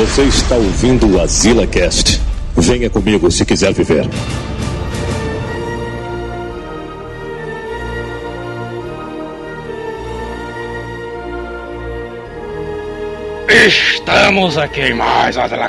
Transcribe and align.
Você 0.00 0.22
está 0.22 0.54
ouvindo 0.54 1.14
o 1.14 1.20
Azila 1.20 1.66
Cast. 1.66 2.22
Venha 2.56 2.88
comigo 2.88 3.30
se 3.30 3.44
quiser 3.44 3.74
viver. 3.74 4.08
Estamos 13.66 14.56
aqui 14.56 14.80
em 14.80 14.94
mais 14.94 15.36
Azila 15.36 15.68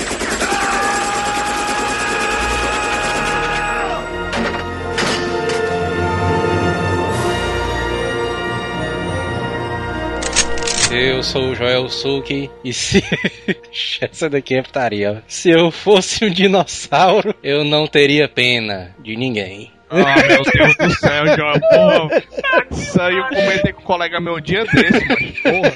Eu 10.96 11.24
sou 11.24 11.50
o 11.50 11.54
Joel 11.56 11.88
Suki 11.88 12.48
e 12.64 12.72
se. 12.72 13.02
Essa 14.00 14.30
daqui 14.30 14.54
é 14.54 14.62
putaria. 14.62 15.24
Se 15.26 15.50
eu 15.50 15.72
fosse 15.72 16.24
um 16.24 16.30
dinossauro, 16.30 17.34
eu 17.42 17.64
não 17.64 17.88
teria 17.88 18.28
pena 18.28 18.94
de 19.02 19.16
ninguém. 19.16 19.72
Ah, 19.94 20.16
meu 20.26 20.42
Deus 20.42 20.74
do 20.76 20.90
céu, 20.90 21.26
João. 21.36 21.54
Porra. 21.60 22.22
Isso 22.70 23.00
aí 23.00 23.16
eu 23.16 23.24
comentei 23.24 23.72
com 23.72 23.80
um 23.80 23.84
colega 23.84 24.20
meu 24.20 24.34
um 24.34 24.40
dia 24.40 24.64
desse, 24.64 25.08
mano. 25.08 25.32
Porra. 25.42 25.72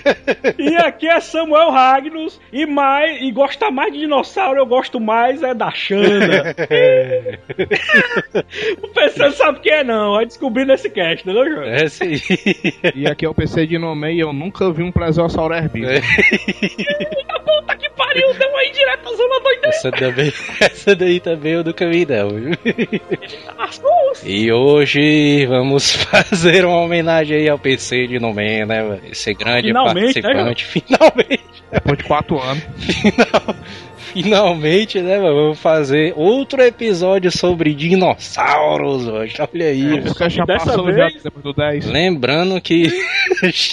E 0.58 0.76
aqui 0.76 1.08
é 1.08 1.20
Samuel 1.20 1.72
Magnus 1.72 2.38
e 2.52 2.66
mais 2.66 3.22
e 3.22 3.30
gosta 3.30 3.70
mais 3.70 3.92
de 3.92 4.00
dinossauro, 4.00 4.58
eu 4.58 4.66
gosto 4.66 4.98
mais 5.00 5.42
é 5.42 5.54
da 5.54 5.70
Xanda. 5.70 6.54
o 8.82 8.88
PC 8.88 9.30
sabe 9.32 9.60
quem 9.60 9.72
é 9.72 9.84
não, 9.84 10.14
vai 10.14 10.26
descobrir 10.26 10.64
nesse 10.64 10.90
cast, 10.90 11.22
entendeu, 11.22 11.48
João? 11.48 11.62
É 11.64 11.88
sim. 11.88 12.14
E 12.94 13.06
aqui 13.06 13.24
é 13.24 13.28
o 13.28 13.34
PC 13.34 13.66
de 13.66 13.78
nome 13.78 14.12
e 14.12 14.20
eu 14.20 14.32
nunca 14.32 14.70
vi 14.72 14.82
um 14.82 14.92
plesiosauro 14.92 15.54
herbívoro. 15.54 15.94
Eita 15.94 17.40
puta 17.40 17.76
pariu, 17.98 18.32
deu 18.34 18.56
aí 18.56 18.70
direto 18.72 19.14
zona 19.16 19.40
doida. 19.40 19.68
Essa, 19.68 19.90
também, 19.90 20.32
essa 20.60 20.96
daí 20.96 21.20
também 21.20 21.52
eu 21.52 21.64
nunca 21.64 21.86
vi, 21.90 22.06
não. 22.06 22.28
E 24.24 24.50
hoje 24.52 25.44
vamos 25.46 25.92
fazer 26.06 26.64
uma 26.64 26.78
homenagem 26.80 27.36
aí 27.38 27.48
ao 27.48 27.58
PC 27.58 28.06
de 28.06 28.18
Nomé, 28.18 28.64
né? 28.64 28.82
velho? 28.82 29.02
Esse 29.10 29.34
grande 29.34 29.68
Finalmente, 29.68 30.22
né, 30.22 30.32
participante. 30.32 30.64
finalmente, 30.64 31.44
Depois 31.70 31.98
de 31.98 32.04
quatro 32.04 32.40
anos. 32.40 32.64
final, 32.78 33.56
finalmente, 34.12 35.00
né? 35.00 35.18
mano? 35.18 35.34
Vamos 35.34 35.60
fazer 35.60 36.12
outro 36.16 36.62
episódio 36.62 37.30
sobre 37.30 37.74
dinossauros 37.74 39.06
hoje. 39.06 39.34
Olha 39.38 39.66
aí. 39.66 40.02
Caras 40.14 40.32
já 40.32 40.44
Dessa 40.44 40.66
passou 40.66 40.84
vez- 40.86 40.96
já 41.22 41.30
do 41.42 41.52
10. 41.52 41.86
Lembrando 41.86 42.60
que 42.60 42.88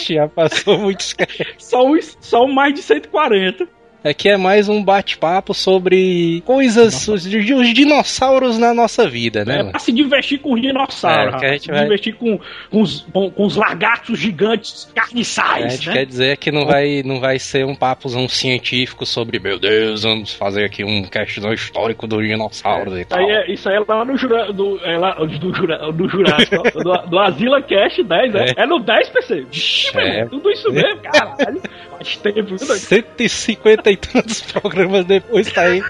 já 0.05 0.27
passou 0.27 0.77
muitos. 0.77 1.15
Só, 1.57 1.89
os, 1.89 2.17
só 2.19 2.45
mais 2.47 2.73
de 2.73 2.81
140. 2.81 3.67
Aqui 4.07 4.29
é 4.29 4.37
mais 4.37 4.69
um 4.69 4.83
bate-papo 4.83 5.51
sobre 5.51 6.43
coisas, 6.45 7.07
os, 7.07 7.25
os 7.25 7.73
dinossauros 7.73 8.59
na 8.59 8.71
nossa 8.71 9.09
vida, 9.09 9.43
né? 9.43 9.55
É 9.55 9.57
mano? 9.57 9.71
pra 9.71 9.79
se 9.79 9.91
divertir 9.91 10.37
com 10.39 10.53
os 10.53 10.61
dinossauros, 10.61 11.41
É, 11.41 11.47
a 11.47 11.51
gente 11.53 11.63
se 11.63 11.71
vai- 11.71 11.81
divertir 11.85 12.13
com, 12.13 12.39
com, 12.69 12.81
os, 12.81 13.01
com, 13.11 13.31
com 13.31 13.43
os 13.47 13.55
lagartos 13.55 14.19
gigantes 14.19 14.87
A 14.91 15.01
carniçais, 15.01 15.73
gente 15.73 15.87
né? 15.87 15.93
quer 15.93 16.05
dizer 16.05 16.37
que 16.37 16.51
não 16.51 16.67
vai, 16.67 17.01
não 17.03 17.19
vai 17.19 17.39
ser 17.39 17.65
um 17.65 17.73
papozão 17.73 18.29
científico 18.29 19.07
sobre, 19.07 19.39
meu 19.39 19.57
Deus, 19.57 20.03
vamos 20.03 20.31
fazer 20.35 20.65
aqui 20.65 20.83
um 20.83 21.01
questão 21.05 21.51
histórico 21.51 22.05
dos 22.05 22.21
dinossauros 22.27 22.93
e 22.95 22.99
Isso 22.99 23.09
tal. 23.09 23.17
aí, 23.19 23.25
é, 23.31 23.51
isso 23.51 23.67
aí 23.67 23.75
é 23.75 23.79
lá 23.79 24.05
no 24.05 24.15
Jura, 24.15 24.53
do, 24.53 24.79
é 24.85 24.99
lá, 24.99 25.15
do, 25.15 25.51
Jura, 25.55 25.91
do 25.91 26.07
Jurássico, 26.07 26.61
do, 26.83 26.97
do 27.09 27.17
Azila 27.19 27.59
Cast 27.63 28.03
10, 28.03 28.33
né? 28.33 28.45
É. 28.55 28.61
É, 28.61 28.67
no 28.67 28.79
10, 28.79 29.09
PC. 29.09 29.47
Vixe, 29.51 29.97
É. 29.97 30.25
tudo 30.25 30.47
isso 30.51 30.71
mesmo, 30.71 30.99
caralho. 31.01 31.59
Faz 31.89 32.17
tempo, 32.17 32.43
viu, 32.43 32.57
doido? 32.57 32.75
150 32.75 33.94
e 33.95 33.97
tantos 33.97 34.41
programas 34.51 35.05
depois 35.05 35.51
tá 35.51 35.61
aí 35.61 35.81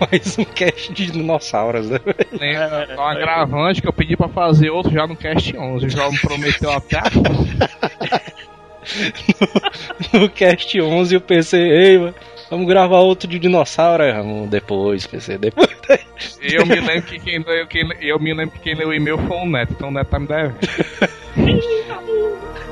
mais 0.00 0.38
um 0.38 0.44
cast 0.44 0.92
de 0.92 1.06
dinossauros, 1.06 1.90
né? 1.90 2.00
Lembra 2.32 2.86
do 2.86 3.00
agravante 3.00 3.82
que 3.82 3.88
eu 3.88 3.92
pedi 3.92 4.16
pra 4.16 4.28
fazer 4.28 4.70
outro 4.70 4.92
já 4.92 5.06
no 5.06 5.16
Cast 5.16 5.56
11. 5.56 5.86
O 5.86 5.90
João 5.90 6.10
me 6.10 6.18
prometeu 6.18 6.72
até 6.72 6.98
a 6.98 7.02
No 10.12 10.28
cast 10.28 10.80
11 10.80 11.16
o 11.16 11.20
PC, 11.20 11.58
ei, 11.58 11.98
mano, 11.98 12.14
vamos 12.50 12.66
gravar 12.66 12.98
outro 12.98 13.28
de 13.28 13.38
dinossauro, 13.38 14.02
vamos 14.12 14.50
depois, 14.50 15.06
PC, 15.06 15.38
depois. 15.38 15.70
Eu 16.40 16.66
me 16.66 16.80
lembro 16.80 17.02
que 17.02 17.18
quem 17.18 17.42
leu, 17.42 17.66
quem, 17.66 17.88
eu 18.00 18.18
me 18.18 18.34
lembro 18.34 18.52
que 18.52 18.60
quem 18.60 18.74
leu 18.74 18.88
o 18.88 18.94
e-mail 18.94 19.18
foi 19.18 19.36
o 19.36 19.46
Neto, 19.46 19.72
então 19.72 19.88
o 19.88 19.92
Neto 19.92 20.08
tá 20.08 20.18
me 20.18 20.26
devendo. 20.26 20.56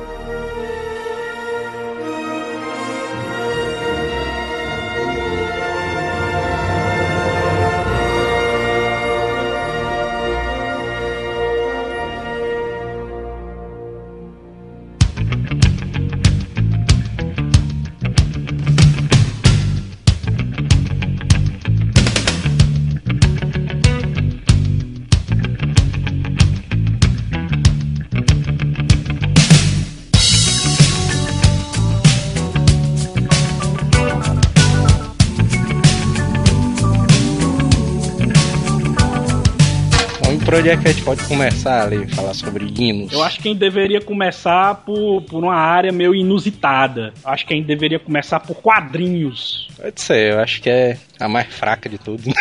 por 40.50 40.58
onde 40.58 40.68
é 40.68 40.76
que 40.76 40.88
a 40.88 40.90
gente 40.90 41.04
pode 41.04 41.22
começar 41.28 41.84
ali, 41.84 42.08
falar 42.08 42.34
sobre 42.34 42.64
dinos? 42.64 43.12
Eu 43.12 43.22
acho 43.22 43.38
que 43.38 43.46
a 43.46 43.52
gente 43.52 43.60
deveria 43.60 44.00
começar 44.00 44.74
por, 44.84 45.22
por 45.22 45.44
uma 45.44 45.54
área 45.54 45.92
meio 45.92 46.12
inusitada. 46.12 47.14
Eu 47.24 47.30
acho 47.30 47.46
que 47.46 47.54
a 47.54 47.56
gente 47.56 47.66
deveria 47.66 48.00
começar 48.00 48.40
por 48.40 48.56
quadrinhos. 48.56 49.68
Pode 49.76 50.00
ser, 50.00 50.32
eu 50.32 50.40
acho 50.40 50.60
que 50.60 50.68
é 50.68 50.98
a 51.20 51.28
mais 51.28 51.46
fraca 51.54 51.88
de 51.88 51.98
tudo. 51.98 52.24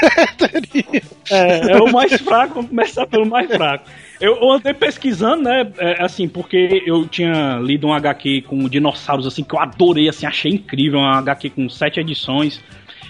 É, 1.32 1.74
é 1.74 1.78
o 1.78 1.92
mais 1.92 2.20
fraco, 2.20 2.56
vamos 2.56 2.70
começar 2.70 3.06
pelo 3.06 3.24
mais 3.24 3.48
fraco. 3.48 3.86
Eu, 4.20 4.36
eu 4.38 4.52
andei 4.52 4.74
pesquisando, 4.74 5.44
né, 5.44 5.72
é, 5.78 6.04
assim, 6.04 6.28
porque 6.28 6.82
eu 6.88 7.08
tinha 7.08 7.60
lido 7.60 7.86
um 7.86 7.94
HQ 7.94 8.44
com 8.48 8.68
dinossauros, 8.68 9.28
assim, 9.28 9.44
que 9.44 9.54
eu 9.54 9.60
adorei, 9.60 10.10
assim, 10.10 10.26
achei 10.26 10.52
incrível, 10.52 11.00
um 11.00 11.06
HQ 11.06 11.52
com 11.52 11.70
sete 11.70 12.00
edições. 12.00 12.60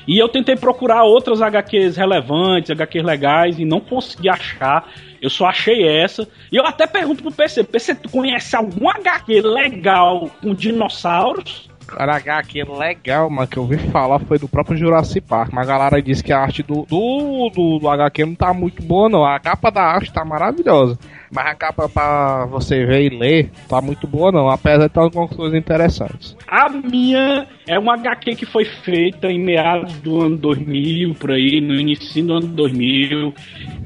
E 0.10 0.18
eu 0.18 0.28
tentei 0.28 0.56
procurar 0.56 1.04
outras 1.04 1.40
HQs 1.40 1.96
relevantes, 1.96 2.72
HQs 2.72 3.04
legais, 3.04 3.60
e 3.60 3.64
não 3.64 3.80
consegui 3.80 4.28
achar. 4.28 4.90
Eu 5.22 5.30
só 5.30 5.46
achei 5.46 5.88
essa. 5.88 6.28
E 6.52 6.56
eu 6.56 6.66
até 6.66 6.88
pergunto 6.88 7.22
pro 7.22 7.32
PC, 7.32 7.64
PC, 7.64 7.94
tu 7.94 8.10
conhece 8.10 8.56
algum 8.56 8.90
HQ 8.90 9.40
legal 9.42 10.28
com 10.42 10.56
dinossauros? 10.56 11.70
Cara, 11.86 12.16
HQ 12.16 12.64
legal, 12.64 13.30
mano, 13.30 13.48
que 13.48 13.58
eu 13.58 13.64
ouvi 13.64 13.78
falar 13.92 14.18
foi 14.18 14.40
do 14.40 14.48
próprio 14.48 14.78
Jurassic 14.78 15.22
Park, 15.22 15.52
mas 15.54 15.70
a 15.70 15.72
galera 15.72 16.02
disse 16.02 16.24
que 16.24 16.34
a 16.34 16.40
arte 16.40 16.64
do, 16.64 16.88
do, 16.90 17.52
do, 17.54 17.78
do 17.78 17.88
HQ 17.88 18.26
não 18.26 18.36
tá 18.36 18.52
muito 18.52 18.82
boa, 18.82 19.08
não. 19.10 19.24
A 19.24 19.40
capa 19.40 19.70
da 19.70 19.84
arte 19.84 20.12
tá 20.12 20.26
maravilhosa, 20.26 20.98
mas 21.32 21.46
a 21.46 21.56
capa 21.56 21.88
pra 21.88 22.46
você 22.46 22.86
ver 22.86 23.06
e 23.06 23.18
ler 23.18 23.52
tá 23.68 23.82
muito 23.82 24.08
boa, 24.08 24.32
não, 24.32 24.50
apesar 24.50 24.88
de 24.88 24.94
ter 24.94 25.00
algumas 25.00 25.32
coisas 25.36 25.58
interessantes. 25.58 26.36
A 26.48 26.70
minha 26.70 27.48
é 27.68 27.78
uma 27.78 27.94
HQ 27.94 28.36
que 28.36 28.46
foi 28.46 28.66
feita 28.66 29.28
em 29.28 29.40
meados 29.40 29.94
do 30.02 30.22
ano 30.22 30.38
2000, 30.38 31.14
por 31.16 31.32
aí, 31.32 31.62
no 31.62 31.76
início 31.76 32.24
do 32.26 32.34
ano 32.34 32.48
2000. 32.48 33.34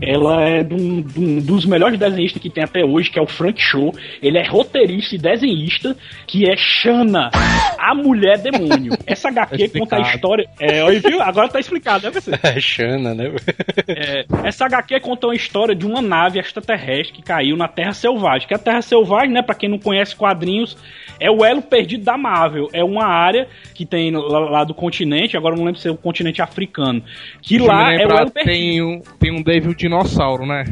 Ela 0.01 0.41
é 0.43 0.63
de 0.63 0.73
um, 0.73 1.01
de 1.01 1.19
um 1.19 1.39
dos 1.39 1.65
melhores 1.65 1.99
desenhistas 1.99 2.41
que 2.41 2.49
tem 2.49 2.63
até 2.63 2.83
hoje, 2.83 3.09
que 3.09 3.19
é 3.19 3.21
o 3.21 3.27
Frank 3.27 3.61
Show. 3.61 3.93
Ele 4.21 4.37
é 4.37 4.47
roteirista 4.47 5.15
e 5.15 5.17
desenhista, 5.17 5.95
que 6.25 6.49
é 6.49 6.55
Shana, 6.55 7.29
a 7.77 7.93
mulher 7.93 8.37
demônio. 8.37 8.93
Essa 9.05 9.29
HQ 9.29 9.69
conta 9.79 9.97
a 9.97 10.01
história. 10.01 10.49
É, 10.59 10.89
viu? 10.91 11.21
Agora 11.21 11.49
tá 11.49 11.59
explicado, 11.59 12.05
né, 12.05 12.11
você? 12.11 12.31
É 12.43 12.59
Xana, 12.59 13.13
né? 13.13 13.31
É, 13.87 14.25
essa 14.43 14.65
HQ 14.65 14.99
conta 14.99 15.27
uma 15.27 15.35
história 15.35 15.75
de 15.75 15.85
uma 15.85 16.01
nave 16.01 16.39
extraterrestre 16.39 17.13
que 17.13 17.21
caiu 17.33 17.57
na 17.57 17.67
Terra 17.67 17.93
Selvagem. 17.93 18.47
Que 18.47 18.53
a 18.53 18.59
Terra 18.59 18.81
Selvagem, 18.81 19.31
né, 19.31 19.41
pra 19.41 19.55
quem 19.55 19.67
não 19.67 19.79
conhece 19.79 20.15
quadrinhos, 20.15 20.77
é 21.19 21.31
o 21.31 21.43
elo 21.43 21.63
perdido 21.63 22.03
da 22.03 22.15
Marvel. 22.15 22.69
É 22.71 22.83
uma 22.83 23.05
área 23.05 23.47
que 23.73 23.85
tem 23.85 24.11
lá, 24.11 24.39
lá 24.39 24.63
do 24.63 24.73
continente, 24.73 25.35
agora 25.35 25.55
não 25.55 25.63
lembro 25.63 25.79
se 25.79 25.87
é 25.87 25.91
o 25.91 25.97
continente 25.97 26.41
africano. 26.41 27.01
Que 27.41 27.55
eu 27.55 27.65
lá 27.65 27.91
é 27.91 28.05
o 28.05 28.11
elo 28.11 28.31
perdido. 28.31 28.53
tem 28.53 28.81
um, 28.83 29.01
tem 29.19 29.31
um 29.31 29.41
Devil 29.41 29.73
Dinossauro, 29.73 30.45
né? 30.45 30.65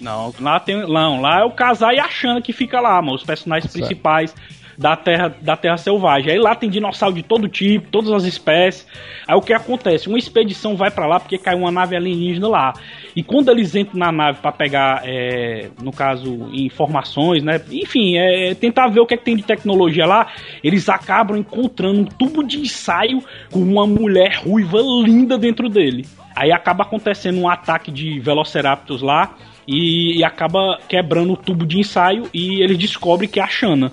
Não, 0.00 0.34
lá 0.40 0.58
tem. 0.60 0.76
Não, 0.76 1.20
lá 1.20 1.40
é 1.40 1.44
o 1.44 1.50
Casar 1.50 1.94
e 1.94 2.00
a 2.00 2.08
Xana 2.08 2.40
que 2.40 2.52
fica 2.52 2.80
lá, 2.80 3.00
mano. 3.00 3.16
Os 3.16 3.24
personagens 3.24 3.70
Certo. 3.70 3.86
principais. 3.86 4.34
da 4.76 4.96
terra, 4.96 5.32
da 5.40 5.56
terra 5.56 5.76
selvagem. 5.76 6.32
Aí 6.32 6.38
lá 6.38 6.56
tem 6.56 6.68
dinossauro 6.68 7.14
de 7.14 7.22
todo 7.22 7.46
tipo, 7.46 7.86
todas 7.92 8.10
as 8.10 8.24
espécies. 8.24 8.84
Aí 9.24 9.36
o 9.36 9.40
que 9.40 9.52
acontece? 9.52 10.08
Uma 10.08 10.18
expedição 10.18 10.74
vai 10.74 10.90
para 10.90 11.06
lá 11.06 11.20
porque 11.20 11.38
caiu 11.38 11.58
uma 11.60 11.70
nave 11.70 11.94
alienígena 11.94 12.48
lá. 12.48 12.74
E 13.14 13.22
quando 13.22 13.50
eles 13.50 13.74
entram 13.74 13.98
na 13.98 14.10
nave 14.10 14.40
para 14.40 14.50
pegar, 14.50 15.02
é, 15.04 15.68
no 15.82 15.92
caso, 15.92 16.48
informações, 16.52 17.42
né? 17.42 17.60
Enfim, 17.70 18.16
é, 18.16 18.54
tentar 18.54 18.88
ver 18.88 19.00
o 19.00 19.06
que, 19.06 19.14
é 19.14 19.16
que 19.16 19.24
tem 19.24 19.36
de 19.36 19.44
tecnologia 19.44 20.04
lá, 20.04 20.26
eles 20.62 20.88
acabam 20.88 21.36
encontrando 21.36 22.00
um 22.00 22.04
tubo 22.04 22.42
de 22.42 22.58
ensaio 22.58 23.22
com 23.52 23.60
uma 23.60 23.86
mulher 23.86 24.40
ruiva 24.44 24.78
linda 25.04 25.38
dentro 25.38 25.68
dele. 25.68 26.04
Aí 26.34 26.50
acaba 26.50 26.82
acontecendo 26.82 27.38
um 27.38 27.48
ataque 27.48 27.92
de 27.92 28.18
Velociraptors 28.18 29.00
lá 29.00 29.36
e, 29.66 30.18
e, 30.18 30.24
acaba 30.24 30.80
quebrando 30.88 31.32
o 31.32 31.36
tubo 31.36 31.64
de 31.64 31.78
ensaio 31.78 32.28
e 32.34 32.60
eles 32.60 32.76
descobrem 32.76 33.28
que 33.28 33.38
é 33.38 33.42
a 33.42 33.46
Shana. 33.46 33.92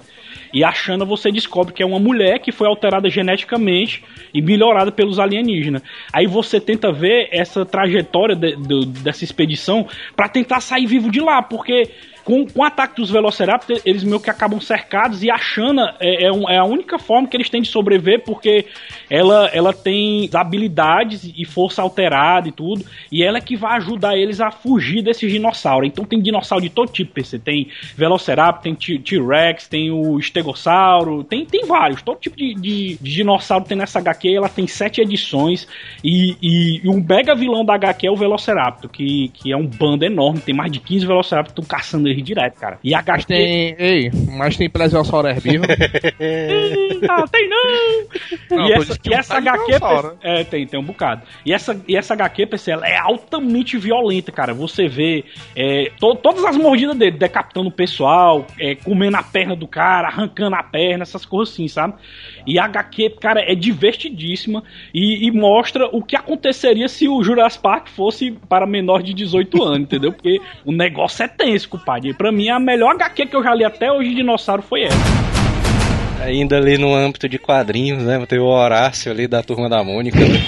E 0.54 0.64
a 0.64 0.72
Shana 0.72 1.06
você 1.06 1.32
descobre 1.32 1.74
que 1.74 1.84
é 1.84 1.86
uma 1.86 2.00
mulher 2.00 2.40
que 2.40 2.52
foi 2.52 2.68
alterada 2.68 3.10
geneticamente 3.10 4.04
e 4.34 4.42
melhorada 4.42 4.92
pelos 4.92 5.20
alienígenas. 5.20 5.82
Aí 6.12 6.28
você 6.28 6.60
tenta 6.60 6.92
ver 6.92 7.30
essa 7.32 7.66
trajetória 7.66 8.36
de, 8.36 8.56
de, 8.56 8.86
dessa 9.02 9.24
expedição 9.24 9.88
para 10.16 10.30
tentar 10.30 10.60
sair 10.60 10.86
vivo 10.86 11.10
de 11.10 11.20
lá, 11.20 11.42
porque 11.42 11.90
com, 12.24 12.46
com 12.46 12.62
o 12.62 12.64
ataque 12.64 12.96
dos 12.96 13.10
Velociraptors, 13.10 13.82
eles 13.86 14.04
meio 14.04 14.20
que 14.20 14.30
acabam 14.30 14.60
cercados 14.60 15.24
e 15.24 15.30
a 15.30 15.38
Shana 15.38 15.96
é, 16.00 16.26
é, 16.26 16.32
um, 16.32 16.50
é, 16.50 16.58
a 16.58 16.64
única 16.64 17.00
forma 17.00 17.28
que 17.28 17.36
eles 17.36 17.50
têm 17.50 17.62
de 17.62 17.68
sobreviver, 17.68 18.24
porque 18.24 18.66
ela, 19.10 19.48
ela 19.54 19.74
tem 19.74 20.30
habilidades 20.34 21.24
e 21.24 21.46
força 21.46 21.82
alterada 21.82 22.48
e 22.48 22.52
tudo, 22.52 22.86
e 23.12 23.24
ela 23.24 23.38
é 23.38 23.42
que 23.42 23.56
vai 23.56 23.78
ajudar 23.78 24.18
eles 24.18 24.40
a 24.40 24.52
fugir 24.52 25.02
desses 25.02 25.32
dinossauros. 25.32 25.88
Então 25.88 26.06
tem 26.06 26.22
dinossauro 26.22 26.64
de 26.64 26.70
todo 26.70 26.92
tipo, 26.92 27.14
PC. 27.14 27.40
Tem 27.40 27.68
Velociraptor, 27.96 28.62
tem 28.62 28.76
T-Rex, 28.76 29.68
tem 29.68 29.92
o 29.92 30.20
Estegossauro, 30.20 31.24
tem, 31.24 31.46
tem 31.46 31.66
vários. 31.66 32.02
Todo 32.02 32.20
tipo 32.20 32.38
de, 32.38 32.54
de, 32.54 32.98
de, 33.02 33.16
dinossauro 33.16 33.66
tem 33.66 33.78
nessa 33.78 34.00
HQ, 34.00 34.36
ela 34.36 34.50
tem 34.50 34.68
sete 34.68 35.02
edições, 35.02 35.68
e, 36.04 36.36
e, 36.42 36.82
e 36.84 36.90
um 36.90 37.04
mega 37.04 37.36
vilão 37.36 37.66
da 37.66 37.76
HQ 37.76 38.08
é 38.08 38.12
o 38.12 38.16
Velociraptor, 38.16 38.90
que, 38.90 39.30
que 39.34 39.52
é 39.52 39.58
um 39.58 39.66
bando 39.66 40.06
enorme, 40.06 40.40
tem 40.40 40.54
mais 40.54 40.72
de 40.72 40.80
15 40.80 41.06
Velociraptors 41.06 41.54
que 41.54 41.62
estão 41.62 41.78
caçando 41.78 42.11
direto, 42.20 42.60
cara. 42.60 42.80
E 42.84 42.96
a 42.96 43.04
Mas 43.06 43.26
tem, 43.26 43.76
ei, 43.78 44.12
mas 44.36 44.58
tem 44.58 44.70
plesiosauro 44.70 45.28
herbívoro? 45.28 45.68
não, 47.02 47.28
tem 47.30 47.50
não! 47.50 48.58
não 48.58 48.68
e 48.68 48.72
essa, 48.74 48.98
e 49.06 49.14
essa 49.14 49.38
HQ, 49.38 49.72
é, 50.22 50.44
tem, 50.44 50.66
tem 50.66 50.80
um 50.80 50.84
bocado. 50.84 51.22
E 51.46 51.54
essa, 51.54 51.80
e 51.88 51.96
essa 51.96 52.14
HQ, 52.14 52.48
PC, 52.48 52.72
ela 52.72 52.88
é 52.88 52.98
altamente 52.98 53.78
violenta, 53.78 54.32
cara. 54.32 54.54
Você 54.54 54.88
vê 54.88 55.24
é, 55.56 55.92
to, 56.00 56.16
todas 56.16 56.44
as 56.44 56.58
mordidas 56.58 56.98
dele, 56.98 57.18
decapitando 57.18 57.70
o 57.70 57.72
pessoal, 57.72 58.48
é, 58.60 58.76
comendo 58.76 59.18
a 59.18 59.24
perna 59.24 59.56
do 59.56 59.68
cara, 59.68 60.08
arrancando 60.08 60.56
a 60.56 60.64
perna, 60.64 61.04
essas 61.04 61.26
coisas 61.26 61.54
assim, 61.54 61.68
sabe? 61.68 61.96
E 62.46 62.58
a 62.58 62.66
HQ, 62.66 63.18
cara, 63.22 63.42
é 63.42 63.54
divertidíssima 63.54 64.64
e, 64.94 65.28
e, 65.28 65.32
mostra 65.32 65.88
o 65.92 66.02
que 66.04 66.16
aconteceria 66.16 66.88
se 66.88 67.08
o 67.08 67.24
Jurassic 67.24 67.62
Park 67.62 67.88
fosse 67.90 68.32
para 68.32 68.66
menor 68.66 69.04
de 69.04 69.14
18 69.14 69.64
anos, 69.64 69.82
entendeu? 69.82 70.12
Porque 70.12 70.40
o 70.66 70.72
negócio 70.72 71.24
é 71.24 71.28
tenso, 71.28 71.70
compadre. 71.70 72.01
E 72.04 72.14
pra 72.14 72.32
mim, 72.32 72.50
a 72.50 72.60
melhor 72.60 72.96
HQ 72.96 73.28
que 73.28 73.36
eu 73.36 73.44
já 73.44 73.54
li 73.54 73.64
até 73.64 73.92
hoje 73.92 74.10
de 74.10 74.16
dinossauro 74.16 74.62
foi 74.62 74.84
essa. 74.84 75.32
Ainda 76.24 76.58
ali 76.58 76.78
no 76.78 76.94
âmbito 76.94 77.28
de 77.28 77.40
quadrinhos, 77.40 78.04
né? 78.04 78.24
Tem 78.28 78.38
o 78.38 78.46
Horácio 78.46 79.12
ali 79.12 79.28
da 79.28 79.42
turma 79.42 79.68
da 79.68 79.84
Mônica. 79.84 80.20
Né? 80.20 80.40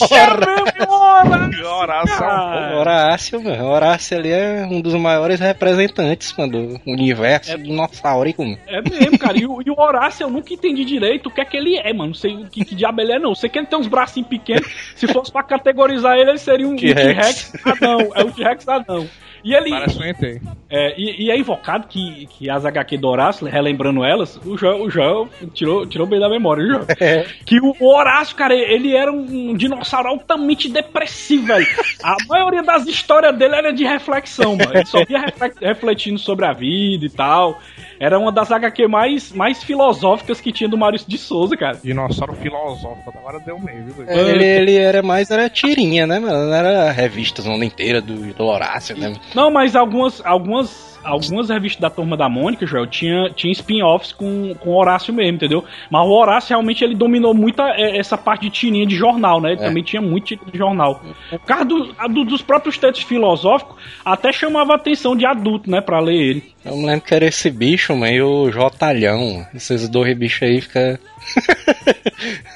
Horácio! 0.00 0.84
Horácio, 1.64 2.78
Horácio, 2.78 3.42
mano. 3.42 3.64
Horácio 3.66 4.18
ali 4.18 4.30
é 4.30 4.66
um 4.70 4.82
dos 4.82 4.94
maiores 4.94 5.40
representantes 5.40 6.34
mano, 6.36 6.52
do 6.52 6.80
universo 6.86 7.52
é, 7.52 7.56
dinossaurico. 7.56 8.44
Mano. 8.44 8.58
É 8.66 8.82
mesmo, 8.82 9.18
cara. 9.18 9.38
E 9.38 9.46
o, 9.46 9.62
e 9.64 9.70
o, 9.70 9.80
Horácio 9.80 10.24
eu 10.24 10.30
nunca 10.30 10.52
entendi 10.52 10.84
direito 10.84 11.28
o 11.28 11.30
que 11.30 11.40
é 11.40 11.44
que 11.44 11.56
ele 11.56 11.76
é, 11.78 11.92
mano. 11.92 12.08
Não 12.08 12.14
sei 12.14 12.34
o 12.34 12.46
que, 12.46 12.64
que 12.64 12.74
diabo 12.74 13.00
ele 13.00 13.12
é, 13.12 13.18
não. 13.18 13.34
Sei 13.34 13.48
que 13.48 13.58
ele 13.58 13.66
tem 13.66 13.78
uns 13.78 13.86
bracinhos 13.86 14.28
pequenos. 14.28 14.66
Se 14.94 15.06
fosse 15.06 15.32
pra 15.32 15.42
categorizar 15.42 16.18
ele, 16.18 16.30
ele 16.30 16.38
seria 16.38 16.68
um 16.68 16.76
T-Rex 16.76 17.52
Adão. 17.64 18.10
É 18.14 18.22
o 18.22 18.30
T-Rex 18.30 18.68
Adão. 18.68 19.08
E 19.44 19.54
ele. 19.54 19.70
Parece 19.70 19.98
um 19.98 20.02
ET. 20.02 20.42
É, 20.70 20.94
e, 20.98 21.26
e, 21.26 21.30
é 21.30 21.38
invocado 21.38 21.86
que, 21.86 22.26
que 22.26 22.48
as 22.48 22.64
HQ 22.64 22.96
do 22.96 23.08
Horácio, 23.08 23.46
relembrando 23.46 24.02
elas, 24.02 24.40
o 24.44 24.56
Joel, 24.56 24.82
o 24.82 24.90
Joel 24.90 25.28
tirou, 25.52 25.86
tirou 25.86 26.06
bem 26.06 26.18
da 26.18 26.28
memória, 26.28 26.64
viu, 26.64 26.80
é. 26.98 27.26
Que 27.44 27.60
o, 27.60 27.74
Horácio, 27.80 28.34
cara, 28.34 28.54
ele 28.54 28.96
era 28.96 29.12
um, 29.12 29.54
dinossauro 29.54 30.08
altamente 30.08 30.68
depressivo, 30.68 31.46
velho. 31.46 31.66
A 32.02 32.16
maioria 32.28 32.62
das 32.62 32.86
histórias 32.86 33.36
dele 33.36 33.54
era 33.54 33.72
de 33.72 33.84
reflexão, 33.84 34.56
mano. 34.56 34.72
Ele 34.72 34.86
só 34.86 34.98
ia 35.08 35.26
refletindo 35.60 36.18
sobre 36.18 36.46
a 36.46 36.52
vida 36.52 37.04
e 37.04 37.10
tal. 37.10 37.60
Era 37.98 38.18
uma 38.18 38.32
das 38.32 38.50
HQ 38.50 38.88
mais, 38.88 39.32
mais 39.32 39.62
filosóficas 39.62 40.40
que 40.40 40.52
tinha 40.52 40.68
do 40.68 40.76
Maurício 40.76 41.08
de 41.08 41.18
Souza, 41.18 41.56
cara. 41.56 41.78
Dinossauro 41.82 42.34
filosófico, 42.34 43.12
agora 43.16 43.38
deu 43.40 43.58
meio, 43.58 43.84
viu? 43.84 44.04
É, 44.06 44.30
ele, 44.30 44.44
ele 44.44 44.76
era 44.76 45.02
mais, 45.02 45.30
era 45.30 45.48
tirinha, 45.48 46.06
né, 46.06 46.18
mano? 46.18 46.46
Não 46.46 46.54
era 46.54 46.90
revista 46.90 47.42
zona 47.42 47.64
inteira 47.64 48.00
do, 48.00 48.32
do 48.34 48.44
Horácio, 48.44 48.96
né? 48.96 49.14
Não, 49.34 49.50
mas 49.50 49.76
algumas, 49.76 50.24
algumas 50.24 50.93
algumas 51.04 51.48
revistas 51.48 51.80
da 51.80 51.90
Turma 51.90 52.16
da 52.16 52.28
Mônica, 52.28 52.66
Joel, 52.66 52.86
tinha, 52.86 53.30
tinha 53.30 53.52
spin-offs 53.52 54.12
com, 54.12 54.54
com 54.54 54.70
o 54.70 54.76
Horácio 54.76 55.12
mesmo, 55.12 55.36
entendeu? 55.36 55.64
Mas 55.90 56.06
o 56.06 56.10
Horácio 56.10 56.50
realmente 56.50 56.82
ele 56.82 56.94
dominou 56.94 57.34
muito 57.34 57.60
a, 57.60 57.70
é, 57.78 57.96
essa 57.98 58.16
parte 58.16 58.42
de 58.42 58.50
tirinha 58.50 58.86
de 58.86 58.96
jornal, 58.96 59.40
né? 59.40 59.52
Ele 59.52 59.62
é. 59.62 59.64
também 59.66 59.82
tinha 59.82 60.02
muito 60.02 60.26
tirinha 60.26 60.50
de 60.50 60.58
jornal. 60.58 61.02
Por 61.30 61.40
causa 61.40 61.64
do, 61.64 61.92
do, 62.08 62.24
dos 62.24 62.42
próprios 62.42 62.78
textos 62.78 63.04
filosóficos, 63.04 63.76
até 64.04 64.32
chamava 64.32 64.72
a 64.72 64.76
atenção 64.76 65.16
de 65.16 65.26
adulto, 65.26 65.70
né, 65.70 65.80
pra 65.80 66.00
ler 66.00 66.16
ele. 66.16 66.54
Eu 66.64 66.76
me 66.76 66.86
lembro 66.86 67.02
que 67.02 67.14
era 67.14 67.26
esse 67.26 67.50
bicho, 67.50 67.94
mano, 67.94 68.12
e 68.12 68.22
o 68.22 68.50
Jotalhão. 68.50 69.46
Esses 69.54 69.88
dois 69.88 70.16
bichos 70.16 70.42
aí 70.42 70.60
ficam 70.60 70.98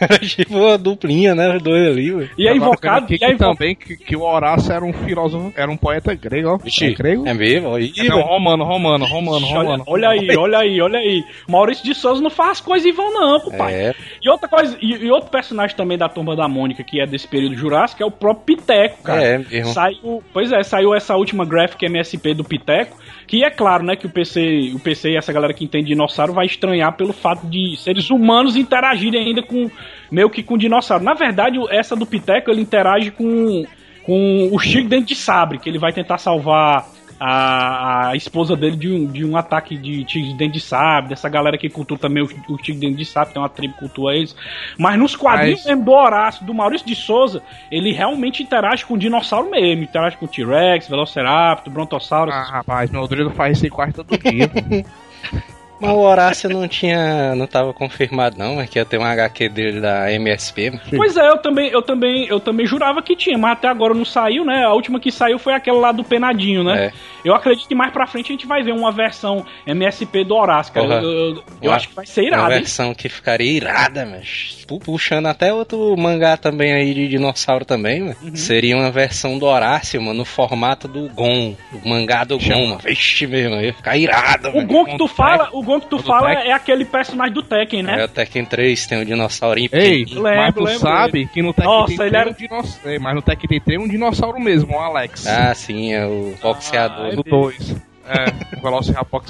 era 0.01 0.19
tipo 0.19 0.57
uma 0.57 0.79
duplinha, 0.79 1.35
né? 1.35 1.57
Os 1.57 1.63
dois 1.63 1.87
ali, 1.87 2.11
velho. 2.11 2.31
E 2.39 2.49
é 2.49 2.57
invocado. 2.57 3.07
Que, 3.07 3.19
que 3.19 3.37
também 3.37 3.75
que, 3.75 3.97
que, 3.97 4.17
o 4.17 4.23
Horácio 4.23 4.73
era 4.73 4.85
um 4.85 4.93
filósofo, 4.93 5.53
era 5.57 5.71
um 5.71 5.77
poeta 5.77 6.15
grego, 6.15 6.51
ó. 6.51 6.57
Vixe, 6.57 6.87
é 6.87 6.93
grego? 6.93 7.27
É 7.27 7.35
mesmo? 7.35 7.75
Aí, 7.75 7.93
é, 7.97 8.05
não, 8.05 8.21
romano, 8.21 8.65
romano, 8.65 9.05
romano, 9.05 9.47
romano. 9.47 9.85
Olha, 9.87 10.11
aí, 10.11 10.37
olha 10.37 10.59
aí, 10.59 10.81
olha 10.81 10.99
aí. 10.99 11.25
Maurício 11.49 11.85
de 11.85 11.95
Souza 11.95 12.23
não 12.23 12.31
faz 12.31 12.61
coisa 12.61 12.89
em 12.89 12.93
vão, 12.93 13.13
não, 13.13 13.41
pai. 13.57 13.75
É. 13.75 13.95
E 14.23 14.29
outra 14.29 14.49
coisa, 14.49 14.77
e, 14.81 14.93
e, 14.93 15.11
outro 15.11 15.31
personagem 15.31 15.77
também 15.77 15.99
da 15.99 16.09
turma 16.09 16.37
da 16.37 16.49
Mônica, 16.49 16.83
que 16.85 17.01
é 17.01 17.07
desse 17.07 17.27
período 17.27 17.57
jurássico, 17.57 18.03
é 18.03 18.07
o 18.07 18.11
próprio 18.11 18.57
Piteco, 18.57 19.03
cara. 19.03 19.23
É, 19.23 19.39
mesmo. 19.39 19.73
Saiu, 19.73 20.23
pois 20.33 20.53
é, 20.53 20.63
saiu 20.63 20.95
essa 20.95 21.17
última 21.17 21.45
graphic 21.45 21.85
MSP 21.85 22.35
do 22.35 22.45
Piteco, 22.45 22.97
que 23.29 23.45
é 23.45 23.51
claro, 23.51 23.85
né, 23.85 23.95
que 23.95 24.07
o 24.07 24.11
PC, 24.11 24.73
o 24.75 24.81
PC 24.81 25.11
e 25.11 25.17
essa 25.17 25.33
galera 25.33 25.53
que 25.53 25.63
entende 25.63 25.89
dinossauro 25.89 26.33
vai 26.33 26.47
estranhar 26.47 26.97
pelo 26.97 27.13
fato 27.13 27.47
de 27.47 27.77
seres 27.77 28.09
humanos 28.09 28.57
interagirem 28.57 29.29
ainda 29.29 29.43
com 29.43 29.71
meio 30.11 30.31
que 30.31 30.43
com 30.43 30.57
dinossauro. 30.57 31.05
Na 31.05 31.13
verdade, 31.13 31.59
essa 31.71 31.95
do 31.95 32.07
Piteco 32.07 32.51
ele 32.51 32.63
interage 32.63 33.11
com 33.11 33.65
com 34.05 34.49
o 34.51 34.59
Chico 34.59 34.89
dentro 34.89 35.09
de 35.09 35.15
sabre, 35.15 35.59
que 35.59 35.69
ele 35.69 35.79
vai 35.79 35.93
tentar 35.93 36.17
salvar 36.17 36.89
a, 37.19 38.11
a 38.11 38.17
esposa 38.17 38.57
dele 38.57 38.77
de 38.77 38.91
um, 38.91 39.07
de 39.07 39.25
um 39.25 39.37
ataque 39.37 39.77
de 39.77 40.05
tigre 40.05 40.33
de 40.33 40.39
dente 40.39 40.55
de 40.55 40.61
sabre, 40.61 41.11
dessa 41.11 41.29
galera 41.29 41.59
que 41.59 41.69
cultua 41.69 41.99
também 41.99 42.23
o, 42.23 42.27
o 42.49 42.57
tigre 42.57 42.81
de 42.81 42.87
dente 42.87 42.97
de 42.99 43.05
sabre, 43.05 43.35
tem 43.35 43.43
uma 43.43 43.49
tribo 43.49 43.75
que 43.75 43.81
cultua 43.81 44.15
eles. 44.15 44.35
Mas 44.79 44.99
nos 44.99 45.17
quadrinhos 45.17 45.65
Mas... 45.67 45.85
do 45.85 45.91
Horácio, 45.91 46.47
do 46.47 46.55
Maurício 46.55 46.87
de 46.87 46.95
Souza, 46.95 47.43
ele 47.71 47.93
realmente 47.93 48.43
interage 48.43 48.85
com 48.85 48.95
o 48.95 48.99
dinossauro 48.99 49.51
mesmo, 49.51 49.83
interage 49.83 50.17
com 50.17 50.27
o 50.27 50.29
T-Rex, 50.29 50.89
Velociraptor, 50.89 51.73
Brontossauro. 51.73 52.31
Ah, 52.31 52.45
rapaz, 52.45 52.91
meu 52.91 53.07
Drilo 53.07 53.31
faz 53.31 53.59
esse 53.59 53.69
quarto 53.69 54.05
todo 54.05 54.19
dia. 54.19 54.51
Mas 55.81 55.91
o 55.91 55.99
Horácio 55.99 56.51
não 56.51 56.67
tinha. 56.67 57.35
não 57.35 57.47
tava 57.47 57.73
confirmado, 57.73 58.37
não, 58.37 58.57
mas 58.57 58.69
que 58.69 58.79
ia 58.79 58.85
ter 58.85 58.99
um 58.99 59.05
HQ 59.05 59.49
dele 59.49 59.81
da 59.81 60.13
MSP. 60.13 60.73
Pois 60.97 61.17
é, 61.17 61.29
eu 61.29 61.39
também, 61.39 61.71
eu 61.71 61.83
também, 61.83 62.27
eu 62.27 62.41
também 62.41 62.67
jurava 62.67 63.03
que 63.03 63.15
tinha, 63.15 63.39
mas 63.39 63.53
até 63.53 63.69
agora 63.69 63.95
não 63.95 64.05
saiu, 64.05 64.45
né? 64.45 64.65
A 64.65 64.73
última 64.73 64.99
que 64.99 65.13
saiu 65.13 65.39
foi 65.39 65.55
aquela 65.55 65.79
lá 65.79 65.93
do 65.93 66.05
Penadinho, 66.05 66.65
né? 66.65 66.87
É. 66.87 66.93
Eu 67.25 67.35
acredito 67.35 67.69
que 67.69 67.75
mais 67.75 67.93
pra 67.93 68.07
frente 68.07 68.27
a 68.27 68.33
gente 68.33 68.47
vai 68.47 68.63
ver 68.63 68.73
uma 68.73 68.91
versão 68.91 69.45
MSP 69.67 70.25
do 70.25 70.35
Horácio, 70.35 70.73
cara. 70.73 70.87
Eu, 70.87 71.03
eu, 71.03 71.45
eu 71.63 71.73
acho 71.73 71.89
que 71.89 71.95
vai 71.95 72.07
ser 72.07 72.25
irada. 72.25 72.43
Uma 72.43 72.49
versão 72.51 72.89
hein? 72.89 72.95
que 72.95 73.09
ficaria 73.09 73.53
irada, 73.53 74.07
mas. 74.07 74.67
Puxando 74.85 75.27
até 75.27 75.53
outro 75.53 75.97
mangá 75.97 76.37
também 76.37 76.73
aí 76.73 76.93
de 76.93 77.09
dinossauro 77.09 77.65
também, 77.65 78.01
mano. 78.01 78.17
Uhum. 78.23 78.37
Seria 78.37 78.77
uma 78.77 78.91
versão 78.91 79.39
do 79.39 79.47
Horácio, 79.47 80.01
mano, 80.01 80.19
no 80.19 80.25
formato 80.25 80.87
do 80.87 81.09
Gon. 81.09 81.57
O 81.73 81.89
mangá 81.89 82.25
do 82.25 82.39
Gon, 82.39 82.67
mano. 82.67 82.81
Vixe 82.85 83.27
mesmo, 83.27 83.61
ia 83.61 83.73
ficar 83.73 83.97
irado, 83.97 84.51
O 84.51 84.65
Gon 84.65 84.85
que 84.85 84.99
tu 84.99 85.09
fala, 85.09 85.49
o 85.53 85.63
Gon 85.69 85.81
que 85.81 85.89
tu 85.89 85.99
fala 85.99 86.33
é 86.33 86.53
aquele 86.53 86.87
personagem 86.87 87.35
do 87.35 87.43
Tekken, 87.43 87.83
né? 87.83 88.01
É 88.01 88.05
o 88.07 88.09
Tekken 88.09 88.47
3, 88.47 88.87
tem 88.87 89.03
um 89.03 89.05
dinossaurinho 89.05 89.69
Ei, 89.71 90.07
lembro, 90.07 90.23
mas 90.23 90.55
tu 90.55 90.63
lembro 90.63 90.81
sabe 90.81 91.27
que 91.27 91.43
no 91.43 91.53
Tekken 91.53 91.71
Nossa, 91.71 92.07
ele 92.07 92.17
era... 92.17 92.31
um 92.31 92.33
dinossauro. 92.33 93.01
Mas 93.01 93.15
no 93.15 93.23
Tekken 93.23 93.61
tem 93.61 93.79
um 93.79 93.87
dinossauro 93.87 94.41
mesmo, 94.41 94.75
o 94.75 94.79
Alex. 94.79 95.27
Ah, 95.27 95.55
sim, 95.55 95.93
é 95.93 96.07
o 96.07 96.35
boxeador. 96.41 97.07
Ah, 97.07 97.09
é 97.09 97.17
do 97.17 97.23
2. 97.23 97.77
É, 98.09 98.57
o 98.57 98.63
Velociraptor 98.63 99.23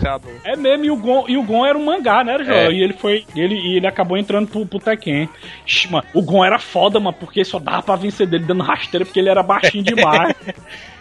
É 0.45 0.55
mesmo, 0.55 0.85
e 0.85 0.91
o, 0.93 0.97
Gon, 0.97 1.25
e 1.27 1.37
o 1.37 1.43
Gon 1.43 1.67
era 1.67 1.77
um 1.77 1.85
mangá, 1.85 2.23
né, 2.23 2.39
João? 2.45 2.57
É. 2.57 2.73
E 2.73 2.81
ele 2.81 2.93
foi. 2.93 3.25
Ele, 3.35 3.57
e 3.57 3.77
ele 3.77 3.87
acabou 3.89 4.17
entrando 4.17 4.47
pro, 4.47 4.65
pro 4.65 4.79
Tekken. 4.79 5.29
mano, 5.91 6.07
o 6.15 6.23
Gon 6.23 6.45
era 6.45 6.61
foda, 6.61 7.01
mano, 7.01 7.17
porque 7.19 7.45
só 7.45 7.59
dava 7.59 7.83
pra 7.83 7.97
vencer 7.97 8.29
dele 8.29 8.45
dando 8.45 8.63
rasteira, 8.63 9.05
porque 9.05 9.19
ele 9.19 9.29
era 9.29 9.43
baixinho 9.43 9.83
demais. 9.83 10.33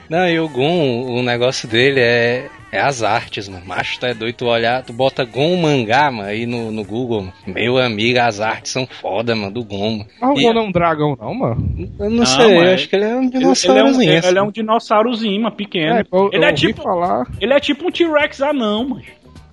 Não, 0.09 0.27
e 0.29 0.39
o 0.39 0.47
Gon, 0.47 1.03
o 1.05 1.21
negócio 1.21 1.67
dele 1.67 1.99
é 1.99 2.47
É 2.69 2.81
as 2.81 3.01
artes, 3.01 3.47
mano. 3.47 3.65
Macho, 3.65 3.97
tu 3.97 4.05
é 4.05 4.13
doido, 4.13 4.35
tu 4.35 4.45
olhar, 4.47 4.83
tu 4.83 4.91
bota 4.91 5.23
Gon 5.23 5.55
mangá, 5.55 6.11
mano, 6.11 6.27
aí 6.27 6.45
no, 6.45 6.69
no 6.69 6.83
Google, 6.83 7.21
mano. 7.21 7.33
Meu 7.47 7.77
amigo, 7.77 8.19
as 8.19 8.41
artes 8.41 8.73
são 8.73 8.85
foda, 8.85 9.33
mano, 9.33 9.51
do 9.53 9.63
Gon, 9.63 9.91
mano. 9.99 10.05
Mas 10.19 10.29
o 10.31 10.39
E- 10.39 10.43
Gon 10.43 10.53
não 10.53 10.61
é 10.61 10.65
um 10.65 10.71
dragão, 10.71 11.17
não, 11.19 11.33
mano. 11.33 11.89
Eu 11.97 12.09
não, 12.09 12.17
Não, 12.17 12.25
sei, 12.25 12.57
eu 12.57 12.63
é- 12.63 12.73
acho 12.73 12.89
que 12.89 12.95
ele 12.97 13.05
é 13.05 13.15
um 13.15 13.21
Ele, 13.23 13.27
ele 13.27 13.35
é 13.35 13.37
um, 13.37 13.39
dinossaurozinho. 13.39 14.09
ele, 14.11 14.17
assim. 14.17 14.37
é 14.37 14.41
um 14.43 14.51
dinossaurozinho, 14.51 15.41
mano, 15.43 15.55
pequeno. 15.55 15.95
É, 15.99 16.03
eu, 16.11 16.29
ele, 16.33 16.43
eu 16.43 16.49
é 16.49 16.53
tipo, 16.53 16.81
falar. 16.83 17.25
ele 17.39 17.53
é 17.53 17.59
tipo 17.61 17.87
um 17.87 17.91
T-Rex 17.91 18.41
anão, 18.41 18.89
mano. 18.89 19.01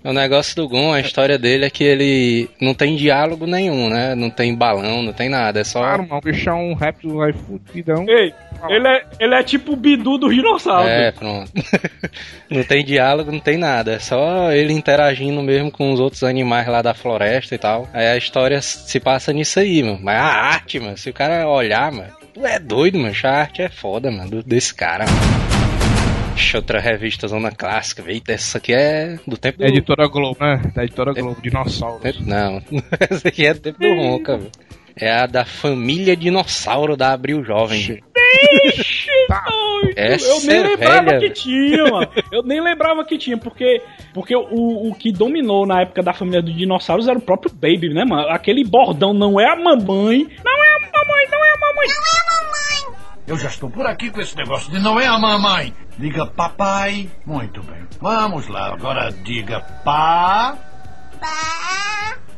O 0.05 0.13
negócio 0.13 0.55
do 0.55 0.69
Gon, 0.69 0.93
a 0.93 1.01
história 1.01 1.39
dele 1.39 1.65
é 1.65 1.71
que 1.71 1.83
ele 1.83 2.51
não 2.61 2.75
tem 2.75 2.95
diálogo 2.95 3.47
nenhum, 3.47 3.89
né? 3.89 4.15
Não 4.15 4.29
tem 4.29 4.55
balão, 4.55 5.03
não 5.03 5.15
tem 5.15 5.31
nada, 5.31 5.61
é 5.61 5.65
só... 5.65 5.81
Claro, 5.81 6.07
mano, 6.07 6.21
bicho 6.23 6.51
é 6.51 6.53
um 6.53 6.75
réptil 6.75 7.23
aí 7.23 7.33
fudidão. 7.33 8.05
Ei, 8.07 8.35
ele 8.69 8.87
é, 8.87 9.03
ele 9.19 9.35
é 9.35 9.43
tipo 9.43 9.73
o 9.73 9.77
Bidu 9.77 10.19
do 10.19 10.29
dinossauro. 10.29 10.87
É, 10.87 11.11
pronto. 11.11 11.51
não 12.51 12.63
tem 12.65 12.85
diálogo, 12.85 13.33
não 13.33 13.41
tem 13.41 13.57
nada. 13.57 13.93
É 13.95 13.99
só 13.99 14.53
ele 14.53 14.75
interagindo 14.75 15.43
mesmo 15.43 15.71
com 15.71 15.91
os 15.91 15.99
outros 15.99 16.23
animais 16.23 16.67
lá 16.69 16.83
da 16.83 16.93
floresta 16.93 17.55
e 17.55 17.59
tal. 17.59 17.89
Aí 17.95 18.07
a 18.07 18.17
história 18.19 18.61
se 18.61 19.01
passa 19.01 19.33
nisso 19.33 19.59
aí, 19.59 19.83
mano. 19.83 20.01
Mas 20.03 20.17
a 20.19 20.23
arte, 20.25 20.79
mano, 20.79 20.99
se 20.99 21.09
o 21.09 21.15
cara 21.15 21.49
olhar, 21.49 21.91
mano, 21.91 22.13
tu 22.35 22.45
é 22.45 22.59
doido, 22.59 22.99
mano. 22.99 23.15
A 23.25 23.31
arte 23.31 23.63
é 23.63 23.71
foda, 23.71 24.11
mano, 24.11 24.31
do- 24.31 24.43
desse 24.43 24.75
cara, 24.75 25.07
mano. 25.07 25.74
Deixa 26.35 26.59
outra 26.59 26.81
revista 26.81 27.29
zona 27.29 27.53
clássica, 27.53 28.03
eita, 28.11 28.33
essa 28.33 28.59
aqui 28.59 28.75
é 28.75 29.17
do 29.25 29.37
tempo 29.37 29.59
do... 29.59 29.63
Da 29.63 29.69
editora 29.69 30.09
Globo, 30.09 30.37
né? 30.41 30.61
Da 30.75 30.85
editora 30.85 31.13
Globo, 31.13 31.41
dinossauro. 31.41 32.01
Não, 32.21 32.61
essa 33.09 33.29
aqui 33.29 33.47
é 33.47 33.55
do 33.55 33.61
tempo 33.61 33.79
do 33.79 33.95
Ronca, 33.95 34.37
velho. 34.37 34.51
É 34.97 35.11
a 35.11 35.27
da 35.27 35.45
família 35.45 36.17
dinossauro 36.17 36.97
da 36.97 37.13
Abril 37.13 37.45
Jovem. 37.45 38.03
Tá. 39.29 39.45
Essa 39.97 40.27
eu 40.27 40.41
nem 40.41 40.57
é 40.57 40.63
lembrava 40.69 41.11
velha, 41.11 41.21
que 41.21 41.31
tinha, 41.31 41.85
mano. 41.85 42.11
Eu 42.33 42.43
nem 42.43 42.61
lembrava 42.61 43.05
que 43.05 43.17
tinha, 43.17 43.37
porque, 43.37 43.81
porque 44.13 44.35
o, 44.35 44.91
o 44.91 44.95
que 44.95 45.13
dominou 45.13 45.67
na 45.67 45.83
época 45.83 46.03
da 46.03 46.13
família 46.13 46.43
dos 46.43 46.55
dinossauros 46.55 47.09
era 47.09 47.19
o 47.19 47.23
próprio 47.23 47.53
Baby, 47.53 47.95
né, 47.95 48.05
mano? 48.05 48.29
Aquele 48.29 48.65
bordão 48.65 49.13
não 49.13 49.41
é 49.41 49.47
a 49.47 49.57
mamãe, 49.57 50.27
não 50.45 50.65
é 50.65 50.77
a 50.77 50.81
mamãe, 50.81 51.27
não 51.31 51.45
é 51.45 51.51
a 51.51 51.59
mamãe. 51.61 51.87
Eu 53.27 53.39
já 53.39 53.49
estou 53.49 53.71
por 53.71 53.87
aqui 53.87 54.11
com 54.11 54.21
esse 54.21 54.37
negócio 54.37 54.71
de 54.71 54.79
não 54.79 55.01
é 55.01 55.07
a 55.07 55.19
mamãe. 55.19 55.75
Diga 55.99 56.27
papai. 56.27 57.11
Muito 57.25 57.63
bem. 57.63 57.87
Vamos 58.01 58.49
lá. 58.49 58.75
Agora 58.75 59.11
diga 59.11 59.61
pá. 59.85 60.57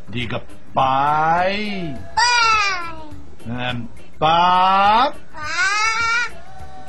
Diga 0.08 0.42
pai. 0.72 1.94
Ahn, 3.48 3.86
pá. 4.18 5.12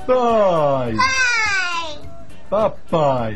Pai. 0.06 0.96
Papai. 2.50 3.36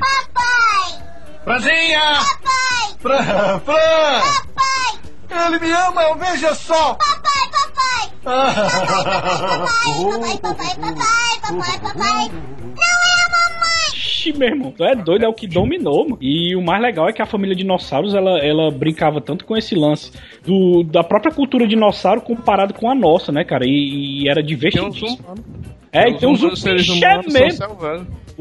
Franzinha! 1.44 2.24
Fran! 3.00 3.60
Fran! 3.60 4.22
Ele 5.48 5.60
me 5.60 5.72
ama, 5.72 6.04
eu 6.04 6.16
veja 6.16 6.54
só! 6.54 6.98
Ixi, 14.22 14.38
meu 14.38 14.50
irmão, 14.50 14.72
tu 14.72 14.84
é 14.84 14.96
doido, 14.96 15.26
é 15.26 15.28
o 15.28 15.34
que 15.34 15.48
dominou, 15.48 16.04
mano. 16.04 16.18
E 16.22 16.56
o 16.56 16.62
mais 16.62 16.82
legal 16.82 17.10
é 17.10 17.14
que 17.14 17.22
a 17.22 17.26
família 17.26 17.56
dinossauros, 17.56 18.14
ela, 18.14 18.38
ela 18.40 18.70
brincava 18.70 19.20
tanto 19.20 19.46
com 19.46 19.58
esse 19.58 19.74
lance 19.74 20.12
do, 20.46 20.84
da 20.84 21.04
própria 21.04 21.34
cultura 21.34 21.68
dinossauro 21.68 22.22
comparado 22.22 22.74
com 22.74 22.90
a 22.90 22.96
nossa, 22.96 23.32
né, 23.32 23.44
cara? 23.44 23.66
E, 23.66 24.24
e 24.24 24.30
era 24.30 24.44
divertidíssimo. 24.44 25.18
É, 25.92 26.14
tem 26.14 26.30
uns 26.30 26.40
seres 26.62 26.88
bicho 26.88 27.04
é 27.04 27.14
humanos 27.16 27.34
mesmo. 27.34 27.66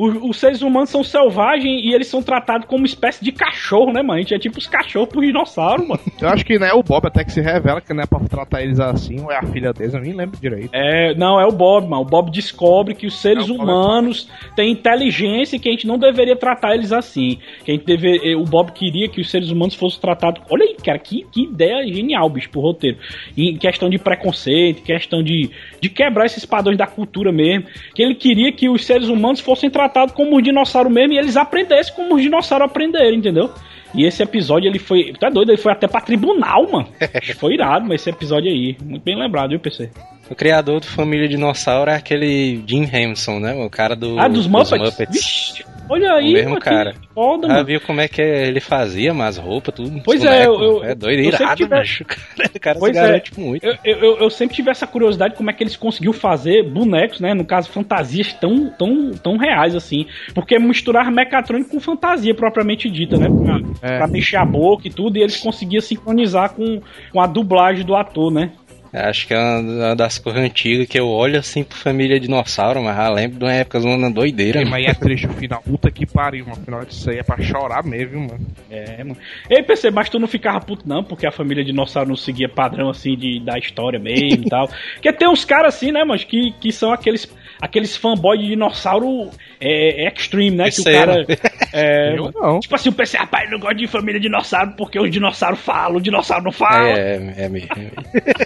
Os, 0.01 0.17
os 0.23 0.41
seres 0.41 0.63
humanos 0.63 0.89
são 0.89 1.05
selvagens 1.05 1.85
e 1.85 1.93
eles 1.93 2.07
são 2.07 2.23
tratados 2.23 2.67
como 2.67 2.81
uma 2.81 2.87
espécie 2.87 3.23
de 3.23 3.33
cachorro, 3.33 3.93
né, 3.93 4.01
mano? 4.01 4.15
A 4.15 4.23
gente 4.23 4.35
é 4.35 4.39
tipo 4.39 4.59
os 4.59 4.67
cachorros 4.67 5.11
pro 5.11 5.21
dinossauro, 5.21 5.87
mano. 5.87 6.01
Eu 6.19 6.29
acho 6.31 6.43
que 6.43 6.59
né, 6.59 6.73
o 6.73 6.83
Bob 6.83 7.07
até 7.07 7.23
que 7.23 7.31
se 7.31 7.43
revela 7.43 7.83
que 7.83 7.93
não 7.93 8.03
é 8.03 8.07
pra 8.07 8.19
tratar 8.21 8.63
eles 8.63 8.81
assim, 8.81 9.21
ou 9.21 9.31
é 9.31 9.37
a 9.37 9.43
filha 9.43 9.75
deles, 9.75 9.93
eu 9.93 10.01
nem 10.01 10.15
lembro 10.15 10.41
direito. 10.41 10.71
É, 10.73 11.15
não, 11.15 11.39
é 11.39 11.47
o 11.47 11.53
Bob, 11.53 11.87
mano. 11.87 12.03
O 12.03 12.05
Bob 12.07 12.31
descobre 12.31 12.95
que 12.95 13.07
os 13.07 13.21
seres 13.21 13.47
É, 13.47 13.51
é 13.51 13.55
humanos 13.55 14.27
têm 14.57 14.73
inteligência 14.73 15.57
e 15.57 15.59
que 15.59 15.69
a 15.69 15.73
gente 15.73 15.87
não 15.87 15.99
deveria 15.99 16.37
tratar 16.37 16.75
eles 16.75 16.93
assim. 16.93 17.39
Que 17.65 17.73
a 17.73 17.75
gente 17.75 17.85
deve, 17.85 18.33
eh, 18.33 18.37
o 18.37 18.45
Bob 18.45 18.73
queria 18.73 19.07
que 19.09 19.21
os 19.21 19.31
seres 19.31 19.51
humanos 19.51 19.75
fossem 19.75 20.01
tratados. 20.01 20.43
Olha 20.51 20.65
aí, 20.65 20.77
cara, 20.83 20.99
que, 20.99 21.27
que 21.31 21.43
ideia 21.45 21.87
genial, 21.87 22.29
bicho, 22.31 22.49
pro 22.49 22.61
roteiro. 22.61 22.97
Em 23.37 23.57
questão 23.57 23.91
de 23.91 23.99
preconceito, 23.99 24.81
em 24.81 24.85
questão 24.85 25.23
de, 25.23 25.51
de 25.81 25.91
quebrar 25.91 26.25
esses 26.27 26.47
padrões 26.47 26.79
da 26.79 26.87
cultura 26.87 27.33
mesmo. 27.33 27.67
Que 27.95 28.03
ele 28.03 28.15
queria 28.15 28.51
que 28.51 28.69
os 28.69 28.87
seres 28.87 29.09
humanos 29.09 29.41
fossem 29.41 29.69
tratados 29.69 29.90
como 30.15 30.37
os 30.37 30.43
dinossauros 30.43 30.93
mesmo 30.93 31.13
e 31.15 31.19
eles 31.19 31.37
aprendessem 31.37 31.95
como 31.95 32.15
os 32.15 32.23
dinossauros 32.23 32.67
aprenderam, 32.67 33.15
entendeu? 33.15 33.51
E 33.95 34.05
esse 34.07 34.23
episódio, 34.23 34.69
ele 34.69 34.79
foi. 34.79 35.13
É 35.21 35.31
doido? 35.31 35.51
Ele 35.51 35.59
foi 35.61 35.73
até 35.73 35.89
pra 35.89 36.01
tribunal, 36.01 36.71
mano. 36.71 36.87
Foi 37.37 37.55
irado, 37.55 37.87
mas 37.89 38.01
esse 38.01 38.11
episódio 38.11 38.49
aí. 38.49 38.77
Muito 38.81 39.03
bem 39.03 39.19
lembrado, 39.19 39.51
viu, 39.51 39.59
PC? 39.59 39.91
O 40.31 40.35
criador 40.37 40.79
do 40.79 40.87
Família 40.87 41.29
Dinossauro 41.29 41.91
é 41.91 41.97
aquele 41.97 42.63
Jim 42.69 42.85
Henson, 42.93 43.41
né? 43.41 43.53
O 43.55 43.69
cara 43.69 43.97
do, 43.97 44.17
Ah, 44.17 44.29
dos 44.29 44.47
Muppets? 44.47 45.09
Vixe, 45.11 45.65
olha 45.91 46.13
aí, 46.15 46.31
O 46.31 46.33
mesmo 46.33 46.49
mano, 46.51 46.61
que 46.63 46.71
cara. 46.71 46.95
Foda, 47.15 47.47
Já 47.49 47.53
mano. 47.55 47.67
viu 47.67 47.81
como 47.83 48.01
é 48.01 48.09
que 48.09 48.23
ele 48.23 48.61
fazia, 48.61 49.13
mas 49.13 49.37
roupas, 49.37 49.75
tudo. 49.75 50.01
Pois 50.05 50.25
é, 50.25 50.47
eu- 50.47 50.61
eu- 50.63 50.85
É 50.85 50.95
doido, 50.95 51.19
eu 51.21 51.33
sempre 51.33 51.45
irado, 51.45 51.57
tive- 51.57 51.81
bicho. 51.81 52.03
O 52.03 52.07
cara, 52.37 52.51
o 52.55 52.61
cara 52.61 52.79
Pois 52.79 52.93
se 52.97 52.99
é. 52.99 53.03
garante 53.07 53.39
muito. 53.41 53.67
Eu, 53.67 53.77
eu, 53.85 54.19
eu 54.19 54.31
sempre 54.31 54.57
tive 54.57 54.71
essa 54.71 54.87
curiosidade 54.87 55.35
como 55.35 55.51
é 55.51 55.53
que 55.53 55.63
eles 55.63 55.77
conseguiu 55.77 56.13
fazer 56.13 56.63
bonecos, 56.63 57.21
né? 57.21 57.35
No 57.35 57.45
caso, 57.45 57.69
fantasias 57.71 58.33
tão, 58.33 58.71
tão, 58.71 59.11
tão 59.13 59.37
reais 59.37 59.75
assim. 59.75 60.07
Porque 60.35 60.59
misturar 60.59 61.11
mecatrônico 61.11 61.71
com 61.71 61.81
fantasia 61.81 62.35
propriamente 62.35 62.89
dita, 62.89 63.17
né? 63.19 63.29
Pra, 63.29 63.91
É. 63.95 63.99
pra 63.99 64.07
mexer 64.07 64.37
a 64.37 64.45
boca 64.45 64.87
e 64.89 64.91
tudo, 64.91 65.17
e 65.19 65.23
eles 65.23 65.37
conseguiam 65.37 65.81
sincronizar 65.81 66.51
com, 66.55 66.81
com 67.13 67.21
a 67.21 67.27
dublagem 67.27 67.85
do 67.85 67.95
ator, 67.95 68.31
né? 68.33 68.51
Acho 68.93 69.27
que 69.27 69.35
é 69.35 69.39
uma 69.39 69.95
das 69.95 70.19
coisas 70.19 70.43
antigas 70.43 70.87
que 70.89 70.99
eu 70.99 71.07
olho 71.07 71.39
assim 71.39 71.63
pro 71.63 71.79
Família 71.79 72.19
Dinossauro, 72.19 72.83
mas 72.83 72.97
já 72.97 73.09
lembro 73.09 73.39
de 73.39 73.45
uma 73.45 73.53
época 73.53 73.79
zona 73.79 74.11
doideira. 74.11 74.59
Ei, 74.59 74.65
mano. 74.65 74.77
mas 74.77 74.91
é 74.91 74.95
triste 74.95 75.27
o 75.27 75.33
final. 75.33 75.63
Puta 75.63 75.91
que 75.91 76.05
pariu, 76.05 76.45
mano. 76.47 76.65
Final 76.65 76.85
disso 76.85 77.09
aí 77.09 77.19
é 77.19 77.23
pra 77.23 77.41
chorar 77.41 77.85
mesmo, 77.85 78.11
viu, 78.11 78.21
mano. 78.21 78.47
É, 78.69 79.05
mano. 79.05 79.17
Ei, 79.49 79.63
PC, 79.63 79.91
mas 79.91 80.09
tu 80.09 80.19
não 80.19 80.27
ficava 80.27 80.61
puto 80.61 80.89
não, 80.89 81.05
porque 81.05 81.27
a 81.27 81.31
família 81.31 81.65
dinossauro 81.65 82.09
não 82.09 82.17
seguia 82.17 82.49
padrão 82.49 82.91
assim 82.91 83.17
de, 83.17 83.39
da 83.41 83.57
história 83.59 83.99
mesmo 83.99 84.45
e 84.45 84.49
tal. 84.49 84.69
Porque 84.95 85.13
tem 85.13 85.29
uns 85.29 85.45
caras 85.45 85.75
assim, 85.75 85.93
né, 85.93 86.05
mas 86.05 86.25
que, 86.25 86.53
que 86.61 86.73
são 86.73 86.93
aqueles 86.93 87.27
aqueles 87.61 87.97
fanboy 87.97 88.39
de 88.39 88.49
dinossauro 88.49 89.31
é, 89.61 90.09
extreme, 90.09 90.57
né? 90.57 90.65
Que 90.65 90.71
o 90.71 90.81
Isso 90.81 90.85
cara. 90.85 91.27
É, 91.73 92.17
Eu 92.19 92.33
não. 92.33 92.61
Tipo 92.61 92.75
assim, 92.75 92.89
o 92.89 92.93
PC, 92.93 93.19
rapaz, 93.19 93.51
não 93.51 93.59
gosto 93.59 93.77
de 93.77 93.87
família 93.87 94.21
dinossauro 94.21 94.75
porque 94.77 94.99
os 94.99 95.11
dinossauros 95.11 95.61
falam, 95.61 95.99
o 95.99 96.01
dinossauro 96.01 96.45
não 96.45 96.53
fala. 96.53 96.89
É, 96.89 97.01
É, 97.01 97.35
é, 97.37 97.45
é 97.45 97.49
mesmo. 97.49 97.69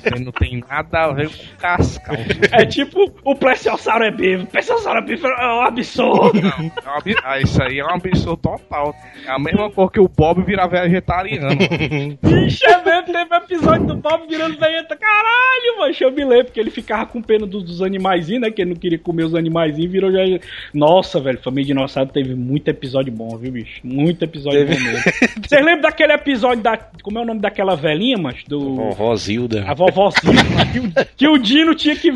Ele 0.04 0.24
não 0.24 0.32
tem 0.32 0.62
nada 0.68 1.04
a 1.04 1.12
ver 1.12 1.28
com 1.28 1.56
cascal. 1.58 2.16
tipo, 2.70 3.12
o 3.24 3.34
plesiosauro 3.34 4.04
é 4.04 4.10
bife, 4.10 4.44
o 4.44 4.46
plesiosauro 4.46 4.98
é 4.98 5.02
bife 5.02 5.26
é 5.26 5.46
um 5.46 5.62
absurdo. 5.62 6.38
É 6.38 6.62
um 6.62 6.70
ah, 7.22 7.40
isso 7.40 7.62
aí 7.62 7.78
é 7.78 7.84
um 7.84 7.94
absurdo 7.94 8.36
total. 8.36 8.94
É 9.26 9.30
a 9.30 9.38
mesma 9.38 9.70
cor 9.70 9.90
que 9.90 10.00
o 10.00 10.08
Bob 10.08 10.42
virar 10.42 10.66
vegetariano. 10.66 11.56
Bicho, 12.22 12.64
é 12.66 12.84
mesmo, 12.84 13.12
teve 13.12 13.36
episódio 13.36 13.86
do 13.86 13.96
Bob 13.96 14.26
virando 14.28 14.58
vegeta. 14.58 14.96
Caralho, 14.96 15.78
mano, 15.78 15.94
eu 16.00 16.12
me 16.12 16.24
lembro, 16.24 16.46
porque 16.46 16.60
ele 16.60 16.70
ficava 16.70 17.06
com 17.06 17.22
pena 17.22 17.46
dos, 17.46 17.62
dos 17.64 17.82
animaizinhos, 17.82 18.42
né? 18.42 18.50
Que 18.50 18.62
ele 18.62 18.70
não 18.70 18.80
queria 18.80 18.98
comer 19.04 19.24
os 19.24 19.34
animaizinhos, 19.34 19.92
virou 19.92 20.10
já. 20.10 20.20
Nossa, 20.72 21.20
velho, 21.20 21.38
Família 21.38 21.66
Dinossauro 21.66 22.10
teve 22.10 22.34
muito 22.34 22.68
episódio 22.68 23.12
bom, 23.12 23.36
viu, 23.36 23.52
bicho? 23.52 23.80
Muito 23.84 24.22
episódio 24.24 24.66
Teve. 24.66 24.74
bom 24.76 24.80
mesmo. 24.82 25.02
Vocês 25.46 25.64
lembram 25.64 25.82
daquele 25.82 26.12
episódio 26.12 26.62
da. 26.62 26.76
Como 27.02 27.18
é 27.18 27.22
o 27.22 27.26
nome 27.26 27.40
daquela 27.40 27.74
velhinha, 27.76 28.16
mas? 28.16 28.42
Do. 28.48 28.76
Vovó 28.76 29.14
Zilda. 29.16 29.64
A 29.68 29.74
que, 29.74 30.78
o, 30.80 31.06
que 31.16 31.28
o 31.28 31.38
Dino 31.38 31.74
tinha 31.74 31.96
que 31.96 32.10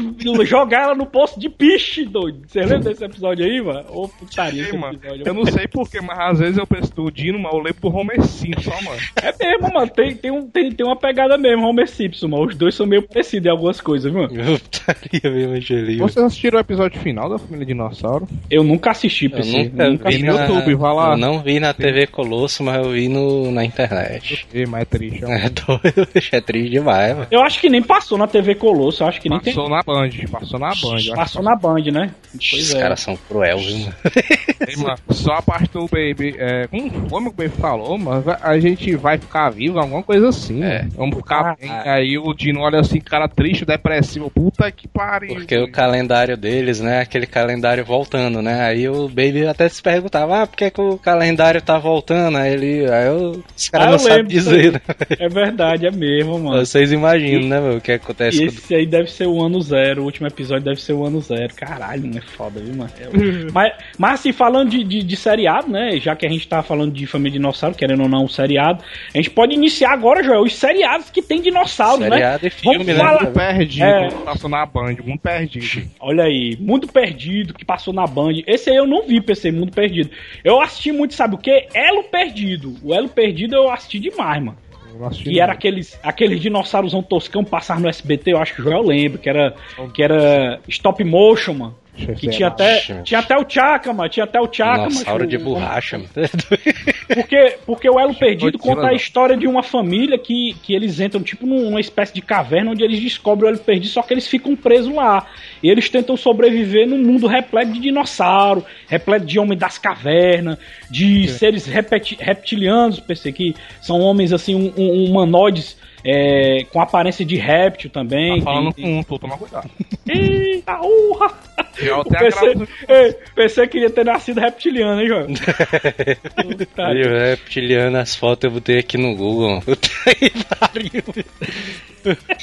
jogar 0.45 0.85
ela 0.85 0.95
no 0.95 1.07
poço 1.07 1.38
de 1.38 1.49
piche, 1.49 2.04
doido. 2.04 2.42
Você 2.47 2.61
lembra 2.61 2.90
desse 2.90 3.04
episódio 3.04 3.45
aí, 3.45 3.61
mano? 3.61 3.85
Ô, 3.90 4.09
putaria 4.09 4.62
esse 4.62 4.73
Ei, 4.75 4.78
mano, 4.78 4.95
episódio. 4.95 5.23
eu 5.26 5.35
não 5.35 5.45
sei 5.45 5.66
porquê, 5.66 6.00
mas 6.00 6.18
às 6.18 6.38
vezes 6.38 6.59
eu 6.59 6.66
penso 6.66 6.95
do 6.95 7.11
Dino, 7.11 7.38
mas 7.38 7.52
eu 7.52 7.59
lembro 7.59 7.80
do 7.80 7.88
Homer 7.88 8.23
Simpson, 8.23 8.68
só, 8.71 8.83
mano. 8.83 9.00
É 9.23 9.35
mesmo, 9.45 9.73
mano. 9.73 9.90
Tem, 9.90 10.14
tem, 10.14 10.30
um, 10.30 10.47
tem, 10.47 10.73
tem 10.73 10.87
uma 10.87 10.97
pegada 10.97 11.37
mesmo, 11.38 11.66
Homer 11.66 11.88
Simpson, 11.88 12.28
mano. 12.28 12.47
Os 12.47 12.54
dois 12.54 12.75
são 12.75 12.87
meio 12.87 13.02
parecidos 13.02 13.47
em 13.47 13.50
algumas 13.50 13.80
coisas, 13.80 14.11
viu, 14.12 14.23
mano? 14.23 14.35
Putaria 14.59 15.30
mesmo, 15.30 15.54
Angelina. 15.54 16.02
Vocês 16.02 16.25
assistiram 16.25 16.59
o 16.59 16.61
episódio 16.61 16.77
final 16.99 17.28
da 17.28 17.38
Família 17.38 17.66
Dinossauro? 17.66 18.28
Eu 18.50 18.62
nunca 18.62 18.90
assisti, 18.90 19.26
Eu 19.26 19.30
PC. 19.32 19.64
nunca, 19.64 19.85
Eu 19.85 19.90
nunca 19.92 20.08
vi 20.11 20.16
vi 20.18 20.23
na, 20.25 20.32
no 20.32 20.38
YouTube, 20.54 20.75
vai 20.75 20.94
lá. 20.94 21.11
Eu 21.12 21.16
não 21.16 21.42
vi 21.42 21.61
na 21.61 21.73
TV 21.75 22.06
Colosso, 22.06 22.62
mas 22.62 22.76
eu 22.76 22.90
vi 22.92 23.08
no, 23.08 23.50
na 23.50 23.64
internet. 23.64 24.47
Ei, 24.52 24.66
mas 24.66 24.82
é 24.82 24.85
triste. 24.85 25.25
ó. 25.25 25.28
É 25.28 25.49
doido, 25.50 26.08
é 26.32 26.40
triste 26.40 26.70
demais, 26.70 27.14
mano. 27.14 27.26
Eu 27.30 27.40
acho 27.42 27.61
que 27.61 27.68
nem 27.68 27.82
passou 27.82 28.16
na 28.18 28.26
TV 28.26 28.54
Colosso, 28.54 29.02
eu 29.02 29.08
acho 29.08 29.20
que 29.20 29.28
nem 29.28 29.40
tem. 29.40 29.54
Passou 29.54 29.68
na 29.68 29.82
Band, 29.82 30.11
passou 30.30 30.58
na 30.58 30.68
Band. 30.68 31.14
Passou 31.16 31.42
na 31.42 31.56
Band, 31.56 31.82
né? 31.92 32.11
Os 32.35 32.50
Pois 32.50 32.75
é. 32.75 32.80
caras 32.80 33.00
são 33.00 33.16
cruel, 33.28 33.58
viu, 33.58 33.78
mano? 33.78 33.94
Ei, 34.68 34.76
mano, 34.76 34.99
só 35.11 35.32
a 35.35 35.42
parte 35.42 35.73
do 35.73 35.87
Baby. 35.87 36.35
É, 36.38 36.66
como, 37.08 37.30
o 37.30 37.32
Baby 37.32 37.49
falou, 37.50 37.97
mas 37.99 38.26
a 38.28 38.58
gente 38.58 38.94
vai 38.97 39.18
ficar 39.18 39.50
vivo, 39.50 39.78
alguma 39.78 40.02
coisa 40.02 40.28
assim. 40.28 40.62
É, 40.62 40.87
vamos 40.94 41.16
ficar 41.16 41.56
bem. 41.56 41.70
Aí 41.70 42.18
o 42.18 42.32
Dino 42.35 42.61
olha 42.61 42.80
assim, 42.80 43.00
cara 43.00 43.28
triste, 43.28 43.64
depressivo. 43.64 44.30
Puta 44.30 44.70
que 44.70 44.87
pariu. 44.88 45.35
Porque 45.35 45.56
o 45.58 45.70
calendário 45.70 46.37
deles, 46.68 46.80
né? 46.80 47.00
Aquele 47.00 47.26
calendário 47.26 47.84
voltando, 47.84 48.42
né? 48.42 48.62
Aí 48.64 48.88
o 48.88 49.08
Baby 49.08 49.46
até 49.46 49.68
se 49.68 49.82
perguntava, 49.82 50.42
ah, 50.42 50.46
por 50.46 50.56
que, 50.56 50.70
que 50.70 50.80
o 50.80 50.98
calendário 50.98 51.60
tá 51.62 51.78
voltando? 51.78 52.37
Aí 52.37 52.52
ele. 52.52 52.90
Aí 52.90 53.06
eu, 53.06 53.42
os 53.56 53.68
caras 53.68 53.87
Ah, 53.87 53.90
não 53.92 53.98
sabem 53.98 54.16
lembro 54.18 54.30
dizer, 54.32 54.72
né? 54.72 54.80
É 55.18 55.28
verdade, 55.28 55.87
é 55.87 55.90
mesmo, 55.90 56.38
mano. 56.38 56.64
Vocês 56.64 56.92
imaginam, 56.92 57.48
né, 57.48 57.60
meu, 57.60 57.76
o 57.78 57.80
que 57.80 57.92
acontece 57.92 58.37
E 58.38 58.40
com 58.46 58.54
esse 58.54 58.75
aí 58.75 58.87
deve 58.87 59.10
ser 59.10 59.26
o 59.26 59.42
ano 59.42 59.60
zero, 59.60 60.02
o 60.02 60.04
último 60.04 60.26
episódio 60.26 60.64
deve 60.64 60.80
ser 60.80 60.92
o 60.92 61.04
ano 61.04 61.20
zero. 61.20 61.54
Caralho, 61.54 62.06
não 62.06 62.18
é 62.18 62.22
foda, 62.22 62.60
viu, 62.60 62.75
mano? 62.75 62.90
É- 63.00 63.08
mas, 63.52 63.72
mas 63.96 64.20
assim, 64.20 64.32
falando 64.32 64.70
de, 64.70 64.84
de, 64.84 65.02
de 65.02 65.16
seriado, 65.16 65.70
né? 65.70 65.96
Já 65.98 66.14
que 66.14 66.26
a 66.26 66.30
gente 66.30 66.46
tá 66.46 66.62
falando 66.62 66.92
de 66.92 67.06
Família 67.06 67.32
Dinossauro, 67.38 67.75
querendo 67.76 68.02
ou 68.02 68.08
não, 68.08 68.25
um 68.25 68.28
seriado, 68.28 68.82
a 69.14 69.16
gente 69.16 69.30
pode 69.30 69.54
iniciar 69.54 69.92
agora, 69.92 70.22
Joel, 70.22 70.42
os 70.42 70.54
seriados 70.54 71.10
que 71.10 71.22
tem 71.22 71.40
dinossauros, 71.40 72.00
né? 72.00 72.10
Seriado 72.10 72.46
e 72.46 72.50
filme, 72.50 72.78
Vamos 72.78 72.87
né? 72.87 72.94
falar- 72.94 73.22
Muito 73.22 73.34
perdido, 73.34 73.84
É. 73.84 74.10
passou 74.25 74.50
na 74.50 74.66
Band, 74.66 74.96
muito 75.04 75.20
perdido. 75.20 75.88
Olha 76.00 76.25
aí, 76.25 76.56
Mundo 76.58 76.86
Perdido, 76.88 77.54
que 77.54 77.64
passou 77.64 77.92
na 77.92 78.06
Band. 78.06 78.42
Esse 78.46 78.70
aí 78.70 78.76
eu 78.76 78.86
não 78.86 79.06
vi, 79.06 79.20
PC, 79.20 79.50
Mundo 79.50 79.72
Perdido. 79.72 80.10
Eu 80.44 80.60
assisti 80.60 80.92
muito, 80.92 81.14
sabe 81.14 81.34
o 81.34 81.38
quê? 81.38 81.68
Elo 81.74 82.04
Perdido. 82.04 82.76
O 82.82 82.94
Elo 82.94 83.08
Perdido 83.08 83.54
eu 83.56 83.70
assisti 83.70 83.98
demais, 83.98 84.42
mano. 84.42 84.58
Eu 84.92 85.00
não 85.00 85.06
assisti 85.06 85.30
Que 85.30 85.40
era 85.40 85.52
aqueles, 85.52 85.98
aqueles 86.02 86.40
dinossauros 86.40 86.92
toscão 87.08 87.44
passar 87.44 87.80
no 87.80 87.88
SBT, 87.88 88.32
eu 88.32 88.38
acho 88.38 88.54
que 88.54 88.60
o 88.60 88.64
Joel 88.64 88.82
lembra, 88.82 89.18
que 89.18 89.28
era, 89.28 89.54
que 89.94 90.02
era 90.02 90.60
stop 90.68 91.02
motion, 91.04 91.54
mano. 91.54 91.76
Que 92.17 92.28
tinha 92.28 92.49
até, 92.49 92.78
tinha 93.02 93.21
até 93.21 93.37
o 93.37 93.45
Chaka, 93.49 93.93
mano. 93.93 94.09
Tinha 94.09 94.25
até 94.25 94.40
o 94.40 94.49
Chaka, 94.52 94.78
Dinossauro 94.88 95.26
de 95.26 95.37
borracha, 95.45 95.99
mano. 95.99 96.11
Porque, 97.09 97.57
porque 97.64 97.88
o 97.88 97.99
Elo 97.99 98.14
Perdido 98.14 98.59
conta 98.59 98.83
a 98.88 98.95
história 98.95 99.37
de 99.37 99.47
uma 99.47 99.62
família 99.62 100.19
que, 100.19 100.55
que 100.62 100.75
eles 100.75 101.00
entram 101.00 101.23
tipo 101.23 101.47
numa 101.47 101.81
espécie 101.81 102.12
de 102.12 102.21
caverna 102.21 102.71
onde 102.73 102.85
eles 102.85 103.00
descobrem 103.00 103.50
o 103.50 103.55
Elo 103.55 103.62
Perdido, 103.64 103.88
só 103.88 104.02
que 104.02 104.12
eles 104.12 104.26
ficam 104.26 104.55
presos 104.55 104.95
lá. 104.95 105.26
E 105.62 105.71
eles 105.71 105.88
tentam 105.88 106.17
sobreviver 106.17 106.87
num 106.87 106.99
mundo 106.99 107.26
repleto 107.26 107.73
de 107.73 107.81
dinossauro, 107.81 108.64
repleto 108.87 109.25
de 109.25 109.38
homem 109.38 109.57
das 109.57 109.78
cavernas, 109.78 110.59
de 110.90 111.26
seres 111.28 111.67
repeti- 111.67 112.19
reptilianos, 112.21 113.00
pensei 113.00 113.33
que 113.33 113.55
são 113.81 114.00
homens 114.00 114.33
assim, 114.33 114.55
um, 114.55 114.73
um- 114.76 115.05
humanoides 115.11 115.76
é, 116.05 116.64
com 116.73 116.81
aparência 116.81 117.25
de 117.25 117.37
réptil 117.37 117.90
também. 117.90 118.38
Tá 118.38 118.45
falando 118.45 118.75
com 118.75 118.99
um, 118.99 119.02
tô 119.02 119.19
tomando 119.19 119.38
cuidado. 119.38 119.71
Eita, 120.09 120.78
urra! 120.81 121.33
Eu 121.78 121.99
O 121.99 122.00
até 122.00 122.19
PC, 122.19 122.47
agravo- 122.47 122.69
Ei, 122.88 123.12
PC 123.35 123.67
queria 123.69 123.90
ter 123.90 124.05
nascido 124.05 124.40
reptiliano, 124.40 125.00
hein, 125.00 125.09
João? 125.09 125.26
Reptiliano, 127.31 127.99
as 127.99 128.14
fotos 128.14 128.45
eu 128.45 128.50
botei 128.50 128.78
aqui 128.78 128.97
no 128.97 129.14
Google. 129.14 129.61
que. 129.67 131.02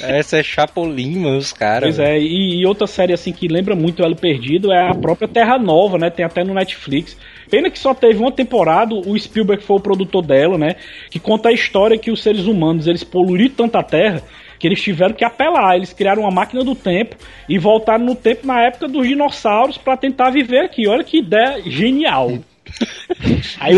Essa 0.00 0.38
é 0.38 0.42
Chapolin, 0.42 1.18
mano, 1.18 1.38
os 1.38 1.52
caras. 1.52 1.96
Pois 1.96 1.98
é, 1.98 2.18
e, 2.18 2.60
e 2.60 2.66
outra 2.66 2.86
série 2.86 3.12
assim 3.12 3.32
que 3.32 3.48
lembra 3.48 3.74
muito 3.74 4.02
o 4.02 4.06
Elo 4.06 4.16
Perdido 4.16 4.72
é 4.72 4.88
a 4.88 4.94
própria 4.94 5.28
Terra 5.28 5.58
Nova, 5.58 5.98
né? 5.98 6.10
Tem 6.10 6.24
até 6.24 6.44
no 6.44 6.54
Netflix. 6.54 7.16
Pena 7.50 7.70
que 7.70 7.78
só 7.78 7.94
teve 7.94 8.18
uma 8.18 8.32
temporada, 8.32 8.94
o 8.94 9.18
Spielberg 9.18 9.62
foi 9.62 9.76
o 9.76 9.80
produtor 9.80 10.22
dela, 10.22 10.58
né? 10.58 10.76
Que 11.10 11.18
conta 11.18 11.48
a 11.48 11.52
história 11.52 11.98
que 11.98 12.10
os 12.10 12.22
seres 12.22 12.46
humanos, 12.46 12.86
eles 12.86 13.04
poluíram 13.04 13.54
tanta 13.54 13.82
terra 13.82 14.22
que 14.58 14.66
eles 14.66 14.82
tiveram 14.82 15.14
que 15.14 15.24
apelar. 15.24 15.76
Eles 15.76 15.92
criaram 15.92 16.22
uma 16.22 16.30
máquina 16.30 16.64
do 16.64 16.74
tempo 16.74 17.16
e 17.48 17.58
voltaram 17.58 18.04
no 18.04 18.14
tempo 18.14 18.46
na 18.46 18.62
época 18.62 18.88
dos 18.88 19.06
dinossauros 19.06 19.78
pra 19.78 19.96
tentar 19.96 20.30
viver 20.30 20.64
aqui. 20.64 20.86
Olha 20.86 21.04
que 21.04 21.18
ideia 21.18 21.62
genial. 21.64 22.30
Aí, 23.60 23.76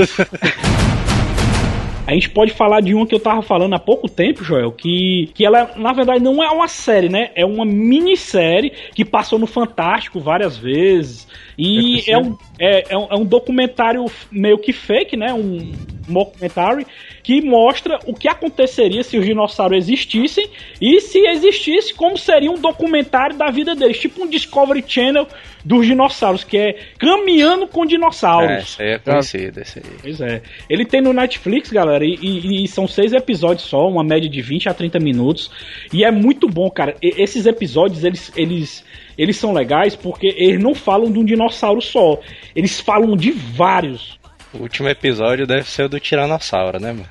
a 2.07 2.13
gente 2.13 2.31
pode 2.31 2.53
falar 2.53 2.81
de 2.81 2.95
uma 2.95 3.07
que 3.07 3.15
eu 3.15 3.21
tava 3.21 3.43
falando 3.43 3.75
há 3.75 3.79
pouco 3.79 4.09
tempo, 4.09 4.43
Joel, 4.43 4.73
que, 4.73 5.31
que 5.35 5.45
ela, 5.45 5.73
na 5.77 5.93
verdade, 5.93 6.25
não 6.25 6.43
é 6.43 6.49
uma 6.49 6.67
série, 6.67 7.11
né? 7.11 7.31
É 7.35 7.45
uma 7.45 7.67
minissérie 7.67 8.73
que 8.95 9.05
passou 9.05 9.39
no 9.39 9.47
Fantástico 9.47 10.19
várias 10.19 10.57
vezes. 10.57 11.29
E 11.59 12.05
é 12.09 12.17
um, 12.17 12.37
é, 12.59 12.95
é 12.95 12.97
um, 12.97 13.07
é 13.11 13.17
um 13.17 13.25
documentário 13.25 14.07
meio 14.31 14.59
que 14.59 14.73
fake, 14.73 15.17
né? 15.17 15.35
Um 15.35 15.73
documentário 16.15 16.87
que 17.23 17.41
mostra 17.41 17.99
o 18.07 18.15
que 18.15 18.29
aconteceria 18.29 19.03
se 19.03 19.17
os 19.19 19.25
dinossauros 19.25 19.77
existissem 19.79 20.49
e 20.81 21.01
se 21.01 21.19
existisse, 21.27 21.95
como 21.95 22.17
seria 22.17 22.51
um 22.51 22.59
documentário 22.61 23.37
da 23.37 23.51
vida 23.51 23.75
deles. 23.75 23.99
Tipo 23.99 24.25
um 24.25 24.27
Discovery 24.29 24.85
Channel 24.87 25.27
dos 25.65 25.87
dinossauros, 25.87 26.45
que 26.45 26.57
é 26.57 26.79
Caminhando 26.99 27.67
com 27.67 27.85
É, 27.85 27.87
Dinossauros. 27.87 28.77
aí 28.81 28.93
é 28.93 28.99
conhecido, 28.99 29.61
esse 29.61 29.79
aí. 29.81 29.85
Pois 30.01 30.21
é. 30.21 30.43
Ele 30.71 30.85
tem 30.85 31.01
no 31.03 31.13
Netflix, 31.13 31.71
galera, 31.71 32.05
e, 32.05 32.15
e- 32.21 32.65
e 32.65 32.69
são 32.69 32.87
seis 32.89 33.13
episódios 33.13 33.67
só, 33.69 33.87
uma 33.89 34.03
média 34.05 34.29
de 34.29 34.41
20 34.41 34.69
a 34.69 34.75
30 34.75 34.99
minutos. 34.99 35.51
E 35.93 36.05
é 36.05 36.11
muito 36.11 36.49
bom, 36.49 36.71
cara. 36.71 36.95
E- 37.03 37.15
esses 37.23 37.45
episódios, 37.47 38.05
eles, 38.05 38.33
eles, 38.37 38.85
eles 39.19 39.37
são 39.37 39.53
legais 39.53 39.95
porque 39.95 40.29
eles 40.37 40.63
não 40.63 40.75
falam 40.75 41.11
de 41.13 41.19
um 41.19 41.25
dinossauro 41.25 41.81
só. 41.83 42.19
Eles 42.55 42.81
falam 42.81 43.17
de 43.17 43.31
vários. 43.33 44.18
O 44.59 44.63
último 44.63 44.89
episódio 44.89 45.47
deve 45.47 45.69
ser 45.69 45.85
o 45.85 45.89
do 45.89 46.01
Tiranossauro, 46.01 46.81
né, 46.81 46.93
mano? 46.93 47.07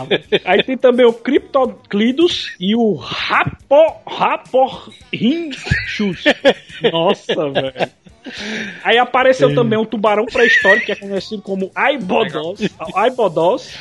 Aí 0.45 0.63
tem 0.63 0.77
também 0.77 1.05
o 1.05 1.13
Cryptoclidus 1.13 2.55
e 2.59 2.75
o 2.75 2.93
Rapo, 2.95 4.01
Raporrinchus. 4.07 6.23
Nossa, 6.91 7.49
velho. 7.49 7.89
Aí 8.83 8.97
apareceu 8.97 9.53
também 9.53 9.77
um 9.77 9.85
tubarão 9.85 10.25
pré-histórico 10.25 10.85
que 10.85 10.91
é 10.91 10.95
conhecido 10.95 11.41
como 11.41 11.71
Aibodos. 11.75 12.61
Aibodos. 12.95 13.73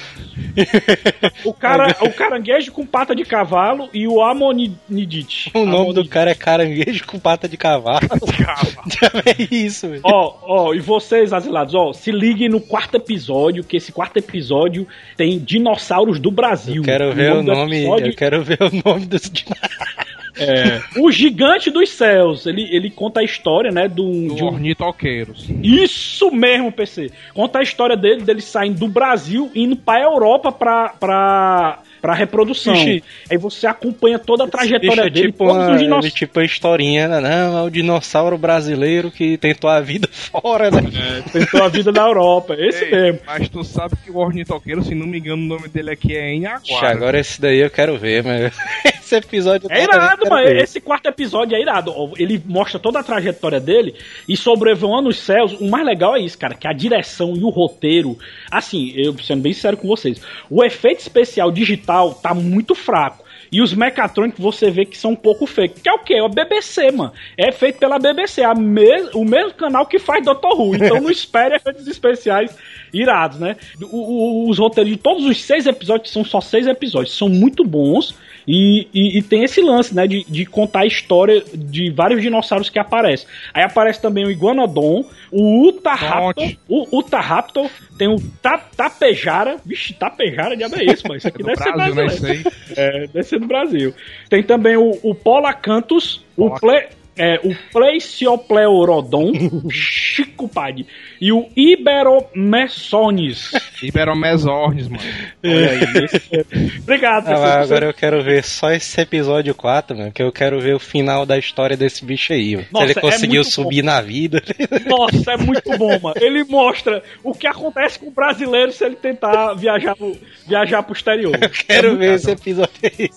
O, 1.44 1.52
cara, 1.52 1.96
o 2.02 2.12
caranguejo 2.12 2.72
com 2.72 2.84
pata 2.86 3.14
de 3.14 3.24
cavalo 3.24 3.88
e 3.92 4.06
o 4.06 4.22
Amonidite. 4.22 5.50
O 5.54 5.64
nome 5.64 5.94
do 5.94 6.06
cara 6.06 6.30
é 6.30 6.34
caranguejo 6.34 7.06
com 7.06 7.18
pata 7.18 7.48
de 7.48 7.56
cavalo. 7.56 8.00
é 9.24 9.54
isso, 9.54 9.88
velho. 9.88 10.00
Ó, 10.04 10.34
ó, 10.42 10.74
e 10.74 10.80
vocês, 10.80 11.32
asilados, 11.32 11.74
ó, 11.74 11.92
se 11.92 12.10
liguem 12.10 12.48
no 12.48 12.60
quarto 12.60 12.96
episódio, 12.96 13.64
que 13.64 13.76
esse 13.76 13.92
quarto 13.92 14.16
episódio 14.18 14.86
tem 15.16 15.38
dinossauros 15.38 16.18
do 16.18 16.30
Brasil. 16.30 16.82
Quero 16.82 17.12
ver 17.12 17.32
o 17.32 17.42
do 17.42 17.54
nome, 17.54 17.78
episódio 17.78 18.06
eu 18.08 18.16
quero 18.16 18.42
ver 18.42 18.58
o 18.60 18.70
nome 18.84 19.06
dos 19.06 19.30
dinossauros. 19.30 20.03
É, 20.38 20.80
o 20.98 21.10
Gigante 21.10 21.70
dos 21.70 21.90
Céus, 21.90 22.46
ele, 22.46 22.68
ele 22.70 22.90
conta 22.90 23.20
a 23.20 23.24
história, 23.24 23.70
né, 23.70 23.88
do, 23.88 24.28
Do 24.28 24.34
de 24.34 24.42
um 24.42 24.46
ornitoqueiros. 24.46 25.48
Isso 25.62 26.30
mesmo, 26.30 26.72
PC. 26.72 27.10
Conta 27.32 27.60
a 27.60 27.62
história 27.62 27.96
dele, 27.96 28.22
dele 28.22 28.40
saindo 28.40 28.80
do 28.80 28.88
Brasil, 28.88 29.50
indo 29.54 29.76
pra 29.76 30.02
Europa 30.02 30.50
pra, 30.50 30.88
pra, 30.88 31.78
pra 32.04 32.14
reprodução. 32.14 32.74
Ixi. 32.74 33.02
Aí 33.30 33.38
você 33.38 33.66
acompanha 33.66 34.18
toda 34.18 34.44
a 34.44 34.46
trajetória 34.46 35.06
é 35.06 35.10
dele, 35.10 35.28
tipo 35.28 35.46
todos 35.46 35.82
uma, 35.82 35.98
é 35.98 36.10
tipo 36.10 36.38
uma 36.38 36.44
historinha, 36.44 37.08
né? 37.08 37.20
Não, 37.20 37.58
é 37.58 37.62
o 37.62 37.70
dinossauro 37.70 38.36
brasileiro 38.36 39.10
que 39.10 39.38
tentou 39.38 39.70
a 39.70 39.80
vida 39.80 40.06
fora, 40.12 40.70
né? 40.70 40.82
Tentou 41.32 41.62
a 41.62 41.68
vida 41.68 41.90
na 41.92 42.02
Europa. 42.02 42.54
Esse 42.58 42.84
Ei, 42.84 42.90
mesmo. 42.90 43.20
Mas 43.26 43.48
tu 43.48 43.64
sabe 43.64 43.94
que 44.04 44.10
o 44.10 44.18
ornitoqueiro, 44.18 44.82
se 44.84 44.94
não 44.94 45.06
me 45.06 45.18
engano, 45.18 45.42
o 45.42 45.46
nome 45.46 45.68
dele 45.68 45.92
aqui 45.92 46.14
é 46.14 46.34
Ixi, 46.34 46.44
Enhaguara. 46.44 46.90
agora 46.90 47.18
esse 47.18 47.40
daí 47.40 47.60
eu 47.60 47.70
quero 47.70 47.96
ver, 47.96 48.22
mas 48.22 48.54
esse 49.04 49.16
episódio 49.16 49.68
É 49.70 49.82
irado, 49.84 50.28
mano. 50.28 50.48
Esse 50.62 50.80
quarto 50.80 51.06
episódio 51.06 51.56
é 51.56 51.60
irado. 51.60 51.92
Ele 52.16 52.42
mostra 52.44 52.78
toda 52.78 53.00
a 53.00 53.02
trajetória 53.02 53.60
dele 53.60 53.94
e 54.28 54.36
sobrevoando 54.36 55.08
os 55.08 55.18
céus. 55.18 55.52
O 55.60 55.68
mais 55.68 55.84
legal 55.84 56.16
é 56.16 56.20
isso, 56.20 56.38
cara, 56.38 56.54
que 56.54 56.66
a 56.66 56.72
direção 56.72 57.34
e 57.36 57.44
o 57.44 57.48
roteiro. 57.50 58.18
Assim, 58.50 58.92
eu 58.96 59.16
sendo 59.18 59.42
bem 59.42 59.52
sincero 59.52 59.76
com 59.76 59.86
vocês, 59.88 60.20
o 60.50 60.64
efeito 60.64 61.00
especial 61.00 61.50
digital 61.50 62.14
tá 62.14 62.32
muito 62.34 62.74
fraco. 62.74 63.22
E 63.52 63.62
os 63.62 63.72
mecatrônicos 63.72 64.40
você 64.42 64.68
vê 64.68 64.84
que 64.84 64.98
são 64.98 65.12
um 65.12 65.16
pouco 65.16 65.46
fake. 65.46 65.80
Que 65.82 65.88
é 65.88 65.92
o 65.92 65.98
quê? 66.00 66.14
É 66.14 66.22
o 66.22 66.28
BBC, 66.28 66.90
mano. 66.90 67.12
É 67.38 67.52
feito 67.52 67.78
pela 67.78 68.00
BBC, 68.00 68.42
a 68.42 68.52
mes 68.52 69.14
o 69.14 69.24
mesmo 69.24 69.54
canal 69.54 69.86
que 69.86 69.98
faz 70.00 70.24
Doctor 70.24 70.58
Who. 70.60 70.74
Então 70.74 71.00
não 71.00 71.10
espere 71.12 71.54
efeitos 71.54 71.86
especiais 71.86 72.56
irados, 72.92 73.38
né? 73.38 73.54
O- 73.80 74.46
o- 74.46 74.50
os 74.50 74.58
roteiros 74.58 74.90
de 74.92 74.98
todos 74.98 75.24
os 75.24 75.40
seis 75.40 75.66
episódios 75.66 76.10
são 76.10 76.24
só 76.24 76.40
seis 76.40 76.66
episódios. 76.66 77.16
São 77.16 77.28
muito 77.28 77.62
bons. 77.64 78.16
E, 78.46 78.88
e- 78.92 79.18
e 79.18 79.22
tem 79.22 79.42
esse 79.44 79.60
lance, 79.60 79.94
né, 79.94 80.06
de, 80.06 80.24
de 80.28 80.44
contar 80.44 80.80
a 80.80 80.86
história 80.86 81.42
de 81.54 81.90
vários 81.90 82.20
dinossauros 82.22 82.68
que 82.68 82.78
aparecem. 82.78 83.26
Aí 83.52 83.62
aparece 83.62 84.00
também 84.00 84.24
o 84.26 84.30
Iguanodon, 84.30 85.04
o 85.30 85.68
Utahraptor, 85.68 86.52
o 86.68 86.98
Utahraptor, 86.98 87.70
tem 87.98 88.08
o 88.08 88.16
Ta- 88.42 88.58
Tapejara, 88.76 89.56
vixe, 89.64 89.94
Tapejara, 89.94 90.56
diabo 90.56 90.76
é 90.76 90.84
isso, 90.84 91.04
mas 91.08 91.18
isso 91.18 91.28
aqui 91.28 91.38
do 91.38 91.46
deve 91.46 91.62
ser 91.62 91.72
Brasil, 91.72 91.94
né? 91.94 92.02
brasileiro. 92.04 92.40
Isso 92.40 92.50
aí. 92.50 92.74
É, 92.76 93.06
deve 93.06 93.22
ser 93.22 93.38
do 93.40 93.46
Brasil. 93.46 93.94
Tem 94.28 94.42
também 94.42 94.76
o, 94.76 94.98
o 95.02 95.14
Polacanthus, 95.14 96.22
o 96.36 96.50
Ple, 96.58 96.86
é, 97.16 97.40
o 97.44 97.54
Plesiopleurodon, 97.72 99.32
Chico 99.70 100.48
Padre, 100.48 100.86
e 101.20 101.32
o 101.32 101.46
Iberomessones. 101.56 103.50
Iberomesórnis, 103.82 104.88
mano. 104.88 105.02
Olha 105.44 105.70
aí, 105.70 106.04
esse 106.04 106.16
é- 106.32 106.44
Obrigado, 106.82 107.28
Ah, 107.28 107.60
agora 107.62 107.86
eu 107.86 107.94
quero 107.94 108.22
ver 108.22 108.42
só 108.44 108.70
esse 108.72 109.00
episódio 109.00 109.54
4, 109.54 109.96
mano, 109.96 110.12
que 110.12 110.22
eu 110.22 110.32
quero 110.32 110.60
ver 110.60 110.74
o 110.74 110.78
final 110.80 111.24
da 111.24 111.38
história 111.38 111.76
desse 111.76 112.04
bicho 112.04 112.32
aí, 112.32 112.56
mano. 112.56 112.66
Nossa, 112.72 112.86
Se 112.86 112.92
ele 112.92 112.98
é 112.98 113.02
conseguiu 113.02 113.42
muito 113.42 113.50
subir 113.52 113.82
na 113.82 114.00
vida. 114.00 114.42
Nossa, 114.86 115.32
é 115.32 115.36
muito 115.36 115.76
bom, 115.78 115.98
mano. 116.00 116.14
Ele 116.20 116.44
mostra 116.44 117.02
o 117.22 117.32
que 117.32 117.46
acontece 117.46 117.98
com 117.98 118.08
o 118.08 118.10
brasileiro 118.10 118.72
se 118.72 118.84
ele 118.84 118.96
tentar 118.96 119.54
viajar 119.54 119.94
pro, 119.96 120.16
viajar 120.46 120.82
pro 120.82 120.92
exterior. 120.94 121.32
Quero 121.66 121.86
É 121.86 121.90
muito 121.90 122.00
ver 122.00 122.14
esse 122.14 122.30
episódio 122.30 122.72
aí. 122.82 123.10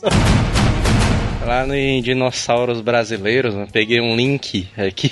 Lá 1.47 1.65
em 1.77 2.01
Dinossauros 2.01 2.81
Brasileiros, 2.81 3.55
eu 3.55 3.65
peguei 3.71 4.01
um 4.01 4.17
link 4.17 4.67
aqui. 4.75 5.09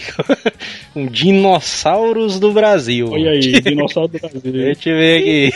um 0.94 1.06
Dinossauros 1.06 2.42
do 2.42 2.52
Brasil. 2.52 3.08
Olha 3.10 3.32
aí, 3.32 3.40
dinossauro 3.64 4.10
do 4.10 4.20
Brasil. 4.20 4.52
Deixa 4.52 4.90
eu 4.90 4.98
ver 4.98 5.50
aqui. 5.50 5.54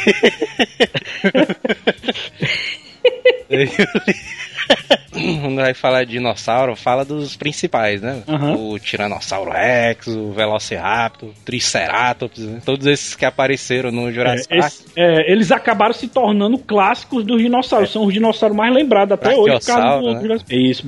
Quando 5.42 5.56
vai 5.56 5.74
falar 5.74 6.04
de 6.06 6.12
dinossauro, 6.12 6.76
fala 6.76 7.04
dos 7.04 7.36
principais, 7.36 8.02
né? 8.02 8.24
Aham. 8.28 8.56
O 8.56 8.80
Tiranossauro 8.80 9.52
Rex, 9.52 10.08
o 10.08 10.32
Velociraptor, 10.32 11.30
o 11.30 11.34
Triceratops, 11.44 12.40
né? 12.40 12.62
todos 12.64 12.86
esses 12.86 13.16
que 13.16 13.26
apareceram 13.26 13.92
no 13.92 14.12
Jurassic 14.12 14.54
É, 14.54 14.60
Park. 14.60 14.74
é, 14.96 15.32
eles 15.32 15.52
acabaram 15.52 15.94
se 15.94 16.08
tornando 16.08 16.58
clássicos 16.60 17.24
dos 17.26 17.42
dinossauros. 17.42 17.92
São 17.92 18.06
os 18.06 18.14
dinossauros 18.14 18.56
mais 18.56 18.74
lembrados 18.74 19.14
até 19.14 19.36
hoje. 19.36 19.60
por 19.60 19.66
causa 19.66 20.00
do- 20.00 20.28
do- 20.28 20.54
Isso. 20.56 20.86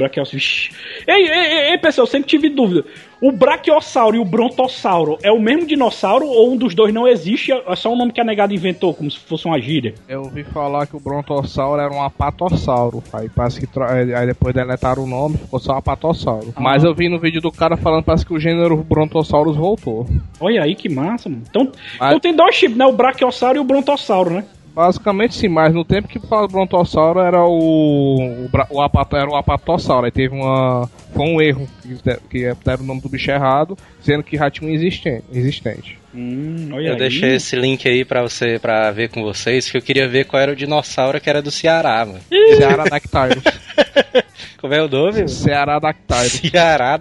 Ei, 1.07 1.15
ei, 1.15 1.31
ei, 1.31 1.71
ei, 1.71 1.77
pessoal, 1.79 2.05
eu 2.07 2.11
sempre 2.11 2.29
tive 2.29 2.49
dúvida. 2.49 2.85
O 3.21 3.31
Brachiosauro 3.31 4.15
e 4.15 4.19
o 4.19 4.25
Brontossauro 4.25 5.17
é 5.21 5.31
o 5.31 5.39
mesmo 5.39 5.67
dinossauro 5.67 6.25
ou 6.25 6.51
um 6.51 6.57
dos 6.57 6.73
dois 6.73 6.91
não 6.91 7.07
existe? 7.07 7.51
É 7.51 7.75
só 7.75 7.93
um 7.93 7.95
nome 7.95 8.11
que 8.11 8.19
a 8.19 8.23
negada 8.23 8.51
inventou, 8.51 8.95
como 8.95 9.11
se 9.11 9.19
fosse 9.19 9.45
uma 9.45 9.61
gíria. 9.61 9.93
Eu 10.09 10.21
ouvi 10.23 10.43
falar 10.43 10.87
que 10.87 10.95
o 10.95 10.99
Brontossauro 10.99 11.79
era 11.79 11.93
um 11.93 12.01
apatossauro. 12.01 13.03
Aí 13.13 13.29
parece 13.29 13.59
que 13.59 13.67
tro- 13.67 13.83
aí 13.85 14.25
depois 14.25 14.55
deletaram 14.55 15.03
o 15.03 15.07
nome, 15.07 15.37
ficou 15.37 15.59
só 15.59 15.73
apatossauro. 15.73 16.51
Ah. 16.55 16.61
Mas 16.61 16.83
eu 16.83 16.95
vi 16.95 17.09
no 17.09 17.19
vídeo 17.19 17.39
do 17.41 17.51
cara 17.51 17.77
falando 17.77 18.03
parece 18.03 18.25
que 18.25 18.33
o 18.33 18.39
gênero 18.39 18.75
Brontossauros 18.77 19.55
voltou. 19.55 20.07
Olha 20.39 20.63
aí 20.63 20.73
que 20.75 20.89
massa, 20.89 21.29
mano. 21.29 21.43
Então, 21.47 21.71
Mas- 21.99 22.09
então 22.09 22.19
tem 22.19 22.35
dois 22.35 22.57
tipos, 22.57 22.75
né? 22.75 22.85
O 22.87 22.93
Brachiosauro 22.93 23.57
e 23.57 23.61
o 23.61 23.63
Brontossauro, 23.63 24.31
né? 24.31 24.45
Basicamente 24.73 25.35
sim, 25.35 25.47
mas 25.47 25.73
no 25.73 25.83
tempo 25.83 26.07
que 26.07 26.19
fala 26.19 26.47
Brontossauro 26.47 27.19
era 27.19 27.43
o. 27.43 28.47
O, 28.71 28.77
o 28.77 28.81
apato, 28.81 29.15
era 29.17 29.29
o 29.29 29.35
apatossauro. 29.35 30.05
Aí 30.05 30.11
teve 30.11 30.33
uma. 30.33 30.89
Foi 31.13 31.25
um 31.25 31.41
erro 31.41 31.67
que, 31.81 32.17
que 32.29 32.55
deram 32.63 32.83
o 32.83 32.87
nome 32.87 33.01
do 33.01 33.09
bicho 33.09 33.29
errado, 33.31 33.77
dizendo 33.99 34.23
que 34.23 34.37
já 34.37 34.49
tinha 34.49 34.69
um 34.69 34.73
existente. 34.73 35.23
existente. 35.33 35.99
Hum, 36.13 36.69
olha 36.73 36.87
Eu 36.89 36.93
aí. 36.93 36.99
deixei 36.99 37.35
esse 37.35 37.55
link 37.55 37.87
aí 37.87 38.03
pra 38.03 38.21
você 38.21 38.59
para 38.59 38.91
ver 38.91 39.09
com 39.09 39.21
vocês, 39.23 39.69
que 39.69 39.77
eu 39.77 39.81
queria 39.81 40.07
ver 40.07 40.25
qual 40.25 40.41
era 40.41 40.51
o 40.51 40.55
dinossauro 40.55 41.19
que 41.21 41.29
era 41.29 41.41
do 41.41 41.51
Ceará, 41.51 42.05
mano. 42.05 42.19
Ceará 42.57 42.83
Dactylus. 42.85 43.43
Como 44.61 44.75
é 44.75 44.83
o 44.83 44.87
nome? 44.87 45.27
Ceará 45.27 45.79
Dactylus. 45.79 46.33
Ceará. 46.51 46.99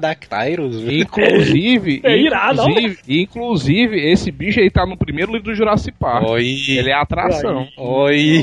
Inclusive, 0.90 2.01
É 2.11 2.16
irado, 2.16 2.62
inclusive, 2.62 3.20
inclusive, 3.20 4.11
esse 4.11 4.31
bicho 4.31 4.61
aí 4.61 4.70
tá 4.70 4.87
no 4.87 4.96
primeiro 4.96 5.31
livro 5.33 5.51
do 5.51 5.55
Jurassic 5.55 5.96
Park. 5.99 6.27
Oi. 6.31 6.57
Ele 6.68 6.90
é 6.90 6.94
atração. 6.94 7.68
Oi. 7.77 8.42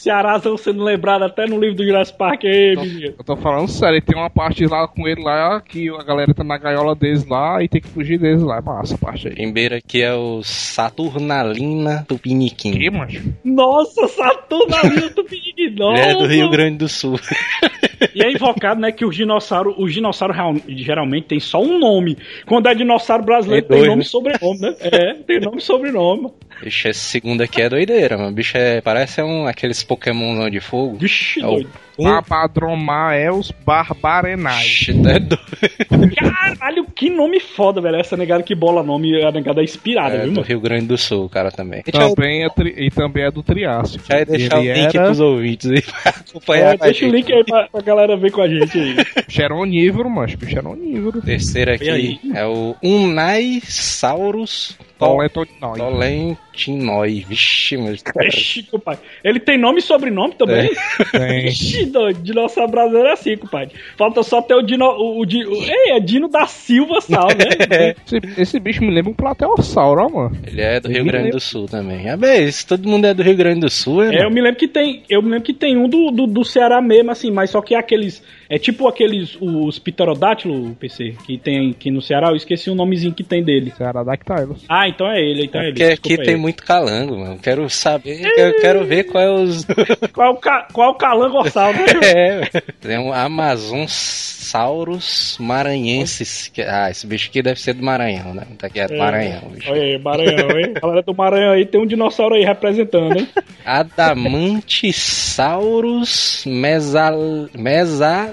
Ceará 0.00 0.36
estão 0.36 0.56
sendo 0.56 0.82
lembrados 0.82 1.28
até 1.28 1.46
no 1.46 1.58
livro 1.60 1.76
do 1.76 1.84
Jurassic 1.84 2.18
Park 2.18 2.44
aí, 2.44 2.76
menino. 2.76 3.14
Eu 3.16 3.24
tô 3.24 3.36
falando 3.36 3.68
sério, 3.68 3.94
ele 3.94 4.04
tem 4.04 4.18
uma 4.18 4.28
parte 4.28 4.66
lá 4.66 4.88
com 4.88 5.06
ele 5.06 5.22
lá 5.22 5.60
que 5.60 5.88
a 5.88 6.02
galera 6.02 6.34
tá 6.34 6.42
na 6.42 6.58
gaiola 6.58 6.96
deles 6.96 7.24
lá 7.26 7.62
e 7.62 7.68
tem 7.68 7.80
que 7.80 7.88
fugir 7.88 8.18
deles 8.18 8.42
lá. 8.42 8.58
É 8.58 8.60
massa 8.60 8.96
a 8.96 8.98
parte 8.98 9.28
aí. 9.28 9.34
Primeiro 9.34 9.76
aqui 9.76 10.02
é 10.02 10.12
o 10.12 10.42
Saturnalina 10.42 12.04
Tupiniquim. 12.08 12.72
Que, 12.72 12.90
mancho? 12.90 13.22
Nossa, 13.44 14.08
Saturnalina 14.08 15.10
do 15.10 15.24
Piniquim. 15.24 15.58
Ele 15.58 16.00
é 16.00 16.14
do 16.14 16.26
Rio 16.26 16.50
Grande 16.50 16.78
do 16.78 16.88
Sul. 16.88 17.18
E 18.14 18.22
é 18.22 18.30
invocado, 18.48 18.80
né, 18.80 18.92
que 18.92 19.04
os 19.04 19.14
dinossauros, 19.14 19.74
os 19.78 19.92
dinossauros 19.92 20.36
geralmente 20.68 21.26
tem 21.26 21.40
só 21.40 21.60
um 21.60 21.78
nome. 21.78 22.16
Quando 22.46 22.68
é 22.68 22.74
dinossauro 22.74 23.24
brasileiro, 23.24 23.66
É 23.66 23.68
tem 23.68 23.82
nome 23.82 23.96
né? 23.96 24.02
e 24.02 24.04
sobrenome, 24.04 24.60
né? 24.60 24.74
É, 24.80 25.14
tem 25.14 25.40
nome 25.40 25.58
e 25.58 25.60
sobrenome. 25.60 26.30
Bicho, 26.62 26.88
esse 26.88 27.00
segundo 27.00 27.40
aqui 27.42 27.62
é 27.62 27.68
doideira, 27.68 28.18
mano. 28.18 28.32
Bicho 28.32 28.56
é, 28.56 28.80
parece 28.80 29.22
um, 29.22 29.46
aqueles 29.46 29.82
Pokémon 29.82 30.48
de 30.50 30.60
fogo. 30.60 30.96
Vixe, 30.98 31.40
É 31.40 31.46
o- 31.46 31.50
doido. 31.52 31.70
Um- 32.00 32.04
Papadromaeus 32.04 33.50
barbarenais. 33.66 34.86
É 34.88 34.92
doido. 35.18 35.36
Caralho, 36.16 36.86
que 36.94 37.10
nome 37.10 37.40
foda, 37.40 37.80
velho. 37.80 37.96
Essa 37.96 38.16
negada 38.16 38.40
que 38.44 38.54
bola 38.54 38.84
nome, 38.84 39.20
a 39.24 39.32
negada 39.32 39.60
é 39.60 39.64
inspirada, 39.64 40.14
É 40.14 40.18
viu, 40.18 40.26
do 40.28 40.32
mano? 40.36 40.46
Rio 40.46 40.60
Grande 40.60 40.86
do 40.86 40.96
Sul, 40.96 41.24
o 41.24 41.28
cara 41.28 41.50
também. 41.50 41.82
Também 41.82 42.44
é 42.44 42.48
tri- 42.50 42.74
e 42.76 42.88
também 42.88 43.24
é 43.24 43.30
do 43.32 43.42
Triássico. 43.42 44.04
vai 44.08 44.24
deixar 44.24 44.60
ele 44.60 44.70
o 44.70 44.74
link 44.74 44.94
era 44.96 45.04
pros 45.06 45.18
ouvintes 45.20 45.70
aí 45.70 45.82
pra 45.82 46.10
acompanhar 46.10 46.74
É, 46.74 46.76
deixa 46.76 47.04
o 47.04 47.10
link 47.10 47.32
aí 47.32 47.44
pra, 47.44 47.68
pra 47.68 47.80
galera 47.80 48.16
ver 48.16 48.30
com 48.30 48.42
a 48.42 48.48
gente 48.48 48.78
aí. 48.78 48.94
bicho 49.26 49.42
era 49.42 49.54
onívoro, 49.56 50.08
mancho. 50.08 50.36
Bicho 50.38 50.56
era 50.56 50.68
onívoro. 50.68 51.18
O 51.18 51.22
terceiro 51.22 51.72
aqui 51.72 52.20
é 52.32 52.46
o 52.46 52.76
Unaisaurus 52.80 54.76
Toletonóide. 54.98 55.78
Tolentinoi. 55.78 57.24
Vixe, 57.28 57.76
mas 57.76 58.02
cara. 58.02 58.26
Vixe, 58.26 58.62
compadre. 58.64 59.00
Ele 59.22 59.38
tem 59.40 59.56
nome 59.58 59.78
e 59.78 59.82
sobrenome 59.82 60.34
também? 60.34 60.70
Tem. 61.12 61.42
Vixe, 61.46 61.86
doido. 61.86 62.20
Dinossauro 62.22 62.70
brasileiro 62.70 63.08
é 63.08 63.12
assim, 63.12 63.36
compadre. 63.36 63.74
Falta 63.96 64.22
só 64.22 64.42
ter 64.42 64.54
o 64.54 64.62
Dino. 64.62 64.84
O, 64.86 65.18
o, 65.18 65.22
o- 65.22 65.24
ei, 65.64 65.92
é 65.92 66.00
Dino 66.00 66.28
da 66.28 66.46
Silva 66.46 67.00
Sal, 67.00 67.28
né? 67.28 67.94
Esse, 68.06 68.40
esse 68.40 68.60
bicho 68.60 68.82
me 68.82 68.90
lembra 68.90 69.10
um 69.10 69.14
plateossauro, 69.14 70.00
ó, 70.02 70.08
mano. 70.08 70.36
Ele 70.46 70.60
é 70.60 70.80
do 70.80 70.88
Rio 70.88 71.04
me 71.04 71.10
Grande 71.10 71.24
lembra- 71.24 71.38
do 71.38 71.40
Sul 71.42 71.66
também. 71.66 72.08
É 72.08 72.16
bem, 72.16 72.50
se 72.50 72.66
todo 72.66 72.88
mundo 72.88 73.06
é 73.06 73.14
do 73.14 73.22
Rio 73.22 73.36
Grande 73.36 73.60
do 73.60 73.70
Sul, 73.70 74.02
é, 74.02 74.16
É, 74.16 74.24
eu 74.24 74.30
me 74.30 74.40
lembro 74.40 74.58
que 74.58 74.68
tem. 74.68 75.02
Eu 75.08 75.22
me 75.22 75.30
lembro 75.30 75.44
que 75.44 75.52
tem 75.54 75.76
um 75.76 75.88
do, 75.88 76.10
do, 76.10 76.26
do 76.26 76.44
Ceará 76.44 76.80
mesmo, 76.80 77.10
assim, 77.10 77.30
mas 77.30 77.50
só 77.50 77.60
que 77.60 77.74
é 77.74 77.78
aqueles. 77.78 78.22
É 78.50 78.58
tipo 78.58 78.88
aqueles. 78.88 79.36
Os 79.40 79.78
pterodátilos, 79.78 80.74
PC, 80.78 81.14
que 81.26 81.36
tem 81.36 81.70
aqui 81.70 81.90
no 81.90 82.00
Ceará, 82.00 82.28
eu 82.28 82.36
esqueci 82.36 82.70
o 82.70 82.74
nomezinho 82.74 83.12
que 83.12 83.22
tem 83.22 83.42
dele. 83.42 83.72
Ceará 83.76 84.02
Dactylus. 84.02 84.64
Ah, 84.68 84.88
então 84.88 85.06
é 85.10 85.20
ele, 85.20 85.44
então 85.44 85.60
é 85.60 85.64
ele. 85.64 85.72
Porque 85.72 85.84
aqui 85.84 86.08
desculpa 86.08 86.24
tem 86.24 86.34
aí. 86.34 86.40
muito 86.40 86.64
calango, 86.64 87.18
mano. 87.18 87.38
Quero 87.38 87.68
saber, 87.68 88.20
eu 88.36 88.54
quero 88.60 88.84
ver 88.84 89.04
qual 89.04 89.22
é 89.22 89.30
os. 89.30 89.66
Qual 90.12 90.28
é 90.28 90.30
o, 90.30 90.36
ca... 90.36 90.66
Qual 90.72 90.88
é 90.88 90.90
o 90.90 90.94
calangossauro, 90.94 91.78
né? 91.78 92.42
é, 92.52 92.60
tem 92.80 92.98
um 92.98 93.12
Amazon 93.12 93.86
Dinossauros 94.48 95.36
maranhenses. 95.38 96.48
Que- 96.48 96.62
Ah, 96.62 96.90
esse 96.90 97.06
bicho 97.06 97.28
aqui 97.28 97.42
deve 97.42 97.60
ser 97.60 97.74
do 97.74 97.84
Maranhão, 97.84 98.32
né? 98.34 98.46
Tá 98.58 98.66
aqui 98.68 98.80
é 98.80 98.86
do 98.86 98.94
É. 98.94 98.98
Maranhão, 98.98 99.42
bicho. 99.50 99.70
Olha 99.70 99.82
aí, 99.82 99.98
Maranhão, 99.98 100.58
hein? 100.58 100.72
A 100.76 100.80
galera 100.80 101.02
do 101.02 101.14
Maranhão 101.14 101.52
aí 101.52 101.66
tem 101.66 101.78
um 101.80 101.86
dinossauro 101.86 102.34
aí 102.34 102.44
representando, 102.44 103.18
hein? 103.18 103.28
Adamantisaurus 103.64 106.44
mesal... 106.46 107.18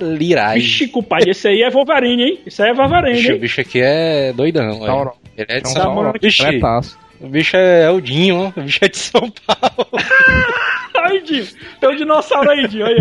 mesalirais. 0.06 0.64
Vixe, 0.64 0.88
compadre, 0.88 1.32
esse 1.32 1.48
aí 1.48 1.62
é 1.62 1.70
Wolverine, 1.70 2.24
hein? 2.24 2.40
Esse 2.46 2.62
aí 2.64 2.70
é 2.70 2.74
Wolverine, 2.74 3.16
Bicho, 3.18 3.30
o 3.30 3.34
hein? 3.34 3.40
bicho 3.40 3.62
aqui 3.62 3.82
é 3.82 4.34
doidão, 4.34 4.80
olha. 4.80 4.86
Sauron. 4.86 5.12
Ele 5.38 5.48
é 5.50 5.60
de 5.60 5.68
É 5.68 5.70
um 5.70 5.74
São 5.74 5.96
Paulo. 5.96 6.14
Vixe, 6.22 6.44
tretaço. 6.44 6.98
o 7.20 7.28
bicho 7.28 7.58
é 7.58 7.90
o 7.92 8.00
Dinho, 8.02 8.36
ó. 8.56 8.60
O 8.60 8.64
bicho 8.64 8.80
é 8.82 8.88
de 8.88 8.98
São 8.98 9.22
Paulo. 9.46 9.90
Aí, 11.04 11.22
Dinho, 11.22 11.46
tem 11.80 11.90
um 11.90 11.96
dinossauro 11.96 12.50
aí, 12.50 12.68
Dinho, 12.68 12.86
aí. 12.86 12.96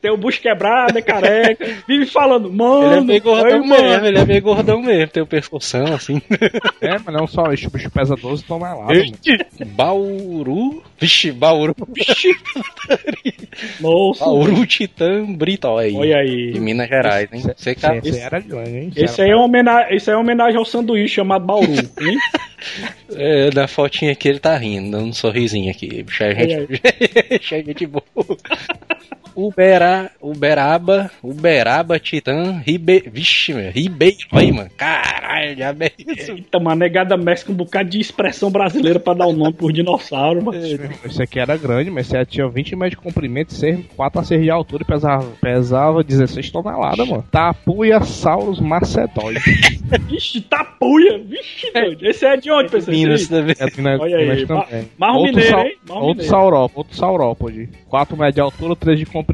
Tem 0.00 0.10
o 0.10 0.16
bucho 0.16 0.40
quebrado, 0.40 0.98
é 0.98 1.02
careca, 1.02 1.64
vive 1.86 2.06
falando, 2.06 2.52
mano. 2.52 2.92
Ele 2.92 2.94
é 2.96 3.00
meio 3.00 3.22
gordão 3.22 3.62
aí, 3.62 3.68
mesmo, 3.68 3.88
mano. 3.88 4.06
ele 4.06 4.18
é 4.18 4.24
meio 4.24 4.42
gordão 4.42 4.82
mesmo. 4.82 5.08
Tem 5.08 5.22
o 5.22 5.26
pescoção, 5.26 5.94
assim. 5.94 6.20
É, 6.80 6.98
mas 6.98 7.14
não 7.14 7.26
só 7.26 7.52
isso, 7.52 7.68
o 7.68 7.70
bicho 7.70 7.90
pesa 7.90 8.14
12 8.14 8.44
toneladas. 8.44 9.10
mano. 9.10 9.72
Bauru. 9.74 10.82
Vixe, 10.98 11.32
Bauru. 11.32 11.74
Vixe, 11.88 12.34
Nossa, 13.80 14.24
Bauru 14.24 14.66
Titã 14.66 15.24
Britói. 15.24 15.94
olha 15.96 16.08
De 16.08 16.14
aí. 16.14 16.60
Minas 16.60 16.88
Gerais, 16.88 17.28
hein? 17.32 17.42
Você 17.56 17.74
tá... 17.74 17.96
Esse 17.96 18.18
era 18.18 18.40
grande, 18.40 18.76
hein? 18.76 18.92
Esse 18.96 19.22
aí, 19.22 19.30
é 19.30 19.36
homenagem, 19.36 19.96
esse 19.96 20.10
aí 20.10 20.14
é 20.14 20.16
uma 20.16 20.22
homenagem 20.22 20.56
ao 20.58 20.64
sanduíche 20.64 21.14
chamado 21.16 21.44
Bauru, 21.44 21.66
hein? 21.72 22.18
É, 23.10 23.50
na 23.54 23.66
fotinha 23.66 24.12
aqui 24.12 24.28
ele 24.28 24.38
tá 24.38 24.56
rindo, 24.56 24.90
dando 24.90 25.08
um 25.08 25.12
sorrisinho 25.12 25.70
aqui. 25.70 26.02
Bicho, 26.02 26.24
gente, 26.24 26.80
é 27.32 27.38
gente 27.40 27.86
boa. 27.86 28.04
Uberá, 29.42 30.10
Uberaba, 30.20 31.10
Uberaba, 31.22 31.98
Titã, 32.00 32.60
Ribe... 32.66 33.04
Vixe, 33.12 33.54
meu, 33.54 33.70
Ribeiro 33.70 34.16
aí, 34.32 34.50
mano. 34.50 34.68
Caralho, 34.76 35.56
já 35.56 35.70
é 35.70 35.92
isso. 35.96 36.32
Eita, 36.32 36.58
mano, 36.58 36.80
negada 36.80 37.16
mescla 37.16 37.52
um 37.54 37.56
bocado 37.56 37.88
de 37.88 38.00
expressão 38.00 38.50
brasileira 38.50 38.98
pra 38.98 39.14
dar 39.14 39.26
o 39.26 39.32
nome 39.32 39.52
por 39.52 39.72
dinossauro, 39.72 40.44
mano. 40.44 40.58
Esse 41.04 41.22
aqui 41.22 41.38
era 41.38 41.56
grande, 41.56 41.88
mas 41.88 42.12
aí 42.12 42.26
tinha 42.26 42.48
20 42.48 42.74
metros 42.74 42.90
de 42.90 42.96
comprimento, 42.96 43.54
6, 43.54 43.86
4 43.96 44.20
a 44.20 44.24
6 44.24 44.42
de 44.42 44.50
altura 44.50 44.82
e 44.82 44.86
pesava, 44.86 45.26
pesava 45.40 46.02
16 46.02 46.50
toneladas, 46.50 47.06
mano. 47.08 47.24
Tapuia 47.30 48.00
Saurus 48.00 48.58
Macedói. 48.60 49.34
Vixe, 50.08 50.40
tapuia. 50.40 51.18
Vixe, 51.18 51.70
doido. 51.72 52.04
Esse 52.06 52.26
é 52.26 52.36
de 52.36 52.50
onde, 52.50 52.70
pessoal? 52.70 52.96
Minas 52.96 53.20
Esse 53.20 53.30
também. 53.30 53.54
É 53.58 53.66
de 53.66 53.76
Minas- 53.80 54.00
Olha 54.00 54.16
aí, 54.16 54.28
Minas 54.28 54.48
também. 54.48 54.88
Marro 54.98 55.18
Outro 55.18 55.36
Mineiro, 55.36 55.58
hein? 55.60 55.76
Marro 55.88 56.00
Outro 56.00 56.08
Mineiro. 56.16 56.30
saurópode, 56.30 56.78
outro 56.78 56.96
saurópode. 56.96 57.68
4 57.88 58.16
metros 58.16 58.34
de 58.34 58.40
altura, 58.40 58.76
3 58.76 58.98
de 58.98 59.06
comprimento, 59.06 59.27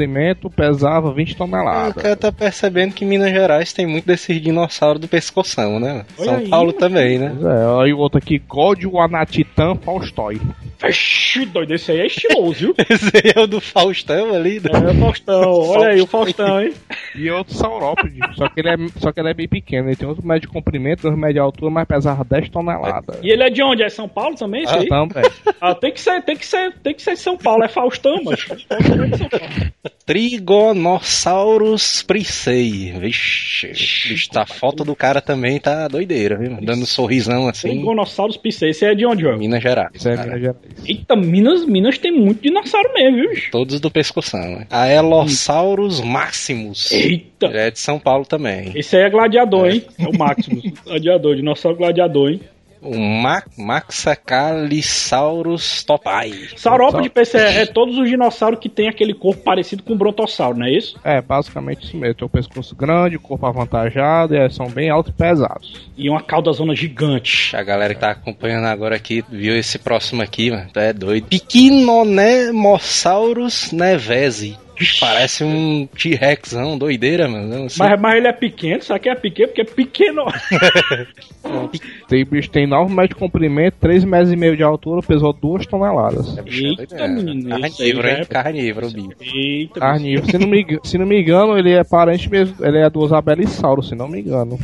pesava 0.54 1.12
20 1.12 1.32
O 1.32 1.36
toneladas. 1.36 2.02
cara 2.02 2.16
tá 2.16 2.32
percebendo 2.32 2.92
que 2.94 3.04
Minas 3.04 3.30
Gerais 3.30 3.72
tem 3.72 3.86
muito 3.86 4.06
desses 4.06 4.40
dinossauros 4.40 5.00
do 5.00 5.08
pescoção, 5.08 5.78
né? 5.78 6.04
Olha 6.18 6.24
São 6.30 6.36
aí, 6.36 6.48
Paulo 6.48 6.66
mano. 6.68 6.78
também, 6.78 7.18
né? 7.18 7.32
Pois 7.40 7.54
é, 7.54 7.82
aí 7.84 7.92
o 7.92 7.98
outro 7.98 8.18
aqui, 8.18 8.38
Gódio 8.38 8.98
Anatitan 8.98 9.76
Faustói. 9.76 10.40
Vixe, 10.84 11.46
doido. 11.46 11.72
Esse 11.72 11.92
aí 11.92 12.00
é 12.00 12.06
estiloso, 12.06 12.52
viu? 12.52 12.74
Esse 12.90 13.10
aí 13.16 13.32
é 13.34 13.40
o 13.40 13.46
do 13.46 13.60
Faustão 13.60 14.34
ali. 14.34 14.60
né? 14.60 14.70
É, 14.90 14.94
Faustão. 15.00 15.52
Olha 15.52 15.88
aí, 15.90 16.00
o 16.00 16.06
Faustão, 16.06 16.60
hein? 16.60 16.74
E 17.14 17.30
outro 17.30 17.54
saurópode, 17.54 18.18
só 18.36 18.48
que, 18.48 18.60
ele 18.60 18.68
é, 18.68 18.76
só 18.98 19.12
que 19.12 19.20
ele 19.20 19.30
é 19.30 19.34
bem 19.34 19.48
pequeno. 19.48 19.88
Ele 19.88 19.96
tem 19.96 20.08
outro 20.08 20.26
metro 20.26 20.42
de 20.42 20.48
comprimento, 20.48 21.02
2 21.02 21.14
metros 21.16 21.34
de 21.34 21.40
altura, 21.40 21.70
mas 21.70 21.86
pesava 21.86 22.24
10 22.24 22.48
toneladas. 22.50 23.18
E 23.22 23.30
ele 23.30 23.42
é 23.44 23.50
de 23.50 23.62
onde? 23.62 23.82
É 23.82 23.88
São 23.88 24.08
Paulo 24.08 24.34
também, 24.34 24.64
esse 24.64 24.74
aí? 24.74 24.88
Também. 24.88 25.22
Ah, 25.60 25.74
tem 25.74 25.92
que 25.92 26.00
ser, 26.00 26.22
tem 26.22 26.36
que 26.36 26.44
ser, 26.44 26.72
tem 26.82 26.94
que 26.94 27.02
ser 27.02 27.12
de 27.14 27.20
São 27.20 27.36
Paulo, 27.36 27.64
é 27.64 27.68
Faustão, 27.68 28.16
mas. 28.24 28.44
É. 29.84 29.90
Trigonossauros 30.06 32.02
prisei. 32.02 32.92
Vixe, 32.98 34.28
tá, 34.30 34.42
a 34.42 34.46
foto 34.46 34.84
do 34.84 34.94
cara 34.94 35.20
também 35.20 35.58
tá 35.58 35.88
doideira, 35.88 36.36
viu? 36.36 36.56
Dando 36.60 36.82
um 36.82 36.86
sorrisão 36.86 37.48
assim. 37.48 37.68
Trigonossauros 37.68 38.36
Piscei. 38.36 38.70
Esse 38.70 38.84
é 38.84 38.94
de 38.94 39.06
onde, 39.06 39.22
João? 39.22 39.38
Minas 39.38 39.62
Gerais. 39.62 39.90
Isso 39.94 40.08
é. 40.08 40.16
Minas 40.16 40.40
Gerais. 40.40 40.56
Eita, 40.84 41.16
Minas, 41.16 41.64
Minas 41.66 41.98
tem 41.98 42.12
muito 42.12 42.42
dinossauro 42.42 42.92
mesmo, 42.94 43.16
viu? 43.16 43.30
Todos 43.50 43.80
do 43.80 43.90
pescoção, 43.90 44.40
né? 44.40 44.66
Aelosaurus 44.70 46.00
maximus. 46.00 46.90
Eita! 46.90 47.46
É 47.46 47.70
de 47.70 47.78
São 47.78 47.98
Paulo 47.98 48.24
também. 48.24 48.72
Esse 48.74 48.96
aí 48.96 49.04
é 49.04 49.10
gladiador, 49.10 49.68
hein? 49.68 49.84
É 49.98 50.06
o 50.06 50.16
Maximus. 50.16 50.64
gladiador, 50.84 51.36
dinossauro 51.36 51.76
gladiador, 51.76 52.30
hein? 52.30 52.40
O 52.84 52.96
Ma 52.98 53.42
Maxacalisaurus 53.56 55.84
topai. 55.84 56.32
Saurópode, 56.56 57.08
PC, 57.08 57.38
é, 57.38 57.62
é 57.62 57.66
todos 57.66 57.96
os 57.96 58.06
dinossauros 58.08 58.58
que 58.60 58.68
tem 58.68 58.88
aquele 58.88 59.14
corpo 59.14 59.42
parecido 59.42 59.82
com 59.82 59.94
o 59.94 59.96
brontossauro, 59.96 60.58
não 60.58 60.66
é 60.66 60.72
isso? 60.72 60.98
É, 61.02 61.22
basicamente 61.22 61.86
isso 61.86 61.96
mesmo. 61.96 62.14
Tem 62.14 62.26
o 62.26 62.28
pescoço 62.28 62.76
grande, 62.76 63.16
o 63.16 63.20
corpo 63.20 63.46
avantajado, 63.46 64.36
e 64.36 64.50
são 64.50 64.68
bem 64.68 64.90
altos 64.90 65.12
e 65.12 65.16
pesados. 65.16 65.88
E 65.96 66.10
uma 66.10 66.22
caudazona 66.22 66.74
gigante. 66.74 67.56
A 67.56 67.62
galera 67.62 67.94
que 67.94 68.00
tá 68.00 68.10
acompanhando 68.10 68.66
agora 68.66 68.96
aqui 68.96 69.24
viu 69.28 69.56
esse 69.56 69.78
próximo 69.78 70.20
aqui, 70.22 70.50
mano. 70.50 70.68
É 70.74 70.92
doido. 70.92 71.28
Piquinonemosaurus 71.28 73.70
nevesi. 73.72 74.58
Parece 75.00 75.44
um 75.44 75.86
T-Rexão, 75.86 76.76
doideira, 76.76 77.28
mano. 77.28 77.66
Assim, 77.66 77.78
Mas, 77.78 78.00
mas 78.00 78.16
ele 78.16 78.26
é 78.28 78.32
pequeno, 78.32 78.82
sabe 78.82 79.00
que 79.00 79.08
é 79.08 79.14
pequeno? 79.14 79.48
Porque 79.48 79.60
é 79.60 79.64
pequeno. 79.64 80.24
Tem 82.08 82.24
bicho 82.24 82.50
tem 82.50 82.66
9 82.66 82.90
metros 82.92 83.10
de 83.10 83.14
comprimento, 83.16 83.76
3 83.80 84.04
metros 84.04 84.32
e 84.32 84.36
meio 84.36 84.56
de 84.56 84.62
altura, 84.62 85.02
pesou 85.02 85.32
2 85.32 85.66
toneladas. 85.66 86.36
é 86.38 86.42
bicho 86.42 86.64
Eita, 86.80 86.96
é. 86.96 87.08
menino, 87.08 87.50
Carnívoro, 87.60 88.08
hein? 88.08 88.16
é- 88.20 88.24
Carnívoro, 88.24 88.90
bicho. 88.90 89.10
Eita, 89.20 89.80
Carnívoro. 89.80 90.30
Se 90.30 90.38
não, 90.38 90.46
me, 90.48 90.66
se 90.82 90.98
não 90.98 91.06
me 91.06 91.20
engano, 91.20 91.58
ele 91.58 91.72
é 91.72 91.84
parente 91.84 92.30
mesmo. 92.30 92.56
Ele 92.64 92.78
é 92.78 92.88
do 92.88 93.00
Osabelisauro, 93.00 93.82
se 93.82 93.94
não 93.94 94.08
me 94.08 94.20
engano. 94.20 94.58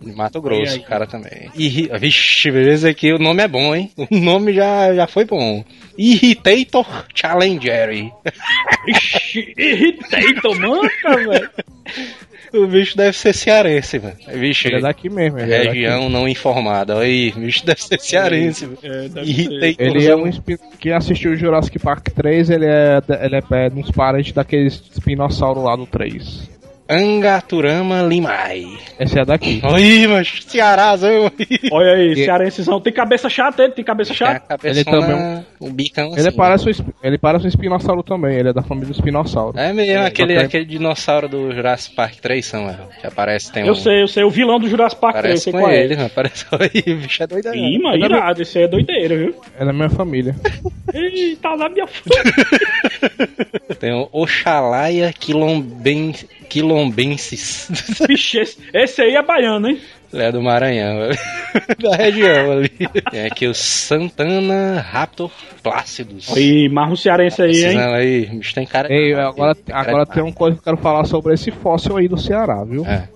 De 0.00 0.12
Mato 0.12 0.40
Grosso, 0.40 0.76
E 0.76 0.80
o 0.80 0.82
cara 0.82 1.06
também. 1.06 1.50
Irri... 1.54 1.90
Vixe, 1.98 2.50
beleza 2.50 2.88
aqui, 2.88 3.12
o 3.12 3.18
nome 3.18 3.42
é 3.42 3.48
bom, 3.48 3.74
hein? 3.74 3.90
O 4.10 4.18
nome 4.18 4.52
já, 4.52 4.94
já 4.94 5.06
foi 5.06 5.24
bom. 5.24 5.62
Irritator 5.98 7.06
Challenger. 7.14 8.10
Ixi, 8.88 9.54
Irritator, 9.58 10.58
manca, 10.58 11.16
velho. 11.16 11.50
O 12.52 12.66
bicho 12.66 12.96
deve 12.96 13.16
ser 13.16 13.32
cearense, 13.32 13.98
mano. 13.98 14.16
Vixe, 14.34 14.68
Ele 14.68 14.78
é 14.78 14.80
daqui 14.80 15.08
mesmo. 15.08 15.38
É 15.38 15.46
daqui. 15.46 15.68
região 15.68 16.08
não 16.08 16.26
informada. 16.26 16.98
Aí, 16.98 17.32
o 17.36 17.40
bicho 17.40 17.64
deve 17.64 17.82
ser 17.82 18.00
cearense, 18.00 18.66
velho. 18.66 18.78
É, 18.82 19.08
deve 19.08 19.26
ser. 19.26 19.30
Irritator. 19.30 19.86
Ele 19.86 20.06
é 20.06 20.16
um 20.16 20.30
Quem 20.80 20.92
assistiu 20.92 21.32
o 21.32 21.36
Jurassic 21.36 21.78
Park 21.78 22.08
3, 22.08 22.50
ele 22.50 22.66
é, 22.66 23.00
ele 23.22 23.36
é, 23.36 23.42
é 23.66 23.70
uns 23.72 23.90
parentes 23.92 24.32
daqueles 24.32 24.82
espinossauro 24.90 25.62
lá 25.62 25.76
do 25.76 25.86
3. 25.86 26.59
Angaturama 26.90 28.02
Limai. 28.02 28.66
Esse 28.98 29.18
é 29.20 29.24
daqui. 29.24 29.60
Oi, 29.64 30.06
mas 30.08 30.40
Cearazão. 30.46 31.30
Olha 31.70 31.92
aí, 31.92 32.12
E- 32.12 32.24
cearencisão. 32.24 32.80
Tem 32.80 32.92
cabeça 32.92 33.28
chata, 33.30 33.62
ele 33.62 33.72
tem 33.72 33.84
cabeça 33.84 34.08
Tem 34.10 34.16
chata. 34.18 34.56
Ele 34.66 34.84
também- 34.84 35.44
o 35.60 35.70
bicão 35.70 36.12
Ele, 36.16 36.28
assim. 36.28 36.36
parece 36.36 36.68
um, 36.68 36.72
ele 37.02 37.18
parece 37.18 37.44
um 37.44 37.48
espinossauro 37.48 38.02
também, 38.02 38.36
ele 38.36 38.48
é 38.48 38.52
da 38.52 38.62
família 38.62 38.88
do 38.88 38.94
espinossauro. 38.94 39.58
É 39.58 39.72
mesmo, 39.72 40.04
aquele, 40.04 40.34
só 40.34 40.40
que- 40.40 40.46
aquele 40.46 40.64
dinossauro 40.64 41.28
do 41.28 41.52
Jurassic 41.52 41.94
Park 41.94 42.14
3, 42.20 42.44
Samuel. 42.44 42.88
Que 43.00 43.06
aparece, 43.06 43.52
tem 43.52 43.62
um... 43.64 43.66
Eu 43.68 43.74
sei, 43.74 44.02
eu 44.02 44.08
sei, 44.08 44.24
o 44.24 44.30
vilão 44.30 44.58
do 44.58 44.68
Jurassic 44.68 45.00
Park 45.00 45.12
3, 45.16 45.22
Parece 45.26 45.42
sei 45.44 45.52
com 45.52 45.60
qual 45.60 45.70
ele, 45.72 45.94
é. 45.94 45.96
mano. 45.96 46.10
Parece 46.14 46.44
Oi, 46.52 46.92
o 46.92 46.96
bicho 46.96 47.22
é 47.22 47.26
doido. 47.26 47.44
né? 47.50 47.56
Ih, 47.56 47.78
mas 47.78 48.00
irado, 48.02 48.42
esse 48.42 48.58
aí 48.58 48.64
é 48.64 48.68
doideira, 48.68 49.16
viu? 49.16 49.34
É 49.58 49.64
da 49.64 49.72
minha 49.72 49.90
família. 49.90 50.34
Ih, 50.94 51.36
tá 51.40 51.56
na 51.56 51.68
minha 51.68 51.86
frente. 51.88 53.78
Tem 53.78 53.92
o 53.92 54.08
Oxalaia 54.12 55.12
quilomben... 55.12 56.14
quilombensis. 56.48 56.79
Bicho, 58.06 58.38
esse, 58.40 58.58
esse 58.72 59.02
aí 59.02 59.14
é 59.14 59.22
baiano, 59.22 59.68
hein? 59.68 59.80
Ele 60.12 60.22
é 60.22 60.32
do 60.32 60.42
Maranhão, 60.42 61.08
da 61.78 61.94
região 61.94 62.52
ali. 62.52 62.68
Tem 63.10 63.26
aqui 63.26 63.46
o 63.46 63.54
Santana 63.54 64.80
Raptor 64.80 65.30
Plácidos. 65.62 66.36
Aí, 66.36 66.68
marro 66.68 66.96
cearense 66.96 67.42
aí, 67.42 67.64
hein? 67.64 67.76
Não, 67.76 67.94
aí, 67.94 68.26
bicho 68.26 68.54
tem 68.54 68.66
cara 68.66 68.92
Ei, 68.92 69.14
agora, 69.14 69.56
agora 69.70 70.06
tem 70.06 70.22
uma 70.22 70.32
coisa 70.32 70.56
que 70.56 70.60
eu 70.60 70.64
quero 70.64 70.76
falar 70.78 71.04
sobre 71.04 71.34
esse 71.34 71.52
fóssil 71.52 71.96
aí 71.96 72.08
do 72.08 72.18
Ceará, 72.18 72.64
viu? 72.64 72.84
É. 72.84 73.08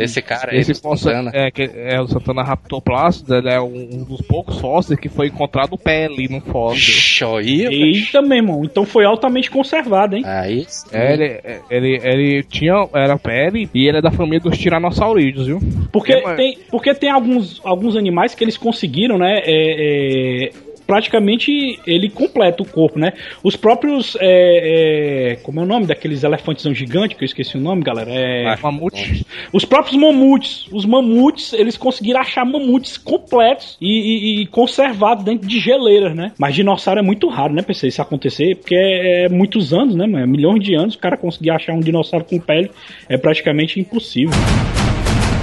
Desse 0.00 0.22
cara 0.22 0.52
aí, 0.52 0.58
Esse 0.58 0.72
do 0.72 0.78
fóssil 0.80 1.10
Santana. 1.12 1.30
é, 1.34 1.50
que 1.50 1.62
é 1.62 2.00
o 2.00 2.06
Santana 2.06 2.42
Raptoplácido, 2.42 3.34
ele 3.36 3.48
é 3.50 3.60
um, 3.60 3.66
um 4.00 4.04
dos 4.04 4.20
poucos 4.22 4.58
fósseis 4.58 4.98
que 4.98 5.08
foi 5.08 5.28
encontrado 5.28 5.76
pele 5.78 6.28
no 6.28 6.40
fóssil. 6.40 7.36
Aí, 7.36 7.66
Eita, 7.66 8.22
meu 8.22 8.36
irmão. 8.38 8.64
Então 8.64 8.84
foi 8.84 9.04
altamente 9.04 9.50
conservado, 9.50 10.16
hein? 10.16 10.22
aí 10.24 10.66
É, 10.92 11.12
ele, 11.12 11.40
ele, 11.70 12.00
ele 12.02 12.42
tinha, 12.44 12.74
era 12.94 13.18
pele 13.18 13.68
e 13.74 13.86
ele 13.88 13.98
é 13.98 14.02
da 14.02 14.10
família 14.10 14.40
dos 14.40 14.58
tiranossaurídeos, 14.58 15.46
viu? 15.46 15.60
Porque 15.92 16.12
É, 16.14 16.22
mas- 16.22 16.36
tem, 16.36 16.58
porque 16.70 16.94
tem 16.94 17.10
alguns, 17.10 17.60
alguns 17.64 17.96
animais 17.96 18.34
que 18.34 18.42
eles 18.44 18.56
conseguiram, 18.56 19.18
né? 19.18 19.40
é, 19.44 20.44
é, 20.46 20.50
praticamente 20.90 21.78
ele 21.86 22.10
completa 22.10 22.64
o 22.64 22.66
corpo, 22.66 22.98
né? 22.98 23.12
Os 23.44 23.54
próprios. 23.54 24.16
É, 24.20 25.32
é, 25.32 25.36
como 25.36 25.60
é 25.60 25.62
o 25.62 25.66
nome 25.66 25.86
daqueles 25.86 26.24
elefantes 26.24 26.64
gigantes, 26.76 27.16
que 27.16 27.22
eu 27.22 27.26
esqueci 27.26 27.56
o 27.56 27.60
nome, 27.60 27.80
galera? 27.84 28.10
É, 28.10 28.56
Mamute. 28.60 29.24
os 29.52 29.64
próprios 29.64 29.96
mamutes. 29.96 30.66
Os 30.72 30.84
mamutes, 30.84 31.52
eles 31.52 31.76
conseguiram 31.76 32.18
achar 32.20 32.44
mamutes 32.44 32.96
completos 32.96 33.76
e, 33.80 33.86
e- 33.86 34.42
e 34.42 34.46
conservados 34.46 35.22
dentro 35.24 35.46
de 35.46 35.60
geleiras, 35.60 36.12
né? 36.12 36.32
Mas 36.36 36.56
dinossauro 36.56 36.98
é 36.98 37.02
muito 37.04 37.28
raro, 37.28 37.52
né, 37.54 37.62
PC, 37.62 37.86
isso 37.86 38.02
acontecer, 38.02 38.56
porque 38.56 38.74
é, 38.74 39.26
é 39.26 39.28
muitos 39.28 39.72
anos, 39.72 39.94
né, 39.94 40.06
mano? 40.06 40.24
É 40.24 40.26
milhões 40.26 40.60
de 40.60 40.74
anos, 40.74 40.96
o 40.96 40.98
cara 40.98 41.16
conseguir 41.16 41.50
achar 41.52 41.72
um 41.72 41.80
dinossauro 41.80 42.24
com 42.24 42.40
pele 42.40 42.68
é 43.08 43.16
praticamente 43.16 43.78
impossível. 43.78 44.34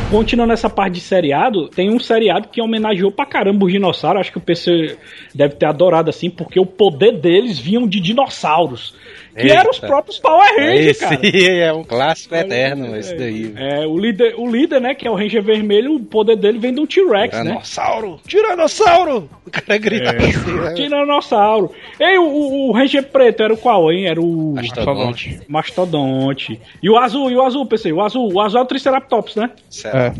Continuando 0.09 0.53
essa 0.53 0.69
parte 0.69 0.93
de 0.93 1.01
seriado, 1.01 1.67
tem 1.67 1.93
um 1.93 1.99
seriado 1.99 2.47
que 2.47 2.61
homenageou 2.61 3.11
pra 3.11 3.25
caramba 3.25 3.65
os 3.65 3.71
dinossauros. 3.73 4.21
Acho 4.21 4.31
que 4.31 4.37
o 4.37 4.41
PC 4.41 4.97
deve 5.35 5.55
ter 5.55 5.65
adorado 5.65 6.09
assim, 6.09 6.29
porque 6.29 6.57
o 6.57 6.65
poder 6.65 7.19
deles 7.19 7.59
vinham 7.59 7.85
de 7.85 7.99
dinossauros. 7.99 8.95
Que 9.37 9.43
Eita. 9.43 9.53
eram 9.59 9.69
os 9.69 9.79
próprios 9.79 10.17
Power 10.17 10.49
Rangers, 10.57 10.87
Esse 10.87 10.99
cara. 11.01 11.19
é 11.67 11.71
um 11.73 11.83
clássico 11.83 12.33
eterno, 12.33 12.95
esse 12.97 13.15
daí. 13.15 13.53
É, 13.55 13.85
o 13.85 13.95
líder, 13.97 14.33
o 14.35 14.49
líder, 14.49 14.81
né, 14.81 14.95
que 14.95 15.07
é 15.07 15.11
o 15.11 15.15
Ranger 15.15 15.43
Vermelho, 15.43 15.95
o 15.95 15.99
poder 15.99 16.35
dele 16.35 16.57
vem 16.57 16.73
de 16.73 16.79
um 16.79 16.85
T-Rex, 16.87 17.35
né? 17.37 17.43
Tiranossauro! 17.43 18.19
Tiranossauro! 18.27 19.29
O 19.45 19.51
cara 19.51 19.77
grita 19.77 20.09
assim, 20.11 20.53
né? 20.53 20.73
Tiranossauro. 20.73 21.71
Ei, 21.99 22.17
o, 22.17 22.69
o, 22.69 22.71
Ranger 22.71 23.03
Preto 23.09 23.43
era 23.43 23.53
o 23.53 23.57
qual, 23.57 23.91
hein? 23.91 24.07
Era 24.07 24.19
o 24.19 24.53
Mastodonte. 24.55 25.39
Mastodonte. 25.47 26.59
E 26.81 26.89
o 26.89 26.97
azul, 26.97 27.29
e 27.31 27.35
o 27.35 27.41
azul, 27.43 27.65
PC? 27.65 27.91
O 27.93 28.01
azul, 28.01 28.31
o 28.33 28.41
azul 28.41 28.59
é 28.59 28.63
o 28.63 28.65
Triceratops, 28.65 29.35
né? 29.35 29.51
Certo. 29.69 29.95
É. 29.97 30.13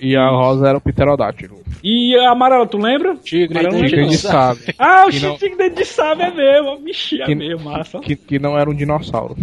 E 0.00 0.16
a 0.16 0.28
rosa 0.28 0.68
era 0.68 0.78
o 0.78 0.80
pterodátilo. 0.80 1.58
E 1.82 2.16
a 2.16 2.30
amarela, 2.32 2.66
tu 2.66 2.76
lembra? 2.76 3.16
Tigre 3.16 3.60
Quem 3.68 3.80
lembro. 4.00 4.12
sabe 4.14 4.74
Ah, 4.78 5.06
o 5.06 5.10
dente 5.10 5.70
de 5.76 5.84
sábio 5.84 6.24
é 6.26 6.30
mesmo. 6.30 6.78
Vixe, 6.84 7.22
é 7.22 7.26
Que- 7.26 7.34
mesmo, 7.34 7.70
massa. 7.70 8.00
que, 8.00 8.16
que 8.16 8.38
não 8.38 8.47
era 8.56 8.70
um 8.70 8.74
dinossauro. 8.74 9.36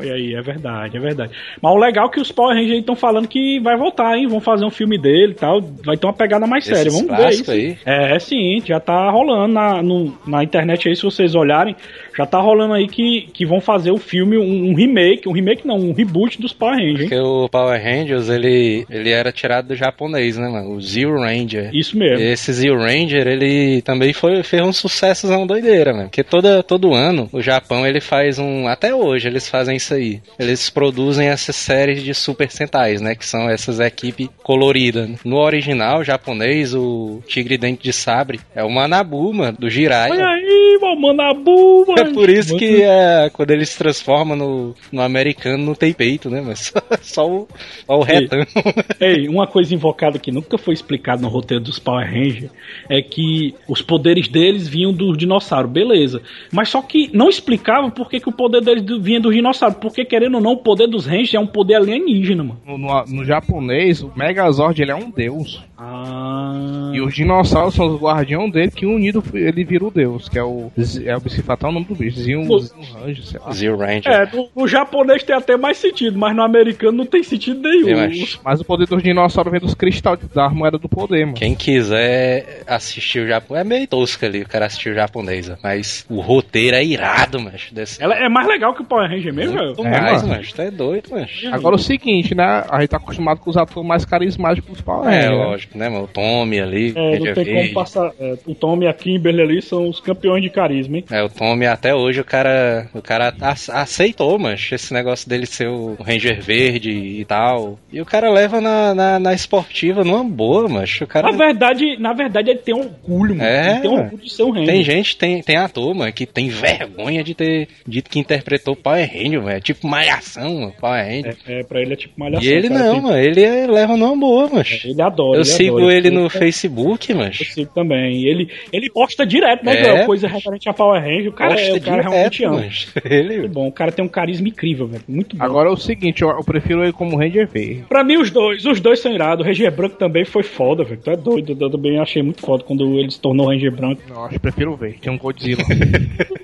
Olha 0.00 0.14
aí, 0.14 0.34
é 0.34 0.42
verdade, 0.42 0.96
é 0.96 1.00
verdade. 1.00 1.32
Mas 1.60 1.72
o 1.72 1.76
legal 1.76 2.06
é 2.06 2.10
que 2.10 2.20
os 2.20 2.32
Power 2.32 2.56
Rangers 2.56 2.78
estão 2.78 2.96
falando 2.96 3.28
que 3.28 3.60
vai 3.60 3.76
voltar, 3.76 4.16
hein? 4.16 4.26
Vão 4.26 4.40
fazer 4.40 4.64
um 4.64 4.70
filme 4.70 4.98
dele 4.98 5.32
e 5.32 5.34
tal. 5.36 5.60
Vai 5.84 5.96
ter 5.96 6.06
uma 6.06 6.12
pegada 6.12 6.46
mais 6.46 6.64
séria. 6.64 6.88
Esses 6.88 7.00
Vamos 7.06 7.16
ver 7.16 7.30
isso. 7.30 7.50
aí. 7.50 7.76
É, 7.84 8.18
sim, 8.18 8.62
já 8.64 8.80
tá 8.80 9.10
rolando 9.10 9.52
na, 9.52 9.82
no- 9.82 10.12
na 10.26 10.42
internet 10.42 10.88
aí, 10.88 10.96
se 10.96 11.02
vocês 11.02 11.34
olharem. 11.34 11.74
Já 12.16 12.26
tá 12.26 12.38
rolando 12.40 12.74
aí 12.74 12.86
que, 12.86 13.28
que 13.32 13.46
vão 13.46 13.60
fazer 13.60 13.90
o 13.90 13.96
filme, 13.96 14.36
um, 14.36 14.70
um 14.70 14.74
remake, 14.74 15.28
um 15.28 15.32
remake 15.32 15.66
não, 15.66 15.76
um 15.76 15.92
reboot 15.92 16.40
dos 16.40 16.52
Power 16.52 16.74
Rangers, 16.76 17.00
hein? 17.00 17.08
Porque 17.08 17.18
o 17.18 17.48
Power 17.48 17.82
Rangers, 17.82 18.28
ele, 18.28 18.84
ele 18.90 19.10
era 19.10 19.32
tirado 19.32 19.68
do 19.68 19.74
japonês, 19.76 20.36
né, 20.36 20.48
mano? 20.48 20.72
O 20.72 20.80
Zero 20.80 21.18
Ranger. 21.20 21.70
Isso 21.72 21.96
mesmo. 21.96 22.20
Esse 22.24 22.52
Zero 22.52 22.78
Ranger, 22.78 23.26
ele 23.26 23.80
também 23.82 24.12
foi, 24.12 24.42
fez 24.42 24.62
um 24.62 24.72
sucessozão 24.72 25.46
doideira, 25.46 25.92
mano. 25.92 26.04
Porque 26.08 26.22
toda, 26.22 26.62
todo 26.62 26.92
ano, 26.94 27.28
o 27.32 27.40
Japão, 27.40 27.86
ele 27.86 28.00
faz 28.00 28.38
um... 28.38 28.66
Até 28.68 28.94
hoje, 28.94 29.28
eles 29.28 29.48
fazem 29.48 29.78
isso 29.90 29.94
aí. 29.94 30.20
Eles 30.38 30.70
produzem 30.70 31.28
essas 31.28 31.56
séries 31.56 32.02
de 32.02 32.14
Super 32.14 32.50
Sentais, 32.50 33.00
né? 33.00 33.14
Que 33.14 33.26
são 33.26 33.48
essas 33.48 33.80
equipes 33.80 34.28
coloridas. 34.42 35.10
No 35.24 35.38
original 35.38 36.04
japonês, 36.04 36.74
o 36.74 37.20
Tigre 37.26 37.58
Dente 37.58 37.82
de 37.82 37.92
Sabre 37.92 38.40
é 38.54 38.62
o 38.62 38.70
Manabu, 38.70 39.32
mano, 39.32 39.56
do 39.58 39.68
Jiraiya. 39.68 40.14
Olha 40.14 40.28
aí, 40.28 40.78
mano, 40.80 41.00
Manabu, 41.00 41.86
mano. 41.86 42.00
É 42.00 42.12
por 42.12 42.28
isso 42.28 42.56
que 42.56 42.82
é, 42.82 43.30
quando 43.32 43.50
ele 43.50 43.66
se 43.66 43.76
transforma 43.76 44.36
no, 44.36 44.74
no 44.92 45.02
americano 45.02 45.64
não 45.64 45.74
tem 45.74 45.92
peito, 45.92 46.30
né? 46.30 46.40
Mas 46.40 46.72
só, 46.72 46.80
só 47.02 47.28
o, 47.28 47.48
só 47.86 47.98
o 47.98 48.02
retão. 48.02 48.40
Ei, 49.00 49.28
uma 49.28 49.46
coisa 49.46 49.74
invocada 49.74 50.18
que 50.18 50.30
nunca 50.30 50.56
foi 50.58 50.74
explicada 50.74 51.22
no 51.22 51.28
roteiro 51.28 51.62
dos 51.62 51.78
Power 51.78 52.06
Rangers 52.06 52.50
é 52.88 53.02
que 53.02 53.54
os 53.68 53.82
poderes 53.82 54.28
deles 54.28 54.68
vinham 54.68 54.92
dos 54.92 55.16
dinossauros, 55.16 55.70
beleza. 55.70 56.22
Mas 56.52 56.68
só 56.68 56.82
que 56.82 57.10
não 57.12 57.28
explicava 57.28 57.90
por 57.90 58.08
que, 58.08 58.20
que 58.20 58.28
o 58.28 58.32
poder 58.32 58.60
deles 58.62 58.84
vinha 59.00 59.20
dos 59.20 59.34
dinossauros. 59.34 59.69
Porque, 59.72 60.04
querendo 60.04 60.34
ou 60.36 60.40
não, 60.40 60.52
o 60.52 60.56
poder 60.56 60.86
dos 60.86 61.06
Rangers 61.06 61.34
é 61.34 61.40
um 61.40 61.46
poder 61.46 61.74
alienígena, 61.76 62.42
mano. 62.42 62.60
No, 62.66 62.78
no- 62.78 63.04
no 63.06 63.24
japonês, 63.24 64.02
o 64.02 64.12
Megazord 64.16 64.80
ele 64.80 64.90
é 64.90 64.94
um 64.94 65.10
deus. 65.10 65.62
Ah. 65.78 66.90
E 66.94 67.00
os 67.00 67.14
dinossauros 67.14 67.74
são 67.74 67.86
os 67.86 68.00
guardiões 68.00 68.52
dele, 68.52 68.70
que 68.70 68.84
unido 68.84 69.22
ele 69.34 69.64
vira 69.64 69.84
o 69.84 69.90
deus, 69.90 70.28
que 70.28 70.38
é 70.38 70.44
o. 70.44 70.70
É 71.04 71.16
o 71.16 71.30
se 71.30 71.42
falar 71.42 71.68
o 71.68 71.72
nome 71.72 71.86
do 71.86 71.94
bicho. 71.94 72.20
Zinho, 72.20 72.46
Pô. 72.46 72.58
Zinho 72.58 72.82
Range, 73.02 73.22
sei 73.26 73.40
lá. 73.40 73.52
Zero 73.52 73.76
Ranger. 73.78 74.12
É, 74.12 74.26
no, 74.36 74.48
no 74.54 74.68
japonês 74.68 75.22
tem 75.22 75.34
até 75.34 75.56
mais 75.56 75.76
sentido, 75.78 76.18
mas 76.18 76.34
no 76.34 76.42
americano 76.42 76.98
não 76.98 77.06
tem 77.06 77.22
sentido 77.22 77.60
nenhum. 77.68 77.98
Acho. 78.00 78.40
Mas 78.44 78.60
o 78.60 78.64
poder 78.64 78.86
dos 78.86 79.02
dinossauros 79.02 79.50
vem 79.50 79.60
dos 79.60 79.74
cristais 79.74 80.18
da 80.34 80.48
moeda 80.50 80.76
do 80.78 80.88
poder, 80.88 81.24
mano. 81.24 81.36
Quem 81.36 81.54
quiser 81.54 82.62
assistir 82.66 83.20
o 83.20 83.26
Japão, 83.28 83.56
é 83.56 83.64
meio 83.64 83.86
tosco 83.86 84.24
ali 84.24 84.42
o 84.42 84.48
cara 84.48 84.66
assistir 84.66 84.90
o 84.90 84.94
japonês, 84.94 85.50
mas 85.62 86.04
o 86.10 86.20
roteiro 86.20 86.76
é 86.76 86.84
irado, 86.84 87.40
macho. 87.40 87.74
Desse... 87.74 88.02
Ela 88.02 88.16
é 88.16 88.28
mais 88.28 88.46
legal 88.46 88.74
que 88.74 88.82
o 88.82 88.84
Power 88.84 89.08
Ranger 89.08 89.32
mesmo, 89.32 89.58
velho? 89.60 89.76
Muito 89.76 89.86
É, 89.86 90.00
mais, 90.00 90.22
mano. 90.22 90.42
Tu 90.54 90.62
é 90.62 90.70
doido, 90.70 91.10
macho. 91.10 91.48
Agora 91.54 91.76
o 91.76 91.78
seguinte, 91.78 92.34
né? 92.34 92.64
A 92.68 92.80
gente 92.80 92.90
tá 92.90 92.96
acostumado 92.96 93.40
com 93.40 93.50
os 93.50 93.56
atores 93.56 93.86
mais 93.86 94.04
carismáticos 94.04 94.70
dos 94.70 94.80
Power 94.80 95.08
É, 95.12 95.28
né? 95.28 95.30
lógico, 95.30 95.76
né, 95.78 95.88
mano? 95.88 96.04
O 96.04 96.08
Tommy 96.08 96.60
ali, 96.60 96.92
É, 96.96 97.18
não 97.18 97.34
tem 97.34 97.44
como 97.54 97.72
passar. 97.74 98.12
é, 98.18 98.34
o 98.46 98.54
Tom 98.54 98.82
e 98.82 98.86
a 98.88 98.92
Kimberly 98.92 99.40
ali 99.42 99.62
são 99.62 99.88
os 99.88 100.00
campeões 100.00 100.42
de 100.42 100.50
carisma, 100.50 100.96
hein? 100.98 101.04
É, 101.10 101.22
o 101.22 101.28
Tommy 101.28 101.66
até 101.66 101.94
hoje 101.94 102.20
o 102.20 102.24
cara, 102.24 102.88
o 102.94 103.02
cara 103.02 103.32
ace- 103.40 103.70
aceitou, 103.70 104.38
mas 104.38 104.68
esse 104.72 104.92
negócio 104.92 105.28
dele 105.28 105.46
ser 105.46 105.68
o 105.68 105.96
Ranger 106.00 106.40
Verde 106.42 106.90
e 106.90 107.24
tal. 107.24 107.78
E 107.92 108.00
o 108.00 108.06
cara 108.06 108.30
leva 108.30 108.60
na, 108.60 108.94
na, 108.94 109.18
na 109.18 109.34
esportiva 109.34 110.04
numa 110.04 110.24
boa, 110.24 110.68
mas 110.68 111.00
o 111.00 111.06
cara 111.06 111.30
Na 111.30 111.36
verdade, 111.36 111.96
na 111.98 112.12
verdade, 112.12 112.50
ele 112.50 112.58
tem 112.60 112.74
orgulho, 112.74 113.34
mano. 113.36 113.48
É, 113.48 113.70
ele 113.72 113.80
tem 113.80 113.90
mano. 113.90 114.02
orgulho 114.04 114.22
de 114.22 114.32
ser 114.32 114.42
um 114.44 114.50
Ranger. 114.50 114.66
Tem 114.66 114.82
gente, 114.82 115.16
tem, 115.16 115.42
tem 115.42 115.56
ator, 115.56 115.94
mano, 115.94 116.12
que 116.12 116.26
tem 116.26 116.48
vergonha 116.48 117.22
de 117.22 117.34
ter 117.34 117.68
dito 117.86 118.10
que 118.10 118.18
interpretou 118.18 118.74
Power 118.76 119.08
Ranger, 119.12 119.42
velho. 119.50 119.62
Tipo 119.62 119.86
malhação, 119.86 120.54
mano, 120.60 120.72
Power 120.80 121.04
Ranger. 121.04 121.36
É, 121.46 121.62
pra 121.64 121.80
ele 121.80 121.92
é 121.92 121.96
tipo 121.96 122.18
malhação. 122.18 122.48
e 122.48 122.52
ele 122.52 122.68
cara, 122.68 122.84
não, 122.84 122.92
tem- 122.94 123.02
mano, 123.02 123.16
ele 123.18 123.42
é- 123.42 123.66
leva 123.66 123.96
numa 123.96 124.16
boa, 124.16 124.48
mas. 124.52 124.82
Ele 124.84 125.00
adora. 125.02 125.36
Eu 125.38 125.42
ele 125.42 125.44
sigo 125.44 125.78
adora. 125.78 125.94
ele 125.94 126.10
no 126.10 126.22
Eu 126.22 126.30
Facebook, 126.30 127.14
mas. 127.14 127.36
sigo 127.36 127.70
também. 127.74 128.24
Ele, 128.24 128.48
ele 128.72 128.90
posta 128.90 129.24
direto, 129.26 129.64
né, 129.64 129.80
É. 129.80 130.06
Coisa 130.06 130.26
referente 130.28 130.68
a 130.68 130.72
Power 130.72 131.00
Ranger. 131.02 131.28
O 131.28 131.32
cara, 131.32 131.60
é, 131.60 131.72
o 131.74 131.80
cara 131.80 132.02
realmente 132.02 132.44
ama. 132.44 132.56
mas. 132.58 132.92
Ele. 133.04 133.38
Muito 133.40 133.52
bom. 133.52 133.68
O 133.68 133.72
cara 133.72 133.92
tem 133.92 134.04
um 134.04 134.08
carisma 134.08 134.48
incrível, 134.48 134.86
velho. 134.86 135.02
Muito 135.08 135.36
bom. 135.36 135.44
Agora 135.44 135.68
é 135.68 135.72
o 135.72 135.76
seguinte, 135.76 136.22
eu, 136.22 136.28
eu 136.30 136.44
prefiro 136.44 136.82
ele 136.82 136.92
como 136.92 137.16
Ranger 137.16 137.48
Verde. 137.48 137.84
Pra 137.88 138.02
mim, 138.04 138.16
os 138.16 138.30
dois, 138.30 138.64
os 138.66 138.80
dois 138.80 139.00
são 139.00 139.12
irados. 139.12 139.44
O 139.44 139.48
Ranger 139.48 139.70
Branco 139.72 139.96
também 139.96 140.24
foi 140.24 140.42
foda, 140.42 140.84
velho. 140.84 141.00
Tu 141.02 141.10
é 141.10 141.16
doido. 141.16 141.56
Eu 141.60 141.70
também 141.70 141.98
achei 141.98 142.22
muito 142.22 142.40
foda 142.40 142.62
quando 142.64 142.98
ele 142.98 143.10
se 143.10 143.20
tornou 143.20 143.48
Ranger 143.48 143.72
Branco. 143.72 144.02
Não, 144.08 144.24
acho 144.24 144.34
que 144.34 144.38
prefiro 144.38 144.72
o 144.72 144.76
verde. 144.76 144.98
Tem 145.00 145.12
um 145.12 145.18
Godzilla. 145.18 145.62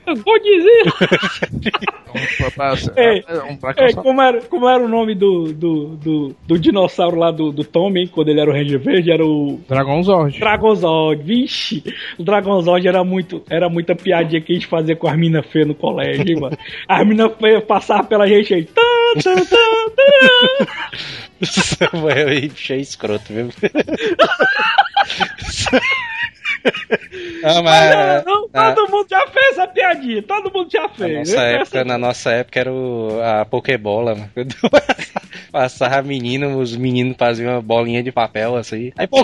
Eu 0.07 0.17
vou 0.17 0.39
dizer. 0.41 0.83
Então, 2.39 2.51
pra- 2.55 2.75
Ei, 2.97 3.23
é, 3.29 3.35
um 3.43 3.53
É, 3.53 3.57
calçar- 3.75 4.03
como, 4.03 4.23
era, 4.23 4.41
como 4.43 4.69
era 4.69 4.83
o 4.85 4.89
nome 4.89 5.15
do, 5.15 5.53
do, 5.53 5.87
do, 5.97 6.37
do 6.47 6.59
dinossauro 6.59 7.17
lá 7.19 7.31
do, 7.31 7.53
do 7.53 7.63
Tommy, 7.65 8.09
quando 8.09 8.29
ele 8.29 8.41
era 8.41 8.51
o 8.51 8.53
Ranger 8.55 8.79
Verde? 8.81 9.13
Era 9.13 9.25
o 9.25 9.61
Dragon 9.69 10.03
Zord. 10.03 10.39
Dragonzord. 10.39 11.23
Vixe, 11.23 11.83
o 12.19 12.23
Dragonzord 12.25 12.87
era, 12.89 13.03
muito, 13.05 13.43
era 13.51 13.69
muita 13.69 13.95
piadinha 13.95 14.41
que 14.41 14.53
a 14.53 14.55
gente 14.55 14.67
fazia 14.67 14.97
com 14.97 15.09
as 15.09 15.17
minas 15.17 15.47
feias 15.47 15.69
no 15.69 15.75
colégio, 15.75 16.27
hein, 16.29 16.41
mano. 16.41 16.57
As 16.89 17.07
minas 17.07 17.33
feias 17.41 17.63
passavam 17.65 18.07
pela 18.07 18.27
gente 18.27 18.55
aí. 18.55 18.65
Tá, 18.65 18.83
tá, 19.23 19.35
tá. 19.45 20.77
Samuel 21.43 22.29
aí, 22.29 22.51
cheio 22.55 22.81
escroto, 22.81 23.25
viu? 23.33 23.49
Não, 27.43 27.63
mas. 27.63 28.25
Não, 28.25 28.49
na- 28.53 28.73
todo 28.73 28.91
mundo 28.91 29.07
já 29.09 29.27
fez 29.29 29.53
essa 29.59 29.67
piadinha. 29.69 30.23
Todo 30.23 30.53
mundo 30.53 30.69
já 30.71 30.83
na 30.83 30.89
fez. 30.89 31.29
nossa, 31.31 31.43
Essa- 31.43 31.63
época, 31.63 31.85
na 31.85 31.99
nossa 31.99 32.31
época 32.33 32.61
era 32.61 32.73
o, 32.73 33.21
a 33.23 33.45
Pokébola, 33.45 34.15
mano. 34.15 34.31
Passava 35.53 36.03
menino, 36.03 36.59
os 36.59 36.77
meninos 36.77 37.17
faziam 37.19 37.53
uma 37.55 37.63
bolinha 37.63 38.03
de 38.03 38.11
papel 38.13 38.57
assim. 38.57 38.93
Aí. 38.99 39.09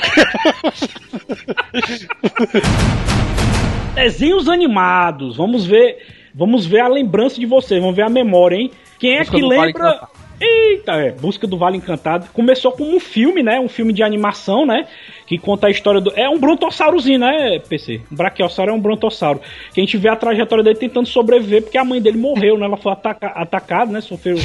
Desenhos 3.95 4.49
animados. 4.49 5.37
Vamos 5.37 5.67
ver. 5.67 5.99
Vamos 6.35 6.65
ver 6.65 6.81
a 6.81 6.89
lembrança 6.89 7.39
de 7.39 7.45
vocês. 7.47 7.81
Vamos 7.81 7.95
ver 7.97 8.03
a 8.05 8.09
memória, 8.09 8.57
hein? 8.57 8.71
Quem 8.99 9.17
é 9.17 9.21
Busca 9.21 9.35
que 9.37 9.43
do 9.43 9.49
Vale 9.49 9.67
lembra. 9.67 10.09
Eita, 10.41 10.93
é. 10.93 11.13
Busca 11.13 11.47
do 11.47 11.57
Vale 11.57 11.77
Encantado. 11.77 12.27
Começou 12.33 12.73
como 12.73 12.95
um 12.95 13.01
filme, 13.01 13.43
né? 13.43 13.61
Um 13.61 13.69
filme 13.69 13.93
de 13.93 14.03
animação, 14.03 14.67
né? 14.67 14.87
Que 15.27 15.39
conta 15.39 15.69
a 15.69 15.71
história 15.71 16.01
do. 16.01 16.13
É 16.17 16.29
um 16.29 16.39
brontossaurozinho, 16.39 17.21
né, 17.21 17.59
PC? 17.61 18.01
Um 18.11 18.17
braquiossauro 18.17 18.71
é 18.71 18.75
um 18.75 18.81
brontossauro. 18.81 19.41
Que 19.73 19.81
a 19.81 19.85
gente 19.85 19.97
vê 19.97 20.09
a 20.09 20.17
trajetória 20.17 20.65
dele 20.65 20.77
tentando 20.77 21.07
sobreviver 21.07 21.63
porque 21.63 21.79
a 21.79 21.85
mãe 21.85 22.03
dele 22.03 22.19
morreu, 22.19 22.59
né? 22.59 22.67
Ela 22.67 22.77
foi 22.77 22.93
ataca... 22.93 23.29
atacada, 23.29 23.93
né? 23.93 24.01
Sofreu 24.01 24.37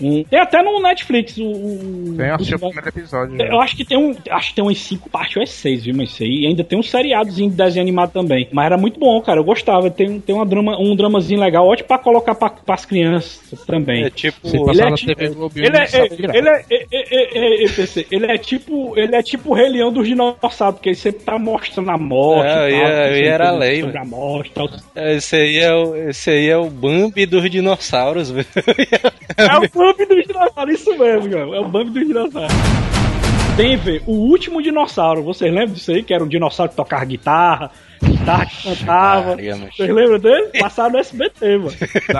um. 0.00 0.24
Tem 0.24 0.40
até 0.40 0.62
no 0.62 0.80
Netflix 0.80 1.36
o. 1.38 1.44
o... 1.44 2.14
Tem, 2.16 2.30
assisti 2.30 2.54
o 2.54 2.58
primeiro 2.58 2.88
episódio. 2.88 3.36
né? 3.36 3.48
eu 3.48 3.60
acho 3.60 3.76
que 3.76 3.84
tem 3.84 3.96
um. 3.96 4.16
Acho 4.30 4.48
que 4.48 4.54
tem 4.56 4.64
umas 4.64 4.78
cinco 4.78 5.08
partes 5.08 5.36
ou 5.36 5.42
é 5.42 5.46
seis, 5.46 5.84
viu? 5.84 5.94
Mas 5.94 6.10
isso 6.10 6.22
aí. 6.22 6.42
E 6.42 6.46
ainda 6.46 6.64
tem 6.64 6.78
um 6.78 6.82
seriadozinho 6.82 7.50
de 7.50 7.56
desenho 7.56 7.82
animado 7.82 8.12
também. 8.12 8.48
Mas 8.50 8.66
era 8.66 8.76
muito 8.76 8.98
bom, 8.98 9.20
cara. 9.20 9.38
Eu 9.38 9.44
gostava. 9.44 9.90
Tem, 9.90 10.18
tem 10.20 10.34
uma 10.34 10.46
drama, 10.46 10.76
um 10.78 10.96
dramazinho 10.96 11.40
legal, 11.40 11.66
ótimo 11.68 11.86
pra 11.86 11.98
colocar 11.98 12.34
pra, 12.34 12.50
pras 12.50 12.84
crianças 12.84 13.40
também. 13.64 14.04
É 14.04 14.10
tipo. 14.10 14.48
Se 14.48 14.56
Ele 14.56 14.80
é 14.80 14.92
tipo- 14.94 15.41
Ele 15.54 15.76
é, 15.76 15.82
é- 15.82 16.08
direto. 16.08 16.34
ele 16.36 16.48
é, 16.48 16.64
é, 16.70 16.74
é, 16.74 16.86
é, 16.92 17.38
é, 17.62 17.64
é, 17.64 18.04
ele 18.10 18.26
é 18.32 18.38
tipo, 18.38 18.98
ele 18.98 19.16
é 19.16 19.22
tipo 19.22 19.50
o 19.50 19.54
Rei 19.54 19.68
Leão 19.68 19.92
dos 19.92 20.06
dinossauros. 20.06 20.40
dinossauro, 20.40 20.74
porque 20.74 20.88
ele 20.90 20.96
sempre 20.96 21.24
tá 21.24 21.38
mostrando 21.38 21.90
a 21.90 21.98
morte. 21.98 22.50
É, 22.50 22.68
e 22.70 22.72
tal, 22.72 22.90
ia- 23.16 23.26
era 23.32 23.46
sobre 23.50 23.58
lei, 23.66 23.96
a 23.96 24.04
morte 24.04 24.50
tal. 24.52 24.68
Esse 24.96 25.36
aí 25.36 25.58
é 25.58 25.72
o, 25.74 25.96
esse 26.08 26.30
aí 26.30 26.48
é 26.48 26.56
o 26.56 26.68
Bambi 26.70 27.26
dos 27.26 27.50
dinossauros, 27.50 28.30
velho. 28.30 28.46
É 29.36 29.46
o 29.56 29.60
Bambi 29.68 30.06
dos 30.06 30.26
dinossauros, 30.26 30.74
isso 30.80 30.98
mesmo, 30.98 31.30
cara. 31.30 31.56
É 31.56 31.60
o 31.60 31.68
Bambi 31.68 31.90
dos 31.90 32.06
dinossauros. 32.06 32.52
Denver, 33.56 34.02
o 34.06 34.12
último 34.12 34.62
dinossauro. 34.62 35.22
Vocês 35.22 35.52
lembram 35.52 35.74
disso 35.74 35.90
aí? 35.92 36.02
Que 36.02 36.14
era 36.14 36.24
um 36.24 36.28
dinossauro 36.28 36.70
que 36.70 36.76
tocava 36.76 37.04
guitarra, 37.04 37.70
guitarra 38.22 38.46
que 38.46 38.62
cantava. 38.62 39.30
Maria, 39.30 39.56
mas- 39.56 39.76
Vocês 39.76 39.90
lembram 39.90 40.18
dele? 40.18 40.50
Passaram 40.58 40.92
no 40.92 40.98
SBT, 40.98 41.58
mano. 41.58 41.72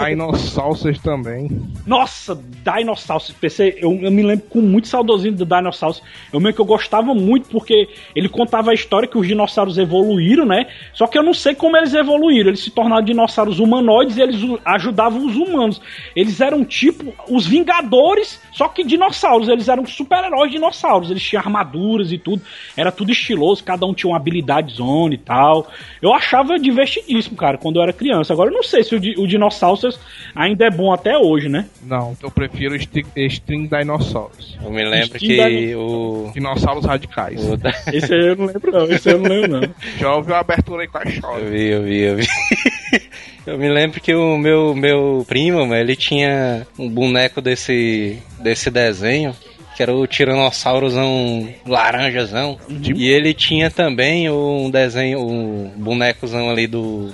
Dinossauros 0.08 0.98
também. 0.98 1.48
Nossa, 1.86 2.38
Dinossauros. 2.64 3.30
PC, 3.32 3.76
eu, 3.78 3.92
eu 4.03 4.11
me 4.11 4.22
lembro 4.22 4.44
com 4.48 4.61
muito 4.61 4.88
saudosismo 4.88 5.36
do 5.38 5.46
Dinossauros. 5.46 6.03
Eu 6.32 6.40
meio 6.40 6.55
que 6.55 6.61
eu 6.61 6.64
gostava 6.64 7.14
muito 7.14 7.48
porque 7.48 7.88
ele 8.14 8.28
contava 8.28 8.70
a 8.70 8.74
história 8.74 9.09
que 9.09 9.16
os 9.18 9.26
dinossauros 9.26 9.78
evoluíram, 9.78 10.44
né? 10.44 10.66
Só 10.92 11.07
que 11.07 11.16
eu 11.18 11.22
não 11.22 11.34
sei 11.34 11.55
como 11.55 11.76
eles 11.76 11.94
evoluíram. 11.94 12.48
Eles 12.50 12.61
se 12.61 12.70
tornaram 12.70 13.05
dinossauros 13.05 13.59
humanoides 13.59 14.16
e 14.16 14.22
eles 14.22 14.40
ajudavam 14.64 15.24
os 15.26 15.36
humanos. 15.36 15.80
Eles 16.14 16.40
eram 16.40 16.64
tipo 16.64 17.12
os 17.28 17.46
Vingadores, 17.46 18.40
só 18.53 18.68
que 18.68 18.82
dinossauros. 18.84 19.48
Eles 19.48 19.68
eram 19.68 19.84
super-heróis 19.86 20.50
dinossauros. 20.50 21.11
Eles 21.11 21.22
tinham 21.22 21.42
armaduras 21.42 22.12
e 22.12 22.18
tudo. 22.18 22.42
Era 22.76 22.90
tudo 22.90 23.12
estiloso, 23.12 23.62
cada 23.62 23.86
um 23.86 23.92
tinha 23.94 24.11
uma 24.11 24.16
habilidade 24.16 24.74
zone 24.74 25.14
e 25.16 25.18
tal. 25.18 25.68
Eu 26.03 26.12
achava 26.12 26.59
divertidíssimo, 26.59 27.36
cara, 27.36 27.57
quando 27.57 27.76
eu 27.76 27.82
era 27.82 27.92
criança. 27.92 28.32
Agora 28.32 28.50
eu 28.50 28.55
não 28.55 28.62
sei 28.64 28.82
se 28.82 28.92
o, 28.94 28.98
di- 29.00 29.14
o 29.16 29.24
Dinossauros 29.26 30.00
ainda 30.34 30.66
é 30.66 30.70
bom 30.70 30.92
até 30.92 31.16
hoje, 31.16 31.48
né? 31.48 31.66
Não, 31.84 32.16
eu 32.20 32.28
prefiro 32.30 32.74
String, 32.74 33.07
String 33.16 33.68
Dinossauros. 33.68 34.59
Eu 34.62 34.70
me 34.72 34.84
lembro 34.84 35.16
Steve 35.16 35.66
que 35.68 35.74
o. 35.76 36.30
Dinossauros 36.34 36.84
radicais. 36.84 37.40
o 37.48 37.57
da- 37.57 37.70
Esse 37.92 38.12
aí 38.12 38.26
eu 38.28 38.36
não 38.36 38.46
lembro, 38.46 38.72
não. 38.72 38.84
Esse 38.90 39.09
aí 39.11 39.14
eu 39.14 39.20
não 39.20 39.28
lembro, 39.30 39.61
não. 39.61 39.74
Já 39.98 40.12
ouviu 40.16 40.34
a 40.34 40.40
abertura 40.40 40.82
aí 40.82 40.88
com 40.88 40.98
a 40.98 41.03
Eu 41.05 41.20
chora. 41.22 41.44
vi, 41.44 41.66
eu 41.68 41.82
vi, 41.84 41.98
eu 42.00 42.16
vi. 42.16 42.26
Eu 43.44 43.59
me 43.59 43.68
lembro 43.68 44.00
que 44.00 44.14
o 44.14 44.38
meu, 44.38 44.72
meu 44.72 45.24
primo, 45.26 45.59
mano, 45.66 45.74
ele 45.74 45.96
tinha 45.96 46.64
um 46.78 46.88
boneco 46.88 47.40
desse, 47.40 48.16
desse 48.38 48.70
desenho, 48.70 49.34
que 49.77 49.83
era 49.83 49.95
o 49.95 50.07
Tiranossaurozão 50.07 51.49
laranjazão. 51.66 52.59
E 52.95 53.07
ele 53.09 53.35
tinha 53.35 53.70
também 53.70 54.31
um 54.31 54.70
desenho, 54.70 55.20
um 55.20 55.70
bonecozão 55.77 56.51
ali 56.51 56.66
do, 56.66 57.11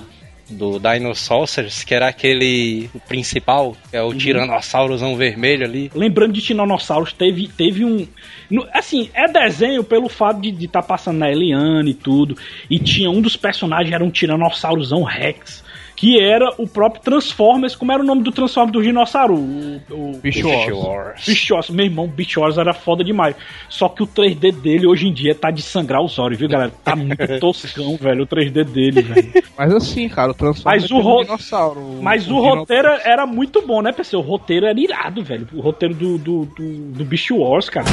do 0.49 0.79
Dinosaurs, 0.79 1.83
que 1.83 1.93
era 1.93 2.07
aquele 2.07 2.89
principal, 3.07 3.75
que 3.89 3.95
é 3.97 4.01
o 4.01 4.13
Tiranossaurozão 4.13 5.15
vermelho 5.15 5.65
ali. 5.65 5.91
Lembrando 5.95 6.33
de 6.33 6.41
Tiranossauro, 6.41 7.11
teve, 7.13 7.47
teve 7.47 7.85
um. 7.85 8.07
no- 8.49 8.67
assim, 8.73 9.09
é 9.13 9.27
desenho 9.31 9.83
pelo 9.83 10.09
fato 10.09 10.41
de 10.41 10.65
estar 10.65 10.81
passando 10.83 11.17
na 11.17 11.31
Eliane 11.31 11.91
e 11.91 11.93
tudo. 11.95 12.37
E 12.69 12.79
tinha 12.79 13.09
um 13.09 13.21
dos 13.21 13.35
personagens, 13.35 13.93
era 13.93 14.03
um 14.03 14.09
Tiranossaurozão 14.11 15.03
Rex. 15.03 15.63
Que 15.99 16.17
era 16.17 16.49
o 16.57 16.65
próprio 16.65 17.03
Transformers. 17.03 17.75
Como 17.75 17.91
era 17.91 18.01
o 18.01 18.05
nome 18.05 18.23
do 18.23 18.31
Transformers 18.31 18.71
do 18.71 18.81
dinossauro? 18.81 19.35
O, 19.35 19.81
o 19.91 20.11
Bicho 20.23 20.47
Bicho 20.47 20.47
Wars. 20.47 20.71
Wars. 20.85 21.25
Bicho 21.25 21.53
Wars. 21.55 21.69
Meu 21.69 21.85
irmão, 21.87 22.07
Bicho 22.07 22.39
Wars 22.39 22.57
era 22.57 22.73
foda 22.73 23.03
demais. 23.03 23.35
Só 23.67 23.89
que 23.89 24.01
o 24.01 24.07
3D 24.07 24.53
dele 24.53 24.87
hoje 24.87 25.09
em 25.09 25.13
dia 25.13 25.35
tá 25.35 25.51
de 25.51 25.61
sangrar 25.61 26.01
os 26.01 26.17
olhos, 26.17 26.39
viu, 26.39 26.47
galera? 26.47 26.71
Tá 26.85 26.95
muito 26.95 27.17
toscão, 27.41 27.97
velho, 27.97 28.23
o 28.23 28.27
3D 28.27 28.63
dele, 28.63 29.01
velho. 29.01 29.43
Mas 29.57 29.73
assim, 29.73 30.07
cara, 30.07 30.31
o 30.31 30.33
Transformers 30.33 30.83
Mas 30.83 30.89
o 30.89 30.99
é 30.99 31.01
ro- 31.01 31.23
dinossauro. 31.25 31.81
Mas 32.01 32.23
o, 32.23 32.27
dino- 32.27 32.55
roteiro 32.55 32.87
era 33.03 33.25
muito 33.27 33.61
bom, 33.67 33.81
né, 33.81 33.91
pessoal? 33.91 34.23
O 34.23 34.25
roteiro 34.25 34.67
era 34.67 34.79
irado, 34.79 35.21
velho. 35.21 35.49
O 35.53 35.59
roteiro 35.59 35.93
do, 35.93 36.17
do, 36.17 36.45
do, 36.45 36.91
do 36.93 37.03
Bicho 37.03 37.35
Wars, 37.35 37.69
cara. 37.69 37.87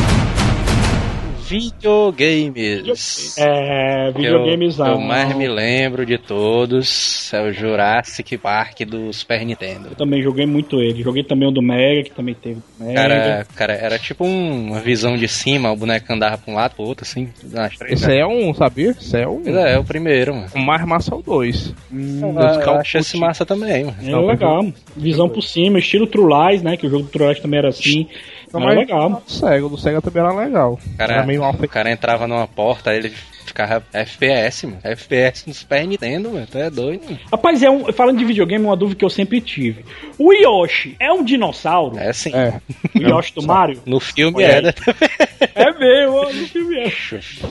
Videogames. 1.49 3.36
É, 3.38 4.12
que 4.12 4.18
eu, 4.18 4.22
videogames 4.22 4.78
eu 4.78 4.99
mais 5.01 5.34
me 5.36 5.49
lembro 5.49 6.05
de 6.05 6.18
todos 6.18 7.32
é 7.32 7.42
o 7.42 7.53
Jurassic 7.53 8.36
Park 8.38 8.80
do 8.82 9.12
Super 9.12 9.44
Nintendo. 9.44 9.88
Eu 9.90 9.97
também 9.97 10.22
joguei 10.22 10.47
muito 10.47 10.80
ele. 10.80 11.03
Joguei 11.03 11.22
também 11.22 11.49
o 11.49 11.51
do 11.51 11.62
Mega, 11.62 12.03
que 12.05 12.11
também 12.11 12.34
teve 12.34 12.61
Mega. 12.78 12.94
Cara, 12.94 13.47
cara, 13.55 13.72
era 13.74 13.99
tipo 13.99 14.24
um- 14.24 14.66
uma 14.70 14.80
visão 14.80 15.16
de 15.16 15.28
cima, 15.28 15.70
o 15.72 15.76
boneco 15.76 16.12
andava 16.12 16.38
pra 16.38 16.53
um 16.53 16.57
lado 16.57 16.74
pro 16.74 16.84
outro, 16.84 17.05
assim, 17.05 17.28
nas 17.44 17.76
três. 17.76 18.01
Esse 18.03 18.11
aí 18.11 18.18
é 18.18 18.26
um, 18.26 18.53
sabia? 18.55 18.90
Esse 18.90 19.16
é 19.18 19.28
um. 19.28 19.42
É, 19.47 19.74
é 19.74 19.78
o 19.78 19.84
primeiro, 19.84 20.34
mano. 20.34 20.49
O 20.55 20.59
mais 20.59 20.84
massa 20.86 21.14
é 21.14 21.18
o 21.18 21.22
2. 21.22 21.74
Eu, 21.92 22.32
Dois 22.32 22.57
eu 22.59 22.74
acho 22.74 22.99
esse 22.99 23.16
massa 23.18 23.44
também, 23.47 23.84
mano. 23.84 23.97
É 24.03 24.16
legal. 24.16 24.66
Visão 24.97 25.28
por 25.28 25.42
cima, 25.42 25.78
estilo 25.78 26.07
True 26.07 26.26
Lies, 26.51 26.62
né? 26.62 26.76
Que 26.76 26.86
o 26.86 26.90
jogo 26.90 27.05
do 27.05 27.09
True 27.11 27.28
Lies 27.28 27.40
também 27.40 27.59
era 27.59 27.68
assim. 27.68 28.07
Não, 28.53 28.61
Era 28.61 28.68
mas 28.68 28.78
legal. 28.78 29.22
O 29.26 29.30
Sega, 29.30 29.66
o 29.66 29.68
do 29.68 29.78
Sega 29.78 30.01
também 30.01 30.22
era 30.22 30.32
legal. 30.32 30.78
Cara, 30.97 31.14
era 31.14 31.26
meio 31.26 31.40
mal 31.40 31.53
o 31.53 31.68
cara 31.68 31.90
entrava 31.90 32.26
numa 32.26 32.47
porta, 32.47 32.90
aí 32.90 32.99
ele 32.99 33.12
ficava 33.44 33.82
FPS, 33.92 34.66
mano. 34.66 34.78
FPS 34.82 35.47
no 35.47 35.55
Super 35.55 35.86
Nintendo, 35.86 36.30
mano. 36.30 36.47
Tu 36.51 36.59
é 36.59 36.70
doido, 36.70 37.05
mano. 37.05 37.18
Rapaz, 37.30 37.62
é 37.62 37.70
um, 37.70 37.92
falando 37.92 38.18
de 38.18 38.24
videogame, 38.24 38.64
uma 38.64 38.76
dúvida 38.76 38.99
que 38.99 39.05
eu 39.05 39.11
sempre 39.11 39.40
tive. 39.40 39.84
O 40.18 40.32
Yoshi 40.32 40.97
é 41.01 41.11
um 41.12 41.24
dinossauro? 41.24 41.99
É 41.99 42.11
assim. 42.11 42.32
É. 42.34 42.61
O 42.94 42.99
Yoshi 42.99 43.34
do 43.34 43.42
Mario? 43.47 43.80
No 43.86 43.99
filme 43.99 44.44
Olha 44.44 44.53
é, 44.53 44.62
né? 44.62 44.74
É 45.57 45.72
mesmo, 45.72 46.16
ó, 46.16 46.24
no 46.26 46.46
filme 46.46 46.76
é. 46.76 46.92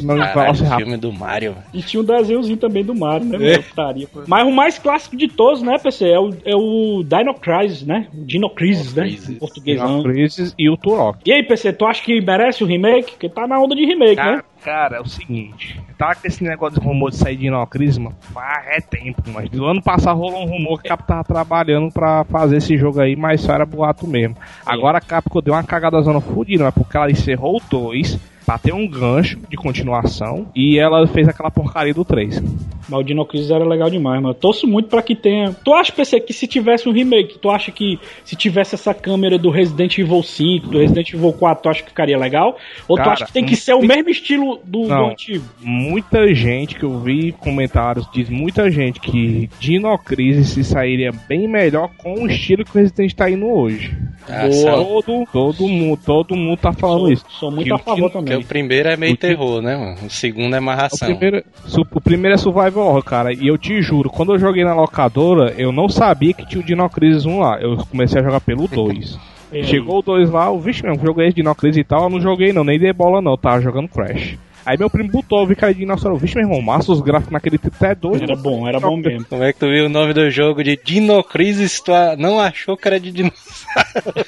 Não, 0.02 0.16
Caralho, 0.16 0.34
Velociraptor. 0.36 0.78
filme 0.78 0.98
do 0.98 1.12
Mario. 1.12 1.56
E 1.74 1.82
tinha 1.82 2.02
um 2.02 2.06
desenhozinho 2.06 2.58
também 2.58 2.86
do 2.86 2.94
Mario, 2.94 3.26
né? 3.26 3.54
É. 3.54 3.58
Putaria. 3.58 4.08
Mas 4.28 4.48
o 4.48 4.52
mais 4.52 4.78
clássico 4.78 5.18
de 5.18 5.28
todos, 5.28 5.64
né, 5.64 5.80
PC? 5.80 6.10
É 6.10 6.20
o, 6.20 6.30
é 6.46 6.56
o 6.56 7.04
Dino 7.04 7.34
Crisis, 7.34 7.84
né? 7.84 8.08
O 8.14 8.24
Dino 8.24 8.50
Crisis, 8.52 8.94
né? 8.94 9.04
Crisis. 9.04 9.30
Em 9.30 9.36
portuguesão. 9.40 10.04
Crisis 10.04 10.54
e 10.58 10.70
o 10.70 10.78
Turok. 10.78 11.18
E 11.26 11.34
aí, 11.34 11.42
PC, 11.42 11.74
tu 11.74 11.86
acha 11.86 12.04
que 12.04 12.22
merece 12.22 12.64
o 12.64 12.68
remake? 12.68 13.12
Porque 13.14 13.28
tá 13.28 13.48
na 13.48 13.60
onda 13.60 13.76
de 13.76 13.86
remake, 13.86 14.22
né? 14.22 14.44
Cara, 14.66 14.98
é 14.98 15.00
o 15.00 15.06
seguinte. 15.06 15.80
Tá 15.96 16.16
com 16.16 16.28
esse 16.28 16.44
negócio 16.44 16.80
de 16.80 16.86
rumor 16.86 17.12
de 17.12 17.18
sair 17.18 17.36
de 17.36 17.44
Dinocris, 17.44 18.00
mano. 18.00 18.16
Faz 18.20 18.66
é 18.68 18.82
tempo, 18.82 19.22
mas 19.28 19.48
do 19.48 19.64
ano 19.64 19.80
passado 19.80 20.18
rolou 20.18 20.42
um 20.42 20.50
rumor 20.50 20.82
que 20.82 20.88
a 20.88 20.98
Capcom 20.98 21.06
tava 21.08 21.24
trabalhando 21.24 21.94
pra 21.94 22.24
fazer 22.24 22.58
esse 22.58 22.76
jogo 22.76 23.00
aí, 23.00 23.16
mas 23.16 23.42
só 23.42 23.54
era 23.54 23.64
boato 23.64 24.08
mesmo. 24.08 24.36
Agora 24.66 24.98
a 24.98 25.02
Capcom 25.02 25.40
deu 25.40 25.54
uma 25.54 25.64
cagada 25.64 26.02
zona 26.02 26.20
fudida, 26.20 26.64
mas 26.64 26.74
porque 26.74 26.98
ela 26.98 27.12
encerrou 27.12 27.58
o 27.58 27.62
2 27.96 28.20
pra 28.46 28.58
ter 28.58 28.74
um 28.74 28.88
gancho 28.88 29.40
de 29.50 29.56
continuação 29.56 30.48
e 30.54 30.78
ela 30.78 31.08
fez 31.08 31.28
aquela 31.28 31.50
porcaria 31.50 31.94
do 31.94 32.04
3. 32.04 32.42
Mas 32.88 33.00
o 33.00 33.04
Dino 33.04 33.26
Crisis 33.26 33.50
era 33.52 33.64
legal 33.66 33.90
demais, 33.90 34.22
mano. 34.22 34.30
Eu 34.36 34.40
torço 34.40 34.68
muito 34.68 34.90
pra 34.90 35.02
que 35.02 35.16
tenha. 35.16 35.52
Tu 35.64 35.74
acha, 35.74 35.92
PC, 35.92 36.20
que 36.20 36.34
se 36.34 36.48
tivesse 36.48 36.88
um 36.88 36.92
remake, 36.92 37.40
tu 37.40 37.50
acha 37.50 37.72
que 37.72 38.00
se 38.24 38.36
tivesse 38.36 38.76
essa 38.76 38.94
câmera 38.94 39.38
do 39.38 39.50
Resident 39.50 39.98
Evil 39.98 40.22
5, 40.24 40.68
do 40.68 40.78
Resident 40.80 41.14
Evil 41.14 41.34
4, 41.34 41.64
tu 41.64 41.70
acha 41.70 41.82
que 41.84 41.90
ficaria 41.90 42.18
legal? 42.18 42.58
Ou 42.88 42.96
tu 42.96 43.00
Cara, 43.00 43.12
acha 43.14 43.26
que 43.26 43.34
tem 43.34 43.46
que 43.46 43.56
ser 43.56 43.74
o 43.74 43.82
mesmo 43.82 44.10
estilo 44.10 44.60
do, 44.64 44.84
do 44.84 44.88
Não. 44.88 45.10
antigo? 45.10 45.44
Muita 45.62 46.34
gente 46.34 46.76
que 46.76 46.84
eu 46.84 47.00
vi 47.00 47.32
comentários 47.32 48.08
diz 48.14 48.30
muita 48.30 48.70
gente 48.70 49.00
que 49.00 49.50
Dino 49.60 49.98
Crisis 49.98 50.50
se 50.50 50.64
sairia 50.64 51.12
bem 51.28 51.48
melhor 51.48 51.90
com 51.98 52.14
o 52.24 52.28
estilo 52.30 52.64
que 52.64 52.72
o 52.78 52.82
Resident 52.82 53.14
tá 53.14 53.30
indo 53.30 53.48
hoje. 53.48 53.96
Ah, 54.28 54.52
sabe? 54.52 54.84
Todo, 54.86 55.26
todo 55.32 55.68
mundo, 55.68 56.00
todo 56.04 56.36
mundo 56.36 56.58
tá 56.58 56.74
falando 56.74 57.02
Sou, 57.02 57.12
isso. 57.14 57.26
sou 57.40 57.52
muito 57.52 57.66
Que 57.66 57.72
a 57.72 57.76
o 57.76 57.80
favor 57.80 57.96
Dino- 57.96 58.10
Porque 58.10 58.26
também. 58.32 58.44
o 58.44 58.48
primeiro 58.48 58.90
é 58.90 58.98
meio 58.98 59.14
O 59.14 59.18
terror, 59.18 59.62
né, 59.62 59.76
mano? 59.78 60.08
O 60.08 60.10
segundo 60.10 60.54
é 60.54 60.58
O 60.58 60.62
amarração. 60.62 61.08
primeiro, 61.08 61.44
su- 61.66 61.86
o 61.92 62.02
primeiro 62.02 62.34
é 62.34 62.38
Survival 62.38 62.75
Horror, 62.80 63.04
cara. 63.04 63.34
E 63.34 63.48
eu 63.48 63.58
te 63.58 63.82
juro, 63.82 64.10
quando 64.10 64.34
eu 64.34 64.40
joguei 64.40 64.64
na 64.64 64.74
locadora, 64.74 65.54
eu 65.58 65.72
não 65.72 65.90
sabia 65.90 66.34
que 66.34 66.46
tinha 66.46 66.62
o 66.62 66.66
Dino 66.66 66.90
Crisis 66.90 67.26
1 67.26 67.40
lá. 67.40 67.60
Eu 67.60 67.78
comecei 67.78 68.20
a 68.20 68.24
jogar 68.24 68.42
pelo 68.42 68.68
2. 68.68 69.20
E 69.52 69.58
aí? 69.58 69.64
Chegou 69.64 70.00
o 70.00 70.02
2 70.02 70.30
lá, 70.32 70.50
o 70.52 70.60
vixe 70.60 70.84
mesmo, 70.84 71.06
joguei 71.06 71.28
esse 71.28 71.36
Dino 71.36 71.54
Crisis 71.56 71.82
e 71.82 71.84
tal. 71.84 72.04
Eu 72.04 72.10
não 72.10 72.22
joguei 72.22 72.52
não, 72.52 72.64
nem 72.64 72.80
dei 72.80 72.94
bola 72.94 73.22
não, 73.22 73.38
tava 73.38 73.62
jogando 73.62 73.88
Crash. 73.88 74.38
Aí 74.66 74.78
meu 74.78 74.90
primo 74.90 75.10
botou, 75.12 75.40
eu 75.42 75.46
vi 75.46 75.56
que 75.56 75.64
era 75.64 75.74
dinossauro. 75.74 76.18
Vixe, 76.18 76.36
meu 76.36 76.46
irmão, 76.46 76.62
massa 76.62 76.92
os 76.92 77.02
gráficos 77.02 77.32
naquele 77.32 77.58
tempo 77.58 77.76
até 77.76 77.94
doido. 77.94 78.24
Era 78.24 78.36
bom, 78.36 78.68
era 78.68 78.80
bom 78.80 78.98
mesmo. 78.98 79.26
Como 79.30 79.44
é 79.44 79.54
que 79.54 79.60
tu 79.60 79.68
viu 79.68 79.86
o 79.86 79.90
nome 79.90 80.14
do 80.14 80.30
jogo 80.32 80.64
de 80.64 80.76
Dinocrisis? 80.84 81.80
Tu 81.82 81.92
não 82.18 82.40
achou 82.40 82.76
que 82.76 82.88
era 82.88 83.00
de 83.00 83.12
dinossauro? 83.12 84.26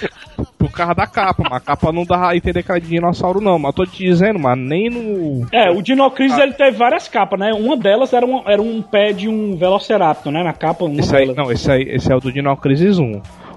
Por 0.58 0.72
causa 0.72 0.94
da 0.94 1.08
capa, 1.08 1.44
mas 1.44 1.54
a 1.54 1.60
capa 1.60 1.92
não 1.92 2.04
dá 2.04 2.30
a 2.30 2.36
entender 2.36 2.62
que 2.64 2.72
era 2.72 2.80
de 2.82 2.88
dinossauro 2.88 3.40
não. 3.42 3.58
Mas 3.58 3.74
tô 3.74 3.86
te 3.86 4.04
dizendo, 4.06 4.38
mas 4.40 4.58
nem 4.58 4.90
no... 4.90 5.48
É, 5.52 5.70
o 5.72 5.82
Dino 5.82 6.10
Crisis 6.12 6.38
Ah. 6.38 6.44
ele 6.44 6.54
teve 6.54 6.78
várias 6.78 7.08
capas, 7.08 7.40
né? 7.40 7.54
Uma 7.54 7.76
delas 7.78 8.14
era 8.14 8.26
um, 8.26 8.42
era 8.48 8.62
um 8.62 8.82
pé 8.82 9.14
de 9.14 9.28
um 9.28 9.56
Velociraptor, 9.56 10.32
né? 10.32 10.44
Na 10.44 10.54
capa, 10.54 10.86
uma 10.86 11.00
Esse 11.00 11.16
aí, 11.16 11.22
delas. 11.28 11.38
não, 11.38 11.52
esse 11.52 11.72
aí 11.72 11.84
esse 11.90 12.12
é 12.12 12.16
o 12.16 12.20
do 12.20 12.32
Dino 12.32 12.56
Crisis 12.58 13.00
1. 13.00 13.04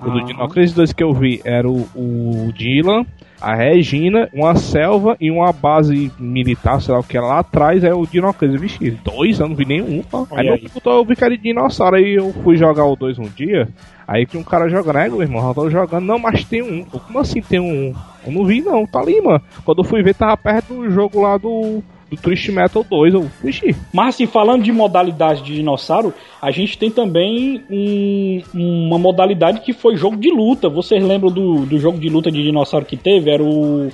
O 0.03 0.11
do 0.11 0.18
Ah. 0.20 0.24
Dino 0.24 0.49
Crisis 0.49 0.74
2 0.74 0.93
que 0.93 1.03
eu 1.03 1.12
vi 1.12 1.41
era 1.45 1.68
o, 1.68 1.87
o 1.95 2.53
Dylan, 2.55 3.05
a 3.41 3.55
Regina, 3.55 4.28
uma 4.32 4.55
selva 4.55 5.16
e 5.20 5.30
uma 5.30 5.53
base 5.53 6.12
militar, 6.18 6.80
sei 6.80 6.93
lá 6.93 7.01
o 7.01 7.05
que 7.05 7.16
era 7.16 7.26
lá 7.26 7.38
atrás, 7.38 7.82
é 7.82 7.95
o 7.95 8.07
Dino 8.07 8.32
Crisis. 8.34 8.61
Vixe, 8.61 8.91
dois, 9.03 9.41
eu 9.41 9.49
não 9.49 9.57
vi 9.57 9.64
nenhum. 9.64 10.03
Ó. 10.12 10.26
Aí 10.32 10.47
meu 10.47 10.70
botou, 10.74 10.99
eu 10.99 11.05
vi 11.05 11.16
que 11.16 11.24
era 11.24 11.36
de 11.36 11.43
dinossauro, 11.43 11.97
aí 11.97 12.14
eu 12.14 12.32
fui 12.45 12.57
jogar 12.57 12.84
o 12.84 12.97
2 12.97 13.18
um 13.18 13.28
dia, 13.28 13.68
aí 14.07 14.26
tinha 14.26 14.41
um 14.41 14.45
cara 14.45 14.68
jogando, 14.68 14.99
é, 14.99 15.09
meu 15.09 15.22
irmão, 15.22 15.49
eu 15.49 15.55
tô 15.55 15.70
jogando, 15.70 16.05
não, 16.05 16.18
mas 16.18 16.45
tem 16.45 16.62
um. 16.62 16.84
Como 16.84 17.18
assim 17.18 17.41
tem 17.41 17.59
um? 17.59 17.95
Eu 18.26 18.32
não 18.32 18.45
vi 18.45 18.61
não, 18.61 18.86
tá 18.86 19.01
ali, 19.01 19.20
mano. 19.20 19.43
Quando 19.64 19.78
eu 19.78 19.84
fui 19.84 20.03
ver, 20.03 20.14
tava 20.14 20.36
perto 20.36 20.74
do 20.74 20.91
jogo 20.91 21.22
lá 21.22 21.38
do... 21.38 21.82
Do 22.11 22.16
Twist 22.16 22.50
Metal 22.50 22.84
2, 22.88 23.14
eu, 23.14 23.30
vixe, 23.42 23.74
Mas 23.92 24.16
assim, 24.16 24.26
falando 24.26 24.64
de 24.64 24.72
modalidade 24.72 25.42
de 25.44 25.54
dinossauro, 25.54 26.12
a 26.42 26.50
gente 26.50 26.76
tem 26.76 26.90
também 26.90 27.62
um- 27.70 28.42
uma 28.54 28.98
modalidade 28.98 29.61
que 29.61 29.72
foi 29.72 29.96
jogo 29.96 30.16
de 30.16 30.28
luta. 30.30 30.68
Vocês 30.68 31.02
lembram 31.04 31.30
do, 31.30 31.64
do 31.64 31.78
jogo 31.78 31.98
de 32.00 32.08
luta 32.08 32.30
de 32.30 32.42
dinossauro 32.42 32.84
que 32.84 32.96
teve? 32.96 33.30
Era 33.30 33.42
o. 33.44 33.90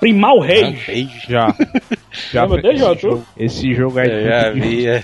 Primal 0.00 0.38
Rage. 0.38 1.08
Já. 1.28 1.52
Já 2.32 2.42
Lembra 2.44 2.62
dele, 2.62 2.74
esse, 2.84 3.02
jogo, 3.02 3.24
esse 3.36 3.74
jogo 3.74 3.98
aí. 3.98 4.08
Eu 4.08 4.24
já 4.24 4.50
vi, 4.52 4.86
é. 4.86 5.02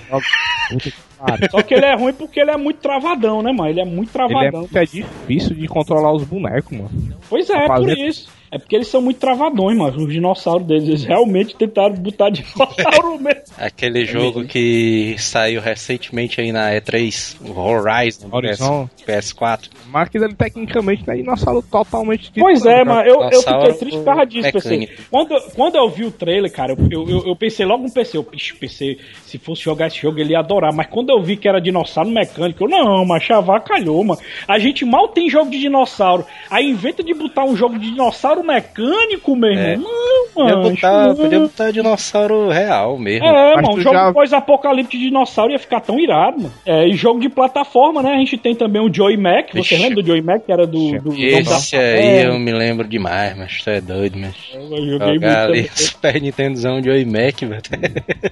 Só 1.51 1.61
que 1.61 1.73
ele 1.73 1.85
é 1.85 1.95
ruim 1.95 2.13
porque 2.13 2.39
ele 2.39 2.51
é 2.51 2.57
muito 2.57 2.77
travadão, 2.79 3.41
né, 3.41 3.51
mano? 3.51 3.69
Ele 3.69 3.81
é 3.81 3.85
muito 3.85 4.09
Ele 4.15 4.23
é 4.23 4.27
travadão. 4.27 4.59
muito 4.61 4.77
é 4.77 4.85
difícil 4.85 5.55
de 5.55 5.67
controlar 5.67 6.13
os 6.13 6.23
bonecos, 6.23 6.71
mano. 6.77 6.89
Pois 7.29 7.49
é, 7.49 7.65
Pra 7.65 7.75
por 7.75 7.89
isso. 7.89 8.29
É 8.55 8.57
porque 8.57 8.73
eles 8.73 8.87
são 8.87 9.01
muito 9.01 9.19
travadões, 9.19 9.77
mano. 9.77 9.97
Os 9.97 10.13
dinossauros 10.13 10.65
deles. 10.65 10.87
Eles 10.87 11.03
realmente 11.03 11.53
tentaram 11.57 11.93
botar 11.95 12.29
dinossauro 12.31 13.19
mesmo. 13.19 13.41
Aquele 13.57 14.05
jogo 14.05 14.45
que 14.45 15.15
saiu 15.17 15.59
recentemente 15.59 16.39
aí 16.39 16.53
na 16.53 16.71
E3, 16.71 17.35
o 17.45 17.59
Horizon, 17.59 18.29
Horizon. 18.31 18.89
PS, 19.05 19.33
PS4. 19.33 19.69
Mas 19.87 20.07
aquilo 20.07 20.23
ali 20.23 20.35
tecnicamente 20.35 21.03
não 21.05 21.13
é 21.13 21.17
dinossauro 21.17 21.61
totalmente 21.69 22.31
Pois 22.33 22.65
é, 22.65 22.85
mano. 22.85 23.01
Eu, 23.01 23.21
eu 23.23 23.29
Dinossauro 23.29 23.61
fiquei 23.61 23.79
triste 23.79 23.97
por 23.97 24.05
causa 24.05 24.25
disso, 24.25 24.51
PC. 24.53 24.89
Quando, 25.11 25.41
quando 25.53 25.75
eu 25.75 25.89
vi 25.89 26.05
o 26.05 26.11
trailer, 26.11 26.51
cara, 26.51 26.73
eu, 26.89 27.09
eu, 27.09 27.27
eu 27.27 27.35
pensei 27.35 27.65
logo 27.65 27.83
no 27.83 27.91
PC. 27.91 28.17
Eu, 28.17 28.25
"Ixi, 28.31 28.55
PC, 28.55 28.97
se 29.25 29.37
fosse 29.37 29.63
jogar 29.63 29.87
esse 29.87 30.01
jogo, 30.01 30.17
ele 30.17 30.31
ia 30.31 30.39
adorar. 30.39 30.73
Mas 30.73 30.87
quando 30.87 31.09
eu 31.09 31.21
vi 31.21 31.35
que 31.35 31.49
era 31.49 31.59
dinossauro 31.59 32.09
mecânico, 32.09 32.63
eu, 32.63 32.69
não, 32.69 33.05
mas 33.05 33.21
chavar 33.21 33.61
calhou, 33.65 34.01
mano. 34.01 34.21
A 34.47 34.57
gente 34.57 34.85
mal 34.85 35.09
tem 35.09 35.29
jogo 35.29 35.51
de 35.51 35.59
dinossauro. 35.59 36.25
Aí 36.49 36.69
inventa 36.69 37.03
de 37.03 37.13
botar 37.13 37.43
um 37.43 37.55
jogo 37.55 37.77
de 37.77 37.91
dinossauro 37.91 38.44
mecânico, 38.45 39.35
meu 39.35 39.49
irmão. 39.51 39.65
É. 39.65 39.75
Não, 39.77 40.25
Podia 40.35 40.55
mano. 40.57 40.69
botar, 40.71 41.07
não. 41.07 41.15
podia 41.15 41.39
botar 41.39 41.71
dinossauro 41.71 42.49
real 42.49 42.97
mesmo. 42.97 43.25
É, 43.25 43.55
Mas 43.55 43.67
mano, 43.69 43.81
jogo 43.81 43.95
já- 43.95 44.13
pós-apocalipse 44.13 44.97
de 44.97 45.05
dinossauro 45.05 45.51
ia 45.53 45.59
ficar 45.59 45.79
tão 45.79 45.97
irado, 45.99 46.37
mano. 46.39 46.53
É, 46.65 46.87
e 46.87 46.93
jogo 46.93 47.19
de 47.21 47.29
plataforma, 47.29 48.03
né? 48.03 48.11
A 48.13 48.17
gente 48.17 48.37
tem 48.37 48.53
também 48.53 48.81
o 48.81 48.93
Joey 48.93 49.15
Mac. 49.17 49.49
Você 49.53 49.75
Ixi. 49.75 49.77
lembra 49.77 50.01
do 50.03 50.07
Joey 50.07 50.21
Mac, 50.21 50.45
que 50.45 50.51
era 50.51 50.67
do. 50.67 50.99
do 50.99 51.13
Esse 51.13 51.77
aí 51.77 52.23
eu 52.25 52.37
me 52.37 52.51
lembro 52.51 52.87
demais, 52.87 53.35
mas 53.37 53.61
tu 53.63 53.69
é 53.69 53.79
doido, 53.79 54.17
mas. 54.17 54.35
Eu 54.53 54.61
joguei 54.61 54.79
muito 54.89 55.21
Jogar 55.21 55.43
ali 55.45 55.63
também. 55.63 55.69
Super 55.75 56.21
Nintendozão 56.21 56.83
Joy 56.83 57.05
Mac, 57.05 57.39
velho. 57.41 57.61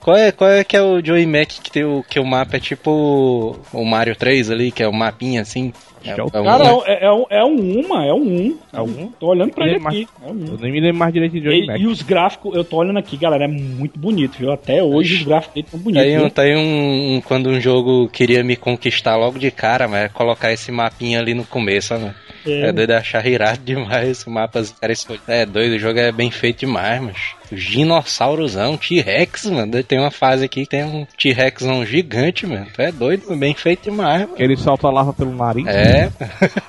qual, 0.00 0.16
é, 0.16 0.32
qual 0.32 0.50
é 0.50 0.64
que 0.64 0.76
é 0.76 0.82
o 0.82 1.04
Joy 1.04 1.24
Mac 1.26 1.48
que, 1.48 1.70
tem 1.70 1.84
o, 1.84 2.04
que 2.08 2.18
o 2.18 2.24
mapa 2.24 2.56
é 2.56 2.60
tipo 2.60 3.56
o 3.72 3.84
Mario 3.84 4.16
3 4.16 4.50
ali, 4.50 4.70
que 4.70 4.82
é 4.82 4.88
o 4.88 4.92
mapinha 4.92 5.42
assim? 5.42 5.72
É, 6.06 6.10
é 6.12 6.22
o- 6.22 6.30
é 6.32 6.40
um- 6.40 6.44
Cara, 6.44 6.64
é, 6.64 6.72
um- 6.72 6.82
é, 6.86 7.04
é 7.04 7.12
um, 7.12 7.24
é 7.30 7.44
um 7.44 7.80
uma, 7.80 8.04
é 8.06 8.12
um 8.12 8.16
um. 8.22 8.58
É 8.72 8.80
um? 8.80 9.08
Tô 9.18 9.26
olhando 9.28 9.52
pra 9.52 9.64
Ele 9.66 9.76
ele 9.76 9.84
é 9.84 9.88
aqui. 9.88 10.08
É 10.24 10.30
um. 10.30 10.44
Eu 10.52 10.58
nem 10.58 10.72
me 10.72 10.80
lembro 10.80 10.98
mais 10.98 11.12
direito 11.12 11.32
de 11.32 11.40
Johnny 11.40 11.62
E, 11.62 11.66
Mac. 11.66 11.80
e 11.80 11.86
os 11.86 12.02
gráficos, 12.02 12.54
eu 12.54 12.64
tô 12.64 12.76
olhando 12.76 12.98
aqui, 12.98 13.16
galera, 13.16 13.44
é 13.44 13.48
muito 13.48 13.98
bonito, 13.98 14.38
viu? 14.38 14.52
Até 14.52 14.82
hoje 14.82 15.14
os 15.16 15.22
gráficos 15.22 15.54
dele 15.54 15.66
estão 15.66 15.80
bonitos. 15.80 16.02
Tem, 16.06 16.18
um, 16.18 16.30
tem 16.30 16.56
um, 16.56 17.16
um- 17.16 17.20
Quando 17.20 17.48
um 17.50 17.60
jogo 17.60 18.08
queria 18.08 18.42
me 18.44 18.56
conquistar 18.56 19.16
logo 19.16 19.38
de 19.38 19.50
cara, 19.50 19.88
mas 19.88 20.04
é 20.04 20.08
colocar 20.08 20.52
esse 20.52 20.70
mapinha 20.70 21.18
ali 21.20 21.34
no 21.34 21.44
começo, 21.44 21.94
mano. 21.94 22.14
É, 22.46 22.68
É. 22.68 22.72
doido 22.72 22.90
achar 22.92 23.26
irado 23.26 23.60
demais 23.64 24.08
esse 24.08 24.28
mapa. 24.30 24.62
Cara, 24.80 24.92
escolhido. 24.92 25.24
É 25.28 25.44
doido, 25.46 25.74
o 25.74 25.78
jogo 25.78 25.98
é 25.98 26.10
bem 26.12 26.30
feito 26.30 26.60
demais, 26.60 27.00
mas. 27.02 27.16
Dinossaurozão, 27.52 28.76
T-Rex, 28.76 29.46
mano. 29.46 29.82
Tem 29.84 29.98
uma 29.98 30.10
fase 30.10 30.44
aqui 30.44 30.62
que 30.64 30.68
tem 30.70 30.84
um 30.84 31.06
T-Rexão 31.16 31.84
gigante, 31.84 32.46
mano. 32.46 32.66
Tu 32.74 32.82
É 32.82 32.90
doido, 32.92 33.34
bem 33.36 33.54
feito 33.54 33.84
demais, 33.84 34.22
mano. 34.22 34.34
Que 34.34 34.42
ele 34.42 34.56
solta 34.56 34.86
a 34.88 34.90
lava 34.90 35.12
pelo 35.12 35.34
nariz. 35.34 35.66
É. 35.66 36.10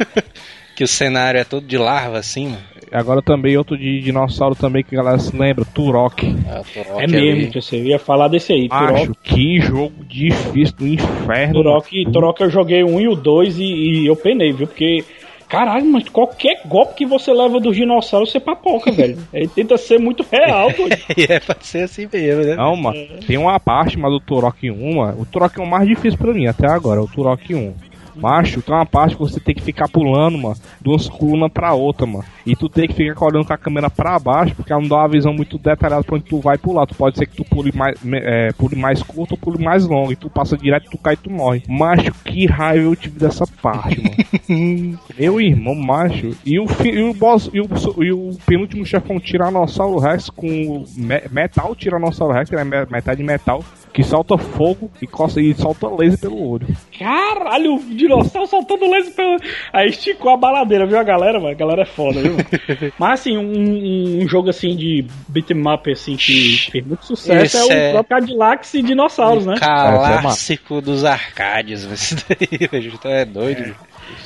que 0.76 0.84
o 0.84 0.88
cenário 0.88 1.40
é 1.40 1.44
todo 1.44 1.66
de 1.66 1.78
larva 1.78 2.20
assim, 2.20 2.46
mano. 2.50 2.64
Agora 2.90 3.22
também 3.22 3.58
outro 3.58 3.78
de 3.78 4.00
dinossauro 4.00 4.56
também 4.56 4.82
que 4.82 4.96
a 4.96 5.00
galera 5.00 5.20
se 5.20 5.36
lembra, 5.36 5.66
Turok. 5.66 6.26
É, 6.48 6.62
Turok 6.84 7.04
É 7.04 7.08
mesmo, 7.08 7.42
ali. 7.42 7.48
que 7.48 7.62
você 7.62 7.78
ia 7.84 8.00
falar 8.00 8.30
desse 8.30 8.54
aí. 8.54 8.68
Acho 8.72 8.94
Turok, 9.08 9.20
que 9.24 9.60
jogo 9.60 10.06
difícil 10.06 10.76
do 10.78 10.88
inferno. 10.88 11.54
Turok, 11.56 11.98
mano. 12.04 12.12
Turok 12.14 12.42
eu 12.44 12.50
joguei 12.50 12.84
o 12.84 12.88
1 12.96 13.02
e 13.02 13.08
o 13.10 13.16
2 13.16 13.58
e, 13.60 13.64
e 13.64 14.08
eu 14.08 14.16
penei, 14.16 14.54
viu? 14.54 14.68
Porque. 14.68 15.04
Caralho, 15.48 15.86
mas 15.86 16.10
qualquer 16.10 16.62
golpe 16.66 16.96
que 16.96 17.06
você 17.06 17.32
leva 17.32 17.60
dos 17.60 17.76
dinossauros, 17.76 18.32
você 18.32 18.40
papoca, 18.40 18.92
velho. 18.92 19.18
Ele 19.34 19.48
tenta 19.48 19.78
ser 19.78 20.00
muito 20.00 20.26
real. 20.30 20.70
E 21.18 21.24
é 21.32 21.40
pra 21.40 21.56
ser 21.60 21.84
assim 21.84 22.08
mesmo, 22.12 22.44
né? 22.44 22.56
Não, 22.56 22.76
mano, 22.76 22.98
tem 23.26 23.38
uma 23.38 23.60
parte, 23.60 23.98
mas 23.98 24.12
do 24.12 24.20
Turok 24.20 24.70
1, 24.70 24.96
mano, 24.96 25.22
o 25.22 25.26
Turok 25.26 25.60
é 25.60 25.64
o 25.64 25.68
mais 25.68 25.88
difícil 25.88 26.18
pra 26.18 26.34
mim 26.34 26.48
até 26.48 26.68
agora, 26.68 27.02
o 27.02 27.08
Turok 27.08 27.56
1. 27.56 27.74
Macho, 28.20 28.62
tem 28.62 28.74
uma 28.76 28.86
parte 28.86 29.16
que 29.16 29.22
você 29.22 29.40
tem 29.40 29.54
que 29.56 29.62
ficar 29.62 29.88
pulando, 29.88 30.38
mano, 30.38 30.56
de 30.82 30.90
uma 30.90 30.98
coluna 31.18 31.50
pra 31.50 31.74
outra, 31.74 32.06
mano. 32.06 32.24
E 32.46 32.56
tu 32.56 32.70
tem 32.70 32.88
que 32.88 32.94
ficar 32.94 33.26
olhando 33.26 33.46
com 33.46 33.54
a 33.54 33.58
câmera 33.58 33.90
pra 33.90 34.18
baixo, 34.20 34.56
porque 34.56 34.72
ela 34.72 34.82
não 34.82 34.88
dá 34.90 34.98
uma 34.98 35.10
visão 35.10 35.34
muito 35.34 35.58
detalhada 35.58 36.04
pra 36.04 36.16
onde 36.16 36.26
tu 36.26 36.40
vai 36.40 36.58
pular. 36.58 36.86
Tu 36.86 36.96
pode 36.96 37.18
ser 37.18 37.26
que 37.26 37.36
tu 37.36 37.44
pule 37.46 37.72
mais, 37.76 37.98
é, 38.14 38.52
pule 38.54 38.76
mais 38.76 39.02
curto 39.04 39.32
ou 39.34 39.38
pule 39.38 39.64
mais 39.64 39.86
longo. 39.86 40.12
E 40.12 40.16
tu 40.16 40.30
passa 40.30 40.58
direto, 40.58 40.90
tu 40.90 40.98
cai 40.98 41.14
e 41.14 41.18
tu 41.18 41.30
morre. 41.30 41.64
Macho, 41.68 42.12
que 42.24 42.46
raiva 42.46 42.86
eu 42.86 42.96
tive 42.96 43.20
dessa 43.20 43.46
parte, 43.62 44.02
mano. 44.02 44.98
Meu 45.18 45.42
irmão, 45.42 45.76
macho. 45.76 46.32
E 46.46 46.60
o, 46.60 46.68
fi- 46.68 46.90
e 46.92 47.02
o 47.04 47.14
boss, 47.14 47.50
e 47.54 47.60
o, 47.60 47.68
e 48.04 48.12
o 48.12 48.38
penúltimo 48.46 48.86
chefão 48.86 49.20
Tiranossauro 49.20 50.00
Rex 50.00 50.30
com 50.30 50.86
me- 50.96 51.24
metal 51.32 51.76
Tiranossauro 51.76 52.34
Rex, 52.34 52.50
né? 52.52 52.64
me- 52.64 52.88
Metade 52.90 53.22
metal, 53.24 53.64
que 53.98 54.04
solta 54.04 54.38
fogo 54.38 54.92
e, 55.02 55.08
coça, 55.08 55.42
e 55.42 55.56
solta 55.56 55.88
laser 55.90 56.20
pelo 56.20 56.50
olho. 56.52 56.68
Caralho, 57.00 57.78
o 57.78 57.80
dinossauro 57.80 58.48
soltando 58.48 58.88
laser 58.92 59.12
pelo. 59.16 59.38
Aí 59.74 59.90
esticou 59.90 60.32
a 60.32 60.38
baladeira, 60.38 60.86
viu 60.86 61.00
a 61.00 61.04
galera, 61.04 61.40
mano? 61.40 61.50
A 61.50 61.56
galera 61.56 61.82
é 61.82 61.86
foda, 61.86 62.22
viu? 62.22 62.36
Mas 63.00 63.22
assim, 63.22 63.36
um, 63.36 63.42
um- 63.42 64.20
um 64.24 64.28
jogo 64.30 64.52
assim 64.52 64.76
de 64.76 65.04
beat'em 65.28 65.60
up 65.68 65.92
assim 65.92 66.16
que 66.16 66.70
fez 66.72 66.86
muito 66.86 67.04
sucesso 67.08 67.58
Esse 67.58 67.58
é 67.58 67.66
o 67.66 67.72
é- 67.72 67.92
próprio 67.94 68.20
Cadillacs 68.20 68.74
e 68.76 68.84
dinossauros, 68.84 69.48
né? 69.48 69.56
Clássico 69.58 70.80
dos 70.80 71.04
arcades. 71.04 71.82
Isso 71.86 72.18
daí, 72.30 72.68
velho. 72.72 73.00
Tu 73.00 73.08
é 73.08 73.26
doido. 73.26 73.62
Isso 73.64 73.76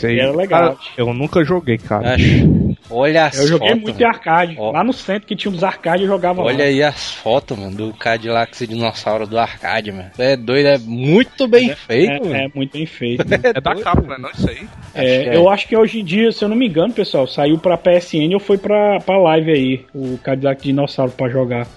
aí, 0.03 0.19
Era 0.19 0.31
legal. 0.35 0.61
cara, 0.75 0.77
eu 0.97 1.13
nunca 1.13 1.43
joguei, 1.43 1.77
cara. 1.77 2.15
Acho. 2.15 2.71
Olha 2.89 3.25
as 3.25 3.39
Eu 3.39 3.47
joguei 3.47 3.69
fotos, 3.69 3.83
muito 3.83 3.97
em 3.97 4.03
mano. 4.03 4.15
arcade. 4.15 4.55
Ó. 4.59 4.71
Lá 4.71 4.83
no 4.83 4.91
centro 4.91 5.25
que 5.27 5.35
tinha 5.35 5.51
uns 5.53 5.63
arcades 5.63 6.01
eu 6.01 6.07
jogava 6.07 6.41
Olha 6.41 6.57
lá. 6.57 6.63
aí 6.65 6.83
as 6.83 7.11
fotos, 7.13 7.57
mano, 7.57 7.75
do 7.75 7.93
Cadillac 7.93 8.61
e 8.61 8.67
dinossauro 8.67 9.25
do 9.25 9.37
arcade, 9.39 9.91
mano. 9.91 10.09
É 10.17 10.35
doido, 10.35 10.67
é 10.67 10.77
muito 10.77 11.47
bem 11.47 11.73
feito, 11.73 12.11
É, 12.11 12.19
mano. 12.19 12.35
é 12.35 12.47
muito 12.53 12.73
bem 12.73 12.85
feito. 12.87 13.21
É 13.33 13.61
da 13.61 13.75
capa, 13.75 14.01
né? 14.01 14.17
Não 14.19 14.29
isso 14.31 14.49
aí. 14.49 14.67
É, 14.93 15.15
é. 15.29 15.35
Eu 15.37 15.49
acho 15.49 15.67
que 15.67 15.77
hoje 15.77 16.01
em 16.01 16.03
dia, 16.03 16.31
se 16.33 16.43
eu 16.43 16.49
não 16.49 16.55
me 16.55 16.67
engano, 16.67 16.93
pessoal, 16.93 17.25
saiu 17.27 17.57
pra 17.57 17.77
PSN 17.77 18.33
ou 18.33 18.39
foi 18.39 18.57
pra, 18.57 18.99
pra 18.99 19.17
live 19.17 19.51
aí, 19.51 19.85
o 19.95 20.17
Cadillac 20.17 20.61
Dinossauro 20.61 21.11
pra 21.13 21.29
jogar. 21.29 21.67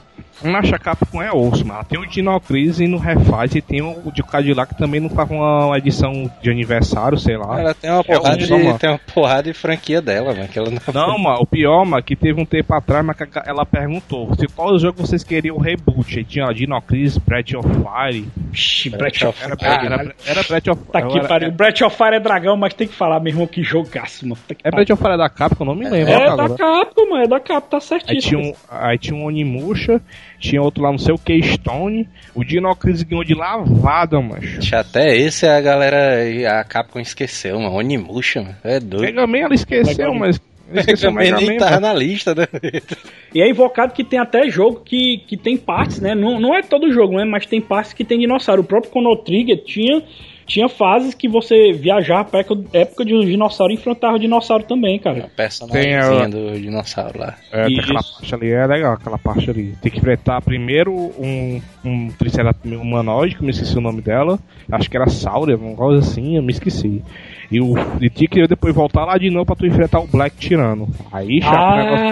Não 0.42 0.56
acha 0.56 0.78
capa 0.78 1.06
com 1.06 1.22
é 1.22 1.32
osso, 1.32 1.66
mano. 1.66 1.84
Tem 1.84 1.98
o 1.98 2.06
Dinocris 2.06 2.80
e 2.80 2.86
no 2.86 2.98
Refaz 2.98 3.54
e 3.54 3.60
tem 3.62 3.80
o 3.82 4.10
de 4.12 4.22
Cadillac 4.22 4.76
também 4.76 5.00
não 5.00 5.08
faz 5.08 5.30
uma 5.30 5.76
edição 5.78 6.30
de 6.42 6.50
aniversário, 6.50 7.16
sei 7.18 7.36
lá. 7.36 7.60
Ela 7.60 7.74
tem 7.74 7.90
uma 7.90 8.00
É, 8.00 8.16
porrada 8.16 8.36
um 8.42 8.46
só, 8.46 8.56
de, 8.56 8.78
tem 8.78 8.90
uma 8.90 9.00
porrada 9.14 9.42
de 9.44 9.52
franquia 9.54 10.00
dela, 10.02 10.34
mano, 10.34 10.48
que 10.48 10.58
ela 10.58 10.70
não... 10.70 10.80
Não, 10.94 11.18
mano, 11.18 11.38
o 11.40 11.46
pior, 11.46 11.84
mano, 11.84 12.02
que 12.02 12.16
teve 12.16 12.40
um 12.40 12.44
tempo 12.44 12.74
atrás, 12.74 13.04
mas 13.04 13.16
que 13.16 13.24
ela 13.46 13.64
perguntou 13.64 14.34
se 14.34 14.46
qual 14.48 14.78
jogo 14.78 15.06
vocês 15.06 15.22
queriam 15.24 15.56
reboot. 15.58 16.18
Aí 16.18 16.24
tinha 16.24 16.46
Dinocris, 16.52 17.16
Breath 17.18 17.54
of 17.54 17.68
Fire. 17.68 18.28
Pixi, 18.50 18.90
Breath 18.90 19.18
Breath 19.20 19.30
of 19.32 19.38
Fire. 19.38 19.86
Era, 19.86 19.94
era, 19.94 20.14
era 20.26 20.42
Breath 20.42 20.68
of 20.68 20.82
Tá 20.92 20.98
aqui, 20.98 21.18
era- 21.18 21.28
pariu. 21.28 21.52
Breath 21.52 21.80
of 21.82 21.96
Fire 21.96 22.14
é 22.16 22.20
dragão, 22.20 22.56
mas 22.56 22.74
tem 22.74 22.86
que 22.88 22.94
falar, 22.94 23.20
meu 23.20 23.32
irmão, 23.32 23.46
que 23.46 23.62
jogaço, 23.62 24.26
mano. 24.26 24.38
Tá 24.46 24.54
que 24.54 24.66
É. 24.66 24.70
Breath 24.70 24.90
of 24.90 25.02
Fire 25.02 25.16
da 25.16 25.28
Capcom, 25.28 25.64
eu 25.64 25.66
não 25.68 25.74
me 25.74 25.88
lembro. 25.88 26.12
É 26.12 26.28
ó, 26.30 26.36
da. 26.36 26.48
Capcom, 26.50 27.08
mano, 27.10 27.24
é 27.24 27.28
da 27.28 27.40
Capcom, 27.40 27.68
tá 27.70 27.76
Aí 27.76 27.80
certíssimo. 27.82 28.42
tinha, 28.42 28.52
um, 28.52 28.54
aí 28.70 28.98
tinha 28.98 29.16
um 29.16 29.24
Onimusha, 29.24 30.00
tinha 30.38 30.60
outro 30.60 30.82
lá, 30.82 30.90
não 30.90 30.98
sei 30.98 31.14
o 31.14 31.18
que, 31.18 31.40
Stone. 31.42 32.08
O 32.34 32.44
Dinocris 32.44 33.02
ganhou 33.02 33.24
de 33.24 33.34
lavada, 33.34 34.20
macho. 34.20 34.58
Acho 34.58 34.76
Até 34.76 35.16
esse 35.16 35.46
a 35.46 35.60
galera, 35.60 36.60
a 36.60 36.64
Capcom 36.64 37.00
esqueceu, 37.00 37.58
mano. 37.58 37.74
Onimusha, 37.76 38.42
mano. 38.42 38.56
É 38.64 38.80
doido. 38.80 39.02
Mega 39.02 39.26
Man 39.26 39.38
ela 39.38 39.54
esqueceu, 39.54 40.06
Legal. 40.08 40.14
mas. 40.14 40.40
Esqueceu 40.74 41.12
Mega 41.12 41.36
nem 41.36 41.50
Man, 41.50 41.56
tava 41.58 41.72
mano. 41.72 41.86
na 41.86 41.92
lista, 41.94 42.34
né? 42.34 42.46
E 43.34 43.42
é 43.42 43.48
invocado 43.48 43.92
que 43.92 44.02
tem 44.02 44.18
até 44.18 44.48
jogo 44.48 44.80
que, 44.84 45.18
que 45.26 45.36
tem 45.36 45.56
partes, 45.58 46.00
né? 46.00 46.14
Não, 46.14 46.40
não 46.40 46.54
é 46.56 46.62
todo 46.62 46.90
jogo, 46.92 47.16
né? 47.16 47.24
Mas 47.24 47.44
tem 47.44 47.60
partes 47.60 47.92
que 47.92 48.02
tem 48.02 48.18
dinossauro. 48.18 48.62
O 48.62 48.64
próprio 48.64 48.90
Chrono 48.90 49.14
Trigger 49.16 49.62
tinha, 49.62 50.02
tinha 50.46 50.68
fases 50.68 51.14
que 51.14 51.28
você 51.28 51.72
viajava 51.72 52.24
pra 52.24 52.40
época, 52.40 52.62
época 52.72 53.04
de 53.04 53.14
um 53.14 53.20
dinossauro 53.20 53.72
e 53.72 53.76
enfrentava 53.76 54.16
o 54.16 54.18
dinossauro 54.18 54.64
também, 54.64 54.98
cara. 54.98 55.30
Personagem 55.36 55.82
Tem 55.82 55.94
a- 55.96 56.28
do 56.28 56.58
dinossauro 56.60 57.18
lá. 57.18 57.36
É, 57.52 57.66
tem 57.66 57.78
aquela 57.78 58.02
parte 58.02 58.34
ali 58.34 58.50
é 58.50 58.66
legal, 58.66 58.92
aquela 58.94 59.18
parte 59.18 59.50
ali. 59.50 59.74
Tem 59.80 59.90
que 59.90 59.98
enfrentar 59.98 60.40
primeiro 60.42 60.92
um, 60.94 61.60
um 61.84 62.08
Triceratops 62.18 62.70
humanoide, 62.72 63.34
que 63.36 63.40
eu 63.42 63.44
me 63.44 63.50
esqueci 63.50 63.76
o 63.76 63.80
nome 63.80 64.00
dela. 64.00 64.38
Acho 64.70 64.90
que 64.90 64.96
era 64.96 65.08
Sauria, 65.08 65.56
uma 65.56 65.74
coisa 65.76 66.00
assim, 66.00 66.36
eu 66.36 66.42
me 66.42 66.52
esqueci. 66.52 67.02
E, 67.50 67.60
o, 67.60 67.74
e 68.00 68.08
tinha 68.10 68.28
que 68.28 68.46
depois 68.46 68.74
voltar 68.74 69.04
lá 69.04 69.16
de 69.18 69.30
novo 69.30 69.46
pra 69.46 69.56
tu 69.56 69.66
enfrentar 69.66 70.00
o 70.00 70.06
Black 70.06 70.36
Tirano. 70.36 70.88
Aí, 71.12 71.40
chato, 71.42 71.72
o 71.72 71.76
negócio. 71.76 72.06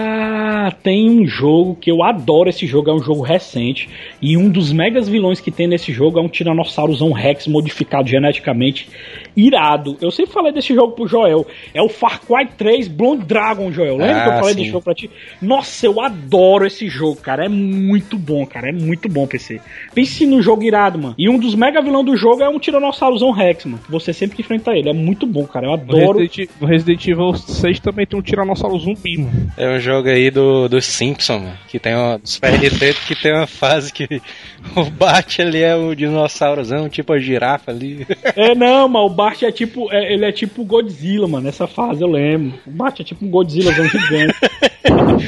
Ah, 0.65 0.71
tem 0.81 1.09
um 1.09 1.25
jogo 1.25 1.75
que 1.75 1.91
eu 1.91 2.01
adoro 2.03 2.49
esse 2.49 2.65
jogo, 2.65 2.89
é 2.89 2.93
um 2.93 3.03
jogo 3.03 3.21
recente. 3.21 3.89
E 4.21 4.37
um 4.37 4.49
dos 4.49 4.71
megas 4.71 5.09
vilões 5.09 5.39
que 5.41 5.51
tem 5.51 5.67
nesse 5.67 5.91
jogo 5.91 6.17
é 6.19 6.21
um 6.21 6.29
Tiranossaurozão 6.29 7.11
Rex 7.11 7.47
modificado 7.47 8.07
geneticamente. 8.07 8.87
Irado. 9.35 9.97
Eu 10.01 10.11
sempre 10.11 10.31
falei 10.31 10.51
desse 10.53 10.73
jogo 10.73 10.93
pro 10.93 11.07
Joel. 11.07 11.45
É 11.73 11.81
o 11.81 11.89
Far 11.89 12.21
Cry 12.21 12.47
3 12.57 12.87
Blonde 12.87 13.25
Dragon, 13.25 13.71
Joel. 13.71 13.97
Lembra 13.97 14.21
que 14.23 14.29
eu 14.29 14.33
Ah, 14.33 14.37
falei 14.39 14.53
sim. 14.53 14.59
desse 14.59 14.71
jogo 14.71 14.83
pra 14.83 14.93
ti? 14.93 15.09
Nossa, 15.41 15.85
eu 15.85 15.99
adoro 16.01 16.65
esse 16.65 16.87
jogo, 16.87 17.15
cara. 17.17 17.45
É 17.45 17.49
muito 17.49 18.17
bom, 18.17 18.45
cara. 18.45 18.69
É 18.69 18.71
muito 18.71 19.09
bom, 19.09 19.25
PC. 19.27 19.59
Pense 19.93 20.25
no 20.25 20.41
jogo 20.41 20.63
irado, 20.63 20.97
mano. 20.99 21.15
E 21.17 21.27
um 21.29 21.37
dos 21.39 21.55
mega 21.55 21.81
vilões 21.81 22.05
do 22.05 22.15
jogo 22.15 22.41
é 22.43 22.47
um 22.49 22.59
Tiranossaurozão 22.59 23.31
Rex, 23.31 23.65
mano. 23.65 23.79
Você 23.89 24.13
sempre 24.13 24.39
enfrenta 24.39 24.71
ele. 24.71 24.89
É 24.89 24.93
muito 24.93 25.22
bom, 25.25 25.45
cara. 25.45 25.67
Eu 25.67 25.73
adoro. 25.73 26.19
Resident, 26.19 26.49
no 26.59 26.67
Resident 26.67 27.07
Evil 27.07 27.33
6 27.35 27.79
também 27.79 28.05
tem 28.05 28.19
um 28.19 28.21
Tiranossauro 28.21 28.77
zumbi, 28.77 29.17
mano. 29.17 29.51
É 29.57 29.69
um 29.69 29.79
jogo 29.79 30.09
aí 30.09 30.29
do 30.29 30.53
do, 30.67 30.81
Simpson, 30.81 31.39
mano, 31.39 31.57
que 31.67 31.79
tem 31.79 31.95
uma, 31.95 32.17
dos 32.17 32.39
PRT 32.39 32.93
que 33.07 33.15
tem 33.15 33.33
uma 33.33 33.47
fase 33.47 33.91
que 33.91 34.21
o 34.75 34.85
Bart 34.85 35.39
ali 35.39 35.61
é 35.61 35.75
o 35.75 35.95
dinossaurozão, 35.95 36.89
tipo 36.89 37.13
a 37.13 37.19
girafa 37.19 37.71
ali. 37.71 38.05
É, 38.35 38.55
não, 38.55 38.87
mas 38.87 39.03
o 39.03 39.09
Bart 39.09 39.43
é 39.43 39.51
tipo, 39.51 39.91
é, 39.91 40.13
ele 40.13 40.25
é 40.25 40.31
tipo 40.31 40.63
Godzilla, 40.63 41.27
mano, 41.27 41.45
nessa 41.45 41.67
fase 41.67 42.01
eu 42.01 42.07
lembro. 42.09 42.59
O 42.65 42.71
Bart 42.71 42.99
é 42.99 43.03
tipo 43.03 43.25
um 43.25 43.29
Godzillazão 43.29 43.87
gigante. 43.87 44.35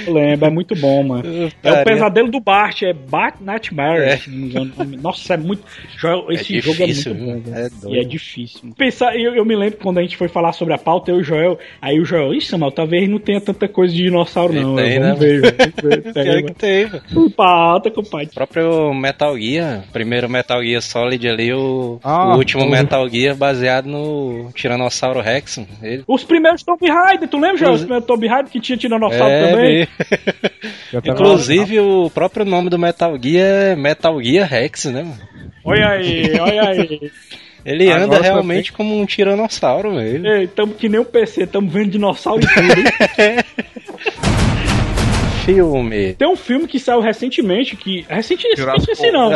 eu 0.08 0.14
lembro, 0.14 0.46
é 0.46 0.50
muito 0.50 0.76
bom, 0.76 1.04
mano. 1.04 1.52
É 1.64 1.72
o 1.72 1.84
pesadelo 1.84 2.30
do 2.30 2.40
Bart, 2.40 2.82
é 2.84 2.94
Bart 2.94 3.36
Nightmare. 3.42 4.04
É. 4.04 4.18
se 4.18 4.30
não 4.30 4.38
me 4.38 4.46
engano. 4.48 4.74
Nossa, 5.02 5.34
é 5.34 5.38
muito. 5.38 5.64
Joel, 5.98 6.26
Esse 6.30 6.58
É 6.58 6.62
jogo 6.62 6.84
é 6.84 6.86
difícil, 6.88 7.16
muito 7.16 7.44
bom, 7.44 7.52
velho. 7.52 7.66
É 7.66 7.70
doido. 7.70 7.96
E 7.96 8.00
é 8.00 8.04
difícil. 8.04 8.74
Pensar, 8.78 9.16
eu, 9.18 9.36
eu 9.36 9.46
me 9.46 9.56
lembro 9.56 9.78
quando 9.86 10.00
a 10.00 10.02
gente 10.02 10.18
foi 10.18 10.28
falar 10.28 10.52
sobre 10.52 10.74
a 10.74 10.80
pauta, 10.80 11.12
eu 11.12 11.18
e 11.18 11.22
o 11.22 11.24
Joel. 11.24 11.60
Aí 11.80 12.00
o 12.00 12.06
Joel, 12.06 12.34
ixi, 12.34 12.50
Samuel, 12.50 12.72
talvez 12.72 13.08
não 13.08 13.20
tenha 13.20 13.40
tanta 13.40 13.68
coisa 13.68 13.94
de 13.94 14.02
dinossauro, 14.02 14.52
não. 14.52 14.76
Tem, 14.76 15.00
né, 15.00 15.10
Vamos 15.10 15.20
ver, 15.20 15.42
velho. 15.42 15.56
Ver. 15.84 16.02
Tem, 16.12 16.24
Pior 16.24 16.44
que 16.44 16.54
tem, 16.56 16.86
mano. 16.88 17.30
Pauta, 17.30 17.92
compadre. 17.92 18.30
O 18.32 18.34
próprio 18.34 18.94
Metal 18.96 19.38
Gear, 19.38 19.84
primeiro 19.94 20.28
Metal 20.28 20.60
Gear 20.64 20.82
Solid 20.82 21.28
ali, 21.28 21.54
o, 21.54 22.00
Ah, 22.04 22.34
o 22.34 22.38
último 22.38 22.68
Metal 22.68 23.08
Gear 23.08 23.36
baseado 23.36 23.86
no 23.86 24.50
Tiranossauro 24.56 25.22
Rex. 25.22 25.60
Ele, 25.84 26.04
Os 26.08 26.24
primeiros 26.24 26.64
Tomb 26.64 26.90
Raider, 26.90 27.30
tu 27.30 27.38
lembra, 27.38 27.58
Joel? 27.58 27.74
Os 27.74 27.82
primeiros 27.82 28.08
Tomb 28.08 28.28
Raider 28.28 28.52
que 28.52 28.60
tinha 28.60 28.78
Tiranossauro 28.78 29.32
É, 29.32 29.52
também? 29.52 29.88
tá 30.92 31.12
Inclusive, 31.12 31.80
o 31.80 32.10
próprio 32.10 32.44
nome 32.44 32.72
do 32.72 32.80
Metal 32.80 33.16
Gear 33.22 33.46
é 33.46 33.76
Metal 33.76 34.20
Gear 34.24 34.50
Rex, 34.50 34.86
né, 34.86 35.04
mano? 35.04 35.20
Olha 35.64 35.90
aí, 35.90 36.40
olha 36.40 36.70
aí. 36.70 37.12
Ele 37.66 37.92
Agora 37.92 38.04
anda 38.04 38.22
realmente 38.22 38.72
como 38.72 38.96
um 38.96 39.06
tiranossauro 39.08 39.92
mesmo. 39.92 40.28
Ei, 40.28 40.48
tamo 40.48 40.76
que 40.76 40.88
nem 40.88 41.00
o 41.00 41.06
PC, 41.06 41.48
tamo 41.48 41.68
vendo 41.68 41.90
dinossauro 41.90 42.44
e 42.44 42.48
tudo, 42.48 42.80
hein? 42.80 42.86
Filme. 45.46 46.14
Tem 46.14 46.28
um 46.28 46.36
filme 46.36 46.68
que 46.68 46.80
saiu 46.80 47.00
recentemente, 47.02 47.76
que. 47.76 48.06
Recentemente 48.10 48.60
Jurassic 48.60 48.92
assim 48.92 49.12
não. 49.12 49.32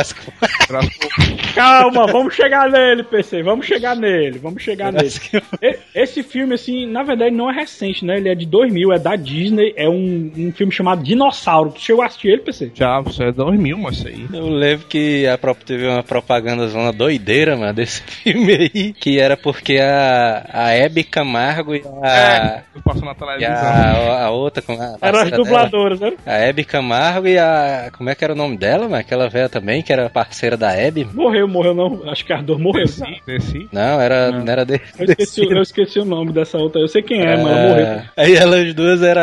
Calma, 1.56 2.08
vamos 2.08 2.34
chegar 2.36 2.70
nele, 2.70 3.04
PC. 3.04 3.42
Vamos 3.44 3.66
chegar 3.66 3.96
nele, 3.96 4.40
vamos 4.40 4.62
chegar 4.64 4.92
nele. 4.92 5.10
Jurassic- 5.10 5.44
E- 5.62 5.78
Esse 5.94 6.24
filme, 6.24 6.54
assim, 6.56 6.86
na 6.86 7.04
verdade 7.04 7.36
não 7.36 7.50
é 7.50 7.54
recente, 7.54 8.06
né? 8.06 8.18
Ele 8.18 8.30
é 8.30 8.36
de 8.36 8.46
2000, 8.46 8.92
é 8.94 9.00
da 9.00 9.16
Disney. 9.16 9.74
É 9.76 9.88
um, 9.90 10.32
um 10.38 10.52
filme 10.52 10.72
chamado 10.72 11.04
Dinossauro. 11.04 11.72
Tu 11.72 11.82
chegou 11.82 12.04
a 12.04 12.08
assistir 12.08 12.30
ele, 12.30 12.42
PC? 12.42 12.72
Já, 12.74 13.00
você 13.02 13.26
é 13.26 13.32
2000, 13.32 13.78
mas 13.78 13.98
isso 13.98 14.08
aí. 14.08 14.26
Eu 14.34 14.48
lembro 14.50 14.86
que 14.88 15.28
a 15.28 15.38
própria 15.38 15.66
teve 15.66 15.88
uma 15.88 16.04
propaganda 16.04 16.68
zona 16.68 16.92
doideira, 16.92 17.56
mano, 17.56 17.74
desse 17.74 18.02
filme 18.24 18.54
aí, 18.74 18.94
que 18.94 19.20
era 19.20 19.36
porque 19.38 19.78
a, 19.78 20.46
a 20.52 20.72
Hebe 20.72 21.04
Camargo 21.04 21.76
e 21.76 21.84
a, 22.02 22.08
É, 22.10 22.64
eu 22.76 22.82
passo 22.82 23.04
na 23.04 23.14
televisão. 23.16 23.52
a, 23.54 24.24
a 24.26 24.30
outra, 24.32 24.62
como 24.62 24.82
a 24.82 24.96
Eram 25.02 25.20
as 25.20 25.32
dubladoras, 25.32 25.99
A 26.26 26.34
Hebe 26.36 26.64
Camargo 26.64 27.28
e 27.28 27.38
a. 27.38 27.90
Como 27.98 28.10
é 28.10 28.16
que 28.16 28.24
era 28.24 28.34
o 28.34 28.38
nome 28.38 28.58
dela, 28.58 28.84
mano? 28.84 28.96
Aquela 28.96 29.30
velha 29.30 29.50
também, 29.50 29.82
que 29.82 29.92
era 29.92 30.10
parceira 30.10 30.56
da 30.58 30.72
Hebe. 30.74 31.08
Morreu, 31.14 31.48
morreu 31.48 31.74
não. 31.74 32.10
Acho 32.10 32.26
que 32.26 32.34
as 32.34 32.44
duas 32.44 32.60
morreu. 32.60 32.86
Desci, 32.86 33.22
desci. 33.26 33.70
Não, 33.72 34.00
era, 34.00 34.32
Não. 34.32 34.44
não 34.46 34.52
era 34.52 34.66
de, 34.66 34.82
Eu 34.98 35.06
esqueci, 35.06 35.44
eu 35.44 35.62
esqueci 35.62 36.00
o 36.00 36.06
nome 36.06 36.32
dessa 36.32 36.58
outra. 36.58 36.82
Eu 36.82 36.88
sei 36.88 37.02
quem 37.02 37.22
é, 37.22 37.36
mas 37.38 37.48
ela 37.48 37.68
morreu. 37.70 37.86
É, 37.86 38.06
Aí 38.18 38.36
elas 38.36 38.74
duas 38.74 39.02
eram 39.02 39.22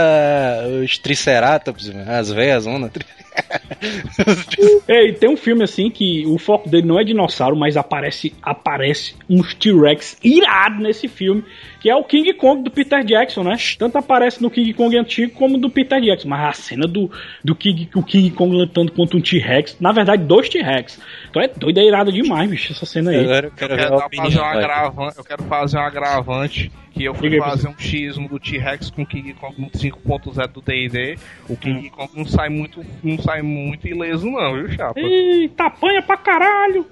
os 0.83 0.99
Triceratops, 0.99 1.89
mano, 1.91 2.11
as 2.11 2.31
velhas 2.31 2.65
zona. 2.65 2.91
Ei, 4.89 5.13
tem 5.13 5.31
um 5.31 5.37
filme 5.37 5.65
assim 5.65 5.91
que 5.91 6.25
o 6.27 6.39
foco 6.39 6.69
dele 6.69 6.87
não 6.87 6.99
é 6.99 7.05
dinossauro, 7.05 7.57
mas 7.57 7.77
aparece 7.77 8.35
aparece 8.43 9.15
uns 9.29 9.55
T-Rex 9.55 10.19
irado 10.23 10.83
nesse 10.83 11.09
filme, 11.09 11.45
que 11.81 11.91
é 11.91 11.95
o 11.95 12.05
King 12.05 12.33
Kong 12.35 12.63
do 12.63 12.71
Peter 12.71 13.05
Jackson, 13.05 13.43
né? 13.43 13.57
Tanto 13.79 13.99
aparece 13.99 14.43
no 14.43 14.51
King 14.51 14.73
Kong 14.73 14.97
antigo 14.97 15.33
como 15.33 15.59
do 15.59 15.71
Peter 15.71 16.01
Jackson, 16.01 16.29
mas 16.29 16.49
a 16.49 16.53
cena 16.53 16.87
do, 16.87 17.11
do 17.45 17.55
King, 17.55 17.89
o 17.95 18.03
King 18.03 18.31
Kong 18.31 18.55
lutando 18.55 18.93
contra 18.93 19.17
um 19.17 19.21
T-Rex, 19.21 19.77
na 19.81 19.93
verdade, 19.93 20.25
dois 20.25 20.49
T-Rex. 20.49 21.01
Então 21.31 21.43
é 21.43 21.49
doido, 21.49 21.79
é 21.79 21.85
irado 21.85 22.13
demais, 22.13 22.49
bicho, 22.49 22.73
essa 22.73 22.87
cena 22.87 23.11
aí. 23.11 23.25
Eu 23.25 23.51
quero 23.53 23.75
Eu 23.75 23.79
quero, 23.79 23.97
opinião. 23.97 24.25
fazer 24.31 24.41
um 24.41 24.45
agravante, 24.45 25.19
eu 25.19 25.25
quero 25.25 25.43
fazer 25.45 25.79
um 25.79 25.83
agravante 25.83 26.73
que 26.97 27.05
eu 27.05 27.15
fui 27.15 27.39
fazer 27.39 27.69
um 27.69 27.79
X 27.79 28.17
do 28.17 28.41
T-Rex 28.41 28.91
com 28.91 29.05
King 29.05 29.35
Kong 29.35 29.61
no 29.61 29.71
5.0 29.71 30.49
do 30.49 30.63
D&D. 30.63 31.19
O 31.47 31.57
King 31.57 31.91
Kong 31.91 32.11
não 32.17 32.25
sai 32.25 32.49
muito, 32.49 32.83
não 33.05 33.19
sai 33.27 33.43
muito 33.43 33.87
ileso 33.87 34.31
não, 34.31 34.55
viu, 34.55 34.69
chapa? 34.71 34.99
Eita, 34.99 35.65
apanha 35.65 36.01
pra 36.01 36.17
caralho! 36.17 36.87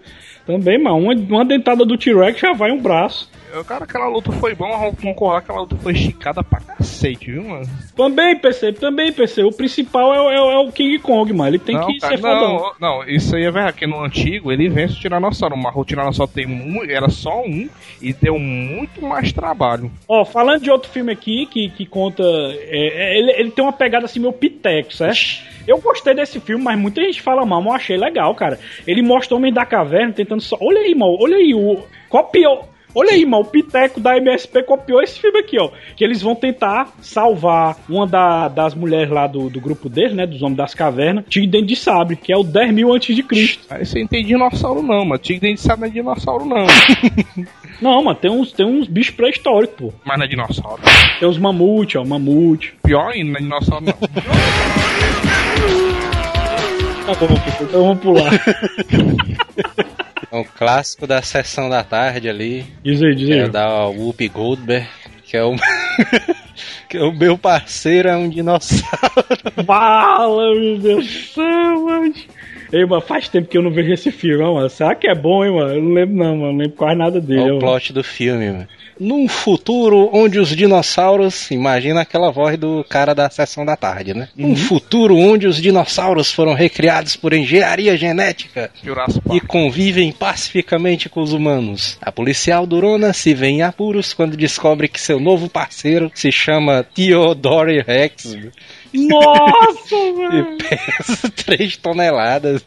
Também, 0.47 0.83
mano, 0.83 0.99
uma, 0.99 1.15
uma 1.15 1.45
dentada 1.45 1.85
do 1.87 1.97
T-Rex 1.97 2.39
já 2.39 2.53
vai 2.53 2.71
um 2.71 2.83
braço. 2.83 3.31
Cara, 3.63 3.85
aquela 3.85 4.09
luta 4.09 4.33
foi 4.33 4.55
bom, 4.55 4.69
vamos 4.77 5.01
concordar 5.01 5.41
que 5.43 5.45
aquela 5.51 5.61
luta 5.61 5.77
foi 5.77 5.93
esticada 5.93 6.43
pra 6.43 6.61
cacete, 6.61 7.31
viu, 7.31 7.45
mano? 7.45 7.69
Também, 7.95 8.37
PC, 8.37 8.73
também, 8.73 9.13
PC. 9.13 9.43
O 9.45 9.53
principal 9.53 10.13
é, 10.15 10.21
o- 10.21 10.31
é 10.31 10.55
é 10.55 10.59
o 10.67 10.73
King 10.73 10.99
Kong, 10.99 11.33
mano. 11.33 11.51
Ele 11.51 11.59
tem 11.59 11.77
não, 11.77 11.87
que 11.87 11.99
cara, 11.99 12.17
ser 12.17 12.23
fodão. 12.23 12.73
não, 12.81 12.99
não, 12.99 13.09
isso 13.09 13.37
aí 13.37 13.43
é 13.45 13.51
verdade, 13.51 13.73
porque 13.75 13.87
no 13.87 14.03
antigo 14.03 14.51
ele 14.51 14.69
vence 14.69 14.95
o 14.95 15.01
Tiranossauro, 15.01 15.57
mas 15.57 15.75
o 15.77 15.85
Tiranossauro 15.85 16.33
tem 16.33 16.47
um, 16.47 16.83
era 16.89 17.09
só 17.09 17.43
um 17.43 17.69
e 18.01 18.13
deu 18.13 18.39
muito 18.39 19.01
mais 19.03 19.33
trabalho. 19.33 19.91
Ó, 20.09 20.25
falando 20.25 20.63
de 20.63 20.71
outro 20.71 20.91
filme 20.91 21.13
aqui 21.13 21.47
que, 21.47 21.69
que 21.69 21.87
conta. 21.87 22.23
é, 22.23 23.15
é, 23.15 23.19
ele, 23.19 23.31
ele 23.33 23.51
tem 23.51 23.65
uma 23.65 23.73
pegada 23.73 24.07
assim 24.07 24.19
meio 24.21 24.33
piteco, 24.33 24.93
certo? 24.93 25.43
Eu 25.67 25.79
gostei 25.81 26.15
desse 26.15 26.41
filme, 26.41 26.63
mas 26.63 26.79
muita 26.79 27.01
gente 27.03 27.23
fala 27.23 27.45
mal, 27.47 27.61
mas 27.63 27.71
eu 27.71 27.77
achei 27.77 27.97
legal, 27.97 28.35
cara. 28.35 28.59
Ele 28.87 29.01
mostra 29.03 29.35
o 29.35 29.39
Homem 29.39 29.53
da 29.53 29.65
Caverna 29.65 30.13
tentando 30.13 30.41
só. 30.43 30.59
Olha 30.61 30.81
aí, 30.81 30.95
mal, 30.95 31.17
olha 31.21 31.37
aí, 31.37 31.55
o. 31.55 31.83
Copiou. 32.09 32.69
Olha 32.95 33.11
aí, 33.11 33.27
mal, 33.27 33.41
o 33.41 33.45
Piteco 33.45 33.99
da 34.01 34.17
MSP 34.17 34.63
copiou 34.63 35.03
esse 35.03 35.19
filme 35.21 35.41
aqui, 35.41 35.59
ó. 35.59 35.71
Que 35.97 36.05
eles 36.05 36.23
vão 36.23 36.35
tentar 36.35 36.93
salvar 37.01 37.77
uma 37.89 38.07
da- 38.07 38.49
das 38.49 38.75
mulheres 38.75 39.11
lá 39.11 39.27
do, 39.27 39.51
do 39.51 39.61
grupo 39.61 39.89
dele, 39.89 40.15
né? 40.15 40.27
Dos 40.27 40.43
Homens 40.43 40.57
das 40.59 40.75
Cavernas, 40.75 41.25
Tigre 41.29 41.49
Dente 41.49 41.67
de 41.67 41.77
Sabre, 41.77 42.17
que 42.17 42.33
é 42.33 42.37
o 42.37 42.45
10 42.45 42.73
mil 42.73 42.93
antes 42.95 43.15
de 43.17 43.23
Cristo. 43.23 43.65
Aí 43.69 43.85
você 43.85 44.01
não 44.01 44.07
tem 44.07 44.25
dinossauro 44.25 44.83
não, 44.83 45.05
mas 45.05 45.21
Tigre 45.21 45.41
Dente 45.49 45.57
de 45.57 45.61
Sabre 45.63 45.81
não 45.81 45.89
é 45.89 45.91
dinossauro 45.91 46.45
não. 46.45 46.67
Não, 47.83 48.05
mano, 48.05 48.17
tem 48.17 48.31
uns, 48.31 48.53
tem 48.53 48.65
uns 48.65 48.87
bichos 48.87 49.15
pré-históricos, 49.17 49.77
pô. 49.77 49.93
mas 50.05 50.17
não 50.17 50.25
é 50.25 50.29
dinossauro. 50.29 50.81
Tem 51.19 51.29
os 51.29 51.37
mamute, 51.37 51.99
ó, 51.99 52.05
mamute. 52.05 52.73
Pior 52.85 53.11
ainda, 53.11 53.33
não 53.33 53.37
é 53.37 53.41
dinossauro 53.43 53.85
não. 53.85 53.95
Tá 57.05 57.13
bom, 57.27 57.35
então 57.61 57.83
vamos 57.83 57.99
pular. 58.03 58.31
É 60.31 60.37
o 60.37 60.45
clássico 60.45 61.07
da 61.07 61.23
sessão 61.23 61.69
da 61.69 61.83
tarde 61.85 62.29
ali. 62.29 62.67
Diz 62.83 63.03
aí, 63.03 63.15
diz 63.15 63.27
Que 63.27 63.35
é 63.35 63.43
aí. 63.45 63.51
da 63.51 63.87
Whoopi 63.87 64.29
Goldberg, 64.29 64.87
que 65.25 65.37
é 65.37 65.45
o. 65.45 65.55
que 66.89 66.97
é 66.97 67.03
o 67.03 67.13
meu 67.13 67.37
parceiro, 67.37 68.09
é 68.09 68.17
um 68.17 68.29
dinossauro. 68.29 69.25
Fala, 69.67 70.55
meu 70.55 70.79
Deus 70.79 71.07
do 71.07 71.13
céu, 71.13 71.85
mano. 71.85 72.15
Ei, 72.75 72.85
mano, 72.85 73.01
faz 73.01 73.29
tempo 73.29 73.49
que 73.49 73.57
eu 73.57 73.63
não 73.63 73.71
vejo 73.71 73.93
esse 73.93 74.11
filme, 74.11 74.43
mano. 74.43 74.69
Será 74.69 74.97
que 74.97 75.07
é 75.07 75.15
bom, 75.15 75.45
hein, 75.45 75.53
mano? 75.53 75.75
Eu 75.75 75.81
não 75.81 75.93
lembro 75.93 76.17
não, 76.17 76.37
mano. 76.37 76.53
Não 76.53 76.59
lembro 76.59 76.77
quase 76.77 76.99
nada 76.99 77.21
dele. 77.21 77.49
É 77.49 77.53
ó. 77.53 77.57
o 77.57 77.59
plot 77.61 77.93
do 77.93 78.03
filme, 78.03 78.51
mano. 78.51 78.69
Num 78.99 79.29
futuro 79.29 80.11
onde 80.13 80.41
os 80.41 80.49
dinossauros. 80.49 81.53
Imagina 81.53 82.01
aquela 82.01 82.33
voz 82.33 82.59
do 82.59 82.85
cara 82.89 83.15
da 83.15 83.31
sessão 83.31 83.65
da 83.65 83.77
tarde, 83.77 84.13
né? 84.13 84.29
Uhum. 84.37 84.49
Num 84.49 84.57
futuro 84.57 85.17
onde 85.17 85.47
os 85.47 85.63
dinossauros 85.63 86.33
foram 86.33 86.53
recriados 86.53 87.15
por 87.15 87.33
engenharia 87.33 87.97
genética 87.97 88.71
e 89.33 89.41
convivem 89.41 90.11
pacificamente 90.11 91.09
com 91.09 91.21
os 91.21 91.33
humanos. 91.33 91.97
A 92.03 92.11
policial 92.11 92.67
Durona 92.67 93.13
se 93.13 93.35
vê 93.35 93.47
em 93.47 93.63
apuros 93.63 94.13
quando 94.13 94.37
descobre 94.37 94.89
que 94.89 95.01
seu 95.01 95.21
novo 95.21 95.49
parceiro 95.49 96.11
se 96.13 96.33
chama 96.33 96.83
Theodore 96.83 97.83
Rex 97.87 98.37
Nossa, 98.95 99.95
e 99.97 100.13
mano. 100.13 100.59
pesa 100.59 101.31
3 101.31 101.77
toneladas. 101.77 102.65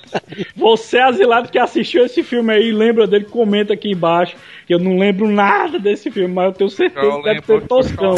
Você, 0.56 0.98
asilado 0.98 1.50
que 1.50 1.58
assistiu 1.58 2.04
esse 2.04 2.22
filme 2.22 2.52
aí, 2.52 2.72
lembra 2.72 3.06
dele, 3.06 3.26
comenta 3.26 3.74
aqui 3.74 3.90
embaixo. 3.90 4.36
Que 4.66 4.74
eu 4.74 4.78
não 4.78 4.98
lembro 4.98 5.28
nada 5.28 5.78
desse 5.78 6.10
filme, 6.10 6.32
mas 6.32 6.46
eu 6.46 6.52
tenho 6.52 6.70
certeza 6.70 7.06
Eu 7.06 7.18
que 7.18 7.22
deve 7.22 7.46
ser 7.46 7.66
toscão. 7.68 8.16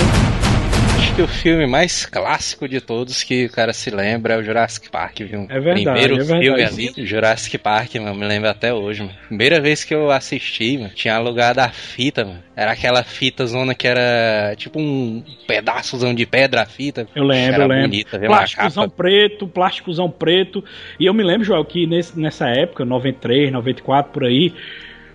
Que 1.19 1.23
o 1.23 1.27
filme 1.27 1.67
mais 1.67 2.07
clássico 2.07 2.69
de 2.69 2.81
todos 2.81 3.25
que 3.25 3.47
o 3.47 3.51
cara 3.51 3.73
se 3.73 3.91
lembra 3.91 4.35
é 4.35 4.37
o 4.39 4.43
Jurassic 4.45 4.89
Park, 4.89 5.19
viu? 5.23 5.47
É 5.51 5.59
verdade, 5.59 5.83
Primeiro 5.83 6.15
é 6.15 6.19
verdade. 6.19 6.45
filme 6.45 6.63
ali, 6.63 7.07
Jurassic 7.09 7.59
Park, 7.59 7.97
mano, 7.97 8.15
me 8.15 8.25
lembro 8.25 8.49
até 8.49 8.73
hoje, 8.73 9.03
mano. 9.03 9.15
Primeira 9.27 9.61
vez 9.61 9.83
que 9.83 9.93
eu 9.93 10.13
assisti, 10.13 10.79
mano, 10.79 10.91
tinha 10.95 11.17
alugado 11.17 11.59
a 11.61 11.71
fita, 11.71 12.25
mano. 12.25 12.41
Era 12.55 12.71
aquela 12.71 13.03
fita 13.03 13.45
zona 13.47 13.75
que 13.75 13.89
era 13.89 14.55
tipo 14.57 14.79
um 14.79 15.25
pedaçozão 15.49 16.15
de 16.15 16.25
pedra 16.25 16.63
a 16.63 16.67
fita. 16.67 17.09
Eu 17.17 17.25
lembro, 17.25 17.55
era 17.55 17.65
eu 17.65 17.69
lembro. 17.69 17.89
bonita, 17.89 18.19
Plásticozão 18.21 18.89
preto, 18.89 19.49
plásticozão 19.49 20.09
preto. 20.09 20.65
E 21.01 21.07
eu 21.07 21.13
me 21.15 21.25
lembro, 21.25 21.45
Joel, 21.45 21.65
que 21.65 21.85
nesse- 21.85 22.17
nessa 22.17 22.47
época, 22.49 22.85
93, 22.85 23.51
94, 23.51 24.13
por 24.13 24.23
aí, 24.25 24.55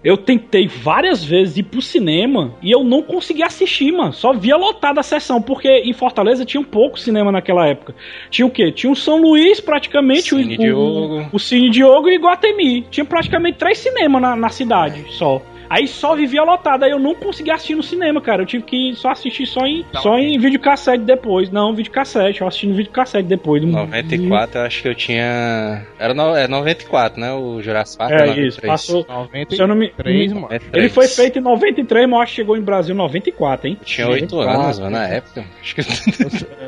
eu 0.03 0.17
tentei 0.17 0.67
várias 0.67 1.23
vezes 1.23 1.57
ir 1.57 1.63
pro 1.63 1.81
cinema 1.81 2.53
e 2.61 2.71
eu 2.71 2.83
não 2.83 3.01
conseguia 3.01 3.45
assistir, 3.45 3.91
mano. 3.91 4.11
Só 4.11 4.33
via 4.33 4.57
lotada 4.57 4.99
a 4.99 5.03
sessão, 5.03 5.41
porque 5.41 5.69
em 5.69 5.93
Fortaleza 5.93 6.45
tinha 6.45 6.59
um 6.59 6.65
pouco 6.65 6.99
cinema 6.99 7.31
naquela 7.31 7.65
época. 7.67 7.95
Tinha 8.29 8.45
o 8.45 8.51
quê? 8.51 8.71
Tinha 8.71 8.91
o 8.91 8.95
São 8.95 9.21
Luís, 9.21 9.61
praticamente, 9.61 10.35
o, 10.35 10.37
Cine 10.39 10.55
o, 10.55 10.57
Diogo. 10.57 11.29
o 11.31 11.39
Cine 11.39 11.69
Diogo 11.69 12.09
e 12.09 12.15
Iguatemi. 12.15 12.81
Tinha 12.89 13.05
praticamente 13.05 13.57
três 13.57 13.77
cinemas 13.77 14.21
na, 14.21 14.35
na 14.35 14.49
cidade 14.49 15.05
só. 15.11 15.41
Aí 15.69 15.87
só 15.87 16.15
vivia 16.15 16.43
lotado, 16.43 16.83
aí 16.83 16.91
eu 16.91 16.99
não 16.99 17.15
conseguia 17.15 17.55
assistir 17.55 17.75
no 17.75 17.83
cinema, 17.83 18.21
cara. 18.21 18.43
Eu 18.43 18.45
tive 18.45 18.63
que 18.63 18.93
só 18.95 19.11
assistir 19.11 19.45
só 19.45 19.65
em, 19.65 19.85
só 20.01 20.17
em 20.17 20.37
videocassete 20.37 21.03
depois. 21.03 21.49
Não, 21.49 21.73
videocassete, 21.73 22.41
eu 22.41 22.47
assisti 22.47 22.67
no 22.67 22.75
videocassete 22.75 23.27
depois. 23.27 23.63
94 23.63 24.59
eu 24.59 24.65
acho 24.65 24.81
que 24.81 24.87
eu 24.87 24.95
tinha. 24.95 25.85
Era 25.99 26.13
no... 26.13 26.35
é 26.35 26.47
94, 26.47 27.19
né? 27.19 27.33
O 27.33 27.61
Jurassic 27.61 27.97
Park. 27.97 28.11
É 28.13 28.39
isso, 28.39 28.61
passou. 28.61 29.05
93, 29.07 29.55
Se 29.55 29.61
eu 29.61 29.67
não 29.67 29.75
me... 29.75 29.91
mano. 30.33 30.49
Ele 30.73 30.89
foi 30.89 31.07
feito 31.07 31.39
em 31.39 31.41
93, 31.41 32.05
mas 32.05 32.13
eu 32.13 32.21
acho 32.21 32.31
que 32.31 32.35
chegou 32.35 32.57
em 32.57 32.61
Brasil 32.61 32.93
em 32.93 32.97
94, 32.97 33.67
hein? 33.67 33.77
Eu 33.79 33.85
tinha 33.85 34.07
8 34.07 34.39
anos, 34.39 34.79
mano, 34.79 34.91
na 34.91 35.07
época. 35.07 35.45
Acho 35.61 35.75
que... 35.75 35.81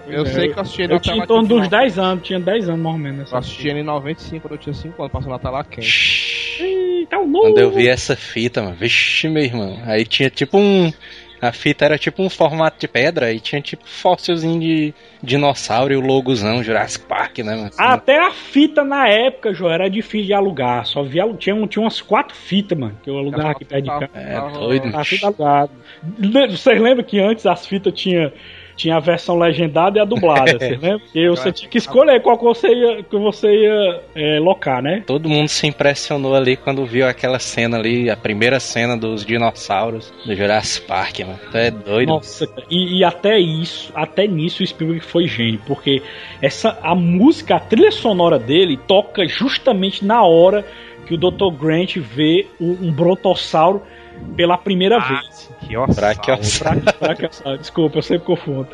Eu 0.07 0.25
sei 0.25 0.49
que 0.49 0.57
eu 0.57 0.61
assisti 0.61 0.81
ele 0.83 0.93
Eu 0.93 0.99
tinha 0.99 1.17
em 1.17 1.25
torno 1.25 1.47
dos 1.47 1.67
10 1.67 1.99
anos, 1.99 2.23
tinha 2.23 2.39
10 2.39 2.69
anos 2.69 2.81
mais 2.81 2.95
ou 2.95 3.01
menos. 3.01 3.17
Eu 3.17 3.23
Nessa 3.25 3.37
assisti 3.37 3.67
ele 3.67 3.79
em 3.79 3.83
95, 3.83 4.41
quando 4.41 4.53
eu 4.53 4.57
tinha 4.57 4.73
5 4.73 5.01
anos, 5.01 5.11
passou 5.11 5.31
na 5.31 5.39
tela 5.39 5.63
quente. 5.63 5.87
Ih, 6.59 7.07
tá 7.09 7.19
um 7.19 7.31
Quando 7.31 7.57
eu 7.57 7.65
novo. 7.67 7.77
vi 7.77 7.87
essa 7.87 8.15
fita, 8.15 8.61
mano, 8.61 8.75
vixe, 8.75 9.27
meu 9.27 9.43
irmão. 9.43 9.79
Aí 9.85 10.05
tinha 10.05 10.29
tipo 10.29 10.57
um. 10.57 10.91
A 11.41 11.51
fita 11.51 11.85
era 11.85 11.97
tipo 11.97 12.23
um 12.23 12.29
formato 12.29 12.79
de 12.79 12.87
pedra 12.87 13.31
e 13.31 13.39
tinha 13.39 13.61
tipo 13.61 13.83
fóssilzinho 13.85 14.59
de 14.59 14.93
dinossauro 15.21 15.93
e 15.93 15.97
o 15.97 15.99
logozão 16.01 16.63
Jurassic 16.63 17.05
Park, 17.05 17.39
né, 17.39 17.55
mano? 17.55 17.69
Até 17.77 18.17
a 18.17 18.31
fita 18.31 18.83
na 18.83 19.07
época, 19.09 19.53
João, 19.53 19.71
era 19.71 19.89
difícil 19.89 20.27
de 20.27 20.33
alugar. 20.33 20.85
Só 20.87 21.03
via, 21.03 21.27
tinha, 21.37 21.53
um- 21.53 21.67
tinha 21.67 21.83
umas 21.83 22.01
quatro 22.01 22.33
fitas, 22.35 22.75
mano, 22.77 22.97
que 23.03 23.09
eu 23.09 23.17
alugava 23.17 23.51
aqui 23.51 23.65
perto 23.65 23.83
de 23.83 23.89
casa. 23.89 24.09
É 24.15 24.39
doido. 24.57 24.91
Le- 26.17 26.47
Vocês 26.57 26.81
lembram 26.81 27.03
que 27.03 27.19
antes 27.19 27.45
as 27.45 27.65
fitas 27.67 27.93
tinha 27.93 28.31
tinha 28.75 28.97
a 28.97 28.99
versão 28.99 29.37
legendada 29.37 29.97
e 29.97 30.01
a 30.01 30.05
dublada, 30.05 30.51
vocês 30.59 30.79
lembram? 30.79 31.01
E 31.13 31.29
você 31.29 31.51
tinha 31.51 31.69
que 31.69 31.77
escolher 31.77 32.21
qual 32.21 32.37
que 32.37 32.43
você 32.43 32.67
ia, 32.67 33.03
que 33.03 33.17
você 33.17 33.47
ia 33.47 34.01
é, 34.15 34.39
locar, 34.39 34.81
né? 34.81 35.03
Todo 35.05 35.29
mundo 35.29 35.47
se 35.47 35.67
impressionou 35.67 36.35
ali 36.35 36.55
quando 36.55 36.85
viu 36.85 37.07
aquela 37.07 37.39
cena 37.39 37.77
ali, 37.77 38.09
a 38.09 38.17
primeira 38.17 38.59
cena 38.59 38.97
dos 38.97 39.25
dinossauros 39.25 40.13
do 40.25 40.35
Jurassic 40.35 40.87
Park, 40.87 41.19
mano. 41.19 41.39
Tu 41.51 41.57
é 41.57 41.71
doido. 41.71 42.09
Nossa, 42.09 42.47
e, 42.69 42.99
e 42.99 43.03
até 43.03 43.39
isso, 43.39 43.91
até 43.95 44.27
nisso 44.27 44.63
o 44.63 44.67
Spielberg 44.67 45.03
foi 45.03 45.27
gênio, 45.27 45.61
porque 45.65 46.01
essa 46.41 46.77
a 46.81 46.93
música, 46.93 47.55
a 47.55 47.59
trilha 47.59 47.91
sonora 47.91 48.37
dele 48.37 48.77
toca 48.77 49.27
justamente 49.27 50.05
na 50.05 50.23
hora 50.23 50.65
que 51.05 51.13
o 51.13 51.17
Dr. 51.17 51.51
Grant 51.57 51.97
vê 51.97 52.47
um, 52.59 52.71
um 52.87 52.91
brontossauro 52.91 53.81
pela 54.35 54.57
primeira 54.57 54.99
vez. 54.99 55.53
Que 55.67 55.77
ossauro. 55.77 55.95
Brachiosauro. 55.95 56.81
Bra- 56.81 56.93
Brachiosauro, 57.15 57.57
desculpa, 57.57 57.97
eu 57.97 58.01
sempre 58.01 58.25
confundo. 58.25 58.67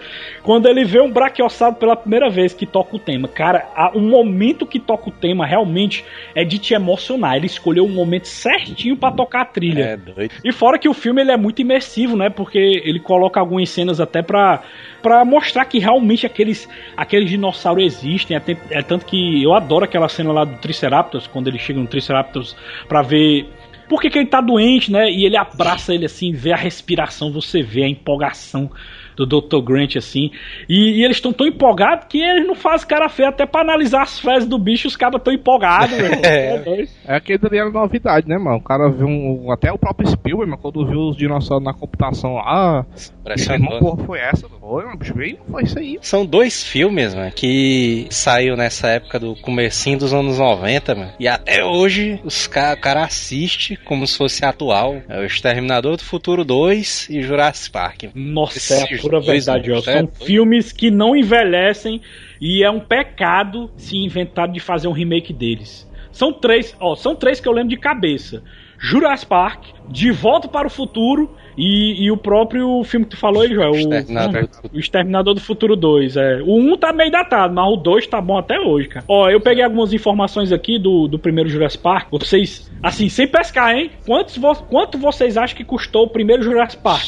Quando 0.43 0.67
ele 0.67 0.83
vê 0.83 0.99
um 0.99 1.11
brachiosauro 1.11 1.75
pela 1.75 1.95
primeira 1.95 2.29
vez 2.29 2.53
que 2.53 2.65
toca 2.65 2.95
o 2.95 2.99
tema, 2.99 3.27
cara, 3.27 3.69
a- 3.75 3.91
o 3.95 4.01
momento 4.01 4.65
que 4.65 4.79
toca 4.79 5.09
o 5.09 5.11
tema 5.11 5.45
realmente 5.45 6.03
é 6.35 6.43
de 6.43 6.57
te 6.57 6.73
emocionar. 6.73 7.35
Ele 7.37 7.45
escolheu 7.45 7.85
um 7.85 7.89
momento 7.93 8.25
certinho 8.25 8.97
pra 8.97 9.11
tocar 9.11 9.41
a 9.41 9.45
trilha. 9.45 9.83
É 9.83 9.97
doido. 9.97 10.31
E 10.43 10.51
fora 10.51 10.77
que 10.79 10.89
o 10.89 10.93
filme 10.93 11.21
ele 11.21 11.31
é 11.31 11.37
muito 11.37 11.61
imersivo, 11.61 12.17
né? 12.17 12.29
Porque 12.29 12.57
ele 12.57 12.99
coloca 12.99 13.39
algumas 13.39 13.69
cenas 13.69 13.99
até 14.01 14.21
pra, 14.21 14.61
pra 15.01 15.23
mostrar 15.23 15.65
que 15.65 15.79
realmente 15.79 16.25
aqueles, 16.25 16.67
aqueles 16.97 17.29
dinossauros 17.29 17.83
existem. 17.83 18.35
Até, 18.35 18.57
é 18.69 18.81
tanto 18.81 19.05
que 19.05 19.41
eu 19.43 19.53
adoro 19.53 19.85
aquela 19.85 20.09
cena 20.09 20.31
lá 20.33 20.43
do 20.43 20.57
Triceratops, 20.57 21.27
quando 21.27 21.47
ele 21.47 21.59
chega 21.59 21.79
no 21.79 21.87
Triceratops 21.87 22.55
pra 22.87 23.01
ver. 23.01 23.47
Por 23.91 23.99
que, 23.99 24.09
que 24.09 24.19
ele 24.19 24.29
tá 24.29 24.39
doente, 24.39 24.89
né? 24.89 25.11
E 25.11 25.25
ele 25.25 25.35
abraça 25.35 25.93
ele 25.93 26.05
assim, 26.05 26.31
vê 26.31 26.53
a 26.53 26.55
respiração, 26.55 27.29
você 27.29 27.61
vê 27.61 27.83
a 27.83 27.89
empolgação 27.89 28.71
do 29.15 29.25
Dr. 29.25 29.61
Grant 29.61 29.95
assim. 29.95 30.31
E, 30.67 30.99
e 30.99 31.03
eles 31.03 31.17
estão 31.17 31.33
tão 31.33 31.47
empolgados 31.47 32.05
que 32.07 32.21
eles 32.21 32.47
não 32.47 32.55
fazem 32.55 32.87
cara 32.87 33.07
feia 33.07 33.29
até 33.29 33.45
pra 33.45 33.61
analisar 33.61 34.01
as 34.01 34.19
fezes 34.19 34.47
do 34.47 34.57
bicho, 34.57 34.87
os 34.87 34.97
caras 34.97 35.21
tão 35.23 35.33
empolgados. 35.33 35.95
É 36.21 36.57
doido. 36.59 36.89
É 37.05 37.15
aquele 37.15 37.39
ali 37.45 37.57
era 37.57 37.69
novidade, 37.69 38.27
né, 38.27 38.37
mano? 38.37 38.57
O 38.57 38.61
cara 38.61 38.89
viu 38.89 39.07
um, 39.07 39.51
até 39.51 39.71
o 39.71 39.77
próprio 39.77 40.07
Spielberg, 40.09 40.51
mano, 40.51 40.61
quando 40.61 40.85
viu 40.85 41.09
os 41.09 41.17
dinossauros 41.17 41.63
na 41.63 41.73
computação 41.73 42.35
lá. 42.35 42.85
Impressionou. 43.21 43.79
porra, 43.79 44.05
foi 44.05 44.19
essa? 44.19 44.47
Foi, 44.47 44.85
mano, 44.85 44.97
bicho, 44.97 45.13
veio, 45.13 45.39
foi 45.49 45.63
isso 45.63 45.79
aí. 45.79 45.97
São 46.01 46.25
dois 46.25 46.63
filmes, 46.63 47.13
mano, 47.15 47.31
que 47.31 48.07
saiu 48.09 48.55
nessa 48.55 48.87
época 48.87 49.19
do 49.19 49.35
comecinho 49.35 49.97
dos 49.97 50.13
anos 50.13 50.37
90, 50.37 50.95
mano. 50.95 51.11
E 51.19 51.27
até 51.27 51.63
hoje 51.63 52.19
os 52.23 52.47
ca 52.47 52.73
o 52.73 52.81
cara 52.81 53.03
assiste 53.03 53.77
como 53.77 54.05
se 54.07 54.17
fosse 54.17 54.45
atual. 54.45 55.01
É 55.09 55.19
o 55.19 55.25
Exterminador 55.25 55.97
do 55.97 56.03
Futuro 56.03 56.43
2 56.45 57.09
e 57.09 57.21
Jurassic 57.21 57.71
Park. 57.71 58.03
Nossa, 58.15 58.73
é 58.73 58.81
a 58.81 58.83
Esses 58.85 59.00
pura 59.01 59.19
verdade, 59.19 59.71
ó. 59.71 59.81
São 59.81 60.07
filmes 60.07 60.71
que 60.71 60.91
não 60.91 61.15
envelhecem 61.15 62.01
e 62.39 62.63
é 62.63 62.69
um 62.69 62.79
pecado 62.79 63.69
se 63.75 63.97
inventar 63.97 64.47
de 64.47 64.59
fazer 64.59 64.87
um 64.87 64.93
remake 64.93 65.33
deles. 65.33 65.89
São 66.11 66.33
três, 66.33 66.75
ó, 66.79 66.95
são 66.95 67.15
três 67.15 67.39
que 67.39 67.47
eu 67.47 67.53
lembro 67.53 67.69
de 67.69 67.77
cabeça. 67.77 68.43
Jurassic 68.81 69.29
Park, 69.29 69.63
De 69.87 70.11
Volta 70.11 70.47
para 70.47 70.65
o 70.65 70.69
Futuro 70.69 71.29
e, 71.55 72.05
e 72.05 72.11
o 72.11 72.17
próprio 72.17 72.83
filme 72.83 73.05
que 73.05 73.11
tu 73.11 73.17
falou 73.17 73.43
aí, 73.43 73.53
Joel. 73.53 73.71
O 73.71 73.75
Exterminador 73.75 74.41
do 74.41 74.49
o 74.73 74.79
Exterminador 74.79 75.33
do 75.35 75.39
Futuro 75.41 75.75
2. 75.75 76.17
É. 76.17 76.41
O 76.41 76.57
1 76.57 76.77
tá 76.77 76.91
meio 76.91 77.11
datado, 77.11 77.53
mas 77.53 77.71
o 77.71 77.75
2 77.77 78.07
tá 78.07 78.19
bom 78.19 78.37
até 78.37 78.59
hoje, 78.59 78.87
cara. 78.87 79.05
Ó, 79.07 79.29
eu 79.29 79.39
peguei 79.39 79.63
algumas 79.63 79.93
informações 79.93 80.51
aqui 80.51 80.79
do, 80.79 81.07
do 81.07 81.19
primeiro 81.19 81.47
Jurassic 81.49 81.83
Park. 81.83 82.07
Vocês, 82.09 82.71
assim, 82.81 83.07
sem 83.07 83.27
pescar, 83.27 83.75
hein? 83.75 83.91
Quantos, 84.05 84.39
quanto 84.69 84.97
vocês 84.97 85.37
acham 85.37 85.55
que 85.55 85.63
custou 85.63 86.05
o 86.05 86.09
primeiro 86.09 86.41
Jurassic 86.41 86.81
Park? 86.81 87.05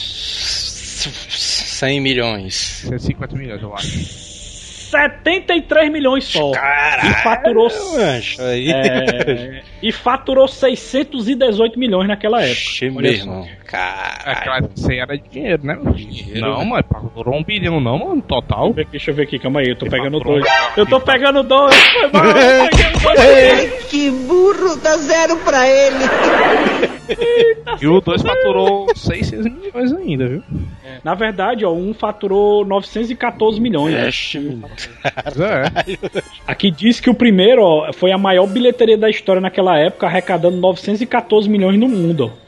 100 1.88 2.00
milhões. 2.02 2.54
150 2.88 3.36
milhões, 3.36 3.62
eu 3.62 3.74
acho. 3.74 3.88
73 4.94 5.92
milhões 5.92 6.24
só. 6.26 6.52
Caralho, 6.52 7.10
E 7.10 7.14
faturou, 7.24 7.70
mancho, 7.98 8.42
aí. 8.42 8.72
é, 8.72 9.64
e 9.82 9.92
faturou 9.92 10.48
618 10.48 11.80
milhões 11.80 12.08
naquela 12.08 12.42
época. 12.42 12.52
Ixi, 12.54 12.90
É, 13.76 14.36
claro, 14.44 14.70
isso 14.76 14.92
aí 14.92 15.00
era 15.00 15.18
dinheiro, 15.18 15.66
né? 15.66 15.78
Dinheiro, 15.96 16.42
não, 16.42 16.60
né? 16.60 16.66
mano, 16.66 16.84
faturou 16.92 17.36
um 17.36 17.44
bilhão, 17.44 17.80
não, 17.80 17.98
mano, 17.98 18.22
total. 18.22 18.72
Deixa 18.74 18.76
eu 18.76 18.76
ver 18.76 18.82
aqui, 18.84 18.92
Deixa 18.92 19.12
eu 19.12 19.16
ver 19.16 19.24
aqui, 19.24 19.40
calma 19.40 19.60
aí, 19.62 19.70
eu 19.70 19.76
tô 19.76 19.86
E 19.88 19.90
pegando 19.90 20.18
faturou 20.20 20.40
dois. 20.40 20.52
um 20.52 20.80
Eu 20.80 20.86
tô 20.86 21.00
pegando 21.02 21.44
dois, 21.44 21.76
foi 21.76 22.10
mal, 22.12 22.26
eu 22.26 22.34
peguei 22.70 23.68
dois. 23.68 23.84
Que 23.86 24.10
burro, 24.12 24.76
dá 24.78 24.98
zero 24.98 25.38
pra 25.38 25.68
ele. 25.68 26.94
E 27.82 27.86
o 27.88 28.00
2 28.00 28.22
faturou 28.22 28.88
600 28.96 29.46
milhões 29.52 29.92
ainda, 29.92 30.26
viu? 30.28 30.44
Na 31.04 31.14
verdade, 31.14 31.66
ó, 31.66 31.74
um 31.74 31.94
faturou 31.94 32.64
914 32.66 33.60
milhões. 33.60 33.94
né? 33.94 34.10
É. 35.86 36.24
Aqui 36.48 36.72
diz 36.72 37.02
que 37.02 37.10
o 37.10 37.14
primeiro, 37.14 37.62
ó, 37.62 37.92
foi 37.92 38.14
a 38.14 38.18
maior 38.18 38.48
bilheteria 38.48 38.98
da 38.98 39.10
história 39.10 39.42
naquela 39.42 39.78
época, 39.78 40.08
arrecadando 40.08 40.56
914 40.58 41.50
milhões 41.50 41.78
no 41.78 41.90
mundo. 41.90 42.32
ó. 42.34 42.44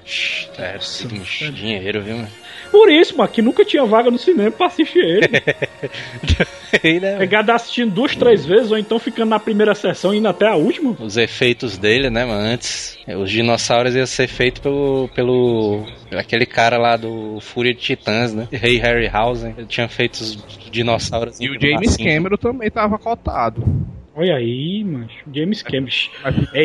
É, 0.61 0.78
sim, 1.24 1.51
dinheiro, 1.51 2.01
viu, 2.01 2.18
mano? 2.18 2.30
Por 2.72 2.91
isso, 2.91 3.16
mano, 3.16 3.30
que 3.30 3.41
nunca 3.41 3.63
tinha 3.63 3.86
vaga 3.86 4.09
no 4.11 4.18
cinema 4.18 4.51
pra 4.51 4.68
assistir 4.68 4.99
ele. 4.99 5.30
Aí, 6.84 6.99
né, 6.99 7.07
mano? 7.09 7.20
Pegado 7.20 7.51
assistindo 7.51 7.91
duas, 7.91 8.16
três 8.16 8.45
vezes, 8.45 8.72
ou 8.72 8.78
então 8.78 8.99
ficando 8.99 9.30
na 9.30 9.39
primeira 9.39 9.76
sessão 9.76 10.13
e 10.13 10.18
indo 10.18 10.28
até 10.28 10.47
a 10.47 10.55
última. 10.55 10.95
Os 10.99 11.16
efeitos 11.16 11.78
dele, 11.78 12.09
né, 12.09 12.26
mano? 12.26 12.41
Antes, 12.41 12.97
os 13.07 13.30
dinossauros 13.30 13.95
iam 13.95 14.05
ser 14.05 14.28
feitos 14.28 14.61
pelo, 14.61 15.07
pelo. 15.16 15.86
aquele 16.11 16.45
cara 16.45 16.78
lá 16.78 16.97
do 16.97 17.39
Fúria 17.39 17.74
de 17.74 17.80
Titãs, 17.80 18.34
né? 18.34 18.47
Rei 18.51 18.78
Harryhausen. 18.78 19.53
Ele 19.57 19.68
tinha 19.68 19.88
feito 19.88 20.16
os 20.16 20.38
dinossauros. 20.72 21.39
E 21.39 21.49
o 21.49 21.59
James 21.59 21.95
Cameron 21.95 22.38
também 22.38 22.70
tava 22.70 22.97
cotado. 22.97 23.63
Olha 24.18 24.36
aí, 24.36 24.82
mano. 24.84 25.09
James 25.34 25.61
Cameron. 25.61 25.89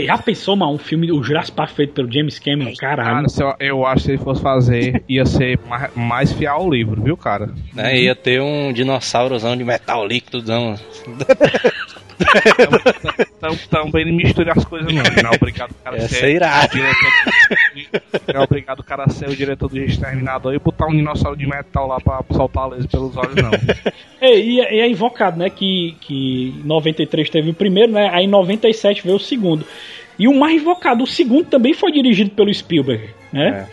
Já 0.06 0.18
pensou, 0.18 0.54
mano, 0.54 0.74
um 0.74 0.78
filme, 0.78 1.10
o 1.10 1.20
Jurassic 1.20 1.56
Park 1.56 1.72
feito 1.72 1.94
pelo 1.94 2.10
James 2.10 2.38
Cameron? 2.38 2.72
Caralho. 2.78 3.26
Cara, 3.28 3.56
eu, 3.58 3.66
eu 3.66 3.86
acho 3.86 3.96
que 3.96 4.02
se 4.02 4.10
ele 4.12 4.18
fosse 4.18 4.40
fazer, 4.40 5.02
ia 5.08 5.26
ser 5.26 5.58
mais, 5.68 5.94
mais 5.96 6.32
fiel 6.32 6.52
ao 6.52 6.70
livro, 6.70 7.02
viu, 7.02 7.16
cara? 7.16 7.52
Né? 7.74 8.02
Ia 8.02 8.14
ter 8.14 8.40
um 8.40 8.72
dinossaurozão 8.72 9.56
de 9.56 9.64
metal 9.64 10.06
líquidozão. 10.06 10.76
Então, 13.36 13.56
também 13.70 14.04
não 14.06 14.12
misture 14.14 14.50
as 14.50 14.64
coisas, 14.64 14.92
não. 14.92 15.02
Não 15.02 15.30
é 15.32 15.34
obrigado 15.36 15.70
o 15.70 15.74
cara 15.82 15.96
Ia 15.96 16.08
ser. 16.08 16.14
ser 16.16 16.34
irado. 16.34 16.68
diretor- 16.72 17.10
Não 18.34 18.40
é 18.40 18.44
obrigado 18.44 18.80
o 18.80 18.84
cara 18.84 19.08
ser 19.08 19.28
o 19.28 19.36
diretor 19.36 19.68
do 19.68 19.78
Exterminador 19.78 20.54
e 20.54 20.58
botar 20.58 20.86
um 20.86 20.90
dinossauro 20.92 21.36
de 21.36 21.46
metal 21.46 21.86
lá 21.86 21.98
pra 22.00 22.22
soltar 22.32 22.64
a 22.64 22.66
laser 22.68 22.90
pelos 22.90 23.16
olhos, 23.16 23.34
não. 23.36 23.50
Ei, 24.20 24.42
e, 24.50 24.60
é- 24.60 24.74
e 24.76 24.80
é 24.80 24.88
invocado, 24.88 25.38
né, 25.38 25.48
que, 25.50 25.96
que 26.00 26.54
em 26.62 26.66
93 26.66 27.30
teve 27.30 27.50
o 27.50 27.54
primeiro, 27.54 27.92
né, 27.92 28.10
aí 28.12 28.24
em 28.24 28.28
97 28.28 29.02
veio 29.02 29.16
o 29.16 29.20
segundo. 29.20 29.64
E 30.18 30.28
o 30.28 30.38
mais 30.38 30.60
invocado, 30.60 31.02
o 31.02 31.06
segundo 31.06 31.46
também 31.46 31.72
foi 31.72 31.90
dirigido 31.92 32.30
pelo 32.30 32.52
Spielberg, 32.52 33.08
né? 33.32 33.66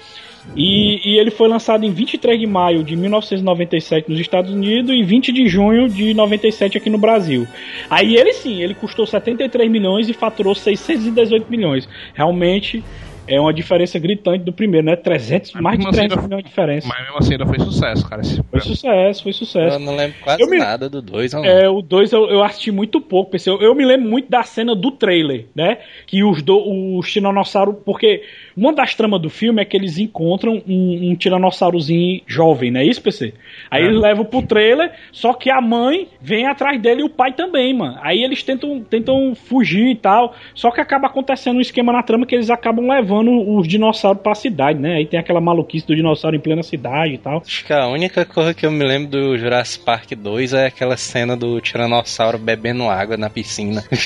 E, 0.56 1.02
e 1.14 1.20
ele 1.20 1.30
foi 1.30 1.48
lançado 1.48 1.86
em 1.86 1.92
23 1.92 2.40
de 2.40 2.48
maio 2.48 2.84
de 2.84 2.96
1997 2.96 4.10
nos 4.10 4.20
Estados 4.20 4.52
Unidos 4.52 4.96
e 4.96 5.04
20 5.04 5.32
de 5.32 5.48
junho 5.48 5.88
de 5.88 6.14
97 6.14 6.78
aqui 6.78 6.90
no 6.90 6.98
Brasil. 6.98 7.48
Aí 7.90 8.16
ele 8.16 8.34
sim, 8.34 8.62
ele 8.62 8.74
custou 8.74 9.06
73 9.06 9.70
milhões 9.70 10.10
e 10.10 10.14
faturou 10.14 10.56
618 10.56 11.46
milhões. 11.50 11.88
Realmente 12.14 12.84
é 13.30 13.40
uma 13.42 13.54
diferença 13.54 14.00
gritante 14.00 14.46
do 14.46 14.54
primeiro, 14.54 14.86
né? 14.88 14.96
300, 14.96 15.52
Mas 15.52 15.62
mais 15.62 15.78
de 15.78 15.80
mesmo 15.86 15.90
assim 15.90 15.98
300 16.08 16.18
ainda- 16.18 16.28
milhões 16.28 16.44
de 16.46 16.50
diferença. 16.50 16.88
Mas 16.88 17.02
mesmo 17.02 17.18
assim 17.18 17.32
ainda 17.34 17.46
foi 17.46 17.60
sucesso, 17.60 18.10
cara. 18.10 18.22
Esse 18.22 18.42
Foi 18.50 18.62
sucesso, 18.62 19.24
foi 19.24 19.34
sucesso. 19.34 19.76
Eu 19.76 19.80
não 19.80 19.96
lembro 19.98 20.16
quase 20.24 20.42
Eu 20.42 20.50
me- 20.50 20.58
nada 20.58 20.90
do 20.90 21.02
2, 21.02 21.34
não. 21.34 21.44
É, 21.44 21.68
o 21.70 21.82
2 21.82 22.14
eu, 22.14 22.30
eu 22.30 22.42
assisti 22.42 22.72
muito 22.72 23.02
pouco, 23.02 23.32
pensei, 23.32 23.52
eu, 23.52 23.60
eu 23.62 23.76
me 23.76 23.84
lembro 23.86 24.10
muito 24.10 24.30
da 24.30 24.44
cena 24.44 24.74
do 24.74 24.92
trailer, 24.92 25.46
né? 25.54 25.80
Que 26.06 26.24
os, 26.24 26.42
do, 26.42 26.98
os 26.98 27.12
tiranossauros. 27.12 27.76
Porque 27.86 28.24
uma 28.58 28.74
das 28.74 28.96
tramas 28.96 29.22
do 29.22 29.30
filme 29.30 29.62
é 29.62 29.66
que 29.66 29.78
eles 29.78 30.00
encontram 30.00 30.64
um, 30.68 31.12
um 31.12 31.16
tiranossaurozinho 31.16 32.22
jovem, 32.26 32.72
não 32.72 32.80
é 32.80 32.86
isso, 32.86 33.02
PC? 33.02 33.36
Aí 33.70 33.84
eles 33.84 34.02
levam 34.02 34.26
pro 34.26 34.42
trailer, 34.42 34.92
só 35.12 35.32
que 35.34 35.52
a 35.52 35.62
mãe 35.62 36.08
vem 36.20 36.48
atrás 36.48 36.82
dele 36.82 37.02
e 37.02 37.04
o 37.04 37.10
pai 37.10 37.34
também, 37.34 37.72
mano. 37.72 38.00
Aí 38.02 38.24
eles 38.24 38.42
tentam, 38.42 38.82
tentam 38.82 39.36
fugir 39.36 39.92
e 39.92 39.96
tal. 39.96 40.34
Só 40.56 40.72
que 40.72 40.82
acaba 40.82 41.06
acontecendo 41.06 41.58
um 41.58 41.62
esquema 41.62 41.94
na 41.94 42.02
trama 42.02 42.26
que 42.26 42.34
eles 42.34 42.50
acabam 42.50 42.88
levando 42.88 43.30
os 43.56 43.68
dinossauros 43.68 44.24
pra 44.24 44.34
cidade, 44.34 44.80
né? 44.80 44.96
Aí 44.96 45.06
tem 45.06 45.20
aquela 45.20 45.40
maluquice 45.40 45.86
do 45.86 45.96
dinossauro 45.96 46.36
em 46.36 46.40
plena 46.40 46.64
cidade 46.64 47.14
e 47.14 47.18
tal. 47.20 47.44
Acho 47.46 47.64
que 47.64 47.74
a 47.74 47.88
única 47.88 48.26
coisa 48.26 48.56
que 48.56 48.66
eu 48.66 48.72
me 48.72 48.84
lembro 48.84 49.12
do 49.12 49.38
Jurassic 49.38 49.86
Park 49.86 50.14
2 50.14 50.54
é 50.54 50.66
aquela 50.66 50.98
cena 50.98 51.38
do 51.38 51.62
Tiranossauro 51.62 52.40
bebendo 52.40 52.90
água 52.90 53.18
na 53.18 53.30
piscina. 53.30 53.84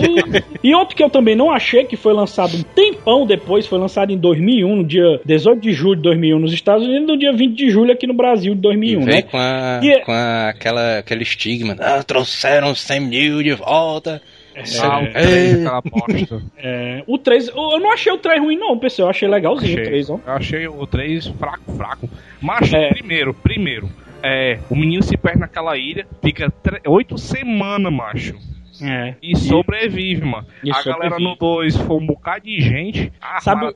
E, 0.00 0.68
e 0.70 0.74
outro 0.74 0.96
que 0.96 1.02
eu 1.02 1.10
também 1.10 1.36
não 1.36 1.50
achei, 1.50 1.84
que 1.84 1.96
foi 1.96 2.12
lançado 2.12 2.56
um 2.56 2.62
tempão 2.62 3.26
depois, 3.26 3.66
foi 3.66 3.78
lançado 3.78 3.99
em 4.08 4.16
2001, 4.16 4.76
no 4.76 4.84
dia 4.84 5.20
18 5.24 5.60
de 5.60 5.72
julho 5.72 5.96
de 5.96 6.02
2001 6.02 6.38
nos 6.38 6.52
Estados 6.52 6.86
Unidos, 6.86 7.06
no 7.08 7.18
dia 7.18 7.32
20 7.32 7.54
de 7.56 7.68
julho 7.70 7.92
aqui 7.92 8.06
no 8.06 8.14
Brasil 8.14 8.54
de 8.54 8.58
E 8.60 8.62
2001, 8.62 9.00
vem 9.04 9.14
né? 9.16 9.22
com, 9.22 9.36
a, 9.36 9.80
E 9.82 9.90
é- 9.90 10.00
com 10.00 10.12
a- 10.12 10.48
aquela, 10.48 10.98
aquele 10.98 11.22
estigma. 11.22 11.76
Ah, 11.78 12.02
trouxeram 12.02 12.74
Sam 12.74 13.00
Neill 13.00 13.42
de 13.42 13.52
volta. 13.52 14.22
O 14.56 14.58
É. 14.58 15.06
três, 15.22 15.64
aquela 15.66 15.80
bosta. 15.80 16.42
É, 16.58 17.02
o 17.06 17.16
3, 17.18 17.48
eu 17.48 17.78
não 17.80 17.92
achei 17.92 18.12
o 18.12 18.18
3 18.18 18.40
ruim 18.40 18.56
não, 18.58 18.76
pessoal, 18.78 19.06
eu 19.06 19.10
achei 19.10 19.28
legalzinho 19.28 19.80
o 19.80 19.84
3, 19.84 20.10
ó. 20.10 20.20
Eu 20.26 20.32
achei 20.32 20.66
o 20.68 20.86
3 20.86 21.26
fraco, 21.28 21.72
fraco. 21.76 22.08
Mas, 22.40 22.72
É. 22.72 22.88
primeiro, 22.90 23.32
primeiro, 23.32 23.88
é, 24.22 24.58
o 24.68 24.74
menino 24.76 25.02
se 25.02 25.16
perde 25.16 25.38
naquela 25.40 25.78
ilha, 25.78 26.06
fica 26.22 26.50
tre- 26.62 26.80
oito 26.86 27.16
semanas, 27.16 27.92
macho. 27.92 28.34
É. 28.82 29.14
E 29.22 29.36
sobrevive, 29.36 30.24
mano. 30.24 30.46
E 30.64 30.70
a 30.70 30.74
galera 30.82 31.10
sobrevive. 31.16 31.24
no 31.30 31.36
2 31.36 31.76
foi 31.76 31.96
um 31.96 32.06
bocado 32.06 32.44
de 32.44 32.60
gente. 32.60 33.12
Sabe- 33.40 33.66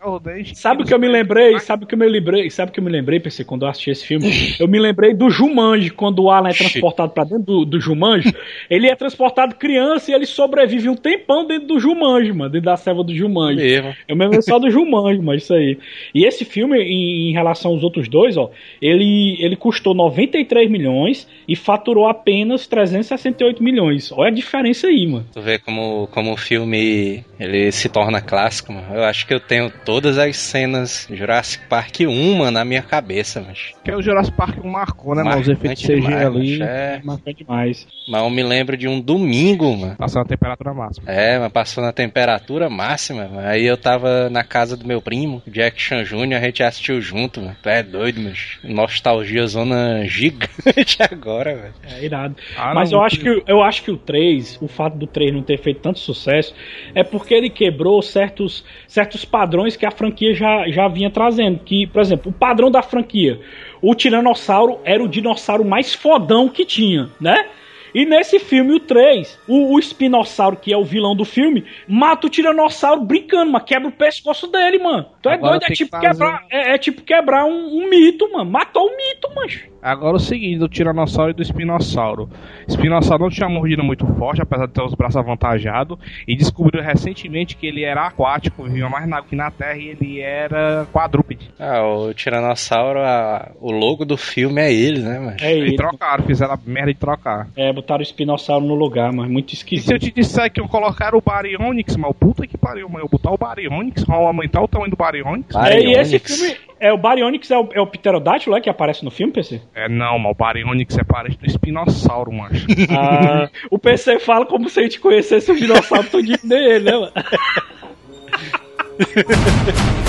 Sabe 0.55 0.83
o 0.83 0.87
que 0.87 0.95
eu 0.95 0.99
me 0.99 1.09
lembrei? 1.09 1.59
Sabe 1.61 1.85
o 1.85 1.87
que 1.87 1.95
eu 1.95 1.99
me 1.99 2.07
lembrei? 2.09 2.51
Sabe 2.51 2.71
o 2.71 2.75
que 2.75 2.81
eu 2.81 2.85
me 2.85 2.91
lembrei, 2.91 3.21
PC, 3.21 3.45
quando 3.45 3.63
eu 3.63 3.69
assisti 3.69 3.91
esse 3.91 4.07
filme? 4.07 4.27
Eu 4.59 4.69
me 4.69 4.79
lembrei 4.79 5.15
do 5.15 5.29
Jumanji, 5.31 5.91
quando 5.91 6.23
o 6.23 6.31
Alan 6.31 6.49
é 6.49 6.53
transportado 6.53 7.13
pra 7.13 7.25
dentro 7.25 7.43
do, 7.45 7.65
do 7.65 7.81
Jumanji. 7.81 8.33
Ele 8.71 8.89
é 8.89 8.95
transportado 8.95 9.55
criança 9.57 10.11
e 10.11 10.15
ele 10.15 10.27
sobrevive 10.27 10.89
um 10.89 10.95
tempão 10.97 11.47
dentro 11.47 11.69
do 11.69 11.79
Jumanji, 11.81 12.33
mano, 12.33 12.51
dentro 12.51 12.67
da 12.67 12.77
selva 12.77 13.03
do 13.05 13.15
Jumanji. 13.15 13.57
Mesmo. 13.63 13.95
Eu 14.09 14.17
me 14.17 14.25
lembro 14.25 14.43
só 14.43 14.59
do 14.59 14.71
Jumanji, 14.71 15.21
mas 15.23 15.43
isso 15.43 15.55
aí. 15.55 15.79
E 16.15 16.25
esse 16.25 16.45
filme, 16.45 16.79
em, 16.81 17.31
em 17.31 17.33
relação 17.33 17.71
aos 17.73 17.83
outros 17.83 18.09
dois, 18.09 18.37
ó, 18.37 18.51
ele, 18.81 19.37
ele 19.41 19.57
custou 19.57 19.95
93 19.95 20.71
milhões 20.71 21.29
e 21.49 21.55
faturou 21.57 22.07
apenas 22.09 22.67
368 22.67 23.63
milhões. 23.63 24.11
Olha 24.13 24.29
a 24.29 24.35
diferença 24.35 24.87
aí, 24.89 24.94
mano. 25.07 25.27
Tu 25.33 25.41
vê 25.41 25.59
como, 25.59 26.07
como 26.09 26.33
o 26.33 26.37
filme 26.37 27.25
ele 27.39 27.71
se 27.73 27.89
torna 27.89 28.21
clássico, 28.21 28.73
mano. 28.73 28.95
Eu 28.95 29.05
acho 29.05 29.27
que 29.27 29.35
eu 29.35 29.41
tenho 29.41 29.71
todas 29.85 30.19
as 30.19 30.37
cenas 30.37 31.07
Jurassic 31.11 31.67
Park 31.69 32.01
1, 32.01 32.35
mano, 32.37 32.51
na 32.53 32.65
minha 32.65 32.83
cabeça, 32.83 33.45
mas. 33.47 33.73
Que 33.85 33.91
é 33.91 33.97
o 33.97 34.03
Jurassic 34.03 34.37
Park 34.37 34.63
marcou, 34.65 35.15
né, 35.15 35.23
mano? 35.23 35.41
Os 35.41 35.49
efeitos 35.49 35.83
CG 35.83 36.01
demais, 36.01 36.27
ali. 36.27 36.63
É, 36.63 37.01
Marcante 37.05 37.45
demais. 37.45 37.87
mas 38.09 38.23
eu 38.23 38.31
me 38.31 38.43
lembro 38.43 38.77
de 38.77 38.89
um 38.89 39.01
domingo, 39.01 39.77
mano. 39.77 39.97
Passando 39.97 40.23
a 40.23 40.29
temperatura 40.29 40.73
máxima. 40.73 41.11
É, 41.11 41.39
mas 41.39 41.53
passou 41.53 41.83
na 41.83 41.93
temperatura 41.93 42.69
máxima, 42.71 43.27
mano. 43.29 43.47
Aí 43.49 43.65
eu 43.65 43.77
tava 43.77 44.29
na 44.31 44.45
casa 44.45 44.77
do 44.77 44.87
meu 44.87 45.01
primo, 45.03 45.43
Jack 45.47 45.81
Chan 45.81 46.05
Jr., 46.05 46.35
a 46.37 46.41
gente 46.41 46.63
assistiu 46.63 47.01
junto, 47.01 47.41
mano. 47.41 47.57
Tu 47.63 47.69
é 47.69 47.83
doido, 47.83 48.21
mas 48.21 48.59
nostalgia 48.63 49.47
zona 49.47 50.05
gigante 50.07 50.99
agora, 51.11 51.55
velho. 51.55 51.75
É 51.83 52.05
irado. 52.05 52.37
Ah, 52.57 52.75
Mas 52.75 52.91
não, 52.91 52.99
eu 52.99 53.05
acho, 53.05 53.19
que, 53.21 53.43
eu 53.47 53.63
acho 53.63 53.83
que 53.83 53.91
o 53.91 53.97
3, 53.97 54.59
o 54.61 54.69
fato 54.69 54.84
do 54.89 55.07
3 55.07 55.33
não 55.33 55.43
ter 55.43 55.59
feito 55.59 55.81
tanto 55.81 55.99
sucesso, 55.99 56.55
é 56.95 57.03
porque 57.03 57.35
ele 57.35 57.51
quebrou 57.51 58.01
certos, 58.03 58.65
certos 58.87 59.25
padrões 59.25 59.77
que 59.77 59.87
a 59.87 59.91
franquia 59.91 60.35
já, 60.35 60.69
já 60.69 60.89
vinha 60.89 61.11
trazendo. 61.11 61.61
Que, 61.61 61.87
por 61.87 62.01
exemplo, 62.01 62.31
o 62.31 62.35
padrão 62.35 62.71
da 62.71 62.83
franquia. 62.83 63.41
O 63.83 63.95
Tiranossauro 63.95 64.79
era 64.85 65.03
o 65.03 65.09
dinossauro 65.09 65.65
mais 65.65 65.95
fodão 65.95 66.49
que 66.49 66.65
tinha, 66.65 67.11
né? 67.21 67.47
E 67.95 68.05
nesse 68.05 68.41
filme, 68.41 68.75
o 68.75 68.81
3, 68.81 69.39
o, 69.47 69.73
o 69.75 69.79
espinossauro, 69.79 70.57
que 70.57 70.73
é 70.73 70.77
o 70.77 70.83
vilão 70.83 71.15
do 71.15 71.25
filme, 71.25 71.65
mata 71.87 72.27
o 72.27 72.31
tiranossauro 72.31 73.03
brincando, 73.03 73.53
mano. 73.53 73.65
Quebra 73.65 73.89
o 73.89 73.93
pescoço 73.93 74.49
dele, 74.49 74.81
mano. 74.81 75.07
Tu 75.23 75.29
é 75.29 75.35
Agora 75.35 75.53
doido? 75.53 75.63
É 75.63 75.67
que 75.69 75.75
tipo, 75.75 75.91
fazer- 75.93 76.09
quebrar, 76.09 76.45
é, 76.51 76.75
é 76.75 76.79
tipo 76.79 77.03
quebrar 77.03 77.45
um, 77.45 77.79
um 77.79 77.89
mito, 77.89 78.29
mano. 78.33 78.51
Matou 78.51 78.89
o 78.89 78.97
mito, 78.97 79.33
mancho. 79.33 79.69
Agora 79.85 80.17
o 80.17 80.21
seguinte, 80.21 80.59
do 80.59 80.69
Tiranossauro 80.69 81.31
e 81.31 81.35
do 81.35 81.43
Espinossauro. 81.43 82.29
Espinossauro 82.67 83.25
não 83.25 83.31
tinha 83.31 83.49
mordida 83.49 83.83
muito 83.83 84.07
forte, 84.19 84.41
apesar 84.41 84.67
de 84.67 84.73
ter 84.73 84.83
os 84.83 84.95
braços 84.95 85.17
avantajados, 85.17 85.99
e 86.27 86.35
descobriu 86.35 86.83
recentemente 86.83 87.55
que 87.57 87.67
ele 87.67 87.85
era 87.85 88.07
aquático, 88.07 88.63
vivia 88.65 88.89
mais 88.89 89.07
na 89.07 89.19
água 89.19 89.29
que 89.29 89.37
na 89.37 89.51
terra, 89.51 89.77
e 89.77 89.89
ele 89.89 90.21
era 90.21 90.87
quadrúpede. 90.93 91.51
Ah, 91.61 91.83
o 91.87 92.15
Tiranossauro, 92.15 93.01
a- 93.01 93.53
o 93.61 93.71
logo 93.71 94.05
do 94.05 94.17
filme 94.17 94.61
é 94.61 94.73
ele, 94.73 95.01
né, 95.01 95.19
mano? 95.19 95.37
É 95.41 95.55
E 95.55 95.59
ele. 95.61 95.77
trocaram, 95.77 96.25
fizeram 96.25 96.55
a 96.55 96.59
merda 96.65 96.93
de 96.93 96.99
trocar. 96.99 97.49
É, 97.57 97.73
botaram 97.73 98.01
o 98.01 98.03
espinossauro 98.03 98.65
no 98.65 98.75
lugar, 98.75 99.13
mas 99.13 99.29
muito 99.31 99.49
E 99.49 99.51
se 99.51 99.57
esquisito. 99.57 99.93
eu 99.93 99.99
te 99.99 100.11
disser 100.11 100.51
que 100.51 100.61
eu 100.61 100.67
colocar 100.69 101.15
o 101.15 101.21
Baryonyx, 101.21 101.97
mal 101.97 102.15
puta 102.15 102.47
que 102.47 102.57
pariu, 102.57 102.89
mano, 102.89 103.05
eu 103.05 103.09
botar 103.11 103.33
o 103.33 103.37
Baryonyx, 103.39 104.09
aumentar 104.09 104.63
o 104.63 104.69
tamanho 104.69 104.91
do 104.91 104.97
Baryonyx? 104.97 105.55
É, 105.55 105.81
e 105.81 105.93
esse 105.93 106.19
Baryonyx. 106.19 106.37
filme. 106.41 106.57
É, 106.81 106.93
o 106.93 106.99
Baryonyx 106.99 107.51
é 107.51 107.59
o, 107.59 107.69
é 107.73 107.81
o 107.81 107.87
pterodátilo 107.87 108.57
é, 108.57 108.61
que 108.61 108.69
aparece 108.69 109.05
no 109.05 109.11
filme, 109.11 109.33
PC? 109.33 109.61
É, 109.75 109.89
não, 109.89 110.19
mas 110.19 110.33
o 110.33 110.35
Baryonyx 110.35 110.99
é 110.99 111.05
parente 111.05 111.39
do 111.39 111.47
espinossauro, 111.47 112.33
macho. 112.33 112.67
Ah, 112.91 113.49
o 113.71 113.79
PC 113.79 114.19
fala 114.19 114.45
como 114.45 114.69
se 114.69 114.81
a 114.81 114.83
gente 114.83 115.01
conhecesse 115.01 115.51
o 115.51 115.57
dinossauro 115.57 116.09
todinho 116.09 116.39
dele, 116.43 116.85
né, 116.85 116.93
mano? 116.93 117.13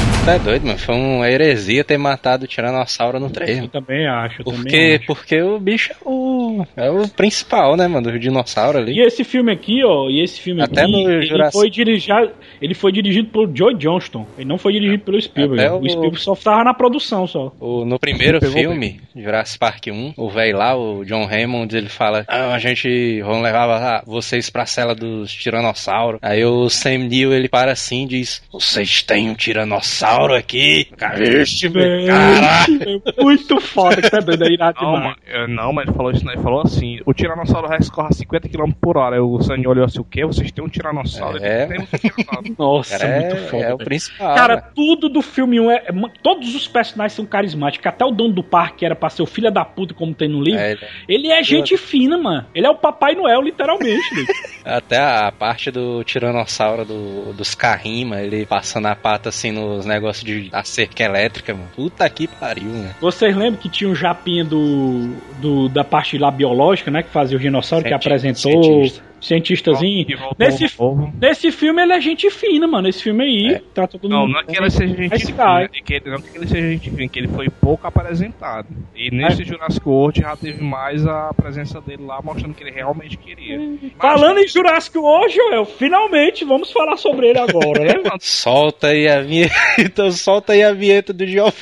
Tá 0.26 0.34
é 0.34 0.40
doido, 0.40 0.66
mano. 0.66 0.80
Foi 0.80 0.96
uma 0.96 1.30
heresia 1.30 1.84
ter 1.84 2.00
matado 2.00 2.46
o 2.46 2.48
Tiranossauro 2.48 3.20
no 3.20 3.30
3. 3.30 3.60
Eu 3.60 3.68
também 3.68 4.08
acho, 4.08 4.42
eu 4.42 4.46
também 4.46 4.62
Porque, 4.64 4.96
acho. 4.98 5.06
porque 5.06 5.42
o 5.42 5.60
bicho 5.60 5.92
é 5.94 5.96
o, 6.04 6.66
é 6.76 6.90
o 6.90 7.08
principal, 7.08 7.78
né, 7.78 7.88
mano? 7.88 8.12
Do 8.12 8.18
dinossauro 8.20 8.80
ali. 8.80 8.94
E 8.98 9.02
esse 9.06 9.24
filme 9.24 9.52
aqui, 9.52 9.84
ó, 9.84 10.10
e 10.10 10.24
esse 10.24 10.42
filme 10.42 10.64
Até 10.64 10.82
aqui, 10.82 10.92
no 10.92 11.12
ele 11.12 11.28
Jurassic- 11.28 11.54
foi, 11.62 11.70
dirigido, 11.70 12.32
ele 12.60 12.74
foi 12.74 12.92
dirigido 12.92 13.30
por 13.30 13.50
Joe 13.56 13.76
Johnston. 13.76 14.26
Ele 14.36 14.48
não 14.50 14.58
foi 14.58 14.74
dirigido 14.74 15.04
pelo 15.04 15.22
Spielberg. 15.22 15.64
Até 15.64 15.72
O... 15.72 15.78
o- 15.80 15.88
Spielberg 15.90 16.20
só 16.20 16.36
tava 16.36 16.64
na 16.64 16.74
produção, 16.74 17.28
só. 17.28 17.52
O- 17.60 17.86
no 17.86 18.00
primeiro 18.00 18.42
filme, 18.52 19.00
Jurassic 19.16 19.60
Park 19.60 19.88
1, 19.92 20.14
o 20.18 20.28
velho 20.30 20.58
lá, 20.58 20.76
o 20.76 21.06
John 21.06 21.28
Hammond, 21.32 21.72
ele 21.78 21.90
fala: 21.90 22.26
ah, 22.28 22.54
a 22.56 22.58
gente 22.58 23.22
vamos 23.22 23.44
levar 23.44 24.02
vocês 24.08 24.50
pra 24.50 24.66
cela 24.66 24.96
dos 24.96 25.32
tiranossauros. 25.32 26.20
Aí 26.24 26.44
o 26.44 26.68
Sam 26.68 26.98
Neill 27.10 27.32
ele 27.32 27.48
para 27.48 27.72
assim 27.72 28.06
e 28.06 28.08
diz: 28.08 28.42
Vocês 28.52 29.04
têm 29.04 29.30
um 29.30 29.36
tiranossauro 29.36 30.15
aqui? 30.34 30.88
Vixe, 31.18 31.70
meu 31.70 32.06
caralho! 32.08 33.02
É 33.18 33.24
muito 33.24 33.60
foda, 33.60 34.02
que 34.02 34.10
tá 34.10 34.20
doido, 34.20 34.44
é 34.46 34.52
irado 34.52 34.78
Não, 34.82 34.94
demais. 34.96 35.04
mano, 35.04 35.18
eu- 35.28 35.48
não, 35.48 35.74
mas 35.74 35.88
ele 35.88 35.96
falou 35.96 36.12
isso, 36.12 36.26
não, 36.26 36.34
ele 36.34 36.42
falou 36.42 36.62
assim, 36.62 37.00
o 37.06 37.14
Tiranossauro 37.14 37.68
Rex 37.68 37.90
corre 37.90 38.08
a 38.10 38.14
50 38.14 38.50
km 38.50 38.72
por 38.80 38.98
hora. 38.98 39.16
Aí 39.16 39.22
o 39.22 39.40
Sandy 39.42 39.68
olhou 39.68 39.86
assim, 39.86 40.00
o 40.00 40.04
quê? 40.04 40.26
Vocês 40.26 40.52
têm 40.52 40.64
um 40.64 40.70
Tiranossauro? 40.70 41.38
É. 41.44 41.64
Ele, 41.64 41.68
Temos 41.76 41.90
um 41.94 41.98
Tiranossauro. 41.98 42.56
Nossa, 42.58 42.98
Cara, 43.00 43.20
muito 43.22 43.36
é, 43.36 43.40
foda. 43.48 43.64
é 43.64 43.74
o 43.74 43.78
velho. 43.78 43.86
principal. 43.86 44.36
Cara, 44.36 44.56
né? 44.58 44.64
tudo 44.76 45.10
do 45.10 45.22
filme 45.22 45.60
1 45.60 45.72
é, 45.72 45.76
é- 45.76 45.94
Todos 46.24 46.56
os 46.56 46.68
personagens 46.68 47.14
são 47.14 47.26
carismáticos. 47.26 47.86
Até 47.88 48.06
o 48.06 48.12
dono 48.12 48.34
do 48.34 48.44
parque, 48.44 48.78
que 48.80 48.86
era 48.86 48.96
pra 48.96 49.10
ser 49.10 49.22
o 49.22 49.26
filho 49.26 49.52
da 49.52 49.64
puta, 49.66 49.94
como 49.94 50.14
tem 50.14 50.28
no 50.30 50.42
livro. 50.42 50.60
É, 50.60 50.76
Ele 51.08 51.32
é 51.32 51.42
gente 51.44 51.78
fina, 51.78 52.18
mano. 52.18 52.46
Ele 52.54 52.66
é 52.66 52.70
o 52.70 52.76
Papai 52.76 53.16
Noel, 53.16 53.42
literalmente. 53.42 54.02
até 54.64 54.98
a 54.98 55.32
parte 55.32 55.70
do 55.72 56.04
tiranossauro 56.04 56.86
do, 56.86 57.34
dos 57.34 57.54
carrinhos, 57.56 58.10
mano, 58.10 58.22
ele 58.22 58.46
passando 58.46 58.88
a 58.88 58.96
pata 58.96 59.30
assim 59.30 59.52
nos 59.52 59.86
negócios 59.86 60.05
de 60.14 60.50
da 60.50 60.64
cerca 60.64 61.04
elétrica, 61.04 61.54
mano. 61.54 61.68
Puta 61.76 62.10
que 62.10 62.28
pariu, 62.28 62.70
né? 62.70 62.96
Vocês 63.02 63.36
lembram 63.36 63.62
que 63.62 63.70
tinha 63.70 63.90
um 63.90 63.96
japinha 63.96 64.44
do, 64.44 65.16
do- 65.42 65.70
da 65.70 65.84
parte 65.84 66.18
lá 66.18 66.30
biológica, 66.32 66.90
né? 66.92 67.04
Que 67.04 67.10
fazia 67.10 67.38
o 67.38 67.40
dinossauro, 67.40 67.84
que 67.84 67.90
Cienti- 67.90 68.08
apresentou. 68.08 68.64
cientista. 68.64 69.04
Voltou 69.22 70.36
Nesse, 70.38 70.78
nesse 71.20 71.52
filme 71.52 71.82
ele 71.82 71.94
é 71.94 72.02
gente 72.02 72.30
fina, 72.30 72.68
mano. 72.68 72.88
Esse 72.88 73.02
filme 73.04 73.24
aí 73.24 73.56
É. 73.56 73.62
trata 73.74 73.98
todo 73.98 74.10
Não, 74.12 74.22
mundo. 74.22 74.34
não 74.34 74.40
é 74.42 74.44
que 74.44 74.58
ele 74.58 74.70
seja 74.70 74.96
gente 74.96 75.14
Esse 75.16 75.26
fina, 75.28 75.38
cara. 75.38 75.66
é 75.66 75.68
que 75.82 75.94
ele, 75.94 76.04
não 76.10 76.16
é 76.16 76.22
que 76.22 76.38
ele 76.38 76.48
seja 76.48 76.70
gente 76.70 76.90
fina, 76.92 77.08
que 77.10 77.20
ele 77.20 77.28
foi 77.28 77.50
pouco 77.50 77.88
apresentado. 77.88 78.68
E 78.96 79.10
nesse 79.12 79.42
É. 79.42 79.46
Jurassic 79.46 79.88
World 79.88 80.22
já 80.22 80.36
teve 80.36 80.64
mais 80.64 81.06
a 81.08 81.34
presença 81.34 81.82
dele 81.82 82.04
lá, 82.06 82.22
mostrando 82.24 82.54
que 82.54 82.64
ele 82.64 82.72
realmente 82.72 83.18
queria. 83.18 83.58
Mas- 83.58 83.92
Falando 84.00 84.40
em 84.40 84.48
Jurassic 84.48 84.98
World, 84.98 85.34
Joel, 85.34 85.66
finalmente 85.66 86.46
vamos 86.46 86.72
falar 86.72 86.98
sobre 86.98 87.30
ele 87.30 87.40
agora, 87.40 87.84
né? 87.84 87.94
mano? 88.04 88.18
Solta 88.22 88.88
aí 88.88 89.08
a 89.08 89.22
vinheta. 89.22 89.56
Então 89.80 90.12
solta 90.12 90.54
aí 90.54 90.64
a 90.64 90.74
vinheta 90.74 91.12
do 91.14 91.26
Giovanni. 91.26 91.54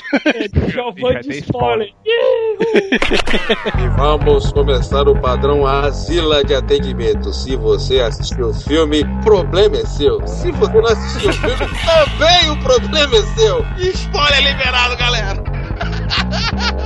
Giovanni 0.68 1.20
de 1.20 1.38
spoiler. 1.38 1.90
E 2.04 3.88
vamos 3.96 4.52
começar 4.52 5.08
o 5.08 5.20
padrão 5.20 5.66
Asila 5.66 6.42
de 6.44 6.54
Atendimentos. 6.54 7.43
Se 7.44 7.56
você 7.56 8.00
assistiu 8.00 8.48
o 8.48 8.54
filme, 8.54 9.04
problema 9.22 9.76
é 9.76 9.84
seu. 9.84 10.26
Se 10.26 10.50
você 10.50 10.80
não 10.80 10.86
assistiu 10.86 11.28
o 11.28 11.32
filme, 11.34 11.56
também 11.84 12.50
o 12.50 12.56
problema 12.62 13.16
é 13.16 13.22
seu. 13.36 13.66
E 13.76 13.90
spoiler 13.90 14.40
liberado, 14.40 14.96
galera. 14.96 15.44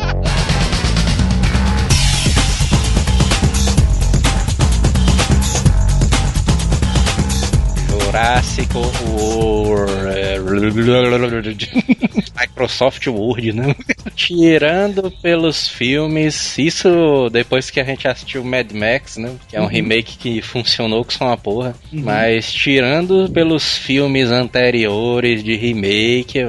Jurássico 8.18 8.80
World. 9.12 9.98
Microsoft 12.40 13.06
Word, 13.06 13.52
né? 13.52 13.76
Tirando 14.16 15.08
pelos 15.22 15.68
filmes, 15.68 16.58
isso 16.58 17.30
depois 17.30 17.70
que 17.70 17.78
a 17.78 17.84
gente 17.84 18.08
assistiu 18.08 18.42
Mad 18.42 18.72
Max, 18.72 19.18
né? 19.18 19.36
Que 19.48 19.56
é 19.56 19.62
um 19.62 19.66
remake 19.66 20.18
que 20.18 20.42
funcionou 20.42 21.04
com 21.04 21.24
uma 21.24 21.36
porra. 21.36 21.76
Mas 21.92 22.52
tirando 22.52 23.30
pelos 23.30 23.76
filmes 23.76 24.32
anteriores 24.32 25.44
de 25.44 25.54
remake. 25.54 26.40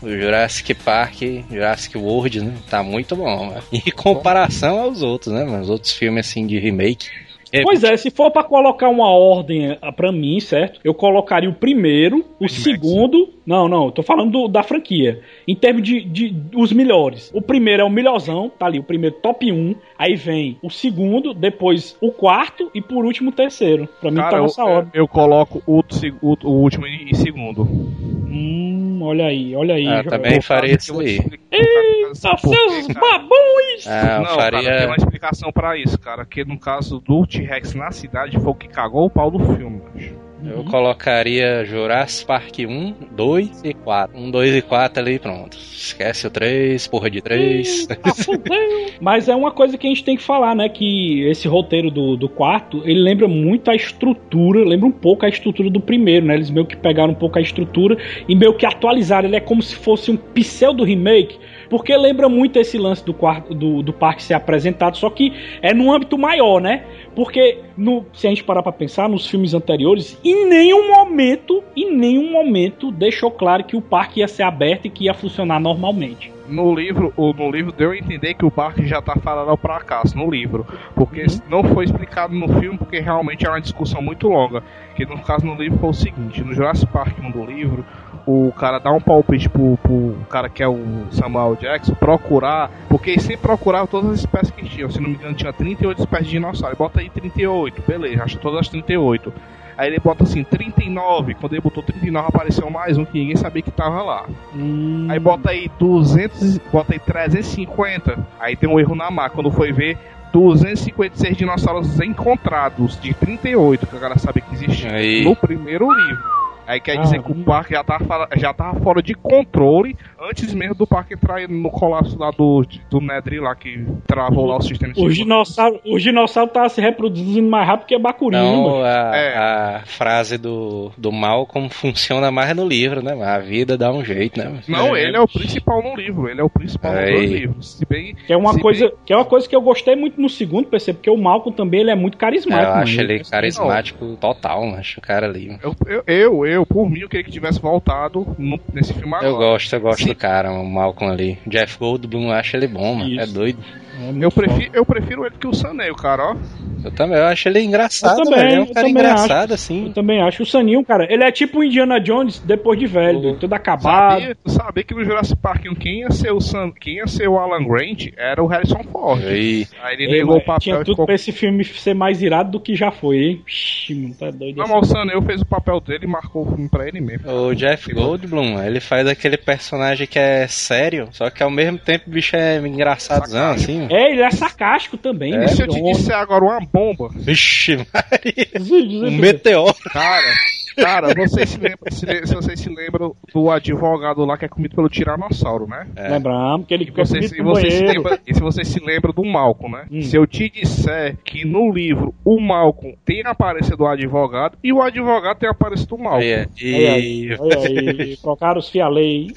O 0.00 0.08
Jurassic 0.08 0.74
Park, 0.74 1.22
Jurassic 1.50 1.98
World, 1.98 2.40
né? 2.42 2.54
Tá 2.70 2.84
muito 2.84 3.16
bom, 3.16 3.48
velho. 3.50 3.64
Em 3.72 3.90
comparação 3.90 4.78
aos 4.78 5.02
outros, 5.02 5.34
né? 5.34 5.44
Os 5.60 5.68
outros 5.68 5.90
filmes 5.92 6.28
assim 6.28 6.46
de 6.46 6.60
remake. 6.60 7.08
É, 7.52 7.62
Pois 7.62 7.84
é, 7.84 7.96
se 7.96 8.10
for 8.10 8.30
pra 8.30 8.42
colocar 8.42 8.88
uma 8.88 9.08
ordem 9.08 9.76
ah, 9.80 9.92
pra 9.92 10.10
mim, 10.10 10.40
certo? 10.40 10.80
Eu 10.82 10.92
colocaria 10.92 11.48
o 11.48 11.54
primeiro, 11.54 12.24
o 12.40 12.48
segundo. 12.48 13.28
Não, 13.46 13.68
não, 13.68 13.84
eu 13.86 13.92
tô 13.92 14.02
falando 14.02 14.32
do- 14.32 14.48
da 14.48 14.64
franquia. 14.64 15.20
Em 15.46 15.54
termos 15.54 15.82
de, 15.84 16.00
de 16.00 16.34
os 16.56 16.72
melhores. 16.72 17.30
O 17.32 17.40
primeiro 17.40 17.82
é 17.82 17.84
o 17.84 17.90
melhorzão, 17.90 18.50
tá 18.50 18.66
ali, 18.66 18.80
o 18.80 18.82
primeiro 18.82 19.14
top 19.22 19.52
1. 19.52 19.76
Aí 19.96 20.16
vem 20.16 20.58
o 20.60 20.68
segundo, 20.68 21.32
depois 21.32 21.96
o 22.00 22.10
quarto 22.10 22.68
e 22.74 22.82
por 22.82 23.04
último 23.04 23.30
o 23.30 23.32
terceiro. 23.32 23.88
Pra 24.00 24.10
mim 24.10 24.16
tá 24.16 24.22
Cara, 24.24 24.36
eu, 24.38 24.42
nessa 24.42 24.64
ordem. 24.64 24.90
eu 24.92 25.06
coloco 25.06 25.62
o, 25.64 25.78
o- 26.22 26.36
o 26.42 26.50
último 26.50 26.84
em 26.88 27.14
segundo. 27.14 27.62
Hum, 27.62 28.98
olha 29.02 29.26
aí, 29.26 29.54
olha 29.54 29.76
aí. 29.76 29.86
Ah, 29.86 30.02
também 30.02 30.40
faria 30.40 30.72
Eu 30.72 30.76
isso 30.78 30.98
aí. 30.98 31.20
Eita, 31.52 32.14
seus 32.14 32.86
babões! 32.88 33.86
Ah, 33.86 34.16
eu 34.18 34.22
Não, 34.22 34.36
cara, 34.36 34.58
tem 34.58 34.64
faria. 34.66 34.86
uma 34.86 34.96
explicação 34.96 35.52
pra 35.52 35.76
isso, 35.78 35.98
cara. 35.98 36.24
Que 36.26 36.44
no 36.44 36.58
caso 36.58 36.98
do 37.00 37.24
T-Rex 37.36 37.74
na 37.74 37.90
cidade 37.90 38.38
foi 38.38 38.50
o 38.50 38.54
que 38.54 38.68
cagou 38.68 39.06
o 39.06 39.10
pau 39.10 39.30
do 39.30 39.38
filme. 39.56 39.80
bicho. 39.94 40.26
Eu 40.44 40.64
colocaria 40.64 41.64
Jurassic 41.64 42.26
Park 42.26 42.58
1, 42.60 42.94
2 43.10 43.62
e 43.64 43.72
4. 43.72 44.16
1, 44.16 44.30
2 44.30 44.54
e 44.56 44.62
4 44.62 45.02
ali, 45.02 45.18
pronto. 45.18 45.56
Esquece 45.56 46.26
o 46.26 46.30
3, 46.30 46.86
porra 46.86 47.10
de 47.10 47.22
3. 47.22 47.88
Ah, 48.02 48.14
fudeu. 48.14 48.56
Mas 49.00 49.28
é 49.28 49.34
uma 49.34 49.50
coisa 49.50 49.78
que 49.78 49.86
a 49.86 49.90
gente 49.90 50.04
tem 50.04 50.16
que 50.16 50.22
falar, 50.22 50.54
né? 50.54 50.68
Que 50.68 51.26
esse 51.28 51.48
roteiro 51.48 51.90
do, 51.90 52.16
do 52.16 52.28
quarto, 52.28 52.82
ele 52.84 53.00
lembra 53.00 53.26
muito 53.26 53.70
a 53.70 53.74
estrutura, 53.74 54.62
lembra 54.64 54.86
um 54.86 54.92
pouco 54.92 55.24
a 55.24 55.28
estrutura 55.28 55.70
do 55.70 55.80
primeiro, 55.80 56.26
né? 56.26 56.34
Eles 56.34 56.50
meio 56.50 56.66
que 56.66 56.76
pegaram 56.76 57.12
um 57.12 57.16
pouco 57.16 57.38
a 57.38 57.42
estrutura 57.42 57.96
e 58.28 58.36
meio 58.36 58.54
que 58.54 58.66
atualizaram. 58.66 59.28
Ele 59.28 59.36
é 59.36 59.40
como 59.40 59.62
se 59.62 59.74
fosse 59.74 60.10
um 60.10 60.16
pseudo 60.16 60.84
remake, 60.84 61.38
porque 61.68 61.96
lembra 61.96 62.28
muito 62.28 62.58
esse 62.58 62.78
lance 62.78 63.04
do 63.04 63.12
quarto 63.14 63.54
do, 63.54 63.82
do 63.82 63.92
parque 63.92 64.22
ser 64.22 64.34
apresentado, 64.34 64.96
só 64.96 65.10
que 65.10 65.32
é 65.62 65.72
num 65.74 65.92
âmbito 65.92 66.16
maior, 66.18 66.60
né? 66.60 66.84
Porque 67.14 67.60
no, 67.76 68.04
se 68.12 68.26
a 68.26 68.30
gente 68.30 68.44
parar 68.44 68.62
pra 68.62 68.72
pensar 68.72 69.08
nos 69.08 69.26
filmes 69.26 69.54
anteriores, 69.54 70.18
em 70.24 70.46
nenhum 70.48 70.88
momento, 70.94 71.62
em 71.76 71.94
nenhum 71.94 72.30
momento 72.30 72.90
deixou 72.92 73.30
claro 73.30 73.64
que 73.64 73.76
o 73.76 73.80
parque 73.82 74.20
ia 74.20 74.28
ser 74.28 74.42
aberto 74.42 74.86
e 74.86 74.90
que 74.90 75.04
ia 75.04 75.14
funcionar 75.14 75.58
normalmente. 75.60 76.32
No 76.48 76.72
livro, 76.72 77.12
o- 77.16 77.32
no 77.32 77.50
livro 77.50 77.72
deu 77.72 77.90
a 77.90 77.96
entender 77.96 78.34
que 78.34 78.44
o 78.44 78.50
parque 78.52 78.86
já 78.86 79.02
tá 79.02 79.16
falando 79.16 79.50
ao 79.50 79.56
fracasso 79.56 80.16
no 80.16 80.30
livro. 80.30 80.64
Porque 80.94 81.22
Uhum. 81.22 81.40
não 81.50 81.64
foi 81.64 81.84
explicado 81.86 82.32
no 82.32 82.46
filme, 82.60 82.78
porque 82.78 83.00
realmente 83.00 83.44
é 83.44 83.50
uma 83.50 83.60
discussão 83.60 84.00
muito 84.00 84.28
longa. 84.28 84.62
Que 84.94 85.04
no 85.04 85.18
caso 85.18 85.44
no 85.44 85.56
livro 85.56 85.76
foi 85.78 85.90
o 85.90 85.92
seguinte, 85.92 86.44
no 86.44 86.54
Jurassic 86.54 86.92
Park 86.92 87.18
1 87.18 87.32
do 87.32 87.44
livro, 87.44 87.84
o 88.26 88.52
cara 88.52 88.80
dá 88.80 88.90
um 88.92 89.00
palpite 89.00 89.48
pro, 89.48 89.78
pro 89.80 90.16
cara 90.28 90.48
que 90.48 90.62
é 90.62 90.68
o 90.68 91.06
Samuel 91.12 91.56
Jackson 91.56 91.94
procurar, 91.94 92.70
porque 92.88 93.10
ele 93.10 93.20
sempre 93.20 93.38
procurava 93.38 93.86
todas 93.86 94.10
as 94.10 94.18
espécies 94.20 94.50
que 94.50 94.64
tinham. 94.64 94.90
Se 94.90 95.00
não 95.00 95.08
me 95.08 95.14
engano, 95.14 95.34
tinha 95.34 95.52
38 95.52 96.00
espécies 96.00 96.26
de 96.26 96.32
dinossauro. 96.32 96.76
Bota 96.76 97.00
aí 97.00 97.08
38, 97.08 97.82
beleza, 97.86 98.24
acha 98.24 98.38
todas 98.38 98.60
as 98.60 98.68
38. 98.68 99.32
Aí 99.78 99.88
ele 99.88 100.00
bota 100.00 100.24
assim, 100.24 100.42
39. 100.42 101.34
Quando 101.34 101.52
ele 101.52 101.60
botou 101.60 101.82
39, 101.82 102.28
apareceu 102.28 102.68
mais 102.70 102.96
um 102.96 103.04
que 103.04 103.18
ninguém 103.18 103.36
sabia 103.36 103.62
que 103.62 103.70
tava 103.70 104.02
lá. 104.02 104.26
Hum. 104.54 105.06
Aí 105.08 105.18
bota 105.20 105.50
aí 105.50 105.70
200, 105.78 106.58
bota 106.72 106.94
aí 106.94 106.98
350. 106.98 108.18
Aí 108.40 108.56
tem 108.56 108.68
um 108.68 108.80
erro 108.80 108.94
na 108.94 109.10
marca. 109.10 109.36
Quando 109.36 109.50
foi 109.50 109.72
ver, 109.72 109.98
256 110.32 111.36
dinossauros 111.36 112.00
encontrados 112.00 112.98
de 113.00 113.12
38, 113.14 113.86
que 113.86 113.96
a 113.96 113.98
galera 113.98 114.18
sabe 114.18 114.40
que 114.40 114.54
existia 114.54 114.92
Aí. 114.92 115.24
no 115.24 115.36
primeiro 115.36 115.92
livro. 115.92 116.35
Aí 116.66 116.80
quer 116.80 116.96
dizer 117.00 117.22
que 117.22 117.30
o 117.32 117.34
parque 117.44 117.74
já 117.74 117.84
tava, 117.84 118.04
fora- 118.04 118.28
já 118.36 118.52
tava 118.52 118.80
fora 118.80 119.02
de 119.02 119.14
controle 119.14 119.96
antes 120.20 120.52
mesmo 120.54 120.74
do 120.74 120.86
parque 120.86 121.14
entrar 121.14 121.48
no 121.48 121.70
colapso 121.70 122.18
lá 122.18 122.30
do, 122.30 122.64
do 122.90 123.00
Nedry 123.00 123.38
lá 123.40 123.54
que 123.54 123.84
travou 124.06 124.46
lá 124.46 124.56
o 124.56 124.62
sistema 124.62 124.92
de 124.92 125.00
O 125.00 125.08
dinossauro, 125.08 125.80
o 125.86 125.98
dinossauro 125.98 126.50
tá 126.50 126.68
se 126.68 126.80
reproduzindo 126.80 127.48
mais 127.48 127.66
rápido 127.66 127.86
que 127.86 127.94
a 127.94 127.98
bacuri, 127.98 128.36
né, 128.36 128.42
Não, 128.42 128.82
a, 128.82 129.16
É. 129.16 129.36
a 129.36 129.82
frase 129.86 130.38
do, 130.38 130.90
do 130.98 131.12
Malcolm 131.12 131.68
funciona 131.70 132.30
mais 132.30 132.54
no 132.56 132.66
livro, 132.66 133.02
né? 133.02 133.12
A 133.22 133.38
vida 133.38 133.76
dá 133.78 133.92
um 133.92 134.04
jeito, 134.04 134.38
né? 134.38 134.60
Não, 134.68 134.96
ele 134.96 135.16
é 135.16 135.20
o 135.20 135.28
principal 135.28 135.82
no 135.82 135.94
livro. 135.94 136.28
Ele 136.28 136.40
é 136.40 136.44
o 136.44 136.50
principal 136.50 136.92
no 136.92 136.98
Aí. 136.98 137.26
livro. 137.26 137.62
Se 137.62 137.84
bem, 137.86 138.14
Que 138.26 138.32
é 138.32 138.36
uma 138.36 138.52
se 138.54 138.60
coisa, 138.60 138.92
que 139.04 139.12
é 139.12 139.16
uma 139.16 139.24
coisa 139.24 139.48
que 139.48 139.54
eu 139.54 139.60
gostei 139.60 139.94
muito 139.94 140.20
no 140.20 140.28
segundo, 140.28 140.66
PC, 140.68 140.94
porque 140.94 141.10
o 141.10 141.16
Malcolm 141.16 141.54
também 141.56 141.80
ele 141.80 141.90
é 141.90 141.94
muito 141.94 142.14
É, 142.16 142.18
carismático. 142.18 142.64
eu 142.66 142.70
mano. 142.70 142.82
acho 142.82 143.00
ele 143.00 143.22
carismático 143.24 144.16
total, 144.16 144.64
acho 144.74 144.98
o 144.98 145.02
cara 145.02 145.26
ali. 145.26 145.56
Eu, 145.62 145.74
eu, 145.86 146.02
eu, 146.06 146.46
eu, 146.46 146.55
por 146.64 146.88
mim, 146.88 147.00
eu 147.00 147.08
queria 147.08 147.24
que 147.24 147.30
tivesse 147.30 147.60
voltado 147.60 148.34
no- 148.38 148.60
nesse 148.72 148.94
filme 148.94 149.12
agora. 149.14 149.26
Eu 149.26 149.36
gosto, 149.36 149.72
eu 149.74 149.80
gosto 149.80 150.02
Sim. 150.04 150.08
do 150.10 150.14
cara, 150.14 150.50
o 150.52 150.64
Malcolm 150.64 151.12
ali. 151.12 151.38
Jeff 151.46 151.76
Goldblum, 151.78 152.28
eu 152.28 152.32
acho 152.32 152.56
ele 152.56 152.68
bom, 152.68 152.94
mano. 152.94 153.10
Isso. 153.10 153.20
É 153.20 153.26
doido. 153.26 153.62
É 153.98 154.24
Eu 154.24 154.30
prefiro, 154.30 154.70
eu 154.74 154.84
prefiro 154.84 155.24
ele 155.26 155.34
que 155.38 155.46
o 155.46 155.54
Saneio, 155.54 155.94
cara, 155.94 156.32
ó. 156.32 156.36
Eu 156.84 156.90
também, 156.92 157.18
eu 157.18 157.24
acho 157.24 157.48
ele 157.48 157.60
engraçado, 157.62 158.18
Eu 158.20 158.24
também, 158.24 158.38
velho. 158.38 158.52
É 158.54 158.58
um 158.58 158.60
eu 158.60 158.66
cara 158.66 158.74
também 158.74 158.90
engraçado, 158.90 159.50
Eu 159.50 159.54
assim. 159.54 159.92
também 159.94 160.22
acho. 160.22 160.42
O 160.42 160.46
Saninho, 160.46 160.84
cara, 160.84 161.06
ele 161.12 161.24
é 161.24 161.32
tipo 161.32 161.58
o 161.58 161.64
Indiana 161.64 161.98
Jones 162.00 162.38
depois 162.38 162.78
de 162.78 162.86
velho, 162.86 163.18
Uhum. 163.18 163.36
todo 163.36 163.52
acabado. 163.54 164.20
Sabia, 164.20 164.36
sabia 164.46 164.84
que 164.84 164.94
no 164.94 165.04
Jurassic 165.04 165.40
Park 165.40 165.64
quem 165.80 166.00
ia 166.00 166.10
ser 166.10 166.30
o 166.32 166.40
Sam, 166.40 166.70
quem 166.78 166.96
ia 166.96 167.06
ser 167.06 167.28
o 167.28 167.38
Alan 167.38 167.64
Grant 167.64 168.08
era 168.16 168.42
o 168.42 168.46
Harrison 168.46 168.84
Ford. 168.92 169.24
Aí, 169.24 169.66
Aí 169.82 169.94
ele 169.94 170.16
Ei, 170.16 170.24
mano, 170.24 170.38
o 170.38 170.40
papel 170.44 170.58
tinha 170.60 170.74
e 170.76 170.78
tudo 170.80 170.90
ficou... 170.92 171.06
pra 171.06 171.14
esse 171.14 171.32
filme 171.32 171.64
ser 171.64 171.94
mais 171.94 172.22
irado 172.22 172.50
do 172.52 172.60
que 172.60 172.74
já 172.76 172.90
foi, 172.92 173.16
hein? 173.16 173.42
Ixi, 173.46 173.94
mano, 173.94 174.14
tá 174.14 174.30
doido. 174.30 174.56
Não, 174.56 174.68
mas 174.68 174.88
o 174.88 174.92
Saneio 174.92 175.22
fez 175.22 175.40
o 175.40 175.46
papel 175.46 175.80
dele 175.80 176.04
e 176.04 176.08
marcou 176.08 176.42
o 176.42 176.46
filme 176.46 176.68
pra 176.68 176.86
ele 176.86 177.00
mesmo. 177.00 177.28
o 177.30 177.54
Jeff 177.54 177.92
Goldblum, 177.92 178.62
ele 178.62 178.78
faz 178.80 179.08
aquele 179.08 179.36
personagem 179.36 180.06
que 180.06 180.18
é 180.18 180.46
sério, 180.46 181.08
só 181.10 181.30
que 181.30 181.42
ao 181.42 181.50
mesmo 181.50 181.78
tempo 181.78 182.04
o 182.06 182.10
bicho 182.10 182.36
é 182.36 182.58
engraçadozão, 182.58 183.50
assim. 183.52 183.85
É, 183.90 184.10
ele 184.12 184.22
é 184.22 184.30
sarcástico 184.30 184.96
também, 184.96 185.34
É, 185.34 185.38
né? 185.38 185.44
E 185.46 185.48
se 185.48 185.62
eu 185.62 185.68
te 185.68 185.80
disser 185.82 186.16
agora 186.16 186.44
uma 186.44 186.60
bomba, 186.60 187.08
Vixe, 187.14 187.76
Maria. 187.92 189.08
Um 189.08 189.16
meteoro. 189.16 189.74
cara, 189.92 190.32
cara, 190.76 191.14
vocês 191.14 191.50
se 191.50 191.58
lembram, 191.58 191.90
se, 191.90 192.26
se 192.26 192.34
vocês 192.34 192.60
se 192.60 192.68
lembram 192.68 193.14
do 193.32 193.50
advogado 193.50 194.24
lá 194.24 194.36
que 194.36 194.44
é 194.44 194.48
comido 194.48 194.74
pelo 194.74 194.88
Tiranossauro, 194.88 195.66
né? 195.66 195.86
É. 195.96 196.08
Lembramos 196.08 196.66
que 196.66 196.74
ele 196.74 196.84
E 196.84 196.90
vocês, 196.90 197.30
comido 197.30 197.40
e 197.40 197.52
vocês 197.52 197.74
se 197.74 197.84
lembram, 197.84 198.18
e 198.26 198.34
se 198.34 198.40
vocês 198.40 198.68
se 198.68 198.80
lembram 198.84 199.12
do 199.12 199.24
Malcolm, 199.24 199.76
né? 199.76 199.86
Hum. 199.90 200.02
Se 200.02 200.16
eu 200.16 200.26
te 200.26 200.48
disser 200.48 201.16
que 201.24 201.44
no 201.44 201.72
livro 201.72 202.14
o 202.24 202.40
Malcolm 202.40 202.96
tem 203.04 203.22
a 203.24 203.30
aparência 203.30 203.76
do 203.76 203.86
advogado 203.86 204.58
e 204.62 204.72
o 204.72 204.82
advogado 204.82 205.38
tem 205.38 205.48
a 205.48 205.52
aparência 205.52 205.86
do 205.86 205.98
Malcolm. 205.98 206.24
Aí, 206.24 206.34
Olha 206.34 206.48
e... 206.60 206.86
aí, 206.86 207.36
olha 207.38 207.58
aí, 207.58 208.16
trocaram 208.16 208.58
os 208.58 208.68
fialei. 208.68 209.28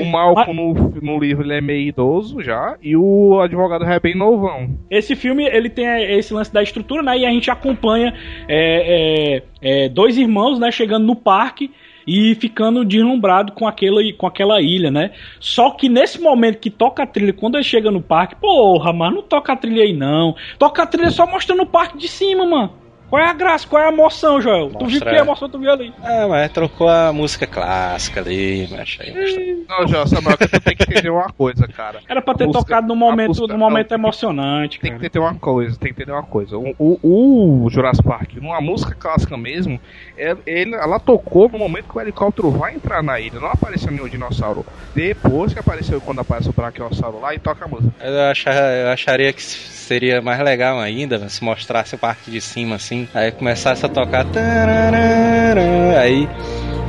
O 0.00 0.04
Malcolm 0.04 0.54
no, 0.56 0.74
no 1.02 1.18
livro 1.18 1.44
ele 1.44 1.54
é 1.54 1.60
meio 1.60 1.88
idoso 1.88 2.42
já 2.42 2.76
e 2.82 2.96
o 2.96 3.40
advogado 3.40 3.84
é 3.84 4.00
bem 4.00 4.16
novão. 4.16 4.70
Esse 4.90 5.14
filme, 5.14 5.44
ele 5.44 5.68
tem 5.68 5.86
esse 6.18 6.32
lance 6.32 6.52
da 6.52 6.62
estrutura, 6.62 7.02
né? 7.02 7.18
E 7.18 7.26
a 7.26 7.30
gente 7.30 7.50
acompanha 7.50 8.14
é, 8.48 9.36
é, 9.36 9.42
é, 9.66 9.88
dois 9.88 10.16
irmãos, 10.16 10.60
né? 10.60 10.70
Chegando 10.70 11.04
no 11.04 11.16
parque 11.16 11.72
e 12.06 12.36
ficando 12.36 12.84
deslumbrado 12.84 13.50
com 13.50 13.66
aquela, 13.66 14.00
com 14.16 14.24
aquela 14.28 14.62
ilha, 14.62 14.92
né? 14.92 15.10
Só 15.40 15.72
que 15.72 15.88
nesse 15.88 16.20
momento 16.20 16.60
que 16.60 16.70
toca 16.70 17.02
a 17.02 17.06
trilha, 17.06 17.32
quando 17.32 17.56
ele 17.56 17.64
chega 17.64 17.90
no 17.90 18.00
parque, 18.00 18.36
porra, 18.36 18.92
mano, 18.92 19.16
não 19.16 19.22
toca 19.24 19.52
a 19.52 19.56
trilha 19.56 19.82
aí 19.82 19.92
não. 19.92 20.36
Toca 20.56 20.84
a 20.84 20.86
trilha 20.86 21.10
só 21.10 21.26
mostrando 21.26 21.62
o 21.62 21.66
parque 21.66 21.98
de 21.98 22.06
cima, 22.06 22.46
mano. 22.46 22.85
Qual 23.08 23.22
é 23.22 23.28
a 23.28 23.32
graça? 23.32 23.66
Qual 23.68 23.80
é 23.80 23.86
a 23.86 23.92
emoção, 23.92 24.40
Joel? 24.40 24.70
Tu 24.70 24.78
viu 24.86 24.94
Mostra- 24.94 25.10
que 25.10 25.16
emoção 25.16 25.48
tu 25.48 25.58
viu 25.60 25.70
ali? 25.70 25.92
Ah, 26.02 26.26
mas 26.28 26.50
trocou 26.50 26.88
a 26.88 27.12
música 27.12 27.46
clássica 27.46 28.20
ali, 28.20 28.68
mas 28.70 28.98
aí, 29.00 29.64
Não, 29.68 29.86
Jó, 29.86 30.04
Samuel, 30.06 30.36
que 30.36 30.48
tu 30.48 30.60
tem 30.60 30.76
que 30.76 30.82
entender 30.82 31.10
uma 31.10 31.30
coisa, 31.32 31.68
cara. 31.68 32.00
Era 32.08 32.20
pra 32.20 32.34
ter 32.34 32.44
A 32.44 32.46
música- 32.48 32.64
tocado 32.64 32.88
num 32.88 32.94
a 32.94 32.96
momento, 32.96 33.28
música- 33.28 33.46
num 33.52 33.58
momento 33.58 33.90
não, 33.92 33.98
emocionante, 33.98 34.80
Tem 34.80 34.90
cara. 34.90 35.00
que 35.00 35.06
entender 35.06 35.18
uma 35.24 35.34
coisa, 35.34 35.78
tem 35.78 35.92
que 35.94 36.02
entender 36.02 36.12
uma 36.16 36.22
coisa. 36.24 36.58
O, 36.58 36.74
o, 36.78 37.64
o 37.64 37.70
Jurassic 37.70 38.02
Park, 38.06 38.34
numa 38.36 38.60
música 38.60 38.94
clássica 38.94 39.36
mesmo, 39.36 39.80
é- 40.18 40.36
ele, 40.44 40.74
ela 40.74 40.98
tocou 40.98 41.48
no 41.48 41.58
momento 41.58 41.88
que 41.88 41.96
o 41.96 42.00
helicóptero 42.00 42.50
vai 42.50 42.74
entrar 42.74 43.02
na 43.04 43.20
ilha. 43.20 43.38
Não 43.38 43.48
apareceu 43.48 43.92
nenhum 43.92 44.08
dinossauro. 44.08 44.66
Depois 44.94 45.52
que 45.52 45.60
apareceu 45.60 46.00
quando 46.00 46.20
aparece 46.20 46.48
o 46.48 46.52
Brachiosauro 46.52 47.20
lá 47.20 47.34
e 47.34 47.38
toca 47.38 47.64
a 47.64 47.68
música. 47.68 47.92
Eu, 48.04 48.20
achar, 48.30 48.54
eu 48.54 48.88
acharia 48.88 49.32
que 49.32 49.42
seria 49.42 50.20
mais 50.20 50.40
legal 50.40 50.80
ainda 50.80 51.28
se 51.28 51.44
mostrasse 51.44 51.94
o 51.94 51.98
parque 51.98 52.30
de 52.30 52.40
cima 52.40 52.74
assim, 52.76 52.95
aí 53.14 53.32
começasse 53.32 53.84
a 53.84 53.88
tocar. 53.88 54.24
tararara, 54.26 56.00
Aí 56.00 56.28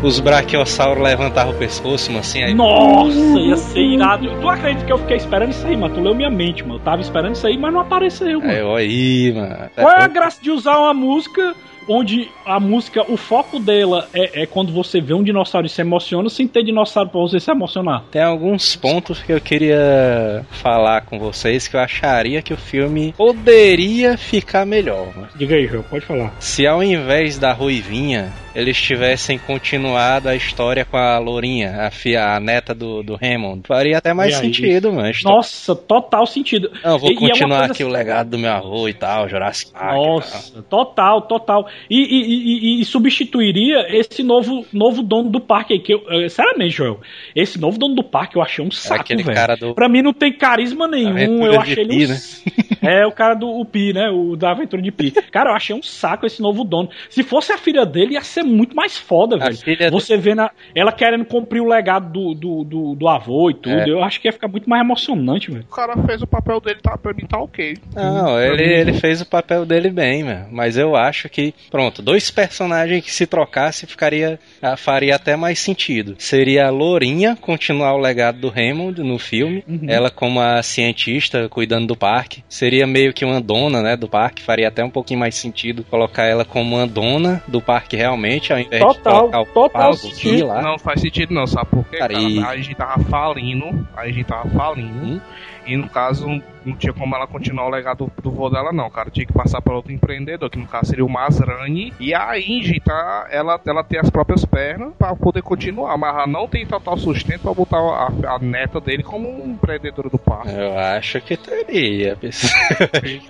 os 0.03 0.19
brachiosauros 0.19 1.03
levantavam 1.03 1.53
o 1.53 1.57
pescoço, 1.57 2.09
mano, 2.11 2.19
assim, 2.19 2.43
aí. 2.43 2.53
Nossa, 2.53 3.17
ia 3.39 3.57
ser 3.57 3.79
irado. 3.79 4.29
Tu 4.39 4.49
acredita 4.49 4.85
que 4.85 4.91
eu 4.91 4.97
fiquei 4.99 5.17
esperando 5.17 5.49
isso 5.49 5.65
aí, 5.65 5.75
mano? 5.75 5.95
Tu 5.95 6.01
leu 6.01 6.13
minha 6.13 6.29
mente, 6.29 6.63
mano. 6.63 6.75
Eu 6.75 6.79
tava 6.83 7.01
esperando 7.01 7.35
isso 7.35 7.47
aí, 7.47 7.57
mas 7.57 7.73
não 7.73 7.81
apareceu, 7.81 8.39
mano. 8.39 8.67
Ó, 8.67 8.75
aí, 8.75 9.33
mano. 9.33 9.69
Qual 9.75 9.91
é 9.91 10.03
a 10.03 10.07
graça 10.07 10.41
de 10.41 10.51
usar 10.51 10.77
uma 10.77 10.93
música 10.93 11.55
onde 11.87 12.29
a 12.45 12.59
música, 12.59 13.03
o 13.09 13.17
foco 13.17 13.59
dela 13.59 14.07
é, 14.13 14.43
é 14.43 14.45
quando 14.45 14.71
você 14.71 14.99
vê 14.99 15.13
um 15.13 15.23
dinossauro 15.23 15.67
e 15.67 15.69
se 15.69 15.81
emociona, 15.81 16.29
sem 16.29 16.47
ter 16.47 16.63
dinossauro 16.63 17.09
pra 17.09 17.19
você 17.21 17.39
se 17.39 17.51
emocionar? 17.51 18.03
Tem 18.11 18.21
alguns 18.21 18.75
pontos 18.75 19.21
que 19.21 19.31
eu 19.31 19.41
queria 19.41 20.45
falar 20.49 21.01
com 21.01 21.19
vocês 21.19 21.67
que 21.67 21.75
eu 21.75 21.79
acharia 21.79 22.41
que 22.41 22.53
o 22.53 22.57
filme 22.57 23.13
poderia 23.17 24.17
ficar 24.17 24.65
melhor. 24.65 25.07
mano. 25.15 25.27
Diga 25.35 25.55
aí, 25.55 25.67
João, 25.67 25.83
pode 25.83 26.05
falar. 26.05 26.33
Se 26.39 26.65
ao 26.65 26.83
invés 26.83 27.37
da 27.37 27.53
Ruivinha, 27.53 28.33
eles 28.59 28.75
tivessem 28.81 29.37
continuado 29.37 30.27
a 30.29 30.35
história 30.35 30.83
com 30.83 30.97
a 30.97 31.19
Lourinha, 31.19 31.83
a, 31.83 31.91
fia, 31.91 32.35
a 32.35 32.39
neta 32.39 32.73
do, 32.73 33.03
do 33.03 33.13
Hammond, 33.21 33.61
faria 33.67 33.97
até 33.99 34.13
mais 34.13 34.35
sentido, 34.35 34.91
mano. 34.91 35.11
Nossa, 35.23 35.75
total 35.75 36.25
sentido. 36.25 36.71
Não, 36.83 36.97
vou 36.97 37.09
E- 37.11 37.13
e 37.13 37.15
é 37.17 37.29
continuar 37.29 37.65
aqui 37.65 37.83
o 37.83 37.87
assim- 37.87 37.95
legado 37.95 38.29
do 38.31 38.37
meu 38.39 38.51
avô 38.51 38.87
e 38.89 38.93
tal, 38.93 39.29
Jurassic 39.29 39.71
Park. 39.71 39.93
Nossa, 39.95 40.61
total, 40.63 41.21
total. 41.21 41.67
E, 41.89 42.81
e- 42.81 42.85
substituiria 42.85 43.85
esse 43.95 44.23
novo, 44.23 44.65
novo 44.73 45.01
dono 45.03 45.29
do 45.29 45.39
parque 45.39 45.73
aí. 45.73 45.79
Que 45.79 45.93
eu, 45.93 46.01
eh, 46.09 46.27
sinceramente, 46.29 46.75
Joel, 46.75 46.99
esse 47.35 47.59
novo 47.59 47.77
dono 47.77 47.95
do 47.95 48.03
parque 48.03 48.37
eu 48.37 48.41
achei 48.41 48.65
um 48.65 48.71
saco, 48.71 49.01
aquele 49.01 49.23
velho. 49.23 49.35
cara 49.35 49.55
do- 49.55 49.75
Pra 49.75 49.87
mim 49.87 50.01
não 50.01 50.13
tem 50.13 50.33
carisma 50.33 50.87
nenhum. 50.87 51.45
Eu 51.45 51.59
achei 51.59 51.83
ele 51.83 52.05
um... 52.05 52.09
né? 52.09 52.17
É, 52.81 53.05
o 53.05 53.11
cara 53.11 53.33
do 53.33 53.47
o 53.47 53.65
Pi, 53.65 53.93
né? 53.93 54.09
O 54.09 54.35
da 54.35 54.51
Aventura 54.51 54.81
de 54.81 54.91
Pi. 54.91 55.11
Cara, 55.31 55.51
eu 55.51 55.55
achei 55.55 55.75
um 55.75 55.81
saco 55.83 56.25
esse 56.25 56.41
novo 56.41 56.63
dono. 56.63 56.89
Se 57.09 57.23
fosse 57.23 57.51
a 57.51 57.57
filha 57.57 57.85
dele, 57.85 58.13
ia 58.13 58.21
ser 58.21 58.43
muito 58.43 58.75
mais 58.75 58.97
foda, 58.97 59.37
velho. 59.37 59.55
Você 59.91 60.17
vendo 60.17 60.41
a- 60.41 60.51
ela 60.75 60.91
querendo 60.91 61.25
cumprir 61.25 61.61
o 61.61 61.67
legado 61.67 62.11
do, 62.11 62.33
do, 62.33 62.63
do, 62.63 62.95
do 62.95 63.07
avô 63.07 63.49
e 63.49 63.53
tudo. 63.53 63.75
É. 63.75 63.89
Eu 63.89 64.03
acho 64.03 64.19
que 64.21 64.27
ia 64.27 64.31
ficar 64.31 64.47
muito 64.47 64.69
mais 64.69 64.81
emocionante, 64.83 65.51
velho. 65.51 65.65
O 65.69 65.73
cara 65.75 65.95
fez 66.05 66.21
o 66.21 66.27
papel 66.27 66.59
dele, 66.59 66.79
tá, 66.81 66.97
pra 66.97 67.13
mim 67.13 67.25
tá 67.27 67.39
ok. 67.39 67.75
Não, 67.95 68.39
ele, 68.41 68.63
ele 68.63 68.93
fez 68.93 69.21
o 69.21 69.25
papel 69.25 69.65
dele 69.65 69.89
bem, 69.89 70.23
mano. 70.23 70.47
Mas 70.51 70.77
eu 70.77 70.95
acho 70.95 71.29
que, 71.29 71.53
pronto, 71.69 72.01
dois 72.01 72.29
personagens 72.31 73.03
que 73.03 73.11
se 73.11 73.25
trocasse 73.27 73.85
ficaria, 73.87 74.39
ah, 74.61 74.75
faria 74.77 75.15
até 75.15 75.35
mais 75.35 75.59
sentido. 75.59 76.15
Seria 76.17 76.67
a 76.67 76.69
Lourinha 76.69 77.35
continuar 77.39 77.93
o 77.93 77.97
legado 77.97 78.39
do 78.39 78.49
Raymond 78.49 79.01
no 79.03 79.17
filme, 79.17 79.63
ela 79.87 80.09
como 80.09 80.39
a 80.39 80.61
cientista 80.61 81.47
cuidando 81.49 81.87
do 81.87 81.95
parque. 81.95 82.43
Seria 82.49 82.66
meio 82.87 83.13
que 83.13 83.23
uma 83.23 83.39
dona, 83.39 83.81
né, 83.81 83.95
do 83.95 84.07
parque. 84.07 84.41
Faria 84.41 84.67
até 84.67 84.83
um 84.83 84.89
pouquinho 84.89 85.19
mais 85.19 85.35
sentido 85.35 85.83
colocar 85.83 86.23
ela 86.23 86.43
como 86.43 86.75
uma 86.75 86.87
dona 86.87 87.41
do 87.47 87.61
parque 87.61 87.95
realmente, 87.95 88.51
ao 88.51 88.59
invés 88.59 88.81
de 88.81 88.87
Total, 88.87 89.19
colocar 89.19 89.41
o 89.41 89.45
total 89.45 89.93
sentido. 89.93 90.47
Lá. 90.47 90.61
Não 90.61 90.77
faz 90.77 91.01
sentido 91.01 91.33
não, 91.33 91.47
sabe 91.47 91.67
por 91.69 91.85
quê? 91.85 91.97
Cara, 91.97 92.13
cara? 92.13 92.25
e- 92.25 92.39
A 92.43 92.55
gente 92.57 92.75
tava 92.75 93.03
falindo, 93.05 93.87
a 93.95 94.05
gente 94.07 94.23
tava 94.23 94.49
falindo, 94.49 94.87
Hum? 95.05 95.21
E 95.67 95.77
no 95.77 95.89
caso 95.89 96.41
não 96.67 96.75
tinha 96.75 96.91
como 96.91 97.15
ela 97.15 97.25
continuar 97.25 97.67
o 97.67 97.69
legado 97.69 98.11
do, 98.15 98.21
do 98.21 98.31
vô 98.31 98.49
dela 98.49 98.71
não, 98.73 98.89
cara. 98.89 99.09
Tinha 99.09 99.25
que 99.25 99.33
passar 99.33 99.61
para 99.61 99.75
outro 99.75 99.91
empreendedor, 99.91 100.49
que 100.49 100.59
no 100.59 100.67
caso 100.67 100.89
seria 100.89 101.05
o 101.05 101.09
Masrani, 101.09 101.93
e 101.99 102.13
a 102.13 102.37
Inge, 102.37 102.79
tá, 102.79 103.27
ela, 103.31 103.59
ela 103.65 103.83
tem 103.83 103.99
as 103.99 104.09
próprias 104.09 104.43
pernas 104.43 104.93
para 104.97 105.15
poder 105.15 105.41
continuar, 105.41 105.97
mas 105.97 106.13
ela 106.13 106.27
não 106.27 106.47
tem 106.47 106.65
total 106.65 106.97
sustento 106.97 107.41
para 107.41 107.53
botar 107.53 107.77
a, 107.77 108.35
a 108.35 108.39
neta 108.39 108.81
dele 108.81 109.03
como 109.03 109.29
um 109.29 109.51
empreendedora 109.51 110.09
do 110.09 110.17
parque. 110.17 110.49
Eu 110.49 110.77
acho 110.77 111.21
que 111.21 111.37
teria. 111.37 112.17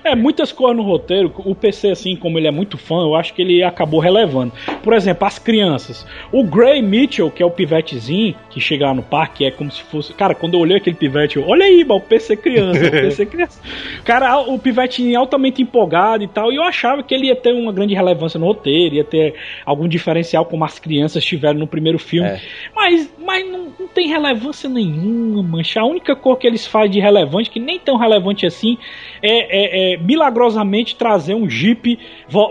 É, 0.04 0.16
muitas 0.16 0.52
coisas 0.52 0.78
no 0.78 0.84
roteiro, 0.84 1.32
o 1.38 1.54
PC, 1.54 1.90
assim, 1.90 2.16
como 2.16 2.38
ele 2.38 2.48
é 2.48 2.52
muito 2.52 2.78
fã, 2.78 3.02
eu 3.02 3.16
acho 3.16 3.34
que 3.34 3.42
ele 3.42 3.64
acabou 3.64 4.00
relevando. 4.00 4.54
Por 4.82 4.94
exemplo, 4.94 5.28
as 5.28 5.38
crianças. 5.38 6.06
O 6.32 6.44
Gray 6.44 6.82
Mitchell, 6.82 7.30
que 7.30 7.44
é 7.44 7.46
o 7.46 7.52
pivetezinho, 7.52 8.36
que 8.50 8.60
chega 8.60 8.88
lá 8.88 8.94
no 8.94 9.04
parque, 9.04 9.46
é 9.46 9.52
como 9.52 9.72
se 9.72 9.82
fosse. 9.84 10.14
Cara, 10.14 10.34
quando 10.34 10.54
eu 10.54 10.60
olhei 10.60 10.78
aquele 10.78 10.96
pivete, 10.96 11.38
eu, 11.38 11.48
olha 11.48 11.66
aí, 11.66 11.84
mano, 11.84 12.00
o 12.00 12.02
PC 12.02 12.27
criança, 12.36 12.86
o 12.86 12.92
PC 12.92 13.26
criança. 13.28 13.62
Cara, 14.04 14.40
o 14.40 14.58
pivetinho 14.60 15.18
altamente 15.20 15.62
empolgado 15.62 16.24
e 16.24 16.28
tal, 16.28 16.52
e 16.52 16.56
eu 16.56 16.64
achava 16.64 17.04
que 17.04 17.14
ele 17.14 17.28
ia 17.28 17.36
ter 17.36 17.54
uma 17.54 17.72
grande 17.72 17.94
relevância 17.94 18.40
no 18.40 18.46
roteiro, 18.46 18.96
ia 18.96 19.04
ter 19.04 19.36
algum 19.66 19.88
diferencial 19.88 20.46
como 20.46 20.66
as 20.66 20.80
crianças 20.80 21.24
tiveram 21.24 21.60
no 21.60 21.68
primeiro 21.68 22.00
filme. 22.00 22.30
É. 22.30 22.42
Mas, 22.76 23.14
mas 23.24 23.50
não, 23.50 23.68
não 23.80 23.88
tem 23.88 24.08
relevância 24.08 24.70
nenhuma, 24.70 25.44
mancha. 25.44 25.82
A 25.82 25.86
única 25.86 26.16
coisa 26.16 26.40
que 26.40 26.48
eles 26.48 26.66
fazem 26.66 26.92
de 26.92 27.00
relevante, 27.00 27.50
que 27.50 27.60
nem 27.60 27.80
tão 27.80 27.98
relevante 27.98 28.46
assim, 28.46 28.78
é, 29.22 29.92
é- 29.92 29.94
é 29.94 29.98
milagrosamente 29.98 30.96
trazer 30.96 31.34
um 31.36 31.50
Jeep, 31.50 31.98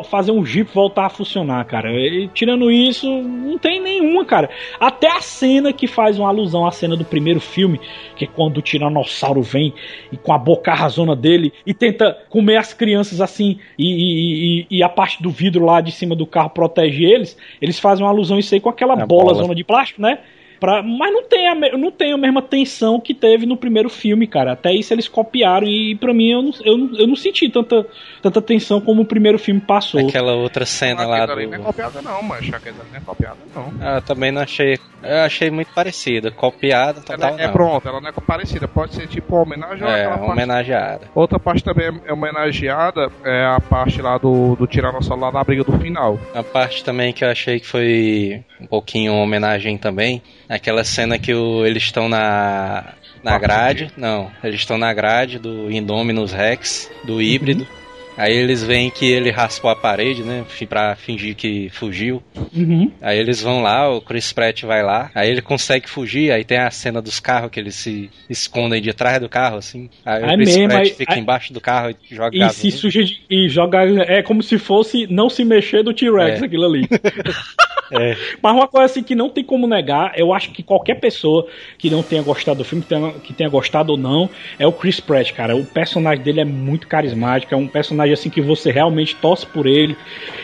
fazer 0.09 0.33
um 0.33 0.45
Jeep 0.45 0.71
voltar 0.73 1.07
a 1.07 1.09
funcionar, 1.11 1.65
cara. 1.67 1.91
E, 1.93 2.29
tirando 2.33 2.71
isso, 2.71 3.07
não 3.11 3.59
tem 3.59 3.81
nenhuma, 3.81 4.25
cara. 4.25 4.51
Até 4.81 5.09
a 5.11 5.21
cena 5.21 5.73
que 5.73 5.87
faz 5.87 6.19
uma 6.19 6.29
alusão 6.29 6.67
à 6.67 6.71
cena 6.71 6.97
do 6.97 7.05
primeiro 7.05 7.41
filme, 7.41 7.81
que 8.17 8.25
é 8.25 8.29
quando 8.29 8.59
o 8.59 8.63
Tiranossauro 8.63 9.43
vem 9.43 9.73
e 10.13 10.17
com 10.17 10.33
a 10.33 10.39
boca 10.39 10.73
razona 10.75 11.15
dele 11.15 11.53
e 11.67 11.73
tenta 11.75 12.17
comer 12.29 12.57
as 12.57 12.73
crianças 12.73 13.21
assim, 13.21 13.59
e, 13.79 13.87
e- 13.87 14.67
e- 14.79 14.83
a 14.83 14.89
parte 14.89 15.23
do 15.23 15.31
vidro 15.31 15.65
lá 15.65 15.81
de 15.81 15.91
cima 15.93 16.15
do 16.15 16.27
carro 16.27 16.51
protege 16.51 17.05
eles, 17.05 17.37
eles 17.61 17.79
fazem 17.79 18.05
uma 18.05 18.11
alusão 18.11 18.39
isso 18.39 18.55
aí 18.55 18.61
com 18.61 18.69
aquela 18.69 18.95
A 18.95 19.07
bola 19.07 19.25
bola. 19.33 19.35
zona 19.43 19.55
de 19.55 19.65
plástico, 19.65 20.01
né? 20.01 20.19
Pra, 20.61 20.83
mas 20.83 21.13
não 21.13 21.23
tem, 21.23 21.49
a, 21.49 21.55
não 21.77 21.91
tem 21.91 22.13
a 22.13 22.17
mesma 22.17 22.43
tensão 22.43 23.01
que 23.01 23.15
teve 23.15 23.47
no 23.47 23.57
primeiro 23.57 23.89
filme, 23.89 24.27
cara. 24.27 24.53
Até 24.53 24.73
isso 24.73 24.93
eles 24.93 25.09
copiaram 25.09 25.67
e 25.67 25.95
pra 25.97 26.15
mim 26.15 26.31
eu 26.31 26.43
não, 26.43 26.53
eu 26.65 26.79
não, 26.79 26.99
eu 26.99 27.07
não 27.07 27.17
senti 27.17 27.49
tanta, 27.49 27.87
tanta 28.23 28.41
tensão 28.41 28.81
como 28.81 29.03
o 29.03 29.07
primeiro 29.07 29.39
filme 29.39 29.61
passou. 29.61 30.01
Aquela 30.01 30.35
outra 30.35 30.65
cena 30.65 31.07
lá 31.07 31.25
ali 31.25 31.47
não 31.47 31.55
é 31.55 31.59
do. 31.59 31.65
copiada 31.65 32.03
não, 32.03 32.23
mas 32.23 32.49
não 32.49 32.57
é 32.57 33.01
copiada 33.05 33.37
não. 33.55 33.73
Ah, 33.81 33.97
eu 33.97 34.03
também 34.03 34.33
não 34.33 34.43
achei. 34.43 34.79
Eu 35.03 35.19
achei 35.19 35.51
muito 35.51 35.73
parecida. 35.73 36.31
Copiada 36.31 37.01
total. 37.01 37.31
Ela 37.31 37.41
é 37.41 37.47
não. 37.47 37.53
pronto, 37.53 37.89
ela 37.89 38.01
não 38.01 38.09
é 38.09 38.13
parecida, 38.13 38.67
pode 38.67 38.95
ser 38.95 39.07
tipo 39.07 39.35
uma 39.35 39.43
homenagem 39.43 39.85
ou 39.85 39.91
É, 39.91 40.09
parte 40.09 40.31
homenageada. 40.31 41.11
Outra 41.15 41.39
parte 41.39 41.63
também 41.63 42.01
é 42.05 42.13
homenageada 42.13 43.11
é 43.25 43.45
a 43.45 43.61
parte 43.61 44.01
lá 44.01 44.19
do, 44.19 44.57
do 44.57 44.67
Tiranossauro 44.67 45.21
lá 45.21 45.33
na 45.33 45.45
briga 45.45 45.65
do 45.65 45.79
final. 45.79 46.19
A 46.35 46.43
parte 46.43 46.85
também 46.85 47.13
que 47.13 47.25
eu 47.25 47.29
achei 47.29 47.61
que 47.61 47.67
foi 47.67 48.45
um 48.61 48.67
pouquinho 48.67 49.13
uma 49.13 49.23
homenagem 49.23 49.77
também, 49.79 50.23
aquela 50.49 50.85
cena 50.85 51.19
que 51.19 51.33
o- 51.35 51.65
eles 51.67 51.83
estão 51.85 52.09
na 52.09 52.93
na 53.23 53.39
grade, 53.39 53.91
não, 53.97 54.31
eles 54.45 54.61
estão 54.61 54.79
na 54.79 54.93
grade 54.95 55.39
do 55.41 55.69
Indominus 55.71 56.33
Rex, 56.33 56.89
do 57.05 57.21
híbrido. 57.21 57.67
Aí 58.17 58.33
eles 58.33 58.63
veem 58.65 58.89
que 58.89 59.05
ele 59.05 59.31
raspou 59.31 59.69
a 59.71 59.77
parede, 59.77 60.23
né, 60.23 60.43
pra 60.69 60.95
fingir 60.97 61.35
que 61.35 61.69
fugiu. 61.71 62.23
Uhum. 62.55 62.91
Aí 63.03 63.19
eles 63.19 63.43
vão 63.43 63.61
lá, 63.61 63.91
o 63.93 64.01
Chris 64.01 64.33
Pratt 64.33 64.63
vai 64.63 64.83
lá, 64.83 65.11
aí 65.15 65.29
ele 65.29 65.43
consegue 65.43 65.87
fugir, 65.91 66.31
aí 66.33 66.43
tem 66.45 66.57
a 66.57 66.71
cena 66.71 67.03
dos 67.03 67.21
carros 67.21 67.51
que 67.51 67.61
eles 67.61 67.75
se 67.75 68.09
escondem 68.31 68.81
de 68.81 68.95
trás 68.95 69.21
do 69.21 69.29
carro, 69.29 69.59
assim. 69.59 69.91
Aí 70.05 70.23
o 70.23 70.27
É 70.31 70.35
Chris 70.37 70.57
mesmo, 70.57 70.69
Pratt 70.69 70.87
aí- 70.87 70.95
fica 70.95 71.13
aí- 71.15 71.21
embaixo 71.21 71.53
do 71.53 71.61
carro 71.61 71.91
e 71.91 72.15
joga 72.15 72.35
E 72.39 72.49
se 72.51 72.71
suja 72.71 73.05
de- 73.05 73.21
e 73.29 73.49
joga. 73.51 73.81
É 74.09 74.23
como 74.23 74.43
se 74.43 74.57
fosse 74.57 75.07
não 75.09 75.29
se 75.29 75.45
mexer 75.45 75.83
do 75.83 75.93
T-Rex, 75.93 76.41
É. 76.41 76.45
aquilo 76.47 76.65
ali. 76.65 76.89
É. 77.93 78.17
Mas 78.43 78.53
uma 78.55 78.67
coisa 78.67 78.87
assim 78.87 79.03
que 79.03 79.15
não 79.15 79.29
tem 79.29 79.45
como 79.45 79.67
negar, 79.67 80.13
eu 80.17 80.33
acho 80.33 80.51
que 80.51 80.63
qualquer 80.63 80.97
pessoa 80.97 81.47
que 81.79 81.89
não 81.91 82.03
tenha 82.03 82.23
gostado 82.23 82.59
do 82.59 82.65
filme, 82.65 82.83
que 82.83 82.89
tenha, 82.89 83.13
que 83.13 83.33
tenha 83.33 83.49
gostado 83.51 83.93
ou 83.93 83.99
não, 83.99 84.29
é 84.59 84.67
o 84.67 84.73
Chris 84.73 85.01
Pratt, 85.01 85.33
cara. 85.33 85.57
O 85.57 85.65
personagem 85.65 86.23
dele 86.25 86.41
é 86.41 86.45
muito 86.45 86.87
carismático, 86.89 87.55
é 87.55 87.57
um 87.57 87.69
personagem 87.69 88.13
assim 88.13 88.31
que 88.31 88.41
você 88.41 88.71
realmente 88.71 89.15
torce 89.17 89.47
por 89.47 89.67
ele. 89.67 89.97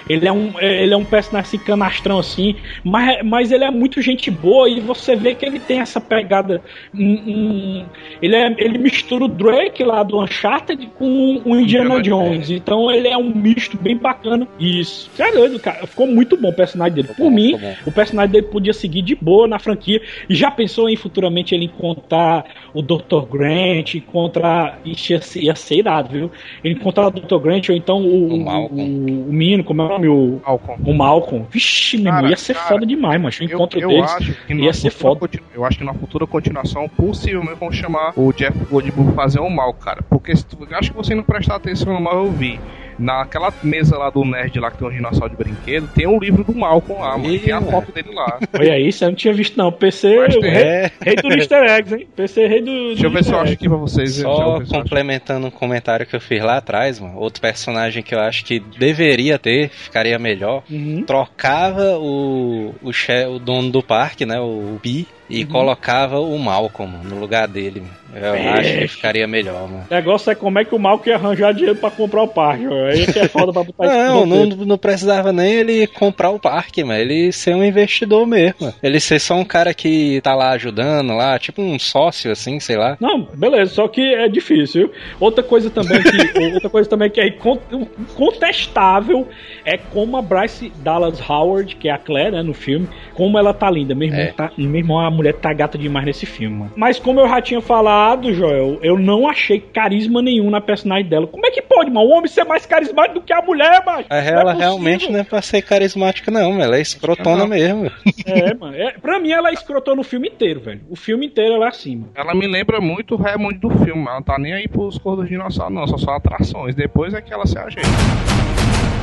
Ele 0.09 0.27
é 0.27 0.33
um, 0.33 0.53
ele 0.61 0.93
é 0.95 0.97
um 0.97 1.05
personagem 1.05 1.49
assim, 1.49 1.59
canastrão 1.59 2.19
assim, 2.19 2.55
mas, 2.85 3.25
mas 3.25 3.51
ele 3.53 3.65
é 3.65 3.71
muito 3.71 4.01
gente 4.01 4.31
boa 4.31 4.69
e 4.69 4.81
você 4.81 5.17
vê 5.17 5.35
que 5.35 5.45
ele 5.45 5.59
tem 5.59 5.81
essa 5.81 6.01
pegada. 6.01 6.63
um- 6.95 7.01
um- 7.27 7.87
ele, 8.21 8.37
é, 8.37 8.55
ele 8.59 8.79
mistura 8.79 9.25
o 9.25 9.29
Drake 9.29 9.83
lá 9.83 10.03
do 10.03 10.21
Uncharted 10.23 10.87
com 10.99 11.41
o 11.45 11.57
Indiana 11.59 12.01
Jones. 12.03 12.51
Então 12.51 12.91
ele 12.91 13.09
é 13.09 13.17
um 13.17 13.35
misto 13.35 13.77
bem 13.77 13.97
bacana. 13.97 14.47
Isso. 14.59 15.11
Doido, 15.33 15.59
cara. 15.59 15.87
Ficou 15.87 16.07
muito 16.07 16.37
bom 16.37 16.51
o 16.51 16.53
personagem 16.55 16.95
dele. 16.95 17.09
Por 17.17 17.31
mim, 17.33 17.57
bom. 17.59 17.75
o 17.87 17.93
personagem 17.93 18.31
dele 18.33 18.47
podia 18.47 18.73
seguir 18.73 19.03
de 19.03 19.15
boa 19.15 19.47
na 19.49 19.59
franquia. 19.59 20.01
E 20.29 20.35
já 20.35 20.51
pensou 20.51 20.89
em 20.89 20.97
futuramente 20.97 21.55
ele 21.55 21.65
encontrar 21.65 22.45
o 22.75 22.83
Dr. 22.83 23.27
Grant, 23.31 23.95
encontrar. 23.95 24.79
Ixi, 24.85 25.13
ia 25.15 25.21
ser, 25.23 25.41
ia 25.43 25.55
ser 25.55 25.77
irado, 25.77 26.09
viu? 26.11 26.31
Ele 26.63 26.75
encontrar 26.75 27.07
o 27.09 27.11
Dr. 27.11 27.39
Grant, 27.39 27.69
ou 27.69 27.75
então 27.77 27.99
o, 28.03 28.35
O 28.35 28.45
Malcolm. 28.45 28.83
o, 28.83 29.29
o 29.29 29.33
menino, 29.33 29.65
como 29.65 29.83
é 29.83 29.85
o 29.85 29.89
nome? 29.89 30.09
O, 30.09 30.41
Malcolm. 30.45 30.79
o 30.85 30.95
Malcolm. 30.95 31.47
Vixe, 31.51 31.97
meu 31.97 32.07
irmão, 32.07 32.21
Cara, 32.23 32.31
ia 32.31 32.37
ser 32.37 32.55
cara, 32.55 32.69
foda 32.69 32.87
demais, 32.87 33.21
mano. 33.21 33.35
O 33.41 33.43
Eu, 33.45 33.49
encontro 33.49 33.81
eu 33.81 33.89
deles. 33.89 34.11
acho 34.13 34.35
que 34.47 34.55
ia 34.55 34.73
ser 34.73 34.91
foda. 34.91 35.21
continu- 35.21 35.45
Eu 35.55 35.65
acho 35.65 35.79
que 35.79 35.85
na 35.85 35.95
futura 35.95 36.27
continuação, 36.27 36.89
possivelmente 36.89 37.59
vão 37.59 37.73
chamar 37.73 38.13
o 38.17 38.33
Jeff 38.33 38.57
Goldblum 38.71 39.13
fazer 39.13 39.41
um 39.41 39.51
mal, 39.51 39.73
cara. 39.75 40.03
Porque 40.09 40.35
se 40.37 40.45
tu, 40.47 40.59
eu 40.69 40.77
acho 40.77 40.91
que 40.91 40.97
você 40.97 41.15
não 41.15 41.23
prestar 41.23 41.57
atenção 41.57 41.93
no 41.93 42.01
mal, 42.01 42.25
eu 42.25 42.31
vi. 42.31 42.59
Naquela 42.99 43.53
mesa 43.63 43.97
lá 43.97 44.11
do 44.11 44.25
Nerd 44.25 44.59
lá 44.59 44.71
que 44.71 44.79
tem 44.79 44.89
um 44.89 44.91
dinossauro 44.91 45.31
de 45.31 45.37
brinquedo, 45.37 45.89
tem 45.95 46.07
um 46.07 46.19
livro 46.19 46.45
do 46.45 46.55
Malcolm 46.55 47.01
lá, 47.03 47.17
mano. 47.19 47.35
e 47.35 47.39
Tem 47.39 47.53
a 47.53 47.61
foto 47.61 47.93
dele 47.93 48.11
lá. 48.15 48.39
Olha 48.59 48.79
isso, 48.79 49.05
eu 49.05 49.09
não 49.09 49.15
tinha 49.17 49.33
visto, 49.35 49.57
não. 49.57 49.73
PC, 49.73 50.17
Mas 50.17 50.37
o 50.37 50.41
tem. 50.41 50.51
rei, 50.51 50.63
É, 50.63 50.91
rei 51.03 51.17
do 51.17 51.33
Easter 51.33 51.63
Eggs, 51.65 51.95
hein? 51.95 52.09
PC, 52.15 52.47
rei 52.47 52.61
do. 52.61 52.89
Deixa 52.89 53.07
eu 53.07 53.11
ver 53.11 53.25
se 53.25 53.33
eu 53.33 53.41
acho 53.41 53.53
aqui 53.55 53.69
pra 53.69 53.77
vocês. 53.79 54.15
Só 54.17 54.61
complementando 54.71 55.47
um 55.47 55.51
comentário 55.51 56.07
que 56.07 56.15
eu 56.15 56.21
fiz 56.21 56.43
lá 56.43 56.59
atrás, 56.59 57.01
mano. 57.01 57.19
Outro 57.19 57.41
personagem 57.41 58.03
que 58.03 58.15
eu 58.15 58.21
acho 58.21 58.45
que 58.45 58.61
deveria 58.61 59.39
ter, 59.39 59.69
ficaria 59.71 60.19
melhor. 60.19 60.63
Uhum. 60.71 61.03
Trocava 61.07 61.99
o, 61.99 62.75
o, 62.83 62.93
che- 62.93 63.27
o 63.27 63.39
dono 63.39 63.71
do 63.71 63.83
parque, 63.83 64.25
né? 64.27 64.39
O 64.41 64.79
Bi, 64.83 65.07
e 65.31 65.45
colocava 65.45 66.19
o 66.21 66.39
Malcolm 66.39 66.93
mano, 66.99 67.11
no 67.15 67.21
lugar 67.21 67.49
dele. 67.49 67.81
mano. 67.81 68.03
Eu 68.15 68.35
É. 68.35 68.49
acho 68.51 68.73
que 68.79 68.89
ficaria 68.89 69.27
melhor, 69.27 69.67
mano. 69.71 69.87
O 69.91 69.95
negócio 69.95 70.31
é 70.31 70.35
como 70.35 70.59
é 70.59 70.67
que 70.67 70.75
o 70.75 70.79
Malco 70.79 71.09
ia 71.09 71.15
arranjar 71.15 71.55
dinheiro 71.55 71.77
pra 71.79 71.91
comprar 71.91 72.23
o 72.25 72.29
parque. 72.29 72.67
ó. 72.67 72.85
Aí 72.89 73.07
que 73.11 73.19
é 73.19 73.27
foda 73.27 73.51
pra 73.55 73.63
botar 73.65 73.87
Não, 73.89 74.27
não, 74.27 74.45
não 74.47 74.77
precisava 74.77 75.33
nem 75.33 75.51
ele 75.55 75.87
comprar 75.87 76.29
o 76.29 76.39
parque, 76.39 76.85
mas 76.85 77.01
ele 77.01 77.33
ser 77.33 77.55
um 77.55 77.65
investidor 77.65 78.27
mesmo. 78.27 78.75
Ele 78.83 79.01
ser 79.01 79.19
só 79.19 79.35
um 79.35 79.45
cara 79.47 79.73
que 79.73 80.21
tá 80.21 80.35
lá 80.35 80.51
ajudando 80.51 81.15
lá, 81.17 81.39
tipo 81.39 81.63
um 81.63 81.79
sócio 81.79 82.31
assim, 82.31 82.61
sei 82.61 82.77
lá. 82.77 82.99
Não, 83.01 83.23
beleza, 83.35 83.73
só 83.73 83.89
que 83.89 84.03
é 84.03 84.29
difícil. 84.29 84.91
Outra 85.19 85.43
coisa 85.43 85.71
também 85.71 86.03
que, 86.03 86.39
outra 86.53 86.69
coisa 86.69 86.91
também 86.91 87.09
que 87.09 87.19
é 87.19 87.29
incon- 87.29 87.61
incontestável 87.99 89.27
é 89.65 89.77
como 89.77 90.17
a 90.17 90.23
Bryce 90.23 90.71
Dallas 90.83 91.19
Howard, 91.29 91.77
que 91.77 91.89
é 91.89 91.93
a 91.93 91.99
Claire, 91.99 92.33
né, 92.33 92.43
no 92.43 92.55
filme, 92.55 92.89
como 93.15 93.39
ela 93.39 93.55
tá 93.55 93.71
linda. 93.71 93.95
Meu 93.95 94.09
irmão, 94.09 94.21
É. 94.23 94.33
tá, 94.33 94.51
meu 94.57 94.77
irmão, 94.77 94.99
a 94.99 95.11
mulher 95.23 95.35
tá 95.35 95.53
gata 95.53 95.79
demais 95.79 96.05
nesse 96.05 96.27
filme, 96.27 96.57
mano. 96.57 96.73
Mas 96.77 96.99
como 96.99 97.21
eu 97.21 97.29
já 97.29 97.41
tinha 97.41 97.61
falado, 97.61 98.33
Joel, 98.35 98.79
eu 98.83 98.99
não 98.99 99.29
achei 99.29 99.61
carisma 99.61 100.21
nenhum 100.21 100.51
na 100.51 100.61
personagem 100.61 101.09
dela. 101.09 101.27
Como 101.27 101.47
é 101.47 101.51
que 101.51 101.63
pode, 101.63 101.91
mano? 101.91 102.07
O 102.09 102.13
homem 102.13 102.27
ser 102.29 102.45
mais 102.45 102.67
carismático 102.67 103.21
do 103.21 103.25
que 103.25 103.33
a 103.33 103.41
mulher, 103.43 103.83
Não 103.87 103.93
é 103.95 104.29
ela 104.29 104.43
possível. 104.45 104.59
realmente 104.59 105.11
não 105.13 105.21
é 105.21 105.25
pra 105.25 105.41
ser 105.41 105.63
carismática, 105.63 106.31
não, 106.31 106.61
ela 106.61 106.77
é 106.77 106.81
escrotona 106.81 107.47
mesmo. 107.47 107.91
É, 108.27 108.55
mano. 108.55 108.77
É, 108.77 108.93
pra 108.93 109.19
mim, 109.21 109.31
ela 109.31 109.53
escrotou 109.53 109.95
no 109.95 110.03
filme 110.03 110.29
inteiro, 110.29 110.61
velho. 110.61 110.81
O 110.91 110.97
filme 110.97 111.27
inteiro 111.27 111.55
ela 111.55 111.67
é 111.67 111.69
assim, 111.69 111.97
mano. 111.97 112.11
Ela 112.15 112.35
me 112.35 112.47
lembra 112.47 112.81
muito 112.81 113.15
o 113.15 113.19
Raymond 113.19 113.59
do 113.59 113.71
filme. 113.71 114.03
Ela 114.03 114.15
não 114.17 114.23
tá 114.23 114.39
nem 114.39 114.53
aí 114.53 114.67
pros 114.69 114.99
cor 114.99 115.17
dos 115.17 115.29
dinossauros, 115.29 115.75
não. 115.75 115.87
São 115.87 115.99
só 115.99 116.13
atrações. 116.13 116.75
Depois 116.75 117.15
é 117.15 117.21
que 117.21 117.33
ela 117.33 117.47
se 117.47 117.59
ajeita. 117.59 117.89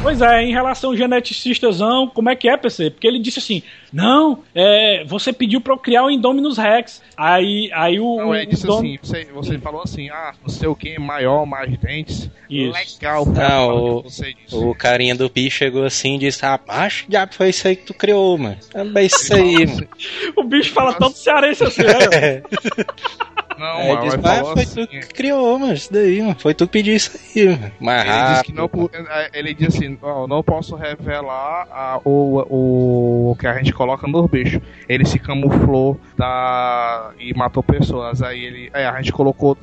Pois 0.02 0.22
é, 0.22 0.44
em 0.44 0.52
relação 0.52 0.92
ao 0.92 0.96
geneticistazão, 0.98 2.08
como 2.08 2.30
é 2.30 2.36
que 2.36 2.48
é, 2.48 2.56
PC? 2.56 2.90
Porque 2.92 3.06
ele 3.06 3.20
disse 3.20 3.40
assim: 3.40 3.62
não, 3.92 4.44
é, 4.56 5.04
você 5.06 5.34
pediu 5.34 5.60
pra 5.60 5.74
eu 5.74 5.78
criar 5.78 6.06
o 6.06 6.10
Indominus 6.12 6.58
Rex. 6.58 7.02
Aí, 7.18 7.70
aí 7.74 8.00
o. 8.00 8.16
Não, 8.18 8.34
ele 8.36 8.46
disse 8.46 8.64
Indom- 8.66 8.78
assim, 8.80 8.98
você, 9.02 9.26
você 9.26 9.58
falou 9.60 9.82
assim, 9.84 10.10
ah, 10.10 10.34
não 10.42 10.48
sei 10.50 10.68
o 10.70 10.76
que, 10.76 10.98
maior, 10.98 11.46
mais 11.46 11.78
dentes. 11.78 12.30
Isso. 12.50 12.74
Legal, 12.98 13.26
cara. 13.26 13.54
Ah, 13.56 13.68
o- 13.68 13.98
o 13.98 14.04
que 14.04 14.10
você 14.12 14.34
disse. 14.34 14.56
O 14.56 14.74
carinha 14.74 15.16
do 15.16 15.30
Pi 15.30 15.52
chegou 15.52 15.84
assim 15.84 16.16
e 16.16 16.20
disse: 16.20 16.44
Rapaz, 16.44 17.02
que 17.02 17.10
diabo 17.12 17.34
foi 17.34 17.50
isso 17.50 17.68
aí 17.68 17.76
que 17.76 17.86
tu 17.86 17.94
criou, 17.94 18.38
mano? 18.38 18.58
É 18.74 19.04
isso 19.04 19.34
aí, 19.34 19.66
mano. 19.68 19.88
O 20.38 20.44
bicho 20.44 20.72
fala 20.72 20.94
tanto 20.94 21.18
cearense 21.18 21.64
assim, 21.64 21.84
né? 21.84 22.42
Não, 23.60 23.82
ele 23.82 23.96
mas 24.06 24.22
falou 24.22 24.54
foi 24.54 24.64
assim, 24.64 24.86
tu 24.86 24.88
que 24.88 25.00
criou, 25.14 25.60
mano. 25.60 25.74
Isso 25.74 25.92
daí, 25.94 26.22
mano. 26.22 26.36
Foi 26.40 26.54
tu 26.54 26.66
que 26.66 26.72
pediu 26.74 26.96
isso 26.96 27.12
aí, 27.36 27.46
mano. 27.50 27.72
Mais 27.80 28.02
Ele 28.02 28.12
disse 28.12 28.24
que 28.24 28.52
rápido. 28.52 28.56
não, 28.56 28.68
pu- 28.70 28.92
é, 28.94 29.30
ele 29.34 29.54
disse 29.54 29.78
assim, 29.86 29.98
ó, 30.02 30.26
não 30.28 30.42
posso 30.42 30.76
revelar 30.76 31.68
a- 31.72 32.00
o, 32.06 32.40
o, 32.50 33.32
o 33.32 33.36
que 33.36 33.46
a 33.48 33.54
gente 33.58 33.74
coloca 33.74 34.08
nos 34.08 34.30
bichos. 34.30 34.62
Ele 34.88 35.06
se 35.06 35.20
camuflou 35.20 36.00
da, 36.18 37.12
e 37.20 37.34
matou 37.34 37.62
pessoas. 37.62 38.22
Aí 38.22 38.44
ele, 38.44 38.70
é, 38.74 38.86
a 38.86 38.96
gente 39.02 39.12
colocou 39.12 39.58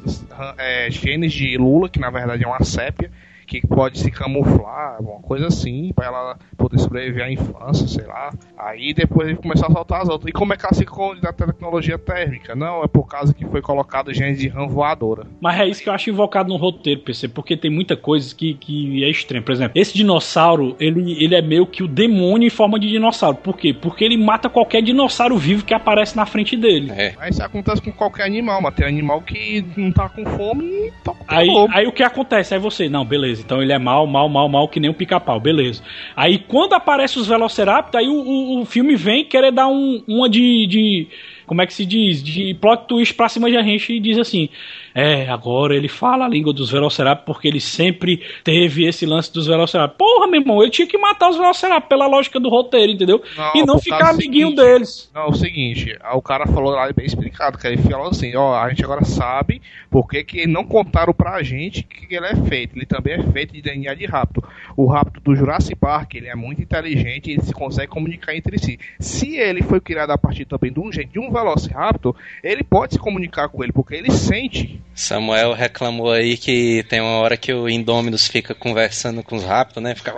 é, 0.58 0.88
genes 0.90 1.32
de 1.32 1.56
Lula, 1.56 1.88
que 1.88 1.98
na 1.98 2.10
verdade 2.10 2.44
é 2.44 2.46
uma 2.46 2.62
sépia, 2.62 3.10
que 3.46 3.66
pode 3.66 3.98
se 3.98 4.10
camuflar, 4.10 4.96
alguma 4.98 5.20
coisa 5.20 5.46
assim, 5.46 5.92
pra 5.94 6.06
ela 6.06 6.38
poder 6.56 6.78
sobreviver 6.78 7.24
à 7.24 7.30
infância, 7.30 7.86
sei 7.86 8.04
lá. 8.06 8.32
Aí 8.58 8.92
depois 8.92 9.28
ele 9.28 9.36
começou 9.36 9.68
a 9.68 9.72
soltar 9.72 10.02
as 10.02 10.08
outras. 10.08 10.28
E 10.28 10.32
como 10.32 10.52
é 10.52 10.56
que 10.56 10.64
ela 10.64 10.74
se 10.74 10.82
esconde 10.82 11.20
da 11.20 11.32
tecnologia 11.32 11.98
térmica? 11.98 12.54
Não, 12.54 12.82
é 12.82 12.88
por 12.88 13.06
causa 13.06 13.32
que 13.32 13.44
foi 13.46 13.62
colocado 13.62 14.12
genes 14.12 14.38
de 14.38 14.48
rã 14.48 14.66
voadora. 14.66 15.26
Mas 15.40 15.60
é 15.60 15.66
isso 15.66 15.82
que 15.82 15.88
eu 15.88 15.92
acho 15.92 16.10
invocado 16.10 16.48
no 16.48 16.56
roteiro, 16.56 17.00
PC, 17.02 17.28
porque 17.28 17.56
tem 17.56 17.70
muita 17.70 17.96
coisa 17.96 18.34
que, 18.34 18.54
que 18.54 19.04
é 19.04 19.10
estranha. 19.10 19.42
Por 19.42 19.52
exemplo, 19.52 19.78
esse 19.80 19.94
dinossauro, 19.94 20.76
ele, 20.80 21.12
ele 21.22 21.34
é 21.34 21.42
meio 21.42 21.66
que 21.66 21.82
o 21.82 21.88
demônio 21.88 22.46
em 22.46 22.50
forma 22.50 22.78
de 22.80 22.88
dinossauro. 22.88 23.36
Por 23.36 23.56
quê? 23.56 23.72
Porque 23.72 24.04
ele 24.04 24.16
mata 24.16 24.48
qualquer 24.48 24.82
dinossauro 24.82 25.36
vivo 25.36 25.64
que 25.64 25.74
aparece 25.74 26.16
na 26.16 26.26
frente 26.26 26.56
dele. 26.56 26.90
É. 26.96 27.14
Mas 27.16 27.36
isso 27.36 27.42
acontece 27.44 27.80
com 27.82 27.92
qualquer 27.92 28.24
animal, 28.24 28.60
mas 28.60 28.74
tem 28.74 28.86
animal 28.86 29.20
que 29.22 29.64
não 29.76 29.92
tá 29.92 30.08
com 30.08 30.24
fome 30.24 30.64
e 30.64 30.92
tá 31.04 31.12
com 31.12 31.24
Aí, 31.28 31.46
fome. 31.46 31.74
aí 31.74 31.86
o 31.86 31.92
que 31.92 32.02
acontece? 32.02 32.54
Aí 32.54 32.60
você, 32.60 32.88
não, 32.88 33.04
beleza, 33.04 33.35
então 33.40 33.62
ele 33.62 33.72
é 33.72 33.78
mal, 33.78 34.06
mal, 34.06 34.28
mal, 34.28 34.48
mal, 34.48 34.68
que 34.68 34.80
nem 34.80 34.90
um 34.90 34.94
pica-pau, 34.94 35.40
beleza. 35.40 35.82
Aí 36.14 36.38
quando 36.38 36.74
aparece 36.74 37.18
os 37.18 37.26
Velociraptor, 37.26 38.00
aí 38.00 38.08
o, 38.08 38.14
o, 38.14 38.60
o 38.62 38.64
filme 38.64 38.96
vem 38.96 39.24
querer 39.24 39.52
dar 39.52 39.68
um, 39.68 40.02
uma 40.06 40.28
de, 40.28 40.66
de. 40.66 41.08
Como 41.46 41.62
é 41.62 41.66
que 41.66 41.74
se 41.74 41.86
diz? 41.86 42.22
De 42.22 42.54
plot 42.54 42.86
twist 42.88 43.14
pra 43.14 43.28
cima 43.28 43.50
de 43.50 43.56
a 43.56 43.62
gente 43.62 43.92
e 43.92 44.00
diz 44.00 44.18
assim: 44.18 44.48
É, 44.96 45.28
agora 45.28 45.76
ele 45.76 45.88
fala 45.88 46.24
a 46.24 46.28
língua 46.28 46.54
dos 46.54 46.70
Velociraptor 46.70 47.26
porque 47.26 47.46
ele 47.46 47.60
sempre 47.60 48.22
teve 48.42 48.86
esse 48.86 49.04
lance 49.04 49.30
dos 49.30 49.46
Velociraptor. 49.46 49.98
Porra, 49.98 50.26
meu 50.26 50.40
irmão, 50.40 50.62
ele 50.62 50.70
tinha 50.70 50.88
que 50.88 50.96
matar 50.96 51.28
os 51.28 51.36
Velociraptor 51.36 51.86
pela 51.86 52.06
lógica 52.06 52.40
do 52.40 52.48
roteiro, 52.48 52.92
entendeu? 52.92 53.22
Não, 53.36 53.52
e 53.54 53.62
não 53.62 53.78
ficar 53.78 54.10
amiguinho 54.10 54.48
seguinte, 54.48 54.56
deles. 54.56 55.10
Não, 55.14 55.22
é 55.22 55.28
o 55.28 55.34
seguinte, 55.34 55.98
o 56.14 56.22
cara 56.22 56.46
falou 56.46 56.70
lá 56.72 56.90
bem 56.92 57.04
explicado, 57.04 57.58
que 57.58 57.66
ele 57.66 57.76
falou 57.76 58.08
assim, 58.08 58.34
ó, 58.36 58.54
a 58.54 58.70
gente 58.70 58.82
agora 58.82 59.04
sabe 59.04 59.60
por 59.90 60.08
que 60.08 60.24
que 60.24 60.46
não 60.46 60.64
contaram 60.64 61.12
pra 61.12 61.42
gente 61.42 61.82
que 61.82 62.14
ele 62.14 62.26
é 62.26 62.36
feito. 62.36 62.74
Ele 62.74 62.86
também 62.86 63.14
é 63.14 63.22
feito 63.32 63.52
de 63.52 63.60
DNA 63.60 63.94
de 63.94 64.06
rapto. 64.06 64.42
O 64.74 64.86
rapto 64.86 65.20
do 65.20 65.36
Jurassic 65.36 65.76
Park, 65.76 66.14
ele 66.14 66.28
é 66.28 66.34
muito 66.34 66.62
inteligente 66.62 67.28
e 67.28 67.32
ele 67.34 67.42
se 67.42 67.52
consegue 67.52 67.88
comunicar 67.88 68.34
entre 68.34 68.58
si. 68.58 68.78
Se 68.98 69.36
ele 69.36 69.62
foi 69.62 69.78
criado 69.78 70.10
a 70.10 70.16
partir 70.16 70.46
também 70.46 70.72
de 70.72 70.80
um 70.80 70.88
de 70.88 71.18
um 71.18 71.30
Velociraptor, 71.30 72.14
ele 72.42 72.64
pode 72.64 72.94
se 72.94 72.98
comunicar 72.98 73.50
com 73.50 73.62
ele, 73.62 73.72
porque 73.72 73.94
ele 73.94 74.10
sente. 74.10 74.80
Samuel 74.96 75.52
reclamou 75.52 76.10
aí 76.10 76.38
que 76.38 76.82
tem 76.88 77.02
uma 77.02 77.18
hora 77.18 77.36
que 77.36 77.52
o 77.52 77.68
Indominus 77.68 78.26
fica 78.26 78.54
conversando 78.54 79.22
com 79.22 79.36
os 79.36 79.44
Raptor, 79.44 79.82
né? 79.82 79.94
Fica. 79.94 80.10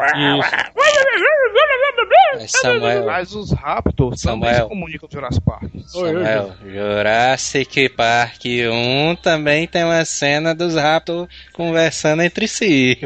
Aí 2.34 2.48
Samuel, 2.48 3.06
Mas 3.06 3.34
os 3.34 3.52
Raptors 3.52 4.20
também 4.22 4.48
Samuel. 4.50 4.62
se 4.62 4.68
comunicam 4.68 5.08
com 5.08 5.14
o 5.14 5.18
Jurassic 5.18 5.44
Park. 5.44 5.70
Samuel, 5.86 6.54
Jurassic 6.64 7.88
Park 7.90 8.44
1 8.44 9.16
também 9.16 9.66
tem 9.66 9.84
uma 9.84 10.04
cena 10.04 10.54
dos 10.54 10.74
Raptor 10.74 11.28
conversando 11.52 12.22
entre 12.22 12.46
si. 12.46 12.98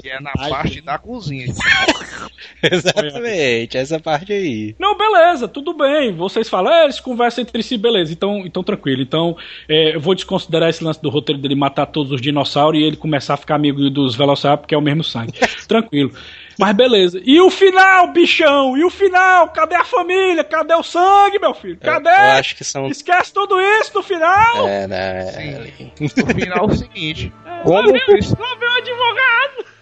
Que 0.00 0.10
é 0.10 0.20
na 0.20 0.32
Ai, 0.38 0.50
parte 0.50 0.80
da 0.80 0.98
cozinha. 0.98 1.46
Exatamente, 2.62 3.76
essa 3.76 3.98
parte 4.00 4.32
aí. 4.32 4.74
Não, 4.78 4.96
beleza, 4.96 5.48
tudo 5.48 5.74
bem. 5.74 6.12
Vocês 6.12 6.48
falam, 6.48 6.72
é, 6.72 6.84
eles 6.84 7.00
conversam 7.00 7.42
entre 7.42 7.62
si, 7.62 7.76
beleza. 7.76 8.12
Então, 8.12 8.38
então 8.44 8.62
tranquilo. 8.62 9.02
Então, 9.02 9.36
é, 9.68 9.94
eu 9.94 10.00
vou 10.00 10.14
desconsiderar 10.14 10.68
esse 10.68 10.82
lance 10.82 11.00
do 11.00 11.08
roteiro 11.08 11.40
dele 11.40 11.54
matar 11.54 11.86
todos 11.86 12.12
os 12.12 12.20
dinossauros 12.20 12.80
e 12.80 12.84
ele 12.84 12.96
começar 12.96 13.34
a 13.34 13.36
ficar 13.36 13.54
amigo 13.54 13.88
dos 13.90 14.14
Velociraptor, 14.14 14.62
porque 14.62 14.74
é 14.74 14.78
o 14.78 14.82
mesmo 14.82 15.04
sangue. 15.04 15.32
tranquilo. 15.66 16.12
Mas 16.58 16.74
beleza. 16.76 17.20
E 17.24 17.40
o 17.40 17.50
final, 17.50 18.08
bichão? 18.12 18.76
E 18.76 18.84
o 18.84 18.90
final? 18.90 19.48
Cadê 19.50 19.76
a 19.76 19.84
família? 19.84 20.42
Cadê 20.42 20.74
o 20.74 20.82
sangue, 20.82 21.38
meu 21.38 21.54
filho? 21.54 21.78
Eu, 21.80 21.92
Cadê? 21.92 22.08
eu 22.10 22.38
acho 22.38 22.56
que 22.56 22.64
são. 22.64 22.88
Esquece 22.88 23.32
tudo 23.32 23.60
isso 23.60 23.92
no 23.94 24.02
final! 24.02 24.66
É, 24.68 24.86
né? 24.86 25.26
Sim. 25.26 25.54
ali. 25.54 25.92
No 26.00 26.08
final 26.34 26.58
é 26.58 26.72
o 26.72 26.76
seguinte, 26.76 27.32
Lá 27.46 27.62
como 27.62 27.92
vem, 27.92 28.02
o 28.02 28.06
Chris... 28.06 28.30
lá 28.30 28.56
vem 28.58 28.68
o 28.68 28.72
advogado! 28.76 29.78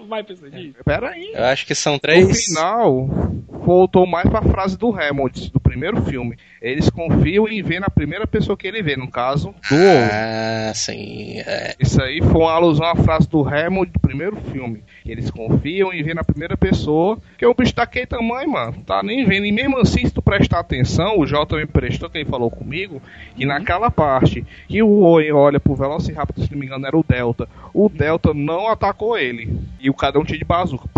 Vai, 0.08 0.24
personagem. 0.24 0.74
Pera 0.84 1.10
aí. 1.10 1.30
Eu 1.34 1.44
acho 1.44 1.66
que 1.66 1.74
são 1.74 1.92
No 1.94 2.00
três. 2.00 2.46
final, 2.46 3.06
voltou 3.48 4.06
mais 4.06 4.28
pra 4.28 4.40
frase 4.42 4.76
do 4.76 4.90
Hammond, 4.90 5.50
do 5.52 5.60
primeiro 5.60 6.02
filme. 6.06 6.36
Eles 6.60 6.88
confiam 6.88 7.46
em 7.46 7.62
ver 7.62 7.80
na 7.80 7.88
primeira 7.90 8.26
pessoa 8.26 8.56
que 8.56 8.66
ele 8.66 8.82
vê, 8.82 8.96
no 8.96 9.08
caso, 9.10 9.54
do. 9.70 9.76
Ah, 10.10 10.72
sim. 10.74 11.40
É. 11.40 11.74
Isso 11.78 12.02
aí 12.02 12.20
foi 12.22 12.40
uma 12.40 12.50
alusão 12.52 12.86
à 12.86 12.96
frase 12.96 13.28
do 13.28 13.46
Hammond 13.46 13.92
do 13.92 14.00
primeiro 14.00 14.36
filme. 14.50 14.82
Eles 15.10 15.30
confiam 15.30 15.92
em 15.92 16.02
ver 16.02 16.14
na 16.14 16.24
primeira 16.24 16.56
pessoa, 16.56 17.18
que 17.36 17.44
o 17.44 17.54
bicho 17.54 17.74
daquele 17.74 18.06
tamanho, 18.06 18.50
mano. 18.50 18.74
Tá 18.86 19.02
nem 19.02 19.24
vendo. 19.24 19.46
E 19.46 19.52
mesmo 19.52 19.78
assim, 19.78 20.06
se 20.06 20.12
tu 20.12 20.22
prestar 20.22 20.60
atenção, 20.60 21.18
o 21.18 21.26
Jota 21.26 21.56
me 21.56 21.66
prestou, 21.66 22.08
que 22.08 22.18
ele 22.18 22.30
falou 22.30 22.50
comigo, 22.50 23.02
que 23.34 23.44
naquela 23.44 23.90
parte 23.90 24.44
que 24.68 24.82
o 24.82 25.02
Owen 25.02 25.32
olha 25.32 25.58
pro 25.60 25.74
Velociraptor, 25.74 26.44
se 26.44 26.52
não 26.52 26.58
me 26.58 26.66
engano, 26.66 26.86
era 26.86 26.96
o 26.96 27.04
Delta. 27.06 27.48
O 27.74 27.88
Delta 27.88 28.32
não 28.32 28.68
atacou 28.68 29.18
ele. 29.18 29.52
E 29.80 29.90
o 29.90 29.94
cada 29.94 30.18
um 30.18 30.24
tinha 30.24 30.38
de 30.38 30.44
bazuca. 30.44 30.88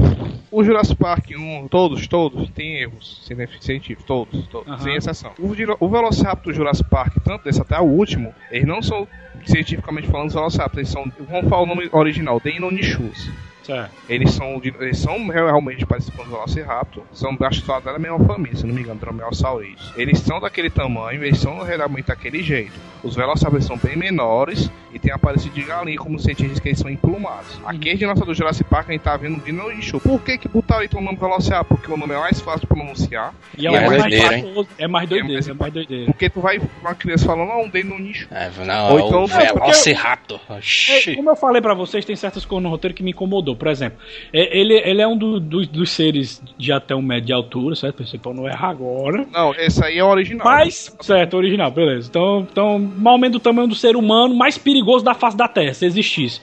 O 0.50 0.62
Jurassic 0.62 0.96
Park 0.96 1.30
1, 1.30 1.68
todos, 1.68 2.06
todos, 2.06 2.50
tem 2.50 2.76
erros 2.76 3.24
científicos, 3.60 4.04
todos, 4.04 4.46
todos, 4.48 4.68
Aham. 4.68 4.82
sem 4.82 4.94
exceção. 4.94 5.32
O, 5.38 5.46
o 5.80 5.88
Velociraptor 5.88 6.52
do 6.52 6.56
Jurassic 6.56 6.90
Park, 6.90 7.14
tanto 7.24 7.44
desse 7.44 7.62
até 7.62 7.80
o 7.80 7.84
último, 7.84 8.34
eles 8.50 8.66
não 8.66 8.82
são 8.82 9.08
cientificamente 9.46 10.08
falando 10.08 10.28
os 10.28 10.34
Velociraptors, 10.34 10.76
eles 10.76 10.90
são, 10.90 11.26
vamos 11.26 11.48
falar 11.48 11.62
o 11.62 11.66
nome 11.66 11.88
original, 11.90 12.38
Deinonychus. 12.38 13.30
Certo. 13.62 13.90
Eles 14.08 14.32
são, 14.32 14.58
de- 14.58 14.74
eles 14.80 14.98
são 14.98 15.26
realmente 15.28 15.84
parecidos 15.86 16.16
com 16.16 16.22
os 16.22 16.28
Velociraptor, 16.28 17.04
são 17.12 17.36
acho 17.42 17.60
que 17.60 17.66
só 17.66 17.80
da 17.80 17.98
mesma 17.98 18.18
família, 18.24 18.56
se 18.56 18.66
não 18.66 18.74
me 18.74 18.80
engano, 18.82 18.98
Dromaeosauridae. 19.00 19.76
Eles 19.96 20.18
são 20.20 20.40
daquele 20.40 20.70
tamanho, 20.70 21.22
eles 21.24 21.38
são 21.38 21.62
realmente 21.62 22.06
daquele 22.06 22.42
jeito. 22.42 22.72
Os 23.02 23.16
Velociraptors 23.16 23.64
são 23.66 23.76
bem 23.76 23.96
menores 23.96 24.70
e 24.94 24.98
tem 24.98 25.10
a 25.10 25.16
aparência 25.16 25.50
de 25.50 25.60
galinha, 25.62 25.98
como 25.98 26.16
os 26.16 26.22
cientistas 26.22 26.60
que 26.60 26.68
eles 26.68 26.78
são 26.78 26.88
emplumados. 26.90 27.60
Aqui 27.64 27.90
é 27.90 27.94
de 27.94 28.06
nossa 28.06 28.24
do 28.24 28.32
Jurassic 28.32 28.68
Park 28.68 28.88
a 28.90 28.92
gente 28.92 29.00
tá 29.02 29.16
vendo 29.16 29.38
o 29.38 29.40
Dinoichu. 29.40 29.98
Por 30.00 30.20
que 30.22 30.38
que 30.38 30.46
botaram 30.48 30.84
então 30.84 31.00
o 31.00 31.02
nome 31.02 31.16
Velociraptor? 31.18 31.76
Porque 31.78 31.92
o 31.92 31.96
nome 31.96 32.14
é 32.14 32.18
mais 32.18 32.40
fácil 32.40 32.60
de 32.60 32.66
pronunciar. 32.68 33.34
E 33.58 33.66
é, 33.66 33.70
E 33.70 33.74
é 33.74 33.80
o 33.80 33.86
mais 33.88 34.02
doideira, 34.02 34.36
hein? 34.38 34.66
é 34.78 34.86
mais 34.88 35.08
doideira, 35.08 35.34
mais 35.34 35.48
é 35.48 35.52
mais 35.54 35.72
doideira. 35.72 36.06
Porque 36.06 36.30
tu 36.30 36.40
vai 36.40 36.60
uma 36.80 36.94
criança 36.94 37.26
falando, 37.26 37.48
não, 37.48 37.62
um 37.62 37.68
Dinoichu. 37.68 38.28
É, 38.30 38.50
não, 38.64 38.92
Ou 38.92 39.00
então- 39.00 39.24
o 39.24 39.30
É, 39.30 39.52
Velociraptor. 39.52 40.40
É, 40.88 41.14
como 41.16 41.30
eu 41.30 41.36
falei 41.36 41.60
pra 41.60 41.74
vocês, 41.74 42.04
tem 42.04 42.14
certas 42.14 42.44
coisas 42.44 42.62
no 42.62 42.70
roteiro 42.70 42.94
que 42.94 43.02
me 43.02 43.10
incomodou. 43.10 43.51
Por 43.56 43.68
exemplo, 43.68 43.98
é, 44.32 44.58
ele, 44.58 44.74
ele 44.74 45.00
é 45.02 45.06
um 45.08 45.16
do- 45.16 45.40
do- 45.40 45.66
dos 45.66 45.90
seres 45.90 46.42
de 46.58 46.72
até 46.72 46.94
um 46.94 47.02
metro 47.02 47.26
de 47.26 47.32
altura, 47.32 47.74
certo? 47.76 47.96
Pensei, 47.98 48.18
pô, 48.18 48.32
não 48.34 48.48
erra 48.48 48.68
agora. 48.68 49.26
Não, 49.32 49.54
esse 49.54 49.84
aí 49.84 49.98
é 49.98 50.04
original. 50.04 50.46
Mas, 50.46 50.94
certo, 51.00 51.36
original, 51.36 51.70
beleza. 51.70 52.08
Então, 52.08 52.46
então 52.50 52.78
mais 52.78 53.14
ou 53.14 53.18
menos 53.18 53.32
do 53.36 53.40
tamanho 53.40 53.68
do 53.68 53.74
ser 53.74 53.96
humano 53.96 54.34
mais 54.34 54.58
perigoso 54.58 55.04
da 55.04 55.14
face 55.14 55.36
da 55.36 55.48
Terra, 55.48 55.74
se 55.74 55.84
existisse. 55.86 56.40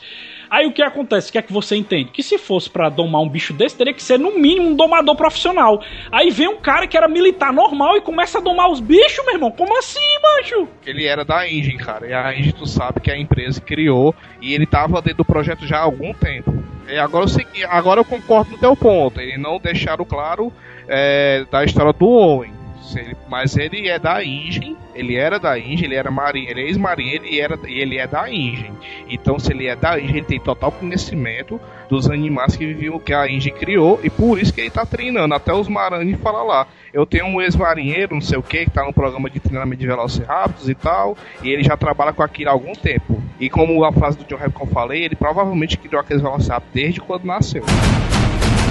Aí 0.52 0.66
o 0.66 0.72
que 0.74 0.82
acontece? 0.82 1.30
O 1.30 1.32
que 1.32 1.38
é 1.38 1.44
que 1.44 1.54
você 1.54 1.76
entende? 1.76 2.10
Que 2.12 2.24
se 2.24 2.36
fosse 2.40 2.68
pra 2.68 2.90
domar 2.90 3.22
um 3.22 3.30
bicho 3.30 3.54
desse, 3.54 3.78
teria 3.78 3.94
que 3.94 4.02
ser 4.02 4.18
no 4.18 4.32
mínimo 4.40 4.70
um 4.70 4.76
domador 4.76 5.16
profissional. 5.16 5.80
Aí 6.12 6.32
vem 6.32 6.48
um 6.48 6.58
cara 6.58 6.88
que 6.88 6.98
era 6.98 7.08
militar 7.08 7.54
normal 7.54 7.98
e 7.98 8.02
começa 8.02 8.40
a 8.40 8.42
domar 8.42 8.68
os 8.72 8.80
bichos, 8.80 9.24
meu 9.26 9.36
irmão. 9.36 9.52
Como 9.52 9.78
assim, 9.78 10.00
macho? 10.24 10.68
Ele 10.88 11.06
era 11.06 11.24
da 11.24 11.48
Engine, 11.48 11.78
cara. 11.78 12.08
E 12.08 12.14
a 12.14 12.34
Engine, 12.34 12.54
tu 12.54 12.66
sabe 12.66 13.00
que 13.00 13.12
a 13.12 13.16
empresa 13.20 13.62
criou 13.62 14.16
e 14.42 14.52
ele 14.56 14.66
tava 14.66 15.00
dentro 15.04 15.18
do 15.20 15.26
projeto 15.26 15.68
já 15.68 15.78
há 15.78 15.82
algum 15.84 16.12
tempo. 16.16 16.52
E 16.90 16.98
agora, 16.98 17.26
eu 17.26 17.70
agora 17.70 18.00
eu 18.00 18.06
concordo 18.06 18.52
no 18.52 18.58
teu 18.58 18.76
ponto. 18.76 19.22
Ele 19.22 19.38
não 19.38 19.60
deixaram 19.60 20.04
claro 20.04 20.52
é, 20.88 21.46
da 21.52 21.64
história 21.64 21.94
do 21.94 22.08
Owen. 22.08 22.59
Ele- 22.98 23.16
mas 23.28 23.58
ele 23.58 23.88
é 23.88 24.00
da 24.00 24.24
Engine, 24.24 24.76
ele 24.96 25.16
era 25.16 25.40
da 25.40 25.58
Engine, 25.60 25.86
ele 25.86 25.96
era 25.96 26.10
marinho, 26.10 26.50
ele 26.50 26.62
é 26.62 26.66
ex-marinho, 26.66 27.14
ele, 27.16 27.40
era, 27.40 27.60
e 27.68 27.80
ele 27.80 27.98
é 27.98 28.08
da 28.08 28.32
Engine. 28.32 28.72
Então, 29.10 29.38
se 29.38 29.52
ele 29.52 29.68
é 29.68 29.76
da 29.76 30.00
Engine, 30.00 30.20
ele 30.20 30.26
tem 30.26 30.40
total 30.40 30.72
conhecimento 30.72 31.60
dos 31.90 32.10
animais 32.10 32.56
que 32.56 32.66
viviam, 32.66 33.00
que 33.00 33.14
a 33.14 33.28
Engine 33.30 33.56
criou, 33.58 34.00
e 34.04 34.10
por 34.10 34.40
isso 34.40 34.54
que 34.54 34.62
ele 34.62 34.70
tá 34.70 34.86
treinando. 34.86 35.34
Até 35.34 35.54
os 35.54 35.68
Marani 35.68 36.16
fala 36.16 36.44
lá. 36.44 36.68
Eu 36.94 37.06
tenho 37.06 37.26
um 37.26 37.42
ex-marinheiro, 37.42 38.16
não 38.16 38.22
sei 38.22 38.38
o 38.38 38.44
que, 38.44 38.66
que 38.66 38.72
tá 38.72 38.84
no 38.84 38.94
programa 38.94 39.30
de 39.30 39.40
treinamento 39.40 39.80
de 39.82 39.88
Velociraptors 39.88 40.68
e 40.70 40.76
tal, 40.76 41.18
e 41.44 41.50
ele 41.50 41.64
já 41.64 41.78
trabalha 41.78 42.14
com 42.14 42.24
aquilo 42.24 42.50
há 42.50 42.54
algum 42.54 42.74
tempo. 42.74 43.22
E 43.40 43.50
como 43.50 43.84
a 43.84 43.92
frase 43.92 44.18
do 44.18 44.24
John 44.26 44.40
eu 44.44 44.68
falei, 44.68 45.04
ele 45.04 45.16
provavelmente 45.16 45.78
criou 45.78 46.02
aqueles 46.02 46.22
Velociraptors 46.22 46.74
desde 46.74 47.00
quando 47.00 47.26
nasceu. 47.26 47.64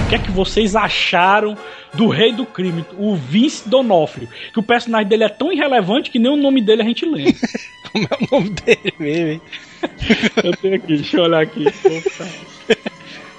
O 0.09 0.11
que 0.11 0.15
é 0.15 0.19
que 0.19 0.31
vocês 0.31 0.75
acharam 0.75 1.55
do 1.93 2.07
rei 2.07 2.33
do 2.33 2.43
crime, 2.43 2.83
o 2.97 3.15
Vince 3.15 3.69
Donofrio? 3.69 4.27
Que 4.51 4.57
o 4.59 4.63
personagem 4.63 5.07
dele 5.07 5.25
é 5.25 5.29
tão 5.29 5.53
irrelevante 5.53 6.09
que 6.09 6.17
nem 6.17 6.31
o 6.31 6.35
nome 6.35 6.61
dele 6.61 6.81
a 6.81 6.85
gente 6.85 7.05
lembra. 7.05 7.31
Como 7.93 8.07
é 8.09 8.17
o 8.19 8.35
nome 8.39 8.49
dele 8.49 8.93
mesmo, 8.97 9.27
hein? 9.27 9.41
eu 10.43 10.57
tenho 10.57 10.75
aqui, 10.77 10.95
deixa 10.95 11.15
eu 11.15 11.23
olhar 11.25 11.43
aqui. 11.43 11.63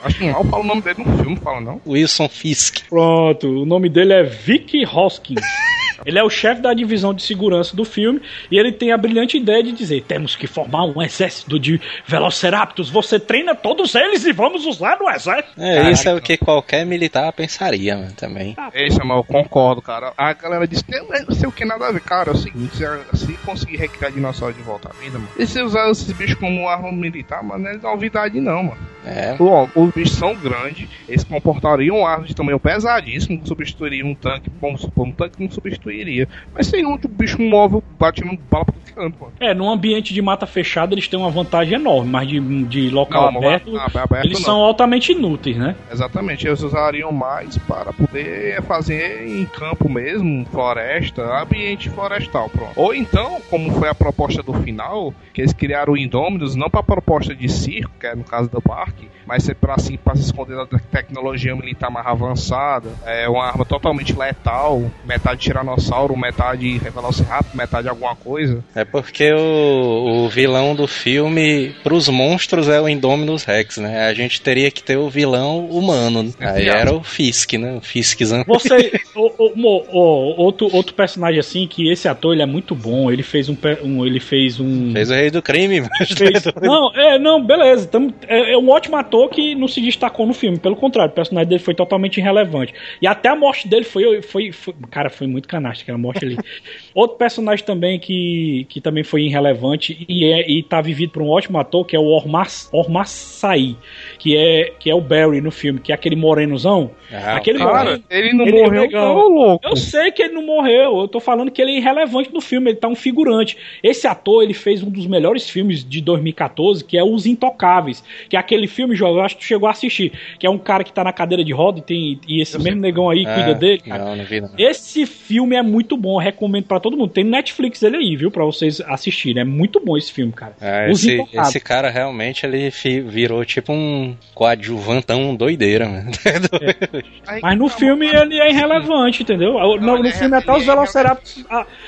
Acho 0.04 0.16
que 0.16 0.30
mal 0.30 0.44
fala 0.44 0.62
o 0.62 0.66
nome 0.68 0.80
dele 0.80 1.02
no 1.04 1.18
filme, 1.18 1.36
fala 1.38 1.60
não. 1.60 1.80
Wilson 1.84 2.28
Fisk. 2.28 2.88
Pronto, 2.88 3.48
o 3.48 3.66
nome 3.66 3.88
dele 3.88 4.12
é 4.12 4.22
Vic 4.22 4.86
Hoskins. 4.86 5.40
Ele 6.04 6.18
é 6.18 6.22
o 6.22 6.30
chefe 6.30 6.60
da 6.60 6.72
divisão 6.74 7.12
de 7.12 7.22
segurança 7.22 7.76
do 7.76 7.84
filme 7.84 8.20
e 8.50 8.58
ele 8.58 8.72
tem 8.72 8.92
a 8.92 8.96
brilhante 8.96 9.36
ideia 9.36 9.62
de 9.62 9.72
dizer: 9.72 10.02
temos 10.02 10.36
que 10.36 10.46
formar 10.46 10.84
um 10.84 11.02
exército 11.02 11.58
de 11.58 11.80
Velociraptors. 12.06 12.90
Você 12.90 13.18
treina 13.18 13.54
todos 13.54 13.94
eles 13.94 14.24
e 14.24 14.32
vamos 14.32 14.66
usar 14.66 14.98
no 14.98 15.08
exército. 15.08 15.52
É, 15.58 15.76
Caraca. 15.76 15.90
isso 15.90 16.08
é 16.08 16.14
o 16.14 16.20
que 16.20 16.36
qualquer 16.36 16.84
militar 16.84 17.32
pensaria, 17.32 17.96
mano, 17.96 18.12
também. 18.12 18.56
Ei, 18.72 18.90
Samuel, 18.90 19.18
eu 19.18 19.24
concordo, 19.24 19.82
cara. 19.82 20.12
A 20.16 20.32
galera 20.32 20.66
disse 20.66 20.84
não 20.90 21.34
sei 21.34 21.48
o 21.48 21.52
que 21.52 21.64
nada 21.64 21.88
a 21.88 21.92
ver. 21.92 22.00
Cara, 22.00 22.30
é 22.30 22.34
o 22.34 22.36
seguinte, 22.36 22.76
se, 22.76 23.26
se 23.26 23.32
conseguir 23.44 23.76
recriar 23.76 24.12
dinossauro 24.12 24.54
de 24.54 24.62
volta 24.62 24.88
à 24.88 24.92
vida, 25.02 25.18
mano. 25.18 25.30
E 25.38 25.46
se 25.46 25.60
usar 25.62 25.90
esses 25.90 26.10
bichos 26.12 26.38
como 26.38 26.68
arma 26.68 26.90
militar, 26.90 27.42
mano, 27.42 27.64
não 27.64 27.70
é 27.70 27.76
novidade 27.76 28.40
não, 28.40 28.62
mano. 28.64 28.78
É, 29.04 29.36
os 29.74 29.90
bichos 29.92 30.16
são 30.16 30.34
grandes, 30.34 30.88
eles 31.08 31.24
comportariam 31.24 32.06
armas 32.06 32.28
de 32.28 32.34
tamanho 32.34 32.60
pesadíssimo, 32.60 33.40
substituiriam 33.46 34.08
um 34.08 34.14
tanque, 34.14 34.50
vamos 34.60 34.82
supor, 34.82 35.06
um 35.06 35.12
tanque 35.12 35.42
não 35.42 35.50
substituiria. 35.50 36.28
Mas 36.54 36.70
tem 36.70 36.84
outro 36.84 37.08
bicho 37.08 37.40
móvel 37.40 37.82
batendo 37.98 38.38
bala 38.50 38.64
pra 38.64 38.74
todo 38.74 38.94
canto, 38.94 39.20
mano. 39.20 39.32
É, 39.40 39.54
num 39.54 39.70
ambiente 39.70 40.12
de 40.12 40.20
mata 40.20 40.46
fechada 40.46 40.94
eles 40.94 41.08
têm 41.08 41.18
uma 41.18 41.30
vantagem 41.30 41.74
enorme, 41.74 42.10
mas 42.10 42.28
de, 42.28 42.40
de 42.64 42.90
local 42.90 43.32
Não, 43.32 43.38
aberto, 43.38 43.76
aberto 43.78 44.24
eles 44.26 44.38
não. 44.38 44.44
são 44.44 44.56
altamente 44.60 45.12
inúteis, 45.12 45.56
né? 45.56 45.74
Exatamente, 45.90 46.46
eles 46.46 46.62
usariam 46.62 47.12
mais 47.12 47.56
para 47.58 47.92
poder 47.92 48.62
fazer 48.62 49.26
em 49.26 49.44
campo 49.46 49.88
mesmo, 49.88 50.44
floresta, 50.46 51.22
ambiente 51.42 51.88
florestal, 51.88 52.48
pronto. 52.50 52.72
Ou 52.76 52.94
então, 52.94 53.40
como 53.48 53.72
foi 53.72 53.88
a 53.88 53.94
proposta 53.94 54.42
do 54.42 54.52
final, 54.54 55.14
que 55.32 55.40
eles 55.40 55.52
criaram 55.52 55.94
o 55.94 55.96
Indôminos 55.96 56.54
não 56.54 56.68
para 56.68 56.80
a 56.80 56.84
proposta 56.84 57.34
de 57.34 57.48
circo, 57.48 57.92
que 57.98 58.06
é 58.06 58.14
no 58.14 58.24
caso 58.24 58.50
do 58.50 58.60
parque, 58.90 59.08
mas 59.26 59.48
é 59.48 59.54
para 59.54 59.74
assim, 59.74 59.98
se 60.14 60.20
esconder 60.22 60.56
da 60.56 60.66
tecnologia 60.90 61.54
militar 61.54 61.90
mais 61.90 62.06
avançada, 62.06 62.88
é 63.06 63.28
uma 63.28 63.44
arma 63.46 63.64
totalmente 63.64 64.16
letal, 64.16 64.90
metade 65.04 65.40
tiranossauro, 65.40 66.16
metade 66.16 66.78
velociraptor, 66.78 67.56
metade 67.56 67.88
alguma 67.88 68.14
coisa. 68.16 68.62
é 68.74 68.84
porque 68.84 69.32
o, 69.32 70.24
o 70.24 70.28
vilão 70.28 70.74
do 70.74 70.86
filme, 70.86 71.74
pros 71.82 72.08
monstros, 72.08 72.68
é 72.68 72.80
o 72.80 72.88
Indominus 72.88 73.44
Rex, 73.44 73.78
né? 73.78 74.06
A 74.06 74.14
gente 74.14 74.40
teria 74.40 74.70
que 74.70 74.82
ter 74.82 74.96
o 74.96 75.08
vilão 75.08 75.66
humano. 75.66 76.22
né? 76.24 76.30
Aí 76.40 76.68
era 76.68 76.92
o 76.92 77.02
Fisk, 77.02 77.52
né? 77.54 77.74
O 77.74 77.80
Fiskzão. 77.80 78.44
Você, 78.46 78.92
o, 79.14 79.26
o- 79.38 79.52
o- 79.92 80.40
outro, 80.40 80.68
outro 80.72 80.94
personagem 80.94 81.38
assim 81.38 81.66
que 81.66 81.90
esse 81.90 82.08
ator 82.08 82.32
ele 82.32 82.42
é 82.42 82.46
muito 82.46 82.74
bom. 82.74 83.10
Ele 83.10 83.22
fez 83.22 83.48
um, 83.48 83.56
um- 83.82 84.04
ele 84.06 84.20
fez 84.20 84.58
um 84.60 84.92
Fez 84.92 85.10
o 85.10 85.14
rei 85.14 85.30
do 85.30 85.42
crime, 85.42 85.80
mas 85.98 86.10
fez- 86.10 86.44
não, 86.60 86.92
é, 86.94 87.18
não, 87.18 87.44
beleza. 87.44 87.86
Tamo- 87.86 88.12
é, 88.26 88.52
é 88.52 88.58
um 88.58 88.68
ótimo 88.70 88.79
ator 88.96 89.28
que 89.28 89.54
não 89.54 89.68
se 89.68 89.80
destacou 89.80 90.26
no 90.26 90.32
filme. 90.34 90.58
Pelo 90.58 90.76
contrário, 90.76 91.10
o 91.12 91.14
personagem 91.14 91.48
dele 91.48 91.60
foi 91.60 91.74
totalmente 91.74 92.18
irrelevante. 92.18 92.72
E 93.00 93.06
até 93.06 93.28
a 93.28 93.36
morte 93.36 93.68
dele 93.68 93.84
foi, 93.84 94.22
foi, 94.22 94.52
foi- 94.52 94.74
cara, 94.90 95.10
foi 95.10 95.26
muito 95.26 95.46
canasta 95.48 95.82
aquela 95.82 95.98
morte 95.98 96.24
ali. 96.24 96.36
Outro 96.94 97.16
personagem 97.16 97.64
também 97.64 97.98
que, 97.98 98.66
que 98.68 98.80
também 98.80 99.04
foi 99.04 99.22
irrelevante 99.22 100.04
e 100.08 100.24
é 100.24 100.50
e 100.50 100.62
tá 100.62 100.80
vivido 100.80 101.10
por 101.12 101.22
um 101.22 101.28
ótimo 101.28 101.58
ator 101.58 101.84
que 101.86 101.94
é 101.94 101.98
o 101.98 102.04
Ormar 102.06 102.48
Ormaçaí, 102.72 103.76
que 104.18 104.36
é 104.36 104.72
que 104.78 104.90
é 104.90 104.94
o 104.94 105.00
Barry 105.00 105.40
no 105.40 105.50
filme, 105.50 105.80
que 105.80 105.92
é 105.92 105.94
aquele 105.94 106.16
morenozão. 106.16 106.90
Ah, 107.12 107.36
aquele 107.36 107.58
Cara, 107.58 107.84
moreno. 107.84 108.04
ele 108.10 108.32
não 108.32 108.46
Ele 108.46 108.58
é 108.58 108.64
morreu, 108.64 108.90
não, 108.90 109.28
louco. 109.28 109.66
Eu 109.68 109.76
sei 109.76 110.10
que 110.10 110.22
ele 110.22 110.34
não 110.34 110.44
morreu, 110.44 111.00
eu 111.00 111.08
tô 111.08 111.20
falando 111.20 111.50
que 111.50 111.60
ele 111.60 111.72
é 111.72 111.76
irrelevante 111.78 112.32
no 112.32 112.40
filme, 112.40 112.70
ele 112.70 112.78
tá 112.78 112.88
um 112.88 112.94
figurante. 112.94 113.56
Esse 113.82 114.06
ator, 114.06 114.42
ele 114.42 114.54
fez 114.54 114.82
um 114.82 114.90
dos 114.90 115.06
melhores 115.06 115.48
filmes 115.48 115.84
de 115.88 116.00
2014, 116.00 116.84
que 116.84 116.96
é 116.96 117.04
Os 117.04 117.26
Intocáveis, 117.26 118.02
que 118.28 118.36
é 118.36 118.38
aquele 118.38 118.66
filme, 118.70 118.94
João, 118.96 119.14
eu 119.16 119.20
acho 119.22 119.36
que 119.36 119.42
tu 119.42 119.46
chegou 119.46 119.68
a 119.68 119.72
assistir, 119.72 120.12
que 120.38 120.46
é 120.46 120.50
um 120.50 120.58
cara 120.58 120.82
que 120.84 120.92
tá 120.92 121.04
na 121.04 121.12
cadeira 121.12 121.44
de 121.44 121.52
roda 121.52 121.78
e, 121.80 121.82
tem, 121.82 122.20
e 122.26 122.40
esse 122.40 122.58
mesmo 122.58 122.80
negão 122.80 123.10
aí 123.10 123.24
Ah, 123.26 123.34
cuida 123.34 123.54
dele. 123.54 123.78
cara. 123.80 124.04
Não, 124.04 124.16
não 124.16 124.24
vi 124.24 124.40
não. 124.40 124.50
Esse 124.58 125.04
filme 125.06 125.56
é 125.56 125.62
muito 125.62 125.96
bom, 125.96 126.14
eu 126.20 126.24
recomendo 126.24 126.64
pra 126.64 126.80
todo 126.80 126.96
mundo. 126.96 127.10
Tem 127.12 127.24
no 127.24 127.30
Netflix 127.30 127.82
ele 127.82 127.96
aí, 127.96 128.16
viu, 128.16 128.30
pra 128.30 128.44
vocês 128.44 128.80
assistirem. 128.80 129.42
É 129.42 129.44
muito 129.44 129.80
bom 129.80 129.96
esse 129.96 130.12
filme, 130.12 130.32
cara. 130.32 130.54
Os 130.90 131.04
esse, 131.04 131.26
esse 131.32 131.60
cara 131.60 131.90
realmente 131.90 132.46
ele 132.46 132.70
virou 133.06 133.44
tipo 133.44 133.72
um 133.72 134.16
coadjuvantão 134.34 135.34
doideira, 135.34 135.88
mano. 135.88 136.10
Aí 137.26 137.40
Mas 137.42 137.58
no 137.58 137.68
tá, 137.68 137.76
filme 137.76 138.06
ele 138.06 138.38
é 138.40 138.50
irrelevante, 138.50 139.22
entendeu? 139.22 139.52
No, 139.54 139.76
Não, 139.76 139.98
no 139.98 140.06
é- 140.08 140.12
filme 140.12 140.36
até 140.36 140.52
os 140.52 140.62
é 140.62 140.66
Velociraptors 140.66 141.44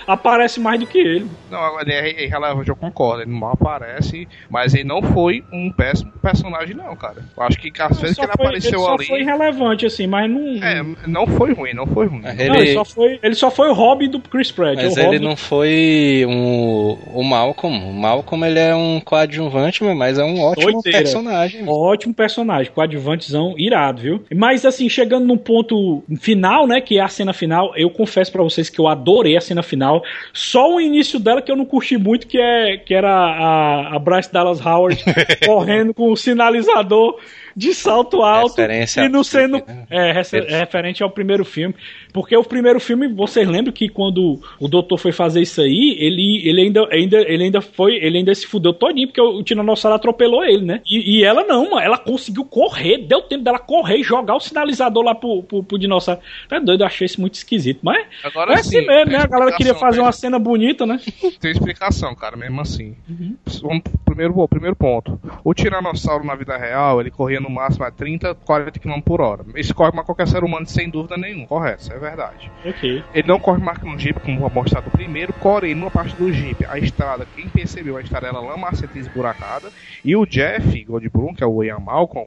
aparecem 0.07 0.63
mais 0.63 0.81
do 0.81 0.87
que 0.87 0.99
ele. 0.99 1.27
Não, 1.51 1.81
ele 1.81 1.93
é 1.93 2.25
irrelevante, 2.25 2.69
eu 2.69 2.77
concordo. 2.77 3.23
Ele 3.23 3.31
mal 3.31 3.53
aparece, 3.53 4.27
mas 4.51 4.75
ele 4.75 4.85
não 4.85 5.03
foi 5.03 5.45
um 5.53 5.71
péssimo 5.71 6.13
personagem, 6.23 6.72
não, 6.75 6.95
cara. 6.97 7.17
Eu 7.37 7.43
acho 7.43 7.59
que 7.59 7.73
às 7.81 8.01
vezes 8.01 8.17
que 8.17 8.23
ele 8.23 8.33
foi, 8.33 8.47
apareceu 8.47 8.79
ele 8.79 8.87
só 8.87 8.95
ali. 8.95 9.07
foi 9.07 9.21
irrelevante, 9.21 9.87
assim, 9.87 10.07
mas 10.07 10.31
não. 10.31 10.63
É, 10.63 10.83
não 11.07 11.27
foi 11.27 11.53
ruim, 11.53 11.75
não 11.75 11.87
foi 11.87 12.07
ruim. 12.07 12.21
Mas 12.23 12.37
Não, 12.37 12.45
ele, 12.45 12.59
ele, 12.59 12.73
só 12.75 12.85
foi, 12.85 13.21
ele 13.23 13.35
só 13.35 13.51
foi 13.51 13.69
o 13.69 13.73
hobby 13.73 14.09
do 14.09 14.21
Chris 14.21 14.51
Pratt. 14.51 14.77
mas 14.77 14.97
ele 14.97 15.19
não 15.19 15.37
foi 15.37 16.25
um, 16.29 16.99
o 17.15 17.23
Malcolm. 17.23 17.91
O 17.91 17.93
Malcolm 17.93 18.47
ele 18.47 18.59
é 18.59 18.75
um 18.75 19.01
coadjuvante, 19.01 19.83
mas 19.85 20.19
é 20.19 20.25
um 20.25 20.41
ótimo 20.41 20.73
Doideira. 20.73 20.99
personagem. 20.99 21.65
Ótimo 21.67 22.15
personagem, 22.15 22.73
coadjuvantezão 22.73 23.55
irado, 23.57 24.03
viu? 24.03 24.25
Mas 24.35 24.65
assim, 24.65 24.89
chegando 24.89 25.27
num 25.27 25.37
ponto 25.39 26.03
final, 26.21 26.67
né, 26.67 26.81
que 26.81 26.99
é 26.99 27.03
a 27.03 27.09
cena 27.09 27.33
final, 27.33 27.73
eu 27.77 27.91
confesso 27.91 28.31
pra 28.33 28.43
vocês 28.43 28.69
que 28.69 28.81
eu 28.81 28.89
adorei 28.89 29.37
a 29.37 29.41
cena 29.41 29.63
final. 29.63 30.03
Só 30.33 30.75
o 30.75 30.81
início 30.81 31.19
dela 31.19 31.43
que 31.43 31.51
eu 31.51 31.57
não 31.57 31.65
curti 31.65 31.97
muito, 31.97 32.27
que 32.27 32.39
é 32.39 32.77
que 32.77 32.95
era 32.95 33.11
a, 33.13 33.97
a 33.97 33.99
Bryce 33.99 34.33
Dallas 34.33 34.65
Howard 34.65 35.03
correndo 35.45 35.95
com 35.95 36.11
o 36.11 36.17
sinalizador 36.17 36.62
colonizador 36.63 37.15
de 37.57 37.75
salto 37.75 38.23
alto 38.23 38.57
Referência 38.61 39.03
e 39.03 39.09
não 39.09 39.19
ao 39.19 39.25
sendo 39.25 39.59
filme, 39.59 39.73
né? 39.73 39.87
é, 39.91 40.11
é 40.55 40.59
referente 40.59 41.03
ao 41.03 41.11
primeiro 41.11 41.45
filme, 41.45 41.75
porque 42.13 42.37
o 42.37 42.45
primeiro 42.45 42.81
filme, 42.81 43.09
vocês 43.09 43.49
lembram 43.49 43.73
que 43.73 43.89
quando 43.89 44.41
o 44.61 44.69
doutor 44.69 44.99
foi 44.99 45.13
fazer 45.13 45.43
isso 45.43 45.61
aí, 45.61 45.97
ele, 45.99 46.43
ele 46.49 46.63
ainda 46.63 46.87
ainda 46.91 47.21
ele 47.21 47.45
ainda 47.45 47.61
foi, 47.61 47.95
ele 47.97 48.19
ainda 48.19 48.35
se 48.35 48.47
fudeu 48.47 48.73
todinho 48.73 49.09
porque 49.09 49.21
o, 49.21 49.39
o 49.39 49.43
tiranossauro 49.43 49.97
atropelou 49.97 50.45
ele, 50.45 50.65
né? 50.65 50.81
E, 50.87 51.19
e 51.19 51.25
ela 51.25 51.45
não, 51.45 51.71
mano, 51.71 51.81
ela 51.81 51.99
conseguiu 51.99 52.45
correr, 52.45 52.99
deu 52.99 53.23
tempo 53.23 53.45
dela 53.45 53.59
correr 53.59 53.99
e 53.99 54.03
jogar 54.03 54.35
o 54.35 54.41
sinalizador 54.41 55.03
lá 55.03 55.15
pro, 55.15 55.43
pro, 55.43 55.63
pro 55.63 55.79
dinossauro. 55.79 56.21
Tá 56.49 56.59
doido, 56.59 56.83
eu 56.83 56.87
achei 56.87 57.07
isso 57.07 57.21
muito 57.21 57.35
esquisito, 57.35 57.81
mas 57.83 58.07
Agora 58.23 58.53
é 58.53 58.55
assim 58.55 58.81
sim, 58.81 58.87
mesmo, 58.87 59.13
né? 59.13 59.19
A 59.19 59.27
galera 59.27 59.57
queria 59.57 59.75
fazer 59.75 60.01
uma 60.01 60.13
cena 60.13 60.39
bonita, 60.39 60.87
né? 60.87 61.01
Tem 61.41 61.51
explicação, 61.51 62.15
cara, 62.15 62.37
mesmo 62.37 62.61
assim. 62.61 62.95
Uhum. 63.09 63.37
Vamos 63.63 63.83
pro 63.83 63.99
primeiro, 64.05 64.49
primeiro 64.49 64.77
ponto. 64.77 65.19
O 65.45 65.55
tiranossauro 65.55 66.25
na 66.25 66.35
vida 66.35 66.57
real, 66.57 67.01
ele 67.01 67.11
corria 67.11 67.41
no 67.43 67.51
máximo 67.51 67.85
a 67.85 67.91
30, 67.91 68.35
40 68.35 68.79
km 68.79 69.01
por 69.01 69.21
hora. 69.21 69.45
Isso 69.57 69.75
corre 69.75 69.93
mais 69.93 70.07
qualquer 70.07 70.27
ser 70.27 70.45
humano 70.45 70.67
sem 70.67 70.89
dúvida 70.89 71.17
nenhuma, 71.17 71.47
correto, 71.47 71.83
isso 71.83 71.93
é 71.93 71.99
verdade. 71.99 72.51
Ok. 72.65 73.05
Ele 73.13 73.29
não 73.29 73.39
corre 73.39 73.63
mais 73.63 73.79
que 73.79 73.87
um 73.87 73.99
Jeep, 73.99 74.21
como 74.21 74.49
mostrado 74.51 74.91
primeiro, 74.91 75.33
porém, 75.35 75.75
numa 75.75 75.91
parte 75.91 76.15
do 76.17 76.33
Jeep, 76.33 76.65
a 76.67 76.79
estrada, 76.79 77.27
quem 77.35 77.49
percebeu, 77.49 77.97
a 77.97 78.01
estrada 78.01 78.29
era 78.29 78.41
lamacenta 78.41 78.97
e 78.97 79.01
esburacada, 79.01 79.71
e 80.05 80.17
o 80.17 80.25
Jeff 80.25 80.85
Goldblum, 80.85 81.35
que 81.35 81.43
é 81.43 81.47
o 81.47 81.63
Ian 81.63 81.81
Malcolm, 81.81 82.27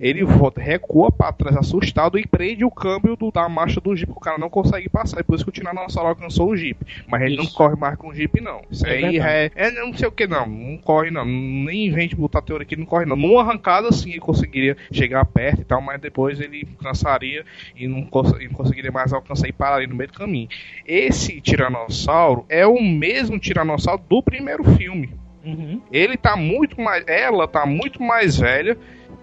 ele 0.00 0.24
volta, 0.24 0.60
recua 0.60 1.10
para 1.10 1.32
trás 1.32 1.56
assustado 1.56 2.18
e 2.18 2.26
prende 2.26 2.64
o 2.64 2.70
câmbio 2.70 3.16
do- 3.16 3.30
da 3.30 3.48
marcha 3.48 3.80
do 3.80 3.94
Jeep, 3.96 4.10
que 4.12 4.18
o 4.18 4.20
cara 4.20 4.38
não 4.38 4.50
consegue 4.50 4.88
passar, 4.88 5.20
e 5.20 5.22
por 5.22 5.34
isso 5.34 5.44
que 5.44 5.50
o 5.50 5.52
Tiranossauro 5.52 6.08
alcançou 6.10 6.50
o 6.50 6.56
Jeep. 6.56 6.78
Mas 7.06 7.22
ele 7.22 7.36
não 7.36 7.44
Isso. 7.44 7.54
corre 7.54 7.76
mais 7.76 7.96
com 7.96 8.08
o 8.08 8.14
Jeep, 8.14 8.40
não. 8.40 8.62
Isso 8.70 8.86
É 8.86 8.90
aí 8.96 9.18
é, 9.18 9.50
é 9.54 9.70
não 9.70 9.92
sei 9.94 10.08
o 10.08 10.12
que, 10.12 10.26
não. 10.26 10.46
Não 10.46 10.76
corre, 10.78 11.10
não. 11.10 11.24
Nem 11.24 11.86
invente 11.86 12.14
botar 12.16 12.42
teoria 12.42 12.66
que 12.66 12.74
ele 12.74 12.82
não 12.82 12.86
corre, 12.88 13.04
não. 13.06 13.16
Numa 13.16 13.42
arrancada, 13.42 13.90
sim, 13.92 14.10
ele 14.10 14.20
conseguiria 14.20 14.76
chegar 14.92 15.24
perto 15.24 15.62
e 15.62 15.64
tal, 15.64 15.80
mas 15.80 16.00
depois 16.00 16.40
ele 16.40 16.66
cansaria 16.82 17.44
e 17.76 17.86
não, 17.88 18.02
cons- 18.04 18.34
e 18.40 18.46
não 18.48 18.54
conseguiria 18.54 18.92
mais 18.92 19.12
alcançar 19.12 19.48
e 19.48 19.52
pararia 19.52 19.86
no 19.88 19.94
meio 19.94 20.10
do 20.10 20.18
caminho. 20.18 20.48
Esse 20.86 21.40
Tiranossauro 21.40 22.44
é 22.48 22.66
o 22.66 22.80
mesmo 22.82 23.38
Tiranossauro 23.38 24.02
do 24.08 24.22
primeiro 24.22 24.64
filme. 24.76 25.10
Uhum. 25.44 25.80
Ele 25.92 26.16
tá 26.16 26.36
muito 26.36 26.80
mais. 26.80 27.04
Ela 27.06 27.46
tá 27.46 27.64
muito 27.64 28.02
mais 28.02 28.36
velha. 28.36 28.76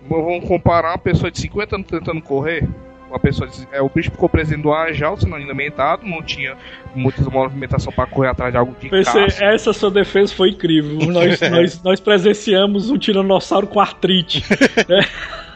Vamos 0.08 0.48
comparar 0.48 0.92
uma 0.92 0.98
pessoa 0.98 1.32
de 1.32 1.40
50 1.40 1.76
anos 1.76 1.88
tentando 1.88 2.22
correr. 2.22 2.68
Uma 3.10 3.20
pessoa 3.20 3.48
de, 3.48 3.68
é, 3.72 3.80
o 3.80 3.88
bicho 3.88 4.10
ficou 4.10 4.28
preso 4.28 4.50
dentro 4.50 4.64
de 4.64 4.68
uma 4.70 4.92
jaula, 4.92 5.20
sendo 5.20 5.36
alimentado, 5.36 6.04
não 6.04 6.24
tinha 6.24 6.58
muita 6.96 7.22
movimentação 7.30 7.94
para 7.94 8.08
correr 8.08 8.30
atrás 8.30 8.52
de 8.52 8.58
algo 8.58 8.76
de 8.80 8.90
PC, 8.90 9.26
caça. 9.26 9.46
essa 9.46 9.72
sua 9.72 9.92
defesa 9.92 10.34
foi 10.34 10.50
incrível. 10.50 10.98
Nós, 11.12 11.40
nós, 11.52 11.84
nós 11.84 12.00
presenciamos 12.00 12.90
um 12.90 12.98
tiranossauro 12.98 13.68
com 13.68 13.80
artrite. 13.80 14.44
É, 14.90 15.06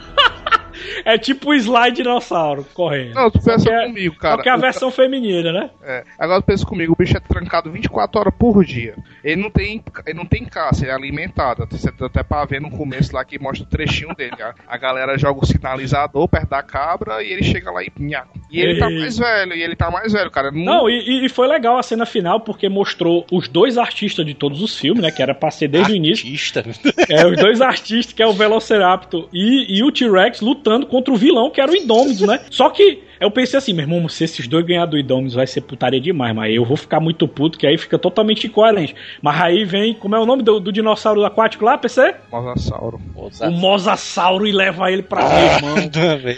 é 1.06 1.18
tipo 1.18 1.50
o 1.52 1.54
slide 1.54 1.98
dinossauro 1.98 2.66
correndo. 2.74 3.14
Não, 3.16 3.30
tu 3.32 3.40
pensa 3.44 3.70
é- 3.72 3.86
comigo, 3.88 4.16
cara. 4.16 4.36
Só 4.38 4.42
que 4.44 4.50
é 4.50 4.52
a 4.52 4.58
versão 4.58 4.92
feminina, 4.92 5.52
né? 5.52 5.70
É, 5.84 6.04
agora 6.20 6.42
pensa 6.42 6.66
comigo, 6.66 6.94
o 6.94 6.96
bicho 6.96 7.16
é 7.16 7.20
trancado 7.20 7.72
24 7.72 8.20
horas 8.20 8.34
por 8.38 8.64
dia. 8.66 8.96
Ele 9.24 9.42
não 9.42 9.50
tem, 9.50 9.84
ele 10.06 10.18
não 10.18 10.26
tem 10.26 10.46
caça, 10.46 10.84
ele 10.84 10.92
é 10.92 10.96
alimentado. 10.96 11.68
Você 11.70 11.92
tá 11.92 12.06
até 12.06 12.24
pra 12.24 12.46
ver 12.46 12.62
no 12.62 12.70
começo 12.70 13.14
lá 13.16 13.24
que 13.26 13.40
mostra 13.40 13.64
o 13.66 13.70
trechinho 13.70 14.14
dele. 14.16 14.36
A, 14.42 14.54
a 14.68 14.78
galera 14.78 15.18
joga 15.18 15.40
o 15.42 15.46
sinalizador 15.46 16.28
perto 16.28 16.50
da 16.50 16.64
cabra 16.64 17.24
e 17.24 17.32
ele 17.32 17.44
chega 17.44 17.72
lá 17.72 17.84
e 17.84 17.92
nhaco. 18.00 18.38
E 18.52 18.60
ele 18.62 18.80
tá 18.80 18.90
Ei. 18.90 19.00
mais 19.00 19.18
velho, 19.18 19.54
e 19.54 19.62
ele 19.64 19.76
tá 19.76 19.92
mais 19.92 20.14
velho, 20.14 20.32
cara. 20.32 20.52
Não, 20.52 20.90
e, 20.90 20.98
e- 21.00 21.26
e 21.26 21.30
foi 21.30 21.48
legal 21.48 21.78
a 21.78 21.84
cena 21.84 22.06
final 22.06 22.40
porque 22.42 22.70
mostrou 22.70 23.26
os 23.32 23.48
dois 23.48 23.78
artistas 23.78 24.26
de 24.26 24.34
todos 24.34 24.62
os 24.62 24.78
filmes, 24.78 25.02
né? 25.02 25.12
Que 25.12 25.22
era 25.22 25.34
pra 25.36 25.52
ser 25.52 25.68
desde 25.68 25.94
o 25.94 25.96
início. 25.96 26.26
Artista. 26.26 26.64
É, 27.10 27.26
os 27.26 27.36
dois 27.38 27.62
artistas, 27.62 28.14
que 28.14 28.22
é 28.24 28.28
o 28.28 28.34
Velociraptor 28.34 29.28
e, 29.34 29.78
e 29.80 29.84
o 29.84 29.92
T-Rex, 29.92 30.42
lutando 30.42 30.77
contra 30.86 31.14
o 31.14 31.18
vilão, 31.18 31.50
que 31.50 31.60
era 31.60 31.72
o 31.72 31.76
Indômidos, 31.76 32.22
né? 32.22 32.40
Só 32.50 32.70
que 32.70 33.04
eu 33.20 33.32
pensei 33.32 33.58
assim, 33.58 33.74
meu 33.74 33.84
irmão, 33.84 34.08
se 34.08 34.24
esses 34.24 34.48
dois 34.48 34.66
ganhar 34.66 34.86
do 34.86 34.98
Indômidos 34.98 35.34
vai 35.34 35.48
ser 35.48 35.62
putaria 35.62 36.00
demais, 36.00 36.36
mas 36.36 36.54
eu 36.54 36.64
vou 36.64 36.78
ficar 36.78 37.00
muito 37.00 37.28
puto, 37.28 37.58
que 37.58 37.66
aí 37.66 37.78
fica 37.78 37.98
totalmente 37.98 38.48
incoerente. 38.48 38.96
Mas 39.22 39.42
aí 39.42 39.64
vem, 39.66 39.94
como 39.94 40.16
é 40.16 40.20
o 40.20 40.26
nome 40.26 40.44
do, 40.44 40.60
do 40.60 40.72
dinossauro 40.72 41.24
aquático 41.26 41.66
lá, 41.66 41.78
PC? 41.78 42.16
Mosassauro. 42.32 43.00
O 43.16 43.52
Mosasauro 43.52 44.46
e 44.46 44.52
leva 44.52 44.92
ele 44.92 45.02
pra 45.02 45.28
ver, 45.28 45.56
irmão. 45.58 45.76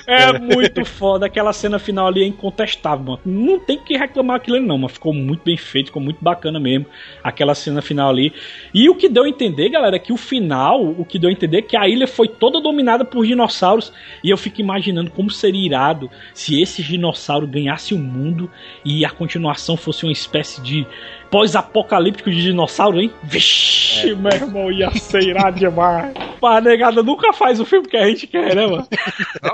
É 0.08 0.40
muito 0.40 0.86
foda. 0.86 1.26
Aquela 1.26 1.54
cena 1.54 1.80
final 1.80 2.08
ali 2.08 2.24
é 2.24 2.26
incontestável, 2.26 3.06
mano. 3.06 3.20
Não 3.26 3.60
tem 3.60 3.78
que 3.78 3.98
reclamar 3.98 4.38
aquilo 4.38 4.58
ali, 4.58 4.66
não, 4.66 4.78
mas 4.78 4.94
ficou 4.94 5.14
muito 5.14 5.44
bem 5.44 5.58
feito, 5.58 5.88
ficou 5.88 6.02
muito 6.02 6.24
bacana 6.24 6.60
mesmo. 6.60 6.86
Aquela 7.24 7.54
cena 7.56 7.82
final 7.82 8.10
ali. 8.10 8.34
E 8.74 8.90
o 8.90 8.96
que 8.96 9.10
deu 9.10 9.24
a 9.24 9.30
entender, 9.30 9.70
galera, 9.70 9.96
é 9.96 10.00
que 10.00 10.14
o 10.14 10.18
final, 10.18 10.84
o 10.84 11.06
que 11.06 11.20
deu 11.20 11.30
a 11.30 11.34
entender 11.34 11.58
é 11.58 11.62
que 11.62 11.78
a 11.78 11.88
ilha 11.88 12.08
foi 12.08 12.28
toda 12.28 12.62
dominada 12.62 13.04
por 13.04 13.26
dinossauros. 13.26 13.92
E 14.24 14.30
eu 14.30 14.38
fico 14.38 14.62
imaginando 14.62 15.12
como 15.12 15.30
seria 15.30 15.66
irado 15.66 16.10
se 16.34 16.60
esses 16.70 16.86
dinossauros 16.86 17.50
ganhassem 17.50 17.98
o 17.98 18.02
mundo 18.02 18.50
e 18.86 19.04
a 19.06 19.10
continuação 19.10 19.76
fosse 19.76 20.06
uma 20.06 20.12
espécie 20.12 20.62
de 20.62 20.86
pós-apocalíptico 21.30 22.30
de 22.30 22.42
dinossauro, 22.42 23.00
hein? 23.00 23.12
Vixe, 23.24 24.16
meu 24.16 24.32
irmão, 24.32 24.72
ia 24.72 24.90
ser 24.92 25.24
irado 25.24 25.58
demais. 25.60 26.14
A 26.42 26.62
negada 26.62 27.04
nunca 27.04 27.34
faz 27.34 27.60
o 27.60 27.66
filme 27.66 27.88
que 27.88 27.98
a 27.98 28.08
gente 28.08 28.28
quer, 28.28 28.56
né, 28.56 28.66
mano? 28.66 28.88
Não, 29.42 29.54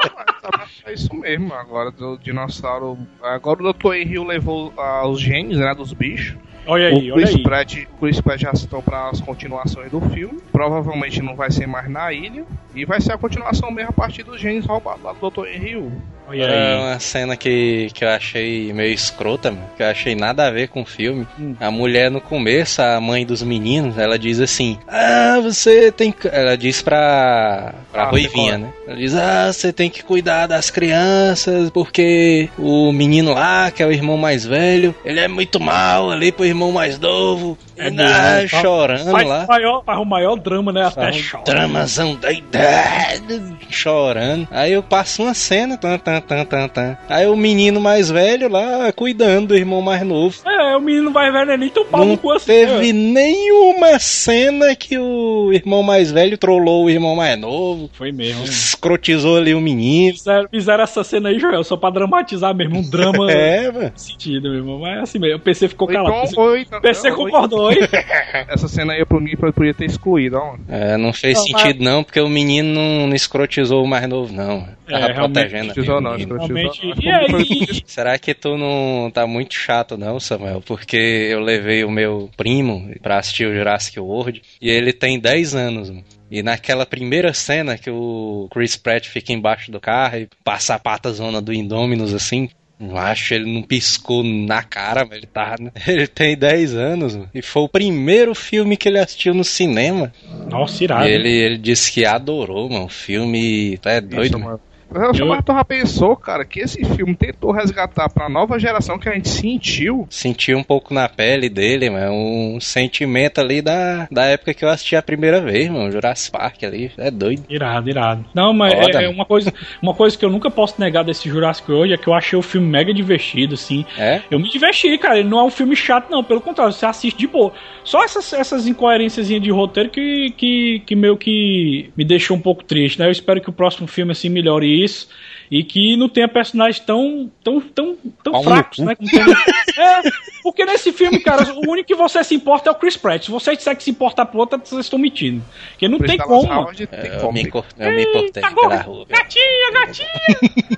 mas 0.57 0.83
é 0.85 0.93
isso 0.93 1.13
mesmo. 1.15 1.53
Agora 1.53 1.91
do 1.91 2.17
dinossauro. 2.17 2.97
Agora 3.21 3.63
o 3.63 3.73
Dr. 3.73 3.93
Henry 3.95 4.19
levou 4.19 4.73
ah, 4.77 5.07
os 5.07 5.19
genes, 5.19 5.57
né, 5.57 5.73
dos 5.73 5.93
bichos. 5.93 6.37
Olha 6.67 6.87
aí, 6.87 7.11
o 7.11 7.13
olha 7.13 7.25
Chris 7.25 7.35
aí. 7.35 7.43
Pratt, 7.43 7.75
o 7.75 7.97
Chris 7.99 8.21
Pratt 8.21 8.41
já 8.41 8.55
citou 8.55 8.81
para 8.81 9.09
as 9.09 9.21
continuações 9.21 9.91
do 9.91 10.01
filme. 10.01 10.39
Provavelmente 10.51 11.21
não 11.21 11.35
vai 11.35 11.51
ser 11.51 11.67
mais 11.67 11.89
na 11.89 12.11
ilha. 12.11 12.43
E 12.73 12.85
vai 12.85 12.99
ser 12.99 13.13
a 13.13 13.17
continuação 13.17 13.69
mesmo 13.71 13.91
a 13.91 13.93
partir 13.93 14.23
dos 14.23 14.39
genes 14.39 14.65
roubados 14.65 15.03
lá 15.03 15.13
do 15.13 15.29
Dr. 15.29 15.47
Henry. 15.47 15.91
É 16.33 16.75
uma 16.77 16.99
cena 16.99 17.35
que, 17.37 17.89
que 17.93 18.03
eu 18.03 18.09
achei 18.09 18.73
meio 18.73 18.93
escrota, 18.93 19.51
mano, 19.51 19.67
que 19.75 19.83
eu 19.83 19.87
achei 19.87 20.15
nada 20.15 20.47
a 20.47 20.51
ver 20.51 20.69
com 20.69 20.81
o 20.81 20.85
filme. 20.85 21.27
Hum. 21.39 21.55
A 21.59 21.69
mulher 21.69 22.09
no 22.09 22.19
começo, 22.19 22.81
a 22.81 22.99
mãe 22.99 23.25
dos 23.25 23.43
meninos, 23.43 23.97
ela 23.97 24.17
diz 24.17 24.39
assim: 24.39 24.77
Ah, 24.87 25.39
você 25.41 25.91
tem 25.91 26.11
que. 26.11 26.27
Ela 26.27 26.57
diz 26.57 26.81
pra, 26.81 27.75
pra 27.91 28.03
Ah, 28.03 28.09
Ruivinha, 28.09 28.57
né? 28.57 28.73
Ela 28.87 28.97
diz: 28.97 29.15
Ah, 29.15 29.51
você 29.51 29.71
tem 29.71 29.89
que 29.89 30.03
cuidar 30.03 30.47
das 30.47 30.69
crianças, 30.69 31.69
porque 31.69 32.49
o 32.57 32.91
menino 32.91 33.33
lá, 33.33 33.71
que 33.71 33.83
é 33.83 33.85
o 33.85 33.91
irmão 33.91 34.17
mais 34.17 34.45
velho, 34.45 34.95
ele 35.03 35.19
é 35.19 35.27
muito 35.27 35.59
mal 35.59 36.11
ali 36.11 36.31
pro 36.31 36.45
irmão 36.45 36.71
mais 36.71 36.99
novo. 36.99 37.57
É 37.77 37.89
mesmo, 37.91 37.97
tá? 37.97 38.47
chorando 38.61 39.11
Faz, 39.11 39.27
lá. 39.27 39.43
o 39.43 39.47
maior, 39.47 39.83
faz 39.83 39.99
o 39.99 40.05
maior 40.05 40.35
drama, 40.37 40.71
né? 40.71 40.83
Até 40.85 41.01
Faz 41.01 41.15
um 41.17 41.29
chora. 41.31 41.43
Dramazão 41.45 42.15
doidado, 42.15 43.57
chorando. 43.69 44.47
Aí 44.51 44.71
eu 44.73 44.81
passo 44.83 45.23
uma 45.23 45.33
cena, 45.33 45.77
tan, 45.77 45.97
tan, 45.97 46.21
tan, 46.21 46.45
tan, 46.45 46.67
tan. 46.67 46.97
Aí 47.09 47.27
o 47.27 47.35
menino 47.35 47.79
mais 47.81 48.09
velho 48.09 48.49
lá 48.49 48.91
cuidando 48.93 49.47
do 49.49 49.55
irmão 49.57 49.81
mais 49.81 50.01
novo. 50.03 50.35
É, 50.45 50.75
o 50.75 50.81
menino 50.81 51.11
mais 51.11 51.31
velho 51.33 51.51
é 51.51 51.57
nem 51.57 51.69
tão 51.69 51.85
pau 51.85 52.01
Não 52.01 52.07
no 52.13 52.17
cu 52.17 52.31
assim. 52.31 52.45
teve 52.47 52.93
né? 52.93 53.21
nenhuma 53.21 53.99
cena 53.99 54.75
que 54.75 54.97
o 54.97 55.51
irmão 55.53 55.83
mais 55.83 56.11
velho 56.11 56.37
trollou 56.37 56.85
o 56.85 56.89
irmão 56.89 57.15
mais 57.15 57.37
novo, 57.39 57.89
Foi 57.93 58.11
mesmo. 58.11 58.43
escrotizou 58.45 59.37
ali 59.37 59.53
o 59.53 59.61
menino. 59.61 60.15
Fizeram, 60.17 60.47
fizeram 60.49 60.83
essa 60.83 61.03
cena 61.03 61.29
aí, 61.29 61.39
Joel, 61.39 61.63
só 61.63 61.75
pra 61.77 61.89
dramatizar 61.89 62.53
mesmo. 62.55 62.79
Um 62.79 62.89
drama 62.89 63.29
É, 63.35 63.71
mano. 63.71 63.91
sentido, 63.95 64.43
meu 64.49 64.55
irmão. 64.59 64.79
Mas 64.79 64.99
assim 65.03 65.19
mesmo. 65.19 65.37
O 65.37 65.39
PC 65.41 65.67
ficou 65.67 65.87
Ou 65.87 65.93
calado. 65.93 66.15
então, 66.31 66.43
ou 66.43 66.57
então- 66.57 66.79
O 66.79 66.81
PC 66.81 67.09
ou- 67.09 67.15
concordou, 67.17 67.64
hein? 67.71 67.79
Essa 68.47 68.67
cena 68.67 68.93
aí 68.93 69.05
pro 69.05 69.19
mim 69.21 69.35
podia 69.35 69.73
ter 69.73 69.85
excluído, 69.85 70.37
ó. 70.37 70.55
É, 70.67 70.97
não 70.97 71.11
fez 71.13 71.37
Não, 71.37 71.43
sentido 71.45 71.83
não, 71.83 72.03
porque 72.03 72.19
o 72.19 72.29
menino 72.29 72.73
não, 72.73 73.07
não 73.07 73.15
escrotizou 73.15 73.83
o 73.83 73.87
mais 73.87 74.07
novo, 74.07 74.33
não. 74.33 74.67
Tava 74.87 75.05
É, 75.05 75.13
protegendo 75.13 75.67
Escrotizou 75.67 76.01
não, 76.01 76.15
escrotizou 76.15 76.55
não. 76.55 77.01
E 77.01 77.09
aí? 77.09 77.83
Será 77.85 78.17
que 78.19 78.33
tu 78.33 78.57
não 78.57 79.09
tá 79.11 79.25
muito 79.25 79.53
chato 79.55 79.97
não, 79.97 80.19
Samuel? 80.19 80.61
Porque 80.65 80.97
eu 80.97 81.39
levei 81.39 81.83
o 81.83 81.91
meu 81.91 82.29
primo 82.37 82.91
pra 83.01 83.17
assistir 83.19 83.47
o 83.47 83.53
Jurassic 83.55 83.99
World 83.99 84.41
e 84.61 84.69
ele 84.69 84.93
tem 84.93 85.19
10 85.19 85.55
anos, 85.55 85.89
mano. 85.89 86.03
E 86.29 86.41
naquela 86.41 86.85
primeira 86.85 87.33
cena 87.33 87.77
que 87.77 87.89
o 87.89 88.47
Chris 88.51 88.75
Pratt 88.75 89.07
fica 89.07 89.31
embaixo 89.31 89.71
do 89.71 89.79
carro 89.79 90.17
e 90.17 90.27
passa 90.43 90.73
a 90.73 90.79
pata 90.79 91.11
zona 91.11 91.39
do 91.41 91.53
Indominus 91.53 92.13
assim, 92.13 92.49
eu 92.79 92.97
acho 92.97 93.33
ele 93.33 93.51
não 93.51 93.63
piscou 93.63 94.23
na 94.23 94.61
cara, 94.61 95.05
mas 95.05 95.17
ele 95.17 95.27
tá. 95.27 95.55
Ele 95.87 96.07
tem 96.07 96.35
10 96.35 96.75
anos, 96.75 97.15
mano. 97.15 97.29
E 97.33 97.41
foi 97.41 97.63
o 97.63 97.69
primeiro 97.69 98.35
filme 98.35 98.75
que 98.75 98.89
ele 98.89 98.99
assistiu 98.99 99.33
no 99.33 99.43
cinema. 99.43 100.11
Nossa, 100.49 100.83
irado. 100.83 101.07
E 101.07 101.11
ele, 101.11 101.29
ele 101.29 101.57
disse 101.57 101.91
que 101.91 102.03
adorou, 102.03 102.69
mano. 102.69 102.85
O 102.85 102.89
filme. 102.89 103.79
É 103.85 104.01
doido, 104.01 104.37
Isso, 104.37 104.39
mano. 104.39 104.59
Eu... 104.93 105.27
Mas 105.27 105.43
tu 105.43 105.53
já 105.53 105.63
pensou, 105.63 106.15
cara, 106.15 106.45
que 106.45 106.59
esse 106.59 106.83
filme 106.83 107.15
tentou 107.15 107.51
resgatar 107.51 108.09
pra 108.09 108.29
nova 108.29 108.59
geração 108.59 108.97
que 108.97 109.09
a 109.09 109.13
gente 109.13 109.29
sentiu. 109.29 110.07
Sentiu 110.09 110.57
um 110.57 110.63
pouco 110.63 110.93
na 110.93 111.09
pele 111.09 111.49
dele, 111.49 111.89
mano. 111.89 112.13
Um 112.13 112.59
sentimento 112.61 113.39
ali 113.39 113.61
da, 113.61 114.07
da 114.11 114.25
época 114.25 114.53
que 114.53 114.63
eu 114.63 114.69
assisti 114.69 114.95
a 114.95 115.01
primeira 115.01 115.41
vez, 115.41 115.69
mano. 115.69 115.91
Jurassic 115.91 116.31
Park 116.31 116.63
ali. 116.63 116.91
É 116.97 117.11
doido. 117.11 117.43
Irado, 117.49 117.89
irado. 117.89 118.25
Não, 118.33 118.53
mas 118.53 118.73
é, 118.73 119.05
é, 119.05 119.09
uma 119.09 119.25
coisa, 119.25 119.53
uma 119.81 119.93
coisa 119.93 120.17
que 120.17 120.23
eu 120.23 120.29
nunca 120.29 120.49
posso 120.49 120.79
negar 120.79 121.03
desse 121.03 121.29
Jurassic 121.29 121.71
hoje 121.71 121.93
é 121.93 121.97
que 121.97 122.07
eu 122.07 122.13
achei 122.13 122.37
o 122.37 122.41
filme 122.41 122.67
mega 122.67 122.93
divertido, 122.93 123.55
assim. 123.55 123.85
É? 123.97 124.21
Eu 124.29 124.39
me 124.39 124.49
diverti, 124.49 124.97
cara. 124.97 125.19
Ele 125.19 125.29
não 125.29 125.39
é 125.39 125.43
um 125.43 125.51
filme 125.51 125.75
chato, 125.75 126.09
não. 126.09 126.23
Pelo 126.23 126.41
contrário, 126.41 126.73
você 126.73 126.85
assiste 126.85 127.17
de 127.17 127.27
boa. 127.27 127.51
Só 127.83 128.03
essas, 128.03 128.31
essas 128.33 128.67
incoerências 128.67 129.27
de 129.27 129.51
roteiro 129.51 129.89
que, 129.89 130.33
que, 130.37 130.81
que 130.85 130.95
meio 130.95 131.17
que 131.17 131.89
me 131.95 132.03
deixou 132.03 132.37
um 132.37 132.41
pouco 132.41 132.63
triste, 132.63 132.99
né? 132.99 133.07
Eu 133.07 133.11
espero 133.11 133.41
que 133.41 133.49
o 133.49 133.53
próximo 133.53 133.87
filme, 133.87 134.11
assim, 134.11 134.29
melhore 134.29 134.74
isso 134.83 135.07
e 135.49 135.63
que 135.63 135.95
não 135.95 136.09
tenha 136.09 136.27
personagens 136.27 136.79
tão 136.79 137.31
tão 137.43 137.59
tão, 137.61 137.97
tão 138.23 138.43
fracos, 138.43 138.79
né? 138.79 138.95
Tem... 138.95 139.07
É, 139.77 140.01
porque 140.41 140.63
nesse 140.63 140.93
filme, 140.93 141.19
cara, 141.19 141.51
o 141.53 141.69
único 141.69 141.85
que 141.85 141.95
você 141.95 142.23
se 142.23 142.33
importa 142.33 142.69
é 142.69 142.71
o 142.71 142.75
Chris 142.75 142.95
Pratt. 142.95 143.25
Se 143.25 143.31
você 143.31 143.57
disser 143.57 143.75
que 143.75 143.83
se 143.83 143.89
importa 143.89 144.25
pro 144.25 144.39
outro, 144.39 144.57
vocês 144.63 144.85
estão 144.85 144.97
mentindo. 144.97 145.43
Porque 145.71 145.89
não 145.89 145.99
tem 145.99 146.17
como. 146.17 146.73
Tem 146.73 146.87
é, 146.91 147.19
eu, 147.21 147.31
me, 147.33 147.41
eu 147.41 147.91
me 147.91 148.03
importei 148.03 148.41
pela 148.41 148.81
rua. 148.81 149.05
Gatinha, 149.09 149.71
gatinha, 149.73 150.09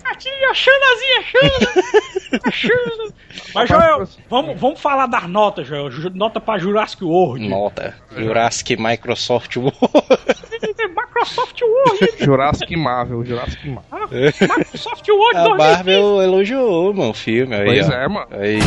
gatinha, 0.03 0.53
Xanazinha, 0.55 1.21
Xana. 1.21 2.51
Xana. 2.51 3.13
Mas, 3.53 3.69
Joel, 3.69 4.07
vamos, 4.27 4.59
vamos 4.59 4.81
falar 4.81 5.05
das 5.05 5.29
notas, 5.29 5.67
Joel. 5.67 5.89
Nota 6.15 6.41
pra 6.41 6.57
Jurassic 6.57 7.03
World. 7.03 7.47
Nota. 7.47 7.95
Jurassic 8.15 8.75
Microsoft 8.77 9.55
World. 9.57 9.77
Microsoft 10.95 11.61
Word. 11.61 12.23
Jurassic 12.23 12.75
Marvel, 12.75 13.23
Jurassic 13.23 13.69
Marvel. 13.69 14.33
Microsoft 14.57 15.07
Word 15.09 15.37
A 15.37 15.55
Marvel 15.55 16.21
elogiou, 16.21 16.93
mano, 16.93 17.11
o 17.11 17.13
filme. 17.13 17.55
Aí, 17.55 17.65
pois 17.65 17.89
ó. 17.89 17.93
é, 17.93 18.07
mano. 18.07 18.27
Aí. 18.31 18.59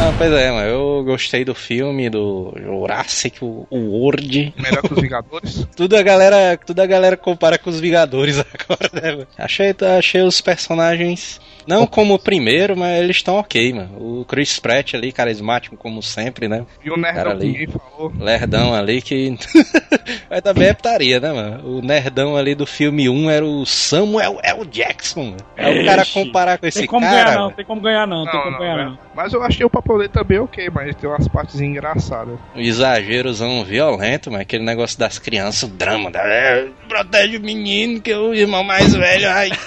Ah, 0.00 0.12
pois 0.16 0.32
é, 0.32 0.50
mano. 0.52 0.68
Eu 0.68 1.02
gostei 1.04 1.44
do 1.44 1.54
filme, 1.54 2.08
do 2.08 2.54
Jurassic 2.56 3.38
World. 3.42 4.54
Melhor 4.56 4.82
que 4.82 4.92
os 4.94 5.00
Vingadores? 5.02 5.66
tudo 5.76 5.96
a 5.96 6.02
galera, 6.02 6.56
tudo 6.64 6.80
a 6.80 6.86
galera 6.86 7.16
compara 7.16 7.58
com 7.58 7.68
os 7.70 7.80
Vingadores 7.80 8.38
agora, 8.40 8.90
né, 8.92 9.10
mano? 9.12 9.26
Achei, 9.36 9.74
achei 9.98 10.22
os 10.22 10.40
personagens 10.40 11.40
não 11.68 11.86
como 11.86 12.14
o 12.14 12.18
primeiro, 12.18 12.74
mas 12.74 12.98
eles 12.98 13.16
estão 13.16 13.36
ok, 13.36 13.74
mano. 13.74 14.20
O 14.20 14.24
Chris 14.24 14.58
Pratt 14.58 14.94
ali, 14.94 15.12
carismático 15.12 15.76
como 15.76 16.02
sempre, 16.02 16.48
né? 16.48 16.64
E 16.82 16.90
o 16.90 16.96
nerdão 16.96 17.32
ali, 17.32 17.66
falou. 17.66 18.12
Lerdão 18.18 18.74
ali 18.74 19.02
que... 19.02 19.36
mas 20.30 20.40
também 20.40 20.68
é 20.68 20.72
putaria, 20.72 21.20
né, 21.20 21.30
mano? 21.30 21.78
O 21.78 21.82
nerdão 21.82 22.38
ali 22.38 22.54
do 22.54 22.66
filme 22.66 23.06
1 23.06 23.30
era 23.30 23.44
o 23.44 23.66
Samuel 23.66 24.40
L. 24.42 24.64
Jackson, 24.64 25.24
mano. 25.24 25.36
É 25.58 25.68
o 25.68 25.84
cara 25.84 26.06
comparar 26.06 26.56
com 26.56 26.66
esse 26.66 26.78
tem 26.78 26.88
como 26.88 27.04
cara... 27.04 27.24
Ganhar, 27.24 27.38
não, 27.38 27.50
tem 27.50 27.64
como 27.66 27.80
ganhar 27.82 28.06
não, 28.06 28.24
não 28.24 28.32
tem 28.32 28.40
como 28.40 28.50
não, 28.52 28.58
ganhar 28.58 28.78
é. 28.78 28.84
não. 28.86 28.98
Mas 29.14 29.32
eu 29.34 29.42
achei 29.42 29.66
o 29.66 29.70
papo 29.70 29.98
dele 29.98 30.08
também 30.08 30.38
ok, 30.38 30.70
mas 30.72 30.96
tem 30.96 31.10
umas 31.10 31.28
partes 31.28 31.60
engraçadas. 31.60 32.38
O 32.56 32.60
exagerozão 32.60 33.62
violento, 33.62 34.30
mas 34.30 34.40
aquele 34.40 34.64
negócio 34.64 34.98
das 34.98 35.18
crianças, 35.18 35.64
o 35.64 35.68
drama, 35.68 36.10
da... 36.10 36.20
É, 36.20 36.68
protege 36.88 37.36
o 37.36 37.42
menino, 37.42 38.00
que 38.00 38.10
é 38.10 38.16
o 38.16 38.32
irmão 38.32 38.64
mais 38.64 38.94
velho, 38.94 39.28
ai... 39.28 39.50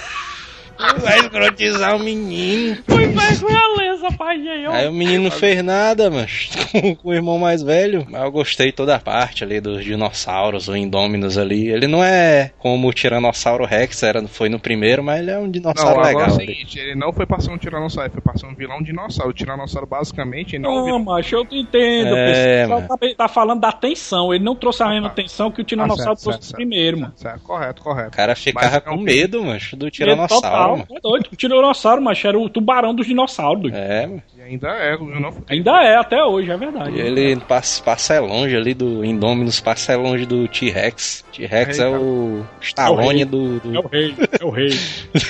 Vai 1.00 1.18
escrotizar 1.20 1.96
o 1.96 1.98
menino. 1.98 2.78
Foi 2.86 3.06
mais 3.08 3.40
violência, 3.40 4.10
pai. 4.16 4.36
Aí, 4.36 4.66
aí 4.66 4.88
o 4.88 4.92
menino 4.92 5.24
não 5.24 5.30
fez 5.30 5.62
nada, 5.62 6.10
mas 6.10 6.50
com 7.02 7.08
o 7.08 7.14
irmão 7.14 7.38
mais 7.38 7.62
velho. 7.62 8.06
Mas 8.08 8.22
eu 8.22 8.30
gostei 8.32 8.72
toda 8.72 8.96
a 8.96 8.98
parte 8.98 9.44
ali 9.44 9.60
dos 9.60 9.84
dinossauros, 9.84 10.68
o 10.68 10.76
Indôminos 10.76 11.38
ali. 11.38 11.68
Ele 11.68 11.86
não 11.86 12.02
é 12.02 12.50
como 12.58 12.88
o 12.88 12.92
Tiranossauro 12.92 13.64
Rex, 13.64 14.02
era, 14.02 14.26
foi 14.26 14.48
no 14.48 14.58
primeiro, 14.58 15.02
mas 15.02 15.20
ele 15.20 15.30
é 15.30 15.38
um 15.38 15.50
dinossauro 15.50 16.00
não, 16.00 16.06
legal. 16.06 16.26
É 16.26 16.28
o 16.28 16.34
seguinte, 16.34 16.78
ele 16.78 16.94
não 16.94 17.12
foi 17.12 17.26
pra 17.26 17.40
ser 17.40 17.50
um 17.50 17.58
Tiranossauro, 17.58 18.06
ele 18.06 18.12
foi 18.12 18.22
pra 18.22 18.36
ser 18.36 18.46
um 18.46 18.54
vilão 18.54 18.82
dinossauro. 18.82 19.30
O 19.30 19.34
Tiranossauro 19.34 19.86
basicamente 19.86 20.58
não. 20.58 20.74
Não, 20.74 20.84
vilão... 20.84 20.98
macho, 20.98 21.36
eu 21.36 21.46
entendo. 21.50 22.16
É, 22.16 22.66
tá, 22.66 22.98
tá, 23.16 23.28
falando 23.28 23.60
da 23.60 23.72
tensão. 23.72 24.32
Ele 24.32 24.44
não 24.44 24.54
trouxe 24.54 24.82
a 24.82 24.88
mesma 24.88 25.08
ah, 25.08 25.10
tensão 25.10 25.50
que 25.50 25.60
o 25.60 25.64
Tiranossauro 25.64 26.12
ah, 26.12 26.16
certo, 26.16 26.22
trouxe 26.22 26.48
certo, 26.48 26.56
primeiro, 26.56 26.96
certo, 26.96 27.02
mano. 27.02 27.14
Certo, 27.16 27.42
correto, 27.42 27.82
correto. 27.82 28.08
O 28.08 28.16
cara 28.16 28.34
ficava 28.34 28.80
com 28.80 28.96
medo, 28.96 29.44
macho, 29.44 29.76
do 29.76 29.90
Tiranossauro 29.90 30.71
total, 30.78 30.96
é 30.96 31.00
doido. 31.00 31.28
O 31.32 31.36
tiranossauro, 31.36 32.02
mas 32.02 32.24
era 32.24 32.38
o 32.38 32.48
tubarão 32.48 32.94
dos 32.94 33.06
dinossauros. 33.06 33.72
É, 33.72 34.22
e 34.31 34.31
ainda 34.44 34.68
é, 34.68 34.96
não... 34.96 35.34
Ainda 35.48 35.82
é, 35.82 35.96
até 35.96 36.22
hoje, 36.22 36.50
é 36.50 36.56
verdade. 36.56 36.96
E 36.96 37.00
ele 37.00 37.36
passa, 37.36 37.82
passa 37.82 38.20
longe 38.20 38.56
ali 38.56 38.74
do 38.74 39.04
Indominus, 39.04 39.60
passa 39.60 39.96
longe 39.96 40.26
do 40.26 40.48
T-Rex. 40.48 41.24
T-Rex 41.32 41.78
é, 41.78 41.82
é, 41.84 41.88
o 41.88 42.44
Stallone 42.60 43.22
é 43.22 43.24
o 43.24 43.28
do, 43.28 43.60
do, 43.60 43.76
É 43.76 43.80
o 43.80 43.86
rei, 43.86 44.14
é 44.40 44.44
o 44.44 44.50
rei. 44.50 44.70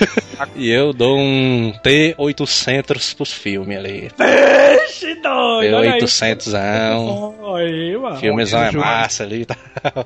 e 0.56 0.70
eu 0.70 0.93
dou 0.93 1.16
um 1.16 1.72
T-800 1.82 3.16
pros 3.16 3.32
filmes 3.32 3.78
ali. 3.78 4.10
Peixe 4.16 5.14
doido! 5.16 5.80
T-800 5.80 6.55
é 6.55 8.16
Filmezão 8.18 8.62
é 8.62 8.72
massa 8.72 9.24
ali. 9.24 9.44
Tá. 9.44 9.56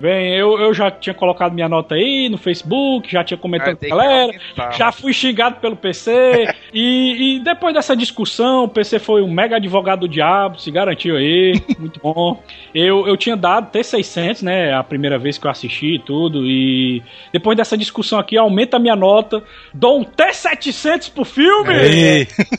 Bem, 0.00 0.34
eu, 0.36 0.58
eu 0.58 0.74
já 0.74 0.90
tinha 0.90 1.14
colocado 1.14 1.52
minha 1.52 1.68
nota 1.68 1.94
aí 1.94 2.28
no 2.28 2.38
Facebook, 2.38 3.10
já 3.10 3.24
tinha 3.24 3.38
comentado 3.38 3.76
com 3.76 3.86
a 3.86 3.88
galera, 3.88 4.32
já 4.76 4.92
fui 4.92 5.12
xingado 5.12 5.56
pelo 5.56 5.76
PC, 5.76 6.54
e, 6.72 7.36
e 7.36 7.40
depois 7.40 7.74
dessa 7.74 7.96
discussão, 7.96 8.64
o 8.64 8.68
PC 8.68 8.98
foi 9.06 9.22
um 9.22 9.30
mega 9.30 9.54
advogado 9.54 10.00
do 10.00 10.08
diabo, 10.08 10.58
se 10.58 10.68
garantiu 10.68 11.16
aí, 11.16 11.52
muito 11.78 12.00
bom. 12.00 12.42
Eu, 12.74 13.06
eu 13.06 13.16
tinha 13.16 13.36
dado 13.36 13.70
T600, 13.70 14.42
né, 14.42 14.74
a 14.74 14.82
primeira 14.82 15.16
vez 15.16 15.38
que 15.38 15.46
eu 15.46 15.50
assisti 15.50 15.94
e 15.94 15.98
tudo, 16.00 16.44
e 16.44 17.04
depois 17.32 17.56
dessa 17.56 17.78
discussão 17.78 18.18
aqui, 18.18 18.36
aumenta 18.36 18.78
a 18.78 18.80
minha 18.80 18.96
nota, 18.96 19.44
dou 19.72 20.00
um 20.00 20.04
T700 20.04 21.12
pro 21.12 21.24
filme! 21.24 21.72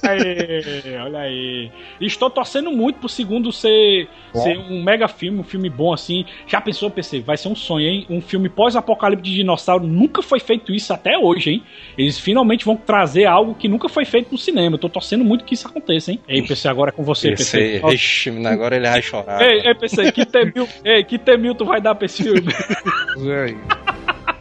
Aí, 0.08 0.98
olha 1.04 1.20
aí. 1.20 1.70
Estou 2.00 2.30
torcendo 2.30 2.72
muito 2.72 3.00
pro 3.00 3.10
segundo 3.10 3.52
ser, 3.52 4.08
ser 4.34 4.58
um 4.58 4.82
mega 4.82 5.10
filme, 5.10 5.40
um 5.40 5.44
filme 5.44 5.70
bom 5.70 5.92
assim. 5.92 6.24
Já 6.48 6.62
pensou, 6.62 6.90
PC? 6.90 7.20
Vai 7.20 7.36
ser 7.36 7.50
um 7.50 7.56
sonho, 7.56 7.88
hein? 7.88 8.06
Um 8.10 8.22
filme 8.22 8.48
pós-apocalipse 8.48 9.24
de 9.24 9.36
dinossauro, 9.36 9.86
nunca 9.86 10.22
foi 10.22 10.40
feito 10.40 10.74
isso 10.74 10.94
até 10.94 11.18
hoje, 11.18 11.52
hein? 11.52 11.64
Eles 11.98 12.18
finalmente 12.18 12.64
vão 12.64 12.78
trazer 12.78 13.26
algo 13.26 13.54
que 13.54 13.68
nunca 13.68 13.90
foi 13.90 14.06
feito 14.06 14.32
no 14.32 14.38
cinema. 14.38 14.76
Eu 14.76 14.80
tô 14.80 14.88
torcendo 14.88 15.26
muito 15.26 15.44
que 15.44 15.54
isso 15.54 15.68
aconteça, 15.68 16.12
hein? 16.12 16.20
Ei, 16.28 16.42
PC, 16.42 16.68
agora 16.68 16.90
é 16.90 16.92
com 16.92 17.04
você, 17.04 17.30
PC. 17.30 17.80
PC. 17.82 17.94
Ixi, 17.94 18.46
agora 18.46 18.76
ele 18.76 18.88
vai 18.88 19.02
chorar. 19.02 19.42
Ei, 19.42 19.62
ei 19.66 19.76
PC, 19.76 20.12
que 20.12 20.26
temil, 20.26 20.68
ei, 20.84 21.04
que 21.04 21.18
temil 21.18 21.56
tu 21.56 21.66
vai 21.66 21.82
dar 21.82 21.96
pra 21.96 22.06
esse 22.06 22.24
filme? 22.24 22.54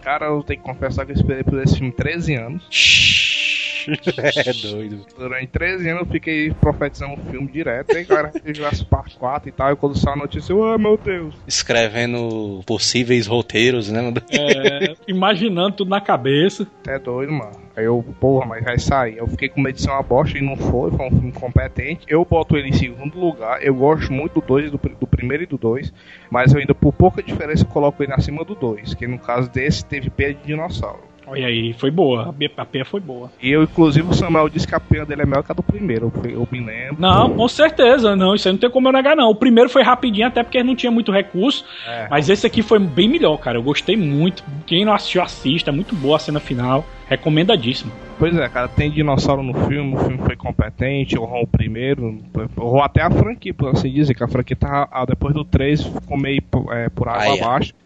Cara, 0.03 0.27
eu 0.27 0.43
tenho 0.43 0.61
que 0.61 0.67
confessar 0.67 1.05
que 1.05 1.13
eu 1.13 1.17
esperei 1.17 1.43
por 1.43 1.61
esse 1.61 1.79
filme 1.79 1.93
13 1.93 2.35
anos. 2.35 2.63
é 3.87 4.69
doido. 4.69 5.07
Durante 5.17 5.47
13 5.49 5.89
anos 5.91 6.03
eu 6.03 6.07
fiquei 6.07 6.53
profetizando 6.53 7.15
um 7.15 7.31
filme 7.31 7.49
direto. 7.49 7.97
Aí, 7.97 8.05
cara, 8.05 8.33
Jurassic 8.45 8.89
Park 8.89 9.15
4 9.19 9.49
e 9.49 9.53
tal. 9.53 9.73
E 9.73 9.77
quando 9.77 9.99
saiu 9.99 10.15
a 10.15 10.17
notícia, 10.17 10.53
eu, 10.53 10.59
oh, 10.59 10.79
meu 10.79 10.97
Deus. 10.97 11.35
Escrevendo 11.47 12.63
possíveis 12.67 13.27
roteiros, 13.27 13.91
né? 13.91 14.13
É, 14.31 14.95
imaginando 15.09 15.77
tudo 15.77 15.91
na 15.91 16.01
cabeça. 16.01 16.67
É 16.87 16.99
doido, 16.99 17.33
mano. 17.33 17.66
Aí 17.77 17.85
eu, 17.85 18.03
porra, 18.19 18.47
mas 18.47 18.65
vai 18.65 18.79
sair. 18.79 19.19
Eu 19.19 19.27
fiquei 19.27 19.51
com 19.51 19.61
medo 19.61 19.77
de 19.77 19.83
ser 19.83 19.91
uma 19.91 20.03
bosta 20.03 20.39
e 20.39 20.41
não 20.41 20.57
foi. 20.57 20.91
Foi 20.91 21.07
um 21.07 21.11
filme 21.11 21.33
competente. 21.33 22.07
Eu 22.09 22.25
boto 22.25 22.57
ele 22.57 22.71
em 22.71 22.73
segundo 22.73 23.21
lugar. 23.21 23.63
Eu 23.63 23.75
gosto 23.75 24.11
muito 24.11 24.41
do 24.41 24.47
2 24.47 24.71
do, 24.71 24.79
do 24.79 25.07
primeiro 25.07 25.43
e 25.43 25.47
do 25.47 25.59
2. 25.59 25.93
Mas 26.31 26.55
eu 26.55 26.59
ainda, 26.59 26.75
por 26.75 26.95
pouca 26.95 27.23
diferença, 27.23 27.67
coloco 27.67 28.03
ele 28.03 28.15
acima 28.15 28.45
do 28.45 28.55
2. 28.55 28.95
Que 28.95 29.07
no 29.07 29.19
caso 29.19 29.51
desse 29.51 29.85
teve 29.85 30.09
pé 30.09 30.33
de 30.33 30.43
dinossauro. 30.47 31.16
Olha 31.27 31.47
aí, 31.47 31.73
foi 31.73 31.91
boa. 31.91 32.35
A 32.57 32.65
pena 32.65 32.85
foi 32.85 33.01
boa. 33.01 33.31
E 33.43 33.51
eu, 33.51 33.65
inclusive, 33.65 34.09
o 34.09 34.15
Samuel 34.15 34.49
disse 34.49 34.67
que 34.67 34.75
a 34.75 34.81
pena 34.81 35.05
dele 35.05 35.23
é 35.23 35.27
melhor 35.27 35.43
que 35.43 35.51
a 35.51 35.55
do 35.55 35.63
primeiro. 35.63 36.13
Eu 36.25 36.47
me 36.51 36.61
lembro. 36.61 36.97
Não, 36.99 37.31
com 37.31 37.49
certeza. 37.49 38.15
Não, 38.15 38.35
isso 38.35 38.47
aí 38.47 38.53
não 38.53 38.61
tem 38.61 38.71
como 38.71 38.89
eu 38.89 38.93
negar, 38.93 39.17
não. 39.17 39.31
O 39.31 39.35
primeiro 39.35 39.69
foi 39.69 39.83
rapidinho, 39.83 40.27
até 40.27 40.43
porque 40.43 40.63
não 40.63 40.77
tinha 40.77 40.91
muito 40.91 41.11
recurso. 41.11 41.65
É. 41.87 42.07
Mas 42.09 42.29
esse 42.29 42.47
aqui 42.47 42.63
foi 42.63 42.79
bem 42.79 43.09
melhor, 43.09 43.37
cara. 43.39 43.59
Eu 43.59 43.63
gostei 43.63 43.97
muito. 43.97 44.45
Quem 44.67 44.85
não 44.85 44.95
assistiu, 44.95 45.23
assista. 45.23 45.71
É 45.71 45.73
muito 45.73 45.95
boa 45.97 46.17
a 46.17 46.21
cena 46.21 46.39
final. 46.39 46.85
Recomendadíssimo. 47.09 47.93
Pois 48.19 48.35
é, 48.37 48.49
cara, 48.49 48.67
tem 48.67 48.91
dinossauro 48.91 49.43
no 49.43 49.53
filme, 49.67 49.95
o 49.95 49.99
filme 49.99 50.19
foi 50.19 50.35
competente, 50.37 51.19
honrou 51.19 51.43
o 51.43 51.47
primeiro, 51.47 52.19
honrou 52.59 52.83
até 52.83 53.03
a 53.03 53.11
franquia, 53.11 53.53
por 53.53 53.69
assim 53.69 53.93
dizer, 53.93 54.15
que 54.15 54.25
a 54.25 54.29
franquia 54.29 54.57
tá, 54.57 55.05
depois 55.07 55.35
do 55.35 55.45
3 55.45 55.83
ficou 55.83 56.17
meio 56.17 56.43
é, 56.71 56.89
por 56.89 57.09
água 57.09 57.23
Ai, 57.23 57.39
abaixo. 57.39 57.75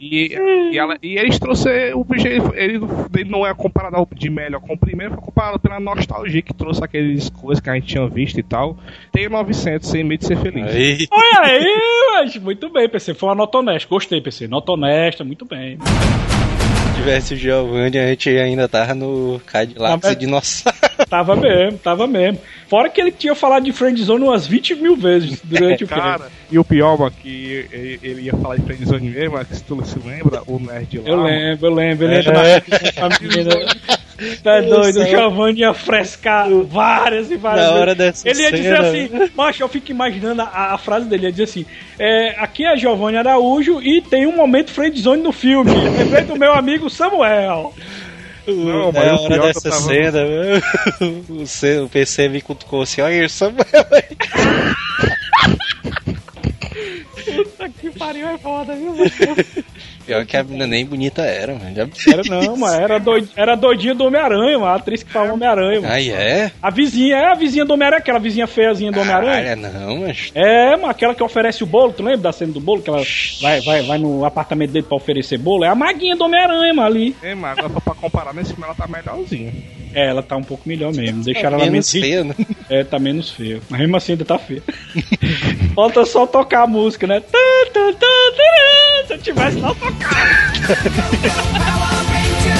e, 0.00 0.34
e, 0.72 0.78
ela, 0.78 0.96
e, 1.02 1.16
eles 1.16 1.38
trouxeram 1.38 2.00
o 2.00 2.04
bicho, 2.04 2.26
ele, 2.26 2.40
ele, 2.56 3.30
não 3.30 3.46
é 3.46 3.54
comparado 3.54 4.06
de 4.14 4.30
melhor 4.30 4.60
com 4.60 4.74
o 4.74 4.78
primeiro, 4.78 5.14
foi 5.14 5.22
comparado 5.22 5.58
pela 5.58 5.78
nostalgia 5.78 6.42
que 6.42 6.54
trouxe 6.54 6.82
aqueles 6.82 7.28
coisas 7.28 7.62
que 7.62 7.70
a 7.70 7.74
gente 7.74 7.86
tinha 7.86 8.08
visto 8.08 8.38
e 8.38 8.42
tal. 8.42 8.76
Tem 9.12 9.28
900 9.28 9.88
sem 9.88 10.02
medo 10.02 10.20
de 10.20 10.26
ser 10.26 10.38
feliz. 10.38 10.66
Aí. 10.66 11.06
Olha 11.10 11.40
aí, 11.42 11.80
mas 12.14 12.36
muito 12.36 12.68
bem, 12.70 12.88
PC, 12.88 13.14
foi 13.14 13.28
uma 13.28 13.34
nota 13.34 13.58
honesta, 13.58 13.88
gostei, 13.88 14.20
PC, 14.20 14.48
nota 14.48 14.72
honesta, 14.72 15.22
muito 15.22 15.44
bem. 15.44 15.78
tivesse 16.96 17.34
o 17.34 17.36
Giovanni, 17.36 17.98
a 17.98 18.08
gente 18.08 18.28
ainda 18.30 18.68
tava 18.68 18.94
no 18.94 19.40
Cadillac 19.46 20.00
mas- 20.02 20.16
dinossauro. 20.16 20.78
Tava 21.08 21.34
mesmo, 21.34 21.78
tava 21.78 22.06
mesmo. 22.06 22.40
Fora 22.68 22.88
que 22.88 23.00
ele 23.00 23.10
tinha 23.10 23.34
falado 23.34 23.64
de 23.64 23.72
friendzone 23.72 24.22
umas 24.22 24.46
20 24.46 24.76
mil 24.76 24.96
vezes 24.96 25.40
durante 25.42 25.84
o 25.84 25.88
filme. 25.88 26.02
Cara, 26.02 26.30
e 26.50 26.58
o 26.58 26.64
pior, 26.64 26.98
mano, 26.98 27.12
que 27.22 27.66
ele, 27.72 28.00
ele 28.02 28.22
ia 28.22 28.32
falar 28.36 28.56
de 28.56 28.62
friendzone 28.62 29.08
mesmo, 29.10 29.32
mas 29.34 29.48
se 29.48 29.62
tu 29.64 29.82
se 29.84 29.98
lembra, 30.06 30.42
o 30.46 30.58
nerd 30.58 30.98
lá. 30.98 31.08
Eu 31.08 31.22
lembro, 31.22 31.66
eu 31.66 31.74
lembro. 31.74 32.06
Ele 32.06 32.18
entra 32.18 32.32
na 33.08 33.18
menina. 33.20 33.50
Tá 34.42 34.60
doido, 34.60 35.00
o 35.00 35.06
Giovanni 35.06 35.60
ia 35.60 35.72
frescar 35.72 36.46
várias 36.66 37.30
e 37.30 37.36
várias 37.36 37.64
Na 37.64 37.68
vezes. 37.70 37.80
hora 37.80 37.94
dessa 37.94 38.28
Ele 38.28 38.42
ia 38.42 38.52
dizer 38.52 38.76
cena. 38.76 38.88
assim, 38.88 39.30
macho, 39.34 39.62
eu 39.62 39.68
fico 39.68 39.90
imaginando 39.90 40.42
a, 40.42 40.74
a 40.74 40.78
frase 40.78 41.08
dele, 41.08 41.24
ia 41.24 41.30
dizer 41.30 41.44
assim, 41.44 41.64
é, 41.98 42.34
aqui 42.38 42.66
é 42.66 42.76
Giovanni 42.76 43.16
Araújo 43.16 43.80
e 43.80 44.02
tem 44.02 44.26
um 44.26 44.36
momento 44.36 44.70
friendzone 44.72 45.22
no 45.22 45.32
filme. 45.32 45.70
Lembrei 45.72 46.24
do 46.24 46.36
meu 46.36 46.52
amigo 46.52 46.90
Samuel. 46.90 47.72
Não, 48.46 48.92
mas 48.92 49.06
Na 49.06 49.14
o 49.16 49.22
hora 49.22 49.34
pior 49.34 49.36
é 49.36 49.38
que 49.38 49.46
dessa 49.54 49.70
tava- 49.70 49.82
cena, 49.82 50.18
o, 51.30 51.46
C- 51.46 51.78
o 51.80 51.88
PC 51.88 52.28
me 52.28 52.42
cutucou 52.42 52.82
assim, 52.82 53.00
olha 53.00 53.24
isso, 53.24 53.36
Samuel. 53.38 53.64
Puta 57.44 57.68
que 57.68 57.90
pariu, 57.90 58.28
é 58.28 58.38
foda, 58.38 58.74
viu? 58.74 58.94
Pior 60.06 60.26
que 60.26 60.36
a 60.36 60.42
menina 60.42 60.66
nem 60.66 60.84
bonita 60.84 61.22
era, 61.22 61.54
mano. 61.54 61.74
Já... 61.74 62.12
Era 62.12 62.22
não, 62.28 62.56
mas 62.56 62.74
era, 62.74 62.98
doid, 62.98 63.28
era 63.36 63.54
doidinha 63.54 63.94
do 63.94 64.04
Homem-Aranha, 64.04 64.58
mano. 64.58 64.72
A 64.72 64.74
atriz 64.76 65.02
que 65.02 65.10
fala 65.10 65.32
Homem-Aranha, 65.32 65.80
mano. 65.80 65.92
Ai, 65.92 66.10
é? 66.10 66.50
A 66.60 66.70
vizinha, 66.70 67.16
é 67.16 67.26
a 67.30 67.34
vizinha 67.34 67.64
do 67.64 67.74
Homem-Aranha, 67.74 68.00
aquela 68.00 68.18
vizinha 68.18 68.46
feiazinha 68.46 68.90
do 68.90 69.00
Homem-Aranha. 69.00 69.56
Caralho, 69.56 69.80
não, 69.80 69.98
mas... 70.00 70.32
É, 70.34 70.76
mano, 70.76 70.88
aquela 70.88 71.14
que 71.14 71.22
oferece 71.22 71.62
o 71.62 71.66
bolo, 71.66 71.92
tu 71.92 72.02
lembra 72.02 72.22
da 72.22 72.32
cena 72.32 72.52
do 72.52 72.60
bolo? 72.60 72.82
Que 72.82 72.90
ela 72.90 73.02
vai, 73.40 73.60
vai, 73.60 73.82
vai 73.82 73.98
no 73.98 74.24
apartamento 74.24 74.72
dele 74.72 74.86
pra 74.86 74.96
oferecer 74.96 75.38
bolo? 75.38 75.64
É 75.64 75.68
a 75.68 75.74
maguinha 75.74 76.16
do 76.16 76.24
Homem-Aranha, 76.24 76.74
mano, 76.74 76.88
ali. 76.88 77.16
É, 77.22 77.34
mas 77.34 77.58
agora 77.58 77.72
só 77.74 77.80
pra 77.80 77.94
comparar 77.94 78.34
nesse 78.34 78.50
filme 78.50 78.64
ela 78.64 78.74
tá 78.74 78.86
melhorzinha. 78.88 79.52
É, 79.94 80.08
ela 80.08 80.22
tá 80.22 80.36
um 80.36 80.42
pouco 80.42 80.68
melhor 80.68 80.92
mesmo. 80.92 81.22
Deixaram 81.24 81.58
ela 81.58 81.70
menos 81.70 81.92
menos 81.92 82.08
feia, 82.08 82.24
né? 82.24 82.34
É, 82.70 82.84
tá 82.84 82.98
menos 82.98 83.30
feia. 83.30 83.60
Mas 83.68 83.80
mesmo 83.80 83.96
assim 83.96 84.12
ainda 84.12 84.24
tá 84.24 84.38
feia. 84.38 84.62
Falta 85.74 86.04
só 86.04 86.26
tocar 86.26 86.62
a 86.62 86.66
música, 86.66 87.06
né? 87.06 87.20
Tá, 87.20 87.38
tá, 87.72 87.92
tá, 87.92 88.06
tá, 88.36 89.06
Se 89.06 89.14
eu 89.14 89.18
tivesse 89.18 89.58
lá 89.58 89.74
tocado. 89.74 90.00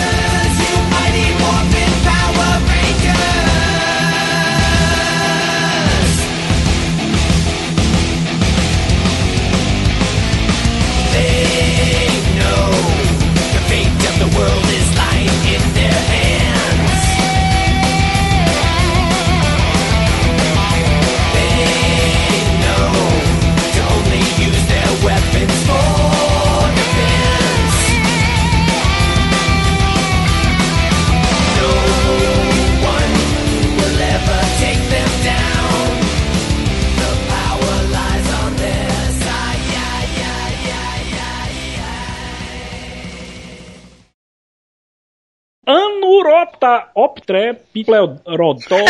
Anurota 46.51 46.89
optre 46.94 47.55
piclerodó 47.72 48.85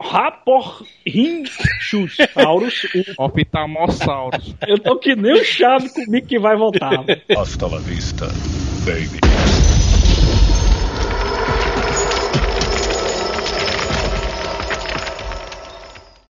raporrinchusaurus. 0.00 2.86
Optamossauros. 3.18 4.54
Eu 4.66 4.78
tô 4.78 4.98
que 4.98 5.14
nem 5.16 5.32
o 5.32 5.44
chave 5.44 5.88
comigo 5.90 6.26
que 6.26 6.38
vai 6.38 6.56
voltar. 6.56 7.04
Hasta 7.36 7.66
la 7.66 7.78
vista, 7.78 8.26
baby. 8.84 9.20